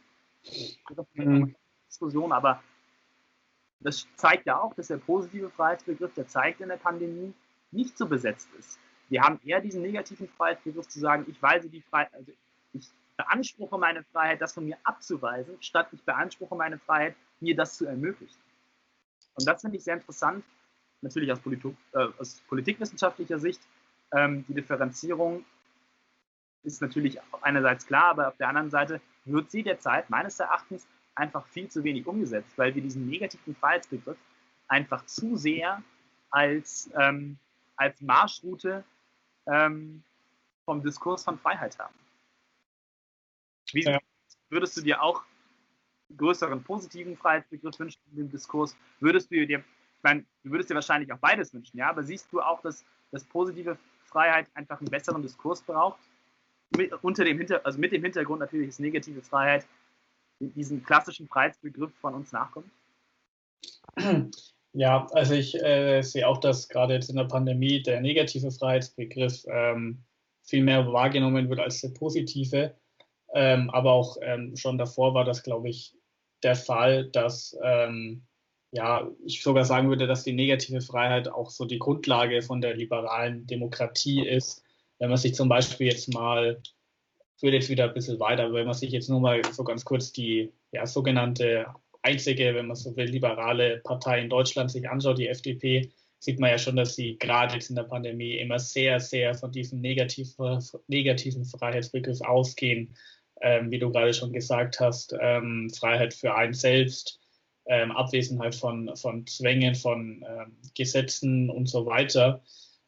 Mhm. 1.14 1.54
Diskussion, 1.88 2.32
aber 2.32 2.64
das 3.80 4.08
zeigt 4.16 4.46
ja 4.46 4.60
auch, 4.60 4.74
dass 4.74 4.88
der 4.88 4.98
positive 4.98 5.50
Freiheitsbegriff, 5.50 6.14
der 6.14 6.28
zeigt 6.28 6.62
in 6.62 6.70
der 6.70 6.78
Pandemie, 6.78 7.34
nicht 7.72 7.98
so 7.98 8.08
besetzt 8.08 8.50
ist. 8.58 8.80
Wir 9.10 9.22
haben 9.22 9.40
eher 9.46 9.62
diesen 9.62 9.82
negativen 9.82 10.28
Freiheitsbegriff 10.28 10.88
zu 10.88 11.00
sagen, 11.00 11.26
ich 11.30 11.42
weise 11.42 11.70
die 11.70 11.82
Freiheit, 11.82 12.14
also 12.14 12.32
ich 12.74 12.90
beanspruche 13.16 13.78
meine 13.78 14.04
Freiheit, 14.04 14.42
das 14.42 14.54
von 14.54 14.66
mir 14.66 14.78
abzuweisen, 14.84 15.56
statt 15.62 15.88
ich 15.92 16.04
beanspruche 16.04 16.56
meine 16.56 16.78
Freiheit, 16.80 17.16
mir 17.40 17.56
das 17.56 17.78
zu 17.78 17.86
ermöglichen. 17.86 18.42
Und 19.36 19.48
das 19.48 19.62
finde 19.62 19.78
ich 19.78 19.84
sehr 19.84 19.96
interessant, 19.96 20.44
natürlich 21.02 21.32
aus, 21.32 21.40
Politik, 21.40 21.76
äh, 21.94 22.08
aus 22.18 22.42
politikwissenschaftlicher 22.48 23.40
Sicht. 23.40 23.62
Ähm, 24.12 24.46
die 24.48 24.54
Differenzierung 24.54 25.46
ist 26.64 26.82
natürlich 26.82 27.20
einerseits 27.42 27.86
klar, 27.86 28.06
aber 28.06 28.30
auf 28.30 28.38
der 28.38 28.50
anderen 28.50 28.70
Seite 28.70 29.00
wird 29.26 29.52
sie 29.52 29.64
derzeit 29.64 30.10
meines 30.10 30.40
Erachtens 30.40 30.88
einfach 31.18 31.46
viel 31.48 31.68
zu 31.68 31.84
wenig 31.84 32.06
umgesetzt, 32.06 32.58
weil 32.58 32.74
wir 32.76 32.82
diesen 32.82 33.08
negativen 33.10 33.56
Freiheitsbegriff 33.56 34.18
einfach 34.68 35.06
zu 35.06 35.36
sehr 35.36 35.82
als, 36.30 36.90
ähm, 37.00 37.38
als 37.76 38.00
Marschroute 38.02 38.84
ähm, 39.48 40.04
vom 40.66 40.82
Diskurs 40.84 41.24
von 41.24 41.40
Freiheit 41.40 41.78
haben. 41.80 41.96
Wie 43.72 43.84
ja. 43.84 44.00
würdest 44.50 44.78
du 44.78 44.82
dir 44.82 45.02
auch 45.02 45.24
größeren 46.16 46.64
positiven 46.64 47.18
Freiheitsbegriff 47.18 47.80
wünschen 47.80 48.00
in 48.12 48.18
dem 48.18 48.32
Diskurs? 48.32 48.76
Würdest 49.00 49.32
du 49.32 49.46
dir, 49.46 49.60
ich 49.60 50.04
meine, 50.04 50.24
du 50.44 50.52
würdest 50.52 50.70
dir 50.70 50.76
wahrscheinlich 50.76 51.12
auch 51.12 51.18
beides 51.18 51.54
wünschen, 51.54 51.78
ja, 51.78 51.90
aber 51.90 52.04
siehst 52.04 52.32
du 52.32 52.42
auch, 52.42 52.62
dass, 52.62 52.86
dass 53.12 53.24
positive 53.24 53.78
Freiheit 54.06 54.48
einfach 54.54 54.80
einen 54.80 54.90
besseren 54.90 55.22
Diskurs 55.22 55.62
braucht? 55.62 56.00
Mit, 56.76 56.92
unter 57.02 57.24
dem 57.24 57.38
Hinter, 57.38 57.66
also 57.66 57.80
mit 57.80 57.94
dem 57.94 58.04
Hintergrund 58.04 58.42
natürlich, 58.42 58.68
dass 58.68 58.80
negative 58.80 59.22
Freiheit 59.22 59.66
diesen 60.40 60.84
klassischen 60.84 61.28
Freiheitsbegriff 61.28 61.94
von 62.00 62.14
uns 62.14 62.32
nachkommt? 62.32 62.70
Ja, 64.74 65.08
also 65.14 65.34
ich 65.34 65.56
äh, 65.56 66.04
sehe 66.04 66.28
auch, 66.28 66.38
dass 66.38 66.68
gerade 66.68 66.94
jetzt 66.94 67.10
in 67.10 67.16
der 67.16 67.24
Pandemie 67.24 67.82
der 67.82 68.00
negative 68.00 68.52
Freiheitsbegriff 68.52 69.44
ähm, 69.50 70.04
viel 70.44 70.64
mehr 70.64 70.92
wahrgenommen 70.94 71.50
wird 71.50 71.60
als 71.60 71.82
der 71.82 71.90
positive. 71.90 72.76
Ähm, 73.34 73.70
aber 73.72 73.94
auch 73.94 74.18
ähm, 74.22 74.56
schon 74.56 74.78
davor 74.78 75.14
war 75.16 75.26
das, 75.26 75.42
glaube 75.42 75.70
ich, 75.70 75.96
der 76.44 76.56
Fall, 76.56 77.10
dass 77.10 77.58
ähm, 77.64 78.28
ja, 78.72 79.10
ich 79.26 79.42
sogar 79.42 79.66
sagen 79.66 79.90
würde, 79.90 80.08
dass 80.08 80.24
die 80.24 80.34
negative 80.34 80.82
Freiheit 80.82 81.28
auch 81.28 81.50
so 81.50 81.66
die 81.66 81.80
Grundlage 81.80 82.42
von 82.42 82.62
der 82.62 82.76
liberalen 82.76 83.48
Demokratie 83.48 84.28
ist. 84.28 84.64
Wenn 85.00 85.10
man 85.10 85.18
sich 85.18 85.34
zum 85.34 85.50
Beispiel 85.50 85.88
jetzt 85.88 86.14
mal 86.14 86.62
führt 87.38 87.54
jetzt 87.54 87.70
wieder 87.70 87.86
ein 87.86 87.94
bisschen 87.94 88.20
weiter, 88.20 88.52
wenn 88.54 88.66
man 88.66 88.74
sich 88.74 88.92
jetzt 88.92 89.10
nur 89.10 89.22
mal 89.22 89.42
so 89.52 89.64
ganz 89.64 89.86
kurz 89.86 90.12
die 90.12 90.52
ja, 90.72 90.86
sogenannte 90.86 91.68
einzige, 92.02 92.56
wenn 92.56 92.68
man 92.68 92.76
so 92.76 92.96
will, 92.96 93.06
liberale 93.10 93.80
Partei 93.84 94.22
in 94.22 94.30
Deutschland 94.30 94.72
sich 94.72 94.90
anschaut, 94.90 95.18
die 95.18 95.28
FDP, 95.28 95.92
sieht 96.20 96.40
man 96.40 96.50
ja 96.50 96.58
schon, 96.58 96.76
dass 96.76 96.96
sie 96.96 97.18
gerade 97.18 97.54
jetzt 97.56 97.70
in 97.70 97.76
der 97.76 97.84
Pandemie 97.84 98.38
immer 98.38 98.60
sehr, 98.60 99.00
sehr 99.00 99.36
von 99.36 99.52
diesem 99.52 99.82
negativen, 99.82 100.60
negativen 100.88 101.46
Freiheitsbegriff 101.46 102.22
ausgehen. 102.22 102.96
Ähm, 103.40 103.70
wie 103.70 103.78
du 103.78 103.92
gerade 103.92 104.16
schon 104.16 104.34
gesagt 104.34 104.80
hast, 104.80 105.16
ähm, 105.22 105.70
Freiheit 105.70 106.16
für 106.16 106.34
einen 106.34 106.56
selbst, 106.56 107.20
ähm, 107.68 107.92
Abwesenheit 107.92 108.56
von, 108.56 108.96
von 108.96 109.28
Zwängen, 109.28 109.76
von 109.76 110.26
ähm, 110.28 110.58
Gesetzen 110.76 111.52
und 111.52 111.68
so 111.68 111.86
weiter. 111.86 112.42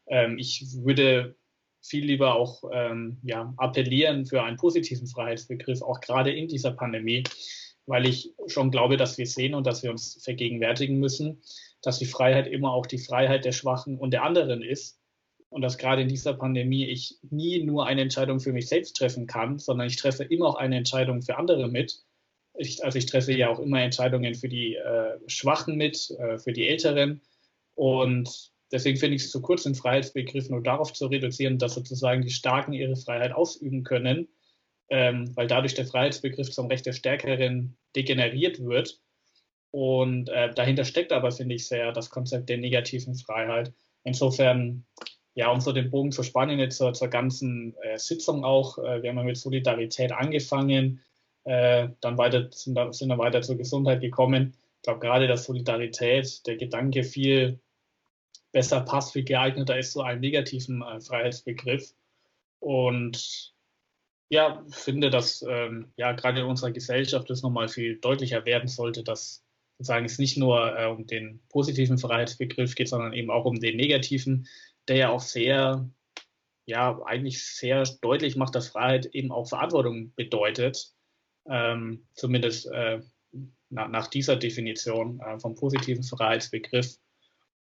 Ähm, 0.07 0.39
ich 0.39 0.65
würde 0.83 1.35
viel 1.81 2.05
lieber 2.05 2.35
auch 2.35 2.63
ähm, 2.73 3.17
ja, 3.23 3.53
appellieren 3.57 4.25
für 4.25 4.43
einen 4.43 4.57
positiven 4.57 5.07
Freiheitsbegriff, 5.07 5.81
auch 5.81 6.01
gerade 6.01 6.31
in 6.31 6.47
dieser 6.47 6.71
Pandemie, 6.71 7.23
weil 7.85 8.07
ich 8.07 8.33
schon 8.47 8.71
glaube, 8.71 8.97
dass 8.97 9.17
wir 9.17 9.25
sehen 9.25 9.55
und 9.55 9.65
dass 9.65 9.83
wir 9.83 9.91
uns 9.91 10.21
vergegenwärtigen 10.23 10.99
müssen, 10.99 11.41
dass 11.81 11.99
die 11.99 12.05
Freiheit 12.05 12.47
immer 12.47 12.73
auch 12.73 12.85
die 12.85 12.97
Freiheit 12.97 13.45
der 13.45 13.51
Schwachen 13.51 13.97
und 13.97 14.11
der 14.11 14.23
anderen 14.23 14.61
ist. 14.61 14.97
Und 15.51 15.63
dass 15.63 15.79
gerade 15.79 16.03
in 16.03 16.07
dieser 16.07 16.35
Pandemie 16.35 16.85
ich 16.85 17.17
nie 17.31 17.63
nur 17.63 17.87
eine 17.87 18.01
Entscheidung 18.01 18.39
für 18.39 18.53
mich 18.53 18.67
selbst 18.67 18.95
treffen 18.95 19.25
kann, 19.25 19.57
sondern 19.57 19.87
ich 19.87 19.95
treffe 19.95 20.23
immer 20.23 20.45
auch 20.45 20.55
eine 20.55 20.77
Entscheidung 20.77 21.23
für 21.23 21.37
andere 21.37 21.67
mit. 21.69 22.03
Ich, 22.53 22.83
also 22.85 22.99
ich 22.99 23.07
treffe 23.07 23.33
ja 23.33 23.49
auch 23.49 23.57
immer 23.57 23.81
Entscheidungen 23.81 24.35
für 24.35 24.47
die 24.47 24.75
äh, 24.75 25.17
Schwachen 25.25 25.75
mit, 25.75 26.11
äh, 26.19 26.37
für 26.37 26.53
die 26.53 26.67
Älteren. 26.67 27.21
Und 27.73 28.51
Deswegen 28.71 28.97
finde 28.97 29.15
ich 29.15 29.23
es 29.23 29.31
zu 29.31 29.41
kurz, 29.41 29.63
den 29.63 29.75
Freiheitsbegriff 29.75 30.49
nur 30.49 30.61
darauf 30.61 30.93
zu 30.93 31.07
reduzieren, 31.07 31.57
dass 31.57 31.73
sozusagen 31.73 32.21
die 32.21 32.29
Starken 32.29 32.73
ihre 32.73 32.95
Freiheit 32.95 33.31
ausüben 33.31 33.83
können, 33.83 34.27
ähm, 34.89 35.35
weil 35.35 35.47
dadurch 35.47 35.73
der 35.73 35.87
Freiheitsbegriff 35.87 36.51
zum 36.51 36.67
Recht 36.67 36.85
der 36.85 36.93
Stärkeren 36.93 37.77
degeneriert 37.95 38.63
wird. 38.63 38.99
Und 39.71 40.29
äh, 40.29 40.53
dahinter 40.53 40.83
steckt 40.83 41.11
aber, 41.11 41.31
finde 41.31 41.55
ich, 41.55 41.67
sehr 41.67 41.91
das 41.91 42.09
Konzept 42.09 42.49
der 42.49 42.57
negativen 42.57 43.15
Freiheit. 43.15 43.73
Insofern, 44.03 44.85
ja, 45.35 45.51
um 45.51 45.61
so 45.61 45.71
den 45.71 45.89
Bogen 45.89 46.11
zu 46.11 46.23
spannen 46.23 46.59
jetzt 46.59 46.77
zur, 46.77 46.93
zur 46.93 47.07
ganzen 47.07 47.75
äh, 47.81 47.97
Sitzung 47.97 48.43
auch, 48.43 48.77
äh, 48.79 49.01
wir 49.01 49.09
haben 49.09 49.17
ja 49.17 49.23
mit 49.23 49.37
Solidarität 49.37 50.11
angefangen, 50.11 51.01
äh, 51.43 51.89
dann 52.01 52.17
weiter, 52.17 52.49
sind, 52.51 52.77
sind 52.93 53.09
dann 53.09 53.19
weiter 53.19 53.41
zur 53.41 53.57
Gesundheit 53.57 54.01
gekommen. 54.01 54.53
Ich 54.77 54.83
glaube 54.83 54.99
gerade, 54.99 55.27
dass 55.27 55.45
Solidarität, 55.45 56.45
der 56.47 56.57
Gedanke 56.57 57.03
viel 57.03 57.59
besser 58.51 58.81
passt, 58.81 59.13
viel 59.13 59.23
geeigneter 59.23 59.77
ist 59.77 59.91
zu 59.91 60.01
einem 60.01 60.21
negativen 60.21 60.81
äh, 60.81 60.99
Freiheitsbegriff. 60.99 61.93
Und 62.59 63.53
ja, 64.29 64.63
finde, 64.69 65.09
dass 65.09 65.43
ähm, 65.47 65.91
ja 65.95 66.11
gerade 66.11 66.41
in 66.41 66.45
unserer 66.45 66.71
Gesellschaft 66.71 67.29
das 67.29 67.41
nochmal 67.41 67.67
viel 67.67 67.97
deutlicher 67.97 68.45
werden 68.45 68.67
sollte, 68.67 69.03
dass 69.03 69.43
sozusagen 69.77 70.05
es 70.05 70.19
nicht 70.19 70.37
nur 70.37 70.77
äh, 70.77 70.87
um 70.87 71.07
den 71.07 71.39
positiven 71.49 71.97
Freiheitsbegriff 71.97 72.75
geht, 72.75 72.89
sondern 72.89 73.13
eben 73.13 73.31
auch 73.31 73.45
um 73.45 73.59
den 73.59 73.77
negativen, 73.77 74.47
der 74.87 74.97
ja 74.97 75.09
auch 75.09 75.21
sehr, 75.21 75.89
ja, 76.65 77.01
eigentlich 77.05 77.43
sehr 77.43 77.83
deutlich 78.01 78.35
macht, 78.35 78.55
dass 78.55 78.67
Freiheit 78.67 79.07
eben 79.07 79.31
auch 79.31 79.47
Verantwortung 79.47 80.13
bedeutet. 80.15 80.93
Ähm, 81.47 82.05
zumindest 82.13 82.67
äh, 82.71 82.99
nach, 83.69 83.87
nach, 83.87 84.07
dieser 84.07 84.35
Definition 84.35 85.19
äh, 85.21 85.39
vom 85.39 85.55
positiven 85.55 86.03
Freiheitsbegriff 86.03 86.97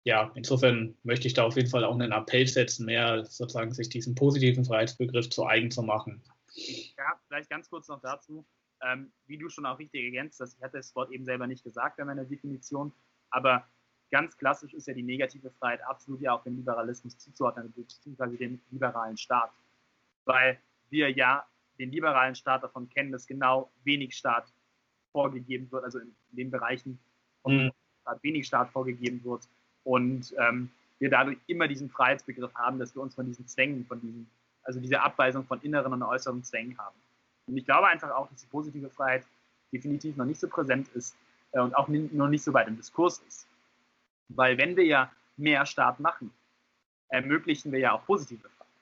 ja, 0.07 0.31
insofern 0.35 0.95
möchte 1.03 1.27
ich 1.27 1.33
da 1.33 1.43
auf 1.43 1.57
jeden 1.57 1.69
Fall 1.69 1.83
auch 1.83 1.93
einen 1.93 2.13
Appell 2.13 2.47
setzen, 2.47 2.85
mehr 2.85 3.25
sozusagen 3.25 3.73
sich 3.73 3.89
diesen 3.89 4.15
positiven 4.15 4.63
Freiheitsbegriff 4.63 5.29
zu 5.29 5.45
eigen 5.45 5.69
zu 5.69 5.83
machen. 5.83 6.23
Ja, 6.55 7.19
vielleicht 7.27 7.49
ganz 7.49 7.69
kurz 7.69 7.89
noch 7.89 7.99
dazu. 7.99 8.45
Ähm, 8.81 9.11
wie 9.25 9.37
du 9.37 9.49
schon 9.49 9.65
auch 9.65 9.77
richtig 9.77 10.05
ergänzt 10.05 10.39
hast, 10.39 10.55
ich 10.55 10.63
hatte 10.63 10.77
das 10.77 10.95
Wort 10.95 11.11
eben 11.11 11.25
selber 11.25 11.45
nicht 11.45 11.61
gesagt 11.61 11.97
bei 11.97 12.05
meiner 12.05 12.23
Definition, 12.23 12.93
aber 13.31 13.67
ganz 14.09 14.37
klassisch 14.37 14.73
ist 14.73 14.87
ja 14.87 14.93
die 14.93 15.03
negative 15.03 15.51
Freiheit 15.59 15.81
absolut 15.83 16.21
ja 16.21 16.31
auch 16.31 16.43
dem 16.43 16.55
Liberalismus 16.55 17.17
zuzuordnen, 17.17 17.73
beziehungsweise 17.73 18.37
dem 18.37 18.61
liberalen 18.71 19.17
Staat. 19.17 19.51
Weil 20.23 20.57
wir 20.89 21.11
ja 21.11 21.45
den 21.79 21.91
liberalen 21.91 22.35
Staat 22.35 22.63
davon 22.63 22.87
kennen, 22.87 23.11
dass 23.11 23.27
genau 23.27 23.73
wenig 23.83 24.15
Staat 24.15 24.53
vorgegeben 25.11 25.69
wird, 25.69 25.83
also 25.83 25.99
in 25.99 26.15
den 26.29 26.49
Bereichen 26.49 26.97
von 27.41 27.65
mhm. 27.65 27.71
Wenig 28.21 28.47
Staat 28.47 28.69
vorgegeben 28.69 29.21
wird 29.25 29.49
und 29.87 30.35
ähm, 30.37 30.69
wir 30.99 31.09
dadurch 31.09 31.37
immer 31.47 31.67
diesen 31.69 31.89
Freiheitsbegriff 31.89 32.53
haben, 32.55 32.77
dass 32.77 32.93
wir 32.93 33.01
uns 33.01 33.15
von 33.15 33.25
diesen 33.25 33.47
Zwängen, 33.47 33.85
von 33.85 34.01
diesen, 34.01 34.29
also 34.63 34.81
diese 34.81 35.01
Abweisung 35.01 35.45
von 35.45 35.61
inneren 35.61 35.93
und 35.93 36.03
äußeren 36.03 36.43
Zwängen 36.43 36.77
haben. 36.77 36.95
Und 37.47 37.55
ich 37.55 37.63
glaube 37.65 37.87
einfach 37.87 38.11
auch, 38.11 38.27
dass 38.29 38.41
die 38.41 38.47
positive 38.47 38.89
Freiheit 38.89 39.23
definitiv 39.71 40.17
noch 40.17 40.25
nicht 40.25 40.41
so 40.41 40.49
präsent 40.49 40.89
ist 40.89 41.15
äh, 41.53 41.61
und 41.61 41.73
auch 41.73 41.87
noch 41.87 42.27
nicht 42.27 42.43
so 42.43 42.53
weit 42.53 42.67
im 42.67 42.75
Diskurs 42.75 43.23
ist. 43.29 43.47
Weil 44.27 44.57
wenn 44.57 44.75
wir 44.75 44.83
ja 44.83 45.09
mehr 45.37 45.65
Staat 45.65 46.01
machen, 46.01 46.33
ermöglichen 47.07 47.71
wir 47.71 47.79
ja 47.79 47.93
auch 47.93 48.05
positive 48.05 48.49
Freiheit. 48.49 48.73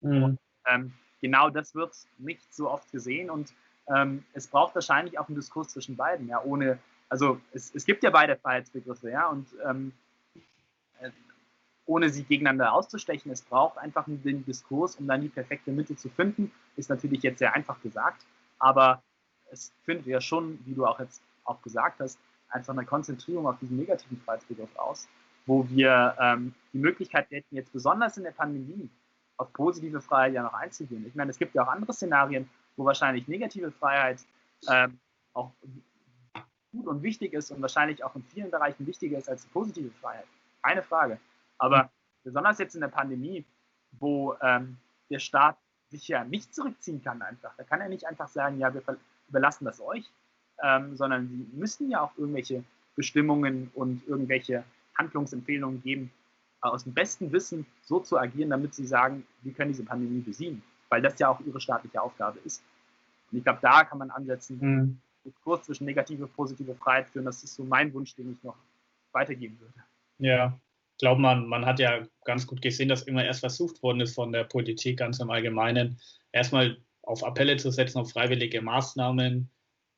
Mhm. 0.00 0.22
Und, 0.22 0.38
ähm, 0.66 0.94
genau 1.20 1.50
das 1.50 1.74
wird 1.74 1.94
nicht 2.16 2.54
so 2.54 2.70
oft 2.70 2.90
gesehen 2.90 3.28
und 3.28 3.52
ähm, 3.94 4.24
es 4.32 4.46
braucht 4.46 4.74
wahrscheinlich 4.74 5.18
auch 5.18 5.28
einen 5.28 5.36
Diskurs 5.36 5.68
zwischen 5.68 5.96
beiden, 5.96 6.26
ja, 6.28 6.42
ohne, 6.42 6.78
also 7.10 7.38
es, 7.52 7.74
es 7.74 7.84
gibt 7.84 8.02
ja 8.02 8.08
beide 8.08 8.36
Freiheitsbegriffe, 8.36 9.10
ja, 9.10 9.26
und 9.26 9.46
ähm, 9.66 9.92
äh, 9.92 9.92
ohne 11.86 12.10
sie 12.10 12.22
gegeneinander 12.24 12.72
auszustechen. 12.72 13.32
Es 13.32 13.42
braucht 13.42 13.78
einfach 13.78 14.04
den 14.06 14.44
Diskurs, 14.44 14.96
um 14.96 15.06
dann 15.06 15.22
die 15.22 15.28
perfekte 15.28 15.72
Mitte 15.72 15.96
zu 15.96 16.10
finden. 16.10 16.52
Ist 16.76 16.90
natürlich 16.90 17.22
jetzt 17.22 17.38
sehr 17.38 17.54
einfach 17.54 17.80
gesagt, 17.82 18.26
aber 18.58 19.02
es 19.50 19.72
findet 19.84 20.06
ja 20.06 20.20
schon, 20.20 20.58
wie 20.66 20.74
du 20.74 20.86
auch 20.86 21.00
jetzt 21.00 21.22
auch 21.44 21.62
gesagt 21.62 22.00
hast, 22.00 22.18
einfach 22.50 22.74
eine 22.74 22.84
Konzentrierung 22.84 23.46
auf 23.46 23.58
diesen 23.58 23.78
negativen 23.78 24.20
Freiheitsbegriff 24.20 24.74
aus, 24.76 25.08
wo 25.46 25.68
wir 25.70 26.14
ähm, 26.20 26.54
die 26.72 26.78
Möglichkeit 26.78 27.30
hätten, 27.30 27.56
jetzt 27.56 27.72
besonders 27.72 28.16
in 28.18 28.24
der 28.24 28.32
Pandemie 28.32 28.90
auf 29.38 29.52
positive 29.52 30.00
Freiheit 30.00 30.34
ja 30.34 30.42
noch 30.42 30.52
einzugehen. 30.52 31.06
Ich 31.06 31.14
meine, 31.14 31.30
es 31.30 31.38
gibt 31.38 31.54
ja 31.54 31.62
auch 31.62 31.68
andere 31.68 31.92
Szenarien, 31.92 32.48
wo 32.76 32.84
wahrscheinlich 32.84 33.28
negative 33.28 33.70
Freiheit 33.72 34.20
ähm, 34.68 34.98
auch 35.32 35.52
gut 36.72 36.86
und 36.86 37.02
wichtig 37.02 37.32
ist 37.32 37.50
und 37.50 37.62
wahrscheinlich 37.62 38.04
auch 38.04 38.14
in 38.14 38.24
vielen 38.24 38.50
Bereichen 38.50 38.86
wichtiger 38.86 39.18
ist 39.18 39.28
als 39.28 39.42
die 39.42 39.48
positive 39.48 39.90
Freiheit. 40.00 40.26
Keine 40.68 40.82
Frage. 40.82 41.18
Aber 41.56 41.90
besonders 42.24 42.58
jetzt 42.58 42.74
in 42.74 42.82
der 42.82 42.88
Pandemie, 42.88 43.42
wo 43.92 44.34
ähm, 44.42 44.76
der 45.08 45.18
Staat 45.18 45.56
sich 45.88 46.08
ja 46.08 46.24
nicht 46.24 46.54
zurückziehen 46.54 47.02
kann 47.02 47.22
einfach. 47.22 47.54
Da 47.56 47.64
kann 47.64 47.80
er 47.80 47.88
nicht 47.88 48.06
einfach 48.06 48.28
sagen, 48.28 48.58
ja, 48.58 48.74
wir 48.74 48.82
überlassen 49.30 49.64
das 49.64 49.80
euch, 49.80 50.04
ähm, 50.62 50.94
sondern 50.94 51.26
sie 51.28 51.48
müssen 51.56 51.90
ja 51.90 52.02
auch 52.02 52.12
irgendwelche 52.18 52.62
Bestimmungen 52.96 53.70
und 53.74 54.06
irgendwelche 54.06 54.62
Handlungsempfehlungen 54.98 55.82
geben, 55.82 56.12
aus 56.60 56.84
dem 56.84 56.92
besten 56.92 57.32
Wissen 57.32 57.64
so 57.82 58.00
zu 58.00 58.18
agieren, 58.18 58.50
damit 58.50 58.74
sie 58.74 58.86
sagen, 58.86 59.26
wir 59.40 59.54
können 59.54 59.70
diese 59.70 59.84
Pandemie 59.84 60.20
besiegen, 60.20 60.62
weil 60.90 61.00
das 61.00 61.18
ja 61.18 61.30
auch 61.30 61.40
ihre 61.40 61.62
staatliche 61.62 62.02
Aufgabe 62.02 62.40
ist. 62.44 62.62
Und 63.32 63.38
ich 63.38 63.44
glaube, 63.44 63.60
da 63.62 63.84
kann 63.84 63.98
man 63.98 64.10
ansetzen, 64.10 64.58
mhm. 64.60 65.00
Kurs 65.44 65.62
zwischen 65.62 65.86
negative 65.86 66.24
und 66.24 66.34
positive 66.34 66.74
Freiheit 66.74 67.08
führen. 67.08 67.24
Das 67.24 67.42
ist 67.42 67.54
so 67.54 67.64
mein 67.64 67.94
Wunsch, 67.94 68.14
den 68.14 68.32
ich 68.32 68.42
noch 68.42 68.56
weitergeben 69.12 69.58
würde. 69.60 69.72
Ja, 70.18 70.60
ich 70.92 70.98
glaube, 70.98 71.20
man, 71.20 71.46
man 71.46 71.64
hat 71.64 71.78
ja 71.78 72.06
ganz 72.24 72.46
gut 72.46 72.60
gesehen, 72.60 72.88
dass 72.88 73.02
immer 73.02 73.24
erst 73.24 73.40
versucht 73.40 73.82
worden 73.82 74.00
ist 74.00 74.14
von 74.14 74.32
der 74.32 74.44
Politik 74.44 74.98
ganz 74.98 75.20
im 75.20 75.30
Allgemeinen, 75.30 76.00
erstmal 76.32 76.78
auf 77.02 77.24
Appelle 77.24 77.56
zu 77.56 77.70
setzen, 77.70 77.98
auf 77.98 78.10
freiwillige 78.10 78.60
Maßnahmen. 78.60 79.50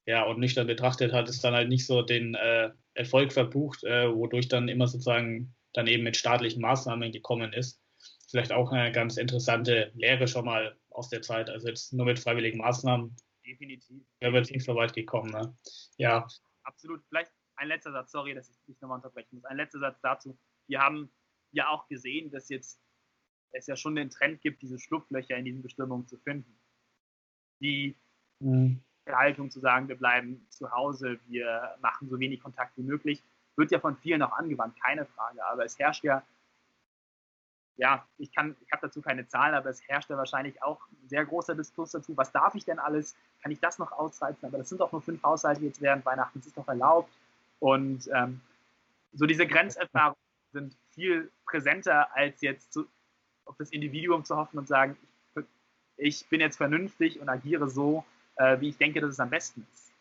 Ja, 0.07 0.25
und 0.25 0.39
nüchtern 0.39 0.67
betrachtet 0.67 1.13
hat 1.13 1.29
es 1.29 1.41
dann 1.41 1.55
halt 1.55 1.69
nicht 1.69 1.87
so 1.87 2.03
den 2.03 2.35
äh, 2.35 2.71
Erfolg 2.95 3.33
verbucht, 3.33 3.85
äh, 3.85 4.15
wodurch 4.15 4.49
dann 4.49 4.69
immer 4.69 4.87
sozusagen 4.87 5.55
dann 5.73 5.87
eben 5.87 6.05
mit 6.05 6.17
staatlichen 6.17 6.61
Maßnahmen 6.63 7.13
gekommen 7.13 7.53
ist. 7.53 7.81
Vielleicht 8.29 8.53
auch 8.53 8.71
eine 8.73 8.93
ganz 8.93 9.17
interessante 9.17 9.91
Lehre 9.95 10.29
schon 10.29 10.45
mal 10.45 10.77
aus 10.91 11.09
der 11.09 11.23
Zeit. 11.23 11.51
Also 11.51 11.69
jetzt 11.69 11.93
nur 11.93 12.07
mit 12.07 12.19
freiwilligen 12.19 12.59
Maßnahmen. 12.59 13.17
Definitiv. 13.45 14.03
Wäre 14.21 14.37
jetzt 14.37 14.53
nicht 14.53 14.65
so 14.65 14.75
weit 14.75 14.93
gekommen. 14.93 15.31
Ne? 15.31 15.55
Ja. 15.97 16.27
Absolut. 16.63 17.03
Vielleicht 17.09 17.33
ein 17.61 17.69
letzter 17.69 17.93
Satz, 17.93 18.11
sorry, 18.11 18.35
dass 18.35 18.49
ich 18.49 18.57
dich 18.67 18.81
nochmal 18.81 18.97
unterbrechen 18.97 19.37
muss. 19.37 19.45
Ein 19.45 19.59
letzter 19.59 19.79
Satz 19.79 20.01
dazu. 20.01 20.37
Wir 20.67 20.81
haben 20.81 21.13
ja 21.53 21.69
auch 21.69 21.87
gesehen, 21.89 22.31
dass 22.31 22.49
jetzt 22.49 22.81
es 23.53 23.67
ja 23.67 23.77
schon 23.77 23.97
den 23.97 24.11
Trend 24.11 24.41
gibt, 24.41 24.63
diese 24.63 24.79
Schlupflöcher 24.79 25.37
in 25.37 25.45
diesen 25.45 25.63
Bestimmungen 25.63 26.07
zu 26.07 26.17
finden. 26.19 26.59
Die 27.61 27.97
mhm. 28.39 28.81
Haltung 29.07 29.51
zu 29.51 29.61
sagen, 29.61 29.89
wir 29.89 29.97
bleiben 29.97 30.47
zu 30.49 30.71
Hause, 30.71 31.21
wir 31.27 31.77
machen 31.83 32.09
so 32.09 32.19
wenig 32.19 32.41
Kontakt 32.41 32.77
wie 32.79 32.83
möglich, 32.83 33.23
wird 33.57 33.73
ja 33.73 33.81
von 33.81 33.97
vielen 33.97 34.23
auch 34.23 34.33
angewandt, 34.33 34.81
keine 34.81 35.05
Frage. 35.05 35.45
Aber 35.45 35.65
es 35.65 35.79
herrscht 35.79 36.05
ja, 36.05 36.25
ja, 37.77 38.07
ich 38.19 38.33
kann, 38.33 38.57
ich 38.65 38.73
habe 38.73 38.87
dazu 38.87 39.03
keine 39.03 39.27
Zahlen, 39.27 39.55
aber 39.55 39.69
es 39.69 39.87
herrscht 39.87 40.09
ja 40.09 40.17
wahrscheinlich 40.17 40.63
auch 40.63 40.81
ein 40.93 41.09
sehr 41.09 41.27
großer 41.27 41.55
Diskurs 41.55 41.91
dazu. 41.91 42.17
Was 42.17 42.33
darf 42.33 42.55
ich 42.55 42.65
denn 42.65 42.79
alles? 42.79 43.17
Kann 43.43 43.53
ich 43.53 43.61
das 43.61 43.79
noch 43.79 43.93
ausreizen? 43.93 44.47
Aber 44.47 44.59
das 44.59 44.69
sind 44.69 44.81
doch 44.81 44.93
nur 44.93 45.03
fünf 45.03 45.23
Haushalte 45.23 45.63
jetzt 45.63 45.81
während 45.83 46.07
Weihnachten, 46.07 46.39
das 46.39 46.47
ist 46.47 46.57
doch 46.57 46.69
erlaubt. 46.69 47.13
Und 47.61 48.09
ähm, 48.13 48.41
so 49.13 49.27
diese 49.27 49.47
Grenzerfahrungen 49.47 50.17
sind 50.53 50.77
viel 50.91 51.31
präsenter, 51.47 52.15
als 52.17 52.41
jetzt 52.41 52.73
zu, 52.73 52.87
auf 53.45 53.57
das 53.57 53.71
Individuum 53.71 54.25
zu 54.25 54.37
hoffen 54.37 54.59
und 54.59 54.67
sagen, 54.67 54.97
ich, 55.97 56.27
bin 56.29 56.41
jetzt 56.41 56.57
vernünftig 56.57 57.21
und 57.21 57.29
agiere 57.29 57.69
so, 57.69 58.05
äh, 58.37 58.59
wie 58.61 58.71
ich 58.71 58.79
denke, 58.79 59.01
dass 59.01 59.11
es 59.11 59.21
am 59.21 59.31
besten 59.31 59.67
ist. 59.73 59.93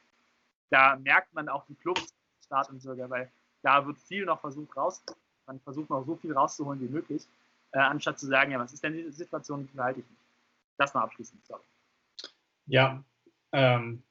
Da 0.70 0.96
merkt 0.96 1.34
man 1.34 1.50
auch 1.50 1.66
die 1.68 1.76
Kluft 1.76 2.14
Staat 2.46 2.70
und 2.70 2.82
Bürger, 2.82 3.10
weil 3.10 3.30
da 3.62 3.86
wird 3.86 4.00
viel 4.00 4.26
noch 4.26 4.40
versucht 4.40 4.76
raus, 4.76 5.04
man 5.46 5.60
versucht 5.60 5.90
noch 5.90 6.06
so 6.06 6.16
viel 6.16 6.34
rauszuholen 6.34 6.80
wie 6.82 6.88
möglich, 6.88 7.28
äh, 7.72 7.80
anstatt 7.80 8.18
zu 8.18 8.28
sagen, 8.28 8.52
ja, 8.52 8.60
was 8.60 8.74
ist 8.74 8.84
denn 8.84 8.94
die 8.94 9.12
Situation, 9.12 9.70
die 9.72 9.80
halte 9.80 10.00
ich 10.00 10.10
nicht. 10.10 10.22
Das 10.78 10.94
noch 10.94 11.02
abschließend, 11.02 11.46
sorry. 11.46 11.62
Ja, 12.68 13.04
ähm, 13.52 14.02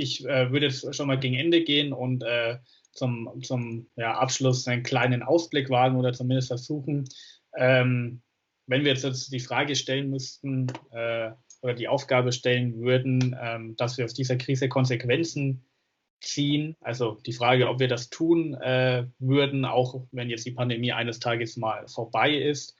ich 0.00 0.24
äh, 0.26 0.50
würde 0.50 0.66
jetzt 0.66 0.94
schon 0.94 1.06
mal 1.06 1.18
gegen 1.18 1.34
Ende 1.34 1.62
gehen 1.62 1.92
und 1.92 2.22
äh, 2.22 2.58
zum, 2.92 3.40
zum 3.42 3.86
ja, 3.96 4.14
Abschluss 4.14 4.66
einen 4.66 4.82
kleinen 4.82 5.22
Ausblick 5.22 5.70
wagen 5.70 5.96
oder 5.96 6.12
zumindest 6.12 6.48
versuchen. 6.48 7.08
Ähm, 7.56 8.22
wenn 8.66 8.84
wir 8.84 8.94
jetzt, 8.94 9.32
die 9.32 9.40
Frage 9.40 9.74
stellen 9.74 10.10
müssten 10.10 10.68
äh, 10.92 11.30
oder 11.62 11.74
die 11.74 11.88
Aufgabe 11.88 12.32
stellen 12.32 12.80
würden, 12.80 13.36
ähm, 13.40 13.76
dass 13.76 13.98
wir 13.98 14.04
aus 14.04 14.14
dieser 14.14 14.36
Krise 14.36 14.68
Konsequenzen 14.68 15.64
ziehen. 16.20 16.76
Also 16.80 17.18
die 17.26 17.32
Frage, 17.32 17.68
ob 17.68 17.80
wir 17.80 17.88
das 17.88 18.10
tun 18.10 18.54
äh, 18.54 19.06
würden, 19.18 19.64
auch 19.64 20.06
wenn 20.12 20.30
jetzt 20.30 20.46
die 20.46 20.52
Pandemie 20.52 20.92
eines 20.92 21.18
Tages 21.18 21.56
mal 21.56 21.86
vorbei 21.88 22.34
ist. 22.34 22.76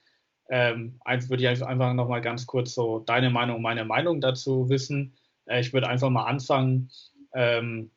Ähm, 0.49 0.99
würde 1.05 1.43
ich 1.43 1.63
einfach 1.63 1.93
noch 1.93 2.09
mal 2.09 2.21
ganz 2.21 2.45
kurz 2.45 2.73
so 2.73 2.99
deine 2.99 3.29
Meinung 3.29 3.61
meine 3.61 3.85
Meinung 3.85 4.21
dazu 4.21 4.69
wissen. 4.69 5.15
Äh, 5.45 5.61
ich 5.61 5.73
würde 5.73 5.87
einfach 5.87 6.09
mal 6.09 6.25
anfangen. 6.25 6.89
Ähm, 7.33 7.91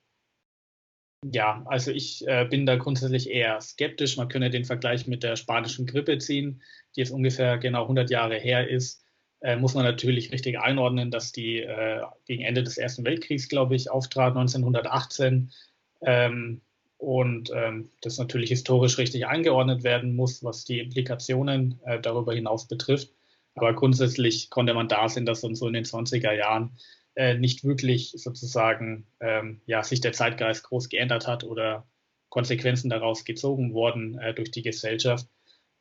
ja, 1.33 1.65
also 1.67 1.91
ich 1.91 2.27
äh, 2.29 2.45
bin 2.45 2.67
da 2.67 2.77
grundsätzlich 2.77 3.31
eher 3.31 3.61
skeptisch. 3.61 4.17
Man 4.17 4.29
könne 4.29 4.51
den 4.51 4.65
Vergleich 4.65 5.07
mit 5.07 5.23
der 5.23 5.37
spanischen 5.37 5.87
Grippe 5.87 6.19
ziehen, 6.19 6.63
die 6.95 7.01
jetzt 7.01 7.11
ungefähr 7.11 7.59
genau 7.59 7.83
100 7.83 8.11
Jahre 8.11 8.37
her 8.37 8.69
ist 8.69 9.05
äh, 9.45 9.57
muss 9.57 9.75
man 9.75 9.85
natürlich 9.85 10.33
richtig 10.33 10.59
einordnen, 10.59 11.11
dass 11.11 11.31
die 11.31 11.61
äh, 11.61 12.01
gegen 12.25 12.43
Ende 12.43 12.63
des 12.63 12.79
Ersten 12.79 13.05
Weltkriegs, 13.05 13.49
glaube 13.49 13.77
ich, 13.77 13.91
auftrat, 13.91 14.35
1918. 14.35 15.53
Ähm, 16.01 16.63
und 16.97 17.51
ähm, 17.55 17.91
das 18.01 18.17
natürlich 18.17 18.49
historisch 18.49 18.97
richtig 18.97 19.27
eingeordnet 19.27 19.85
werden 19.85 20.17
muss, 20.17 20.43
was 20.43 20.65
die 20.65 20.79
Implikationen 20.79 21.79
äh, 21.85 22.01
darüber 22.01 22.33
hinaus 22.33 22.67
betrifft. 22.67 23.11
Aber 23.55 23.75
grundsätzlich 23.75 24.49
konnte 24.49 24.73
man 24.73 24.89
da 24.89 25.11
sehen, 25.11 25.27
dass 25.27 25.43
dann 25.43 25.55
so 25.55 25.67
in 25.67 25.75
den 25.75 25.85
20er 25.85 26.33
Jahren 26.33 26.73
äh, 27.17 27.35
nicht 27.35 27.65
wirklich 27.65 28.13
sozusagen 28.17 29.07
ähm, 29.21 29.61
ja, 29.67 29.83
sich 29.83 30.01
der 30.01 30.13
Zeitgeist 30.13 30.65
groß 30.65 30.89
geändert 30.89 31.27
hat 31.27 31.45
oder 31.45 31.87
Konsequenzen 32.29 32.91
daraus 32.91 33.25
gezogen 33.25 33.73
wurden 33.73 34.19
äh, 34.19 34.35
durch 34.35 34.51
die 34.51 34.63
Gesellschaft. 34.63 35.29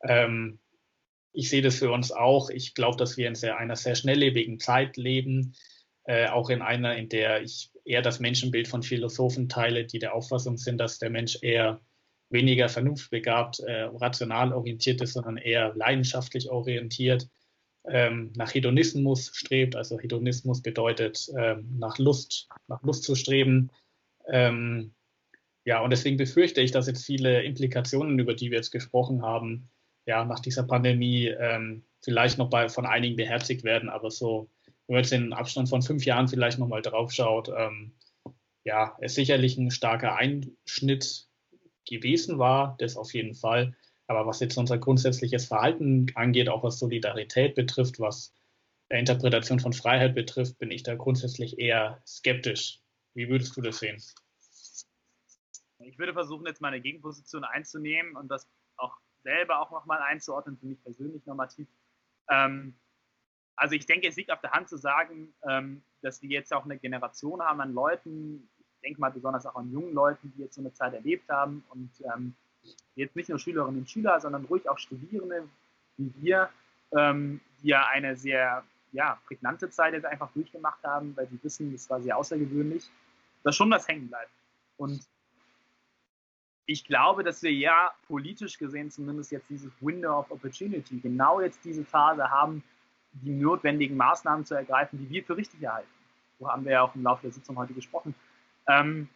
Ähm, 0.04 0.60
ich 1.32 1.50
sehe 1.50 1.64
das 1.64 1.80
für 1.80 1.92
uns 1.92 2.12
auch. 2.12 2.50
Ich 2.50 2.76
glaube, 2.76 2.98
dass 2.98 3.18
wir 3.18 3.28
in 3.28 3.36
sehr, 3.36 3.58
einer 3.58 3.76
sehr 3.76 3.96
schnelllebigen 3.96 4.60
Zeit 4.60 4.98
leben, 4.98 5.56
äh, 6.04 6.28
auch 6.28 6.50
in 6.50 6.62
einer, 6.62 6.96
in 6.96 7.10
der 7.10 7.42
ich 7.42 7.72
eher 7.86 8.02
das 8.02 8.20
Menschenbild 8.20 8.68
von 8.68 8.84
Philosophen 8.84 9.50
teile, 9.50 9.86
die 9.86 10.00
der 10.00 10.14
Auffassung 10.14 10.58
sind, 10.58 10.78
dass 10.78 11.00
der 11.00 11.10
Mensch 11.10 11.40
eher 11.42 11.82
weniger 12.30 12.70
vernunftbegabt, 12.70 13.60
äh, 13.62 13.84
rational 13.84 14.54
orientiert 14.54 15.02
ist, 15.02 15.14
sondern 15.14 15.38
eher 15.38 15.74
leidenschaftlich 15.76 16.50
orientiert, 16.50 17.28
ähm, 17.88 18.32
nach 18.36 18.54
Hedonismus 18.54 19.32
strebt. 19.34 19.76
Also 19.76 20.00
Hedonismus 20.00 20.62
bedeutet, 20.62 21.28
ähm, 21.38 21.78
nach 21.78 21.98
Lust, 21.98 22.48
nach 22.68 22.82
Lust 22.84 23.04
zu 23.04 23.16
streben. 23.16 23.70
Ähm, 24.28 24.94
ja, 25.66 25.82
und 25.82 25.90
deswegen 25.92 26.18
befürchte 26.18 26.62
ich, 26.62 26.72
dass 26.72 26.88
jetzt 26.88 27.06
viele 27.06 27.44
Implikationen, 27.44 28.20
über 28.20 28.34
die 28.34 28.52
wir 28.52 28.58
jetzt 28.58 28.72
gesprochen 28.72 29.22
haben, 29.22 29.70
ja, 30.06 30.26
nach 30.26 30.40
dieser 30.40 30.64
Pandemie 30.64 31.28
ähm, 31.28 31.84
vielleicht 32.02 32.38
noch 32.38 32.50
bei, 32.50 32.68
von 32.68 32.86
einigen 32.86 33.16
beherzigt 33.16 33.64
werden, 33.64 33.90
aber 33.90 34.12
so, 34.12 34.50
wenn 34.88 34.96
man 34.96 35.04
jetzt 35.04 35.14
in 35.14 35.32
Abstand 35.32 35.70
von 35.70 35.82
fünf 35.82 36.06
Jahren 36.06 36.28
vielleicht 36.28 36.60
nochmal 36.60 36.82
drauf 36.82 37.12
schaut, 37.12 37.50
ähm, 37.56 37.94
ja, 38.66 38.98
es 39.00 39.16
sicherlich 39.16 39.58
ein 39.58 39.72
starker 39.72 40.16
Einschnitt 40.16 41.28
gewesen 41.88 42.40
war, 42.40 42.76
das 42.80 42.98
auf 42.98 43.14
jeden 43.14 43.36
Fall. 43.36 43.74
Aber 44.08 44.26
was 44.26 44.40
jetzt 44.40 44.58
unser 44.58 44.78
grundsätzliches 44.78 45.46
Verhalten 45.46 46.08
angeht, 46.16 46.50
auch 46.50 46.64
was 46.64 46.80
Solidarität 46.80 47.56
betrifft, 47.56 48.00
was 48.00 48.34
Interpretation 48.90 49.60
von 49.60 49.74
Freiheit 49.74 50.14
betrifft, 50.14 50.60
bin 50.60 50.72
ich 50.72 50.84
da 50.84 50.96
grundsätzlich 50.96 51.58
eher 51.58 52.02
skeptisch. 52.06 52.80
Wie 53.14 53.30
würdest 53.30 53.56
du 53.56 53.62
das 53.62 53.80
sehen? 53.80 54.02
Ich 55.80 55.98
würde 56.00 56.14
versuchen, 56.14 56.46
jetzt 56.46 56.62
meine 56.62 56.80
Gegenposition 56.80 57.44
einzunehmen 57.44 58.16
und 58.16 58.30
das 58.30 58.48
auch 58.78 58.98
selber 59.24 59.60
auch 59.60 59.72
nochmal 59.72 60.00
einzuordnen, 60.02 60.58
für 60.58 60.66
mich 60.66 60.82
persönlich 60.84 61.26
normativ. 61.26 61.68
Ähm, 62.30 62.76
also 63.56 63.76
ich 63.76 63.86
denke, 63.86 64.08
es 64.08 64.16
liegt 64.16 64.32
auf 64.32 64.42
der 64.42 64.52
Hand 64.52 64.70
zu 64.70 64.78
sagen, 64.78 65.34
ähm, 65.48 65.84
dass 66.02 66.22
wir 66.22 66.30
jetzt 66.30 66.54
auch 66.54 66.66
eine 66.66 66.78
Generation 66.78 67.42
haben 67.42 67.62
an 67.62 67.74
Leuten, 67.74 68.50
ich 68.58 68.82
denke 68.82 69.00
mal 69.02 69.12
besonders 69.12 69.46
auch 69.46 69.56
an 69.56 69.72
jungen 69.72 69.94
Leuten, 69.94 70.34
die 70.36 70.42
jetzt 70.42 70.56
so 70.56 70.62
eine 70.62 70.74
Zeit 70.74 70.94
erlebt 70.94 71.30
haben 71.30 71.64
und 71.70 71.92
ähm, 72.14 72.36
jetzt 72.96 73.16
nicht 73.16 73.30
nur 73.30 73.40
Schülerinnen 73.40 73.82
und 73.82 73.90
Schüler, 73.90 74.20
sondern 74.20 74.46
ruhig 74.46 74.68
auch 74.70 74.78
Studierende 74.78 75.48
wie 75.98 76.14
wir, 76.22 76.50
ähm, 76.92 77.40
die 77.62 77.70
ja 77.70 77.88
eine 77.88 78.16
sehr 78.16 78.64
ja, 78.92 79.20
prägnante 79.28 79.70
Zeit 79.70 79.94
jetzt 79.94 80.06
einfach 80.06 80.32
durchgemacht 80.34 80.84
haben, 80.84 81.16
weil 81.16 81.28
sie 81.28 81.40
wissen, 81.44 81.74
es 81.74 81.90
war 81.90 82.02
sehr 82.02 82.18
außergewöhnlich, 82.18 82.90
dass 83.44 83.56
schon 83.56 83.72
was 83.72 83.88
hängen 83.88 84.08
bleibt. 84.08 84.32
Und 84.78 85.02
ich 86.66 86.86
glaube, 86.86 87.24
dass 87.24 87.42
wir 87.44 87.52
ja 87.52 87.92
politisch 88.08 88.58
gesehen 88.58 88.90
zumindest 88.90 89.32
jetzt 89.32 89.50
dieses 89.50 89.72
Window 89.82 90.20
of 90.20 90.32
Opportunity, 90.32 91.00
genau 91.00 91.42
jetzt 91.42 91.64
diese 91.66 91.84
Phase 91.84 92.30
haben, 92.30 92.64
die 93.12 93.32
notwendigen 93.32 93.98
Maßnahmen 93.98 94.46
zu 94.46 94.56
ergreifen, 94.56 94.98
die 95.00 95.10
wir 95.10 95.24
für 95.24 95.38
richtig 95.38 95.62
erhalten. 95.62 95.90
So 96.40 96.50
haben 96.50 96.66
wir 96.66 96.74
ja 96.74 96.82
auch 96.82 96.96
im 96.96 97.04
Laufe 97.04 97.24
der 97.24 97.32
Sitzung 97.32 97.58
heute 97.58 97.74
gesprochen. 97.74 98.16
Ähm, 98.68 99.10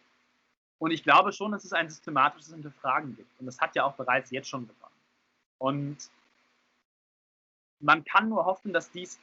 und 0.78 0.92
ich 0.92 1.02
glaube 1.02 1.32
schon, 1.32 1.52
dass 1.52 1.64
es 1.64 1.72
ein 1.72 1.88
systematisches 1.88 2.52
Hinterfragen 2.52 3.16
gibt. 3.16 3.40
Und 3.40 3.46
das 3.46 3.60
hat 3.60 3.74
ja 3.74 3.84
auch 3.84 3.94
bereits 3.94 4.30
jetzt 4.30 4.48
schon 4.48 4.66
begonnen. 4.66 4.94
Und 5.58 5.98
man 7.80 8.04
kann 8.04 8.28
nur 8.28 8.44
hoffen, 8.44 8.72
dass 8.72 8.90
dies 8.90 9.18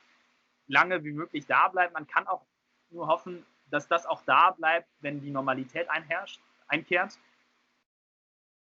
lange 0.67 1.03
wie 1.03 1.13
möglich 1.13 1.45
da 1.45 1.67
bleibt. 1.69 1.93
Man 1.93 2.07
kann 2.07 2.27
auch 2.27 2.41
nur 2.89 3.07
hoffen, 3.07 3.45
dass 3.69 3.87
das 3.87 4.05
auch 4.05 4.21
da 4.23 4.51
bleibt, 4.51 4.87
wenn 4.99 5.21
die 5.21 5.31
Normalität 5.31 5.89
einherrscht, 5.89 6.41
einkehrt. 6.67 7.17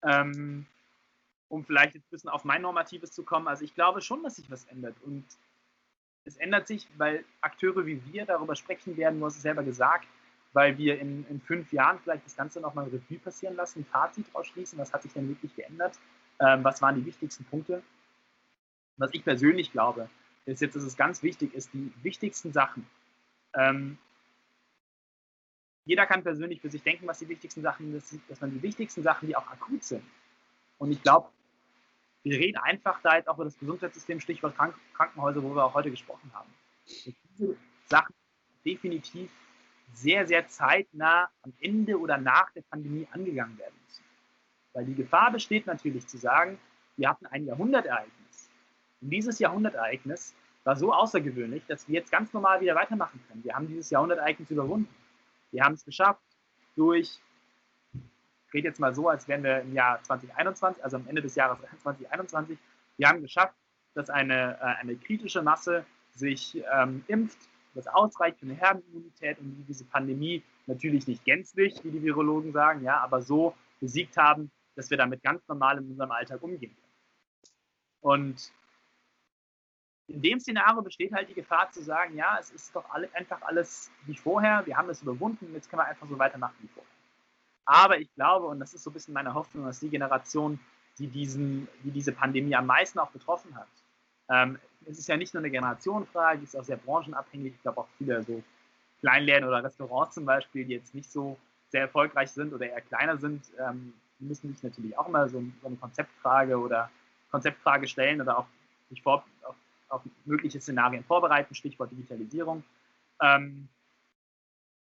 Ähm, 0.03 0.65
um 1.49 1.63
vielleicht 1.65 1.95
jetzt 1.95 2.07
ein 2.07 2.11
bisschen 2.11 2.29
auf 2.29 2.43
mein 2.43 2.61
Normatives 2.61 3.11
zu 3.11 3.23
kommen. 3.23 3.47
Also 3.47 3.63
ich 3.63 3.75
glaube 3.75 4.01
schon, 4.01 4.23
dass 4.23 4.37
sich 4.37 4.49
was 4.49 4.65
ändert. 4.65 4.95
Und 5.03 5.25
es 6.23 6.37
ändert 6.37 6.67
sich, 6.67 6.87
weil 6.97 7.23
Akteure 7.41 7.85
wie 7.85 8.01
wir 8.11 8.25
darüber 8.25 8.55
sprechen 8.55 8.97
werden, 8.97 9.19
du 9.19 9.25
hast 9.25 9.35
es 9.35 9.41
selber 9.43 9.63
gesagt, 9.63 10.07
weil 10.55 10.77
wir 10.77 10.97
in, 11.01 11.25
in 11.27 11.41
fünf 11.41 11.73
Jahren 11.73 11.99
vielleicht 11.99 12.25
das 12.25 12.37
Ganze 12.37 12.61
nochmal 12.61 12.85
Revue 12.85 13.19
passieren 13.19 13.57
lassen, 13.57 13.81
ein 13.81 13.85
Fazit 13.85 14.25
ausschließen, 14.33 14.79
was 14.79 14.93
hat 14.93 15.03
sich 15.03 15.11
denn 15.11 15.27
wirklich 15.27 15.53
geändert, 15.53 15.99
ähm, 16.39 16.63
was 16.63 16.81
waren 16.81 16.95
die 16.95 17.05
wichtigsten 17.05 17.43
Punkte. 17.43 17.83
Was 18.95 19.09
ich 19.11 19.25
persönlich 19.25 19.73
glaube, 19.73 20.09
ist 20.45 20.61
jetzt, 20.61 20.77
dass 20.77 20.83
es 20.83 20.95
ganz 20.95 21.21
wichtig 21.23 21.53
ist, 21.53 21.73
die 21.73 21.91
wichtigsten 22.03 22.53
Sachen. 22.53 22.87
Ähm, 23.53 23.97
jeder 25.83 26.05
kann 26.05 26.23
persönlich 26.23 26.61
für 26.61 26.69
sich 26.69 26.81
denken, 26.83 27.05
was 27.05 27.19
die 27.19 27.27
wichtigsten 27.27 27.61
Sachen 27.61 27.99
sind, 27.99 28.21
dass 28.29 28.39
man 28.39 28.51
die 28.51 28.61
wichtigsten 28.63 29.03
Sachen, 29.03 29.27
die 29.27 29.35
auch 29.35 29.47
akut 29.47 29.83
sind. 29.83 30.05
Und 30.77 30.89
ich 30.89 31.03
glaube, 31.03 31.27
wir 32.23 32.39
reden 32.39 32.57
einfach 32.59 33.01
da 33.01 33.17
jetzt 33.17 33.27
auch 33.27 33.35
über 33.35 33.43
das 33.43 33.59
Gesundheitssystem, 33.59 34.21
Stichwort 34.21 34.55
Krank 34.55 34.73
Krankenhäuser, 34.93 35.43
wo 35.43 35.53
wir 35.53 35.65
auch 35.65 35.73
heute 35.73 35.91
gesprochen 35.91 36.31
haben. 36.33 36.49
Diese 36.87 37.57
Sachen 37.87 38.15
definitiv 38.63 39.29
sehr, 39.93 40.27
sehr 40.27 40.47
zeitnah 40.47 41.29
am 41.43 41.53
Ende 41.61 41.99
oder 41.99 42.17
nach 42.17 42.51
der 42.51 42.61
Pandemie 42.61 43.07
angegangen 43.11 43.57
werden 43.57 43.75
müssen. 43.85 44.03
Weil 44.73 44.85
die 44.85 44.95
Gefahr 44.95 45.31
besteht 45.31 45.67
natürlich 45.67 46.07
zu 46.07 46.17
sagen, 46.17 46.59
wir 46.97 47.09
hatten 47.09 47.25
ein 47.27 47.45
Jahrhundertereignis. 47.45 48.49
Und 49.01 49.09
dieses 49.09 49.39
Jahrhundertereignis 49.39 50.35
war 50.63 50.75
so 50.75 50.93
außergewöhnlich, 50.93 51.63
dass 51.67 51.87
wir 51.87 51.95
jetzt 51.95 52.11
ganz 52.11 52.33
normal 52.33 52.59
wieder 52.61 52.75
weitermachen 52.75 53.21
können. 53.27 53.43
Wir 53.43 53.55
haben 53.55 53.67
dieses 53.67 53.89
Jahrhundertereignis 53.89 54.49
überwunden. 54.49 54.93
Wir 55.51 55.63
haben 55.63 55.75
es 55.75 55.85
geschafft 55.85 56.21
durch 56.75 57.19
rede 58.55 58.69
jetzt 58.69 58.79
mal 58.79 58.95
so, 58.95 59.09
als 59.09 59.27
wären 59.27 59.43
wir 59.43 59.61
im 59.61 59.73
Jahr 59.73 60.01
2021, 60.01 60.83
also 60.83 60.97
am 60.97 61.07
Ende 61.07 61.21
des 61.21 61.35
Jahres 61.35 61.59
2021. 61.83 62.57
Wir 62.97 63.09
haben 63.09 63.21
geschafft, 63.21 63.53
dass 63.93 64.09
eine, 64.09 64.57
äh, 64.59 64.81
eine 64.81 64.95
kritische 64.95 65.43
Masse 65.43 65.85
sich 66.13 66.63
ähm, 66.73 67.03
impft, 67.07 67.37
das 67.75 67.87
ausreicht 67.87 68.39
für 68.39 68.45
eine 68.45 68.55
Herdenimmunität 68.55 69.37
und 69.39 69.65
diese 69.67 69.85
Pandemie 69.85 70.41
natürlich 70.65 71.07
nicht 71.07 71.23
gänzlich, 71.25 71.83
wie 71.83 71.91
die 71.91 72.01
Virologen 72.01 72.51
sagen, 72.51 72.83
ja, 72.83 72.99
aber 72.99 73.21
so 73.21 73.53
besiegt 73.79 74.17
haben, 74.17 74.49
dass 74.75 74.89
wir 74.89 74.97
damit 74.97 75.21
ganz 75.21 75.47
normal 75.47 75.77
in 75.77 75.89
unserem 75.91 76.11
Alltag 76.11 76.41
umgehen 76.41 76.75
können. 76.75 76.85
Und 78.01 78.51
in 80.07 80.21
dem 80.21 80.39
Szenario 80.39 80.81
besteht 80.81 81.11
halt 81.13 81.29
die 81.29 81.33
Gefahr 81.33 81.69
zu 81.71 81.83
sagen, 81.83 82.15
ja, 82.15 82.37
es 82.39 82.51
ist 82.51 82.75
doch 82.75 82.89
alle, 82.91 83.13
einfach 83.15 83.41
alles 83.41 83.91
wie 84.05 84.15
vorher, 84.15 84.65
wir 84.65 84.77
haben 84.77 84.89
es 84.89 85.01
überwunden, 85.01 85.53
jetzt 85.53 85.69
können 85.69 85.81
wir 85.81 85.87
einfach 85.87 86.07
so 86.07 86.17
weitermachen 86.17 86.55
wie 86.59 86.67
vorher. 86.67 86.91
Aber 87.65 87.99
ich 87.99 88.13
glaube, 88.13 88.45
und 88.45 88.59
das 88.59 88.73
ist 88.73 88.83
so 88.83 88.91
ein 88.91 88.93
bisschen 88.93 89.13
meine 89.13 89.33
Hoffnung, 89.33 89.65
dass 89.65 89.79
die 89.79 89.89
Generation, 89.89 90.59
die, 90.99 91.07
diesen, 91.07 91.67
die 91.83 91.91
diese 91.91 92.11
Pandemie 92.11 92.55
am 92.55 92.67
meisten 92.67 92.99
auch 92.99 93.09
betroffen 93.09 93.55
hat, 93.55 93.67
ähm, 94.29 94.59
es 94.85 94.99
ist 94.99 95.07
ja 95.07 95.17
nicht 95.17 95.33
nur 95.33 95.41
eine 95.41 95.51
Generationenfrage, 95.51 96.43
es 96.43 96.53
ist 96.53 96.59
auch 96.59 96.63
sehr 96.63 96.77
branchenabhängig. 96.77 97.53
Ich 97.55 97.61
glaube 97.61 97.81
auch 97.81 97.87
viele 97.97 98.23
so 98.23 98.43
Kleinläden 98.99 99.47
oder 99.47 99.63
Restaurants 99.63 100.15
zum 100.15 100.25
Beispiel, 100.25 100.65
die 100.65 100.73
jetzt 100.73 100.93
nicht 100.93 101.11
so 101.11 101.37
sehr 101.69 101.81
erfolgreich 101.81 102.31
sind 102.31 102.53
oder 102.53 102.67
eher 102.67 102.81
kleiner 102.81 103.17
sind, 103.17 103.43
ähm, 103.59 103.93
müssen 104.19 104.53
sich 104.53 104.63
natürlich 104.63 104.97
auch 104.97 105.07
mal 105.07 105.27
so, 105.29 105.43
so, 105.61 105.67
eine 105.67 105.75
Konzeptfrage 105.75 106.57
oder 106.57 106.89
Konzeptfrage 107.31 107.87
stellen 107.87 108.21
oder 108.21 108.39
auch 108.39 108.47
sich 108.89 109.01
vor, 109.01 109.25
auf, 109.43 109.55
auf 109.89 110.01
mögliche 110.25 110.61
Szenarien 110.61 111.03
vorbereiten, 111.03 111.53
Stichwort 111.53 111.91
Digitalisierung. 111.91 112.63
Ähm, 113.21 113.67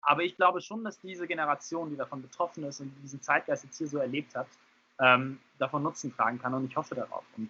aber 0.00 0.24
ich 0.24 0.36
glaube 0.36 0.60
schon, 0.60 0.82
dass 0.82 1.00
diese 1.00 1.26
Generation, 1.28 1.90
die 1.90 1.96
davon 1.96 2.22
betroffen 2.22 2.64
ist 2.64 2.80
und 2.80 2.92
diesen 3.02 3.22
Zeitgeist 3.22 3.64
jetzt 3.64 3.78
hier 3.78 3.86
so 3.86 3.98
erlebt 3.98 4.34
hat, 4.34 4.48
ähm, 4.98 5.38
davon 5.58 5.84
Nutzen 5.84 6.14
tragen 6.14 6.40
kann 6.40 6.54
und 6.54 6.66
ich 6.66 6.76
hoffe 6.76 6.94
darauf. 6.94 7.24
Und 7.36 7.48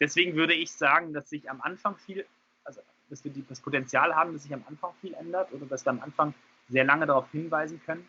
deswegen 0.00 0.34
würde 0.34 0.54
ich 0.54 0.72
sagen, 0.72 1.12
dass 1.12 1.30
sich 1.30 1.50
am 1.50 1.60
Anfang 1.60 1.96
viel, 1.96 2.26
also 2.64 2.80
dass 3.08 3.24
wir 3.24 3.32
das 3.48 3.60
Potenzial 3.60 4.14
haben, 4.14 4.32
dass 4.32 4.42
sich 4.42 4.54
am 4.54 4.64
Anfang 4.68 4.92
viel 5.00 5.14
ändert 5.14 5.52
oder 5.52 5.66
dass 5.66 5.84
wir 5.84 5.90
am 5.90 6.00
Anfang 6.00 6.34
sehr 6.68 6.84
lange 6.84 7.06
darauf 7.06 7.30
hinweisen 7.30 7.80
können 7.84 8.06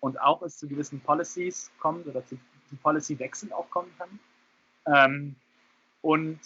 und 0.00 0.20
auch 0.20 0.42
es 0.42 0.58
zu 0.58 0.66
gewissen 0.66 1.00
Policies 1.00 1.70
kommt 1.78 2.06
oder 2.06 2.24
zu, 2.26 2.36
zu 2.68 2.76
Policy-Wechsel 2.76 3.52
auch 3.52 3.70
kommen 3.70 3.92
kann. 3.98 4.18
Ähm, 4.86 5.36
und 6.02 6.40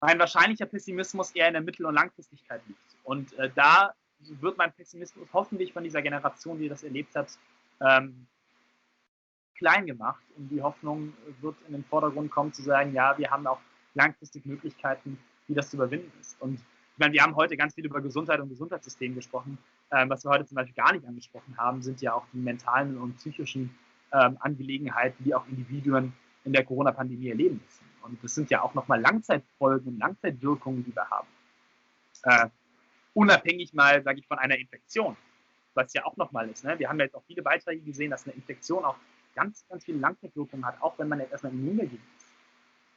mein 0.00 0.18
wahrscheinlicher 0.18 0.66
Pessimismus 0.66 1.32
eher 1.32 1.48
in 1.48 1.54
der 1.54 1.62
Mittel- 1.62 1.86
und 1.86 1.94
Langfristigkeit 1.94 2.62
liegt. 2.66 2.96
Und 3.02 3.32
äh, 3.34 3.50
da 3.54 3.94
wird 4.20 4.56
mein 4.56 4.72
Pessimismus 4.72 5.28
hoffentlich 5.32 5.72
von 5.72 5.84
dieser 5.84 6.02
Generation, 6.02 6.58
die 6.58 6.68
das 6.68 6.82
erlebt 6.82 7.14
hat, 7.14 7.38
ähm, 7.80 8.26
klein 9.58 9.86
gemacht. 9.86 10.24
Und 10.36 10.48
die 10.48 10.62
Hoffnung 10.62 11.12
wird 11.40 11.56
in 11.66 11.74
den 11.74 11.84
Vordergrund 11.84 12.30
kommen, 12.30 12.52
zu 12.52 12.62
sagen, 12.62 12.94
ja, 12.94 13.16
wir 13.18 13.30
haben 13.30 13.46
auch 13.46 13.60
langfristig 13.94 14.46
Möglichkeiten, 14.46 15.18
wie 15.46 15.54
das 15.54 15.70
zu 15.70 15.76
überwinden 15.76 16.12
ist. 16.20 16.40
Und 16.40 16.54
ich 16.54 16.98
meine, 16.98 17.12
wir 17.12 17.22
haben 17.22 17.36
heute 17.36 17.56
ganz 17.56 17.74
viel 17.74 17.86
über 17.86 18.00
Gesundheit 18.00 18.40
und 18.40 18.48
Gesundheitssystem 18.48 19.14
gesprochen. 19.14 19.58
Ähm, 19.92 20.10
was 20.10 20.24
wir 20.24 20.30
heute 20.30 20.46
zum 20.46 20.56
Beispiel 20.56 20.74
gar 20.74 20.92
nicht 20.92 21.06
angesprochen 21.06 21.56
haben, 21.56 21.82
sind 21.82 22.00
ja 22.00 22.12
auch 22.12 22.24
die 22.32 22.38
mentalen 22.38 22.98
und 22.98 23.16
psychischen 23.16 23.76
ähm, 24.12 24.36
Angelegenheiten, 24.40 25.22
die 25.24 25.34
auch 25.34 25.46
Individuen 25.48 26.12
in 26.44 26.52
der 26.52 26.64
Corona-Pandemie 26.64 27.28
erleben 27.28 27.60
müssen. 27.64 27.84
Und 28.02 28.22
das 28.22 28.34
sind 28.34 28.50
ja 28.50 28.62
auch 28.62 28.74
nochmal 28.74 29.00
Langzeitfolgen 29.00 29.88
und 29.88 29.98
Langzeitwirkungen, 29.98 30.84
die 30.84 30.94
wir 30.94 31.08
haben. 31.10 31.28
Äh, 32.24 32.48
unabhängig 33.14 33.74
mal, 33.74 34.02
sage 34.02 34.20
ich, 34.20 34.26
von 34.26 34.38
einer 34.38 34.56
Infektion, 34.56 35.16
was 35.74 35.92
ja 35.92 36.04
auch 36.04 36.16
nochmal 36.16 36.48
ist. 36.48 36.64
Ne? 36.64 36.78
Wir 36.78 36.88
haben 36.88 36.98
ja 36.98 37.04
jetzt 37.04 37.14
auch 37.14 37.24
viele 37.26 37.42
Beiträge 37.42 37.82
gesehen, 37.82 38.10
dass 38.10 38.26
eine 38.26 38.34
Infektion 38.34 38.84
auch 38.84 38.96
ganz, 39.38 39.64
ganz 39.68 39.84
viele 39.84 39.98
Langzeitwirkungen 39.98 40.66
hat, 40.66 40.82
auch 40.82 40.98
wenn 40.98 41.08
man 41.08 41.20
jetzt 41.20 41.30
erstmal 41.30 41.52
immun 41.52 41.78
dagegen 41.78 42.02
ist. 42.16 42.26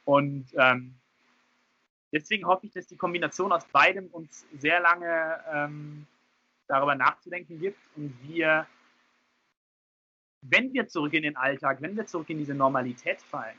Und 0.04 0.46
ähm, 0.56 0.94
deswegen 2.12 2.46
hoffe 2.46 2.66
ich, 2.66 2.72
dass 2.72 2.88
die 2.88 2.96
Kombination 2.96 3.52
aus 3.52 3.64
beidem 3.66 4.08
uns 4.08 4.44
sehr 4.58 4.80
lange 4.80 5.40
ähm, 5.52 6.06
darüber 6.66 6.96
nachzudenken 6.96 7.60
gibt 7.60 7.78
und 7.96 8.12
wir, 8.22 8.66
wenn 10.40 10.72
wir 10.72 10.88
zurück 10.88 11.12
in 11.12 11.22
den 11.22 11.36
Alltag, 11.36 11.80
wenn 11.80 11.96
wir 11.96 12.06
zurück 12.06 12.28
in 12.30 12.38
diese 12.38 12.54
Normalität 12.54 13.20
fallen, 13.22 13.58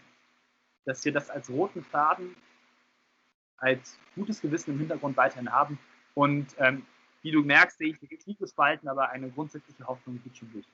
dass 0.85 1.05
wir 1.05 1.13
das 1.13 1.29
als 1.29 1.49
roten 1.49 1.83
Faden, 1.83 2.35
als 3.57 3.97
gutes 4.15 4.41
Gewissen 4.41 4.71
im 4.71 4.79
Hintergrund 4.79 5.15
weiterhin 5.15 5.51
haben 5.51 5.79
und 6.15 6.47
ähm, 6.57 6.85
wie 7.21 7.31
du 7.31 7.41
merkst, 7.41 7.77
sehe 7.77 7.91
ich 7.91 8.01
ein 8.01 8.19
tiefes 8.19 8.49
Spalten, 8.49 8.89
aber 8.89 9.09
eine 9.09 9.29
grundsätzliche 9.29 9.87
Hoffnung 9.87 10.21
geht 10.21 10.35
schon 10.35 10.51
durch. 10.51 10.65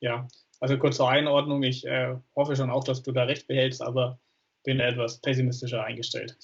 Ja, 0.00 0.26
also 0.60 0.78
kurz 0.78 0.96
zur 0.96 1.08
Einordnung. 1.08 1.62
Ich 1.62 1.86
äh, 1.86 2.16
hoffe 2.36 2.54
schon 2.54 2.70
auch, 2.70 2.84
dass 2.84 3.02
du 3.02 3.12
da 3.12 3.24
recht 3.24 3.46
behältst, 3.48 3.82
aber 3.82 4.20
bin 4.62 4.78
etwas 4.78 5.20
pessimistischer 5.20 5.82
eingestellt. 5.82 6.36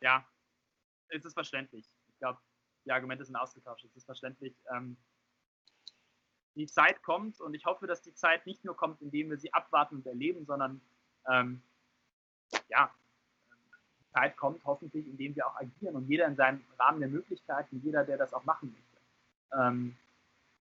Ja, 0.00 0.24
es 1.08 1.24
ist 1.24 1.34
verständlich. 1.34 1.86
Ich 2.08 2.18
glaube, 2.18 2.38
die 2.84 2.92
Argumente 2.92 3.24
sind 3.24 3.36
ausgetauscht. 3.36 3.84
Es 3.84 3.96
ist 3.96 4.04
verständlich. 4.04 4.54
Ähm, 4.74 4.96
die 6.54 6.66
Zeit 6.66 7.02
kommt 7.02 7.40
und 7.40 7.54
ich 7.54 7.66
hoffe, 7.66 7.86
dass 7.86 8.02
die 8.02 8.14
Zeit 8.14 8.46
nicht 8.46 8.64
nur 8.64 8.76
kommt, 8.76 9.02
indem 9.02 9.30
wir 9.30 9.36
sie 9.36 9.52
abwarten 9.52 9.96
und 9.96 10.06
erleben, 10.06 10.46
sondern 10.46 10.80
ähm, 11.28 11.62
ja, 12.68 12.90
Zeit 14.12 14.36
kommt, 14.36 14.64
hoffentlich, 14.64 15.06
indem 15.06 15.36
wir 15.36 15.46
auch 15.46 15.56
agieren 15.56 15.96
und 15.96 16.08
jeder 16.08 16.26
in 16.26 16.36
seinem 16.36 16.64
Rahmen 16.78 17.00
der 17.00 17.10
Möglichkeiten, 17.10 17.82
jeder, 17.84 18.04
der 18.04 18.16
das 18.16 18.32
auch 18.32 18.44
machen 18.44 18.72
möchte. 18.72 19.60
Ähm, 19.60 19.96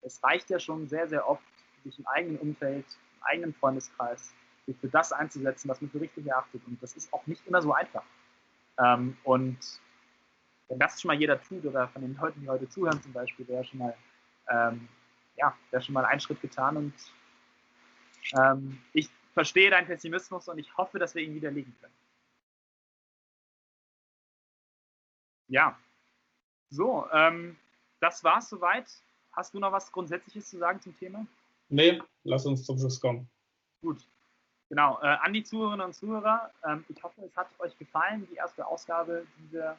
es 0.02 0.24
reicht 0.24 0.50
ja 0.50 0.60
schon 0.60 0.88
sehr, 0.88 1.08
sehr 1.08 1.28
oft, 1.30 1.44
sich 1.84 2.00
im 2.00 2.08
eigenen 2.08 2.38
Umfeld, 2.40 2.86
im 3.18 3.24
eigenen 3.24 3.54
Freundeskreis, 3.54 4.34
sich 4.66 4.78
für 4.78 4.88
das 4.88 5.12
einzusetzen, 5.12 5.70
was 5.70 5.82
man 5.82 5.92
für 5.92 6.02
richtig 6.02 6.26
erachtet. 6.28 6.62
Und 6.66 6.82
das 6.82 6.96
ist 6.96 7.12
auch 7.14 7.26
nicht 7.28 7.46
immer 7.48 7.62
so 7.62 7.74
einfach. 7.74 8.04
Ähm, 8.80 9.18
und 9.24 9.58
wenn 10.70 10.80
das 10.80 11.02
schon 11.02 11.10
mal 11.10 11.20
jeder 11.20 11.42
tut, 11.42 11.66
oder 11.66 11.88
von 11.90 12.02
den 12.02 12.16
Leuten, 12.16 12.42
die 12.42 12.50
heute 12.50 12.70
zuhören 12.70 13.02
zum 13.02 13.14
Beispiel, 13.14 13.48
wäre 13.48 13.64
schon 13.66 13.80
mal, 13.80 13.96
ähm, 14.50 14.88
ja, 15.36 15.56
wäre 15.72 15.84
schon 15.84 15.94
mal 15.94 16.06
ein 16.06 16.20
Schritt 16.20 16.42
getan. 16.42 16.78
Und 16.78 16.94
ähm, 18.38 18.82
ich 18.94 19.10
verstehe 19.34 19.70
deinen 19.70 19.88
Pessimismus 19.88 20.48
und 20.48 20.58
ich 20.58 20.76
hoffe, 20.78 21.00
dass 21.00 21.16
wir 21.16 21.24
ihn 21.24 21.36
widerlegen 21.36 21.76
können. 21.82 21.94
Ja. 25.48 25.78
So, 26.70 27.08
ähm, 27.12 27.58
das 28.00 28.24
war's 28.24 28.50
soweit. 28.50 28.90
Hast 29.34 29.54
du 29.54 29.60
noch 29.60 29.72
was 29.72 29.92
Grundsätzliches 29.92 30.50
zu 30.50 30.58
sagen 30.58 30.82
zum 30.82 30.98
Thema? 30.98 31.26
Nee, 31.70 32.02
lass 32.24 32.46
uns 32.46 32.66
zum 32.66 32.78
Schluss 32.78 33.00
kommen. 33.00 33.30
Gut. 33.82 34.08
Genau. 34.70 35.00
Äh, 35.02 35.18
an 35.22 35.34
die 35.34 35.44
Zuhörerinnen 35.44 35.86
und 35.86 35.94
Zuhörer, 35.94 36.52
ähm, 36.66 36.84
ich 36.90 37.04
hoffe, 37.04 37.22
es 37.26 37.36
hat 37.36 37.48
euch 37.60 37.78
gefallen, 37.78 38.28
die 38.32 38.36
erste 38.36 38.66
Ausgabe, 38.66 39.26
die 39.38 39.54
wir 39.54 39.78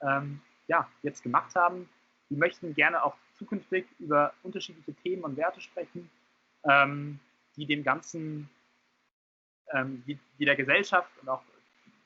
ähm, 0.00 0.40
ja, 0.68 0.88
jetzt 1.02 1.22
gemacht 1.22 1.54
haben. 1.56 1.88
Wir 2.28 2.38
möchten 2.38 2.74
gerne 2.74 3.02
auch 3.02 3.16
zukünftig 3.34 3.86
über 3.98 4.32
unterschiedliche 4.42 4.94
Themen 4.94 5.24
und 5.24 5.36
Werte 5.36 5.60
sprechen, 5.60 6.10
ähm, 6.64 7.18
die 7.56 7.66
dem 7.66 7.82
Ganzen, 7.82 8.48
ähm, 9.72 10.04
die, 10.06 10.18
die 10.38 10.44
der 10.44 10.56
Gesellschaft 10.56 11.10
und 11.20 11.28
auch 11.28 11.42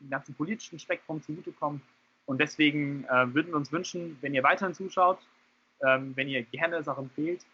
dem 0.00 0.10
ganzen 0.10 0.34
politischen 0.34 0.78
Spektrum 0.78 1.22
zugutekommt. 1.22 1.82
Und 2.26 2.40
deswegen 2.40 3.04
äh, 3.04 3.34
würden 3.34 3.48
wir 3.48 3.56
uns 3.56 3.72
wünschen, 3.72 4.16
wenn 4.20 4.34
ihr 4.34 4.42
weiterhin 4.42 4.74
zuschaut, 4.74 5.18
ähm, 5.84 6.16
wenn 6.16 6.28
ihr 6.28 6.42
gerne 6.44 6.76
es 6.76 6.88
auch 6.88 6.98
empfehlt. 6.98 7.44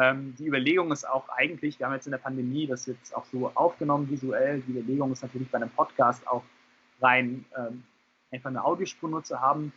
Ähm, 0.00 0.34
die 0.38 0.46
Überlegung 0.46 0.92
ist 0.92 1.08
auch 1.08 1.28
eigentlich, 1.30 1.78
wir 1.78 1.86
haben 1.86 1.94
jetzt 1.94 2.06
in 2.06 2.12
der 2.12 2.18
Pandemie 2.18 2.66
das 2.66 2.86
jetzt 2.86 3.14
auch 3.14 3.24
so 3.26 3.50
aufgenommen 3.54 4.08
visuell, 4.08 4.60
die 4.60 4.72
Überlegung 4.72 5.12
ist 5.12 5.22
natürlich 5.22 5.50
bei 5.50 5.58
einem 5.58 5.70
Podcast 5.70 6.26
auch 6.28 6.44
rein 7.00 7.44
ähm, 7.56 7.82
einfach 8.30 8.50
eine 8.50 8.64
Audiospur 8.64 9.10
nur 9.10 9.24
zu 9.24 9.40
haben. 9.40 9.72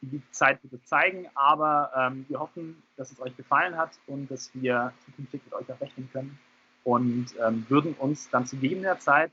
Die 0.00 0.20
Zeit 0.32 0.58
wird 0.64 0.86
zeigen, 0.88 1.28
aber 1.34 1.92
ähm, 1.96 2.24
wir 2.28 2.40
hoffen, 2.40 2.82
dass 2.96 3.12
es 3.12 3.20
euch 3.20 3.36
gefallen 3.36 3.76
hat 3.76 3.92
und 4.08 4.28
dass 4.32 4.50
wir 4.52 4.92
zukünftig 5.04 5.42
mit 5.44 5.54
euch 5.54 5.72
auch 5.72 5.80
rechnen 5.80 6.10
können 6.12 6.38
und 6.82 7.26
ähm, 7.40 7.64
würden 7.68 7.94
uns 7.94 8.28
dann 8.30 8.44
zu 8.44 8.56
gegebener 8.56 8.98
Zeit 8.98 9.30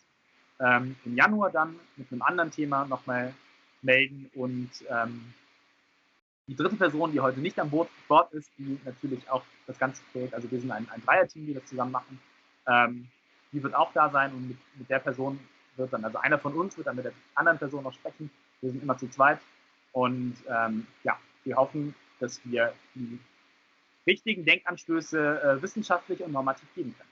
ähm, 0.59 0.95
im 1.05 1.15
Januar 1.15 1.49
dann 1.49 1.75
mit 1.95 2.11
einem 2.11 2.21
anderen 2.21 2.51
Thema 2.51 2.85
nochmal 2.85 3.33
melden 3.81 4.29
und 4.35 4.69
ähm, 4.89 5.33
die 6.49 6.55
dritte 6.55 6.75
Person, 6.77 7.11
die 7.11 7.19
heute 7.19 7.39
nicht 7.39 7.59
an 7.59 7.69
Bord, 7.69 7.89
Bord, 8.07 8.33
ist, 8.33 8.49
die 8.57 8.79
natürlich 8.83 9.29
auch 9.29 9.43
das 9.67 9.77
ganze 9.77 10.01
Projekt, 10.11 10.33
also 10.33 10.49
wir 10.49 10.59
sind 10.59 10.71
ein, 10.71 10.87
ein 10.89 11.03
Dreierteam, 11.05 11.45
die 11.45 11.53
das 11.53 11.63
zusammen 11.67 11.91
machen, 11.91 12.19
ähm, 12.67 13.07
die 13.51 13.61
wird 13.61 13.75
auch 13.75 13.93
da 13.93 14.09
sein 14.09 14.33
und 14.33 14.47
mit, 14.47 14.57
mit, 14.75 14.89
der 14.89 14.97
Person 14.97 15.39
wird 15.77 15.93
dann, 15.93 16.03
also 16.03 16.17
einer 16.17 16.39
von 16.39 16.55
uns 16.55 16.75
wird 16.75 16.87
dann 16.87 16.95
mit 16.95 17.05
der 17.05 17.13
anderen 17.35 17.59
Person 17.59 17.83
noch 17.83 17.93
sprechen. 17.93 18.31
Wir 18.61 18.71
sind 18.71 18.81
immer 18.81 18.97
zu 18.97 19.07
zweit 19.09 19.39
und 19.91 20.37
ähm, 20.49 20.87
ja, 21.03 21.19
wir 21.43 21.55
hoffen, 21.55 21.93
dass 22.19 22.41
wir 22.43 22.73
die 22.95 23.19
richtigen 24.07 24.43
Denkanstöße 24.43 25.41
äh, 25.41 25.61
wissenschaftlich 25.61 26.23
und 26.23 26.31
normativ 26.31 26.67
geben 26.73 26.95
können. 26.97 27.09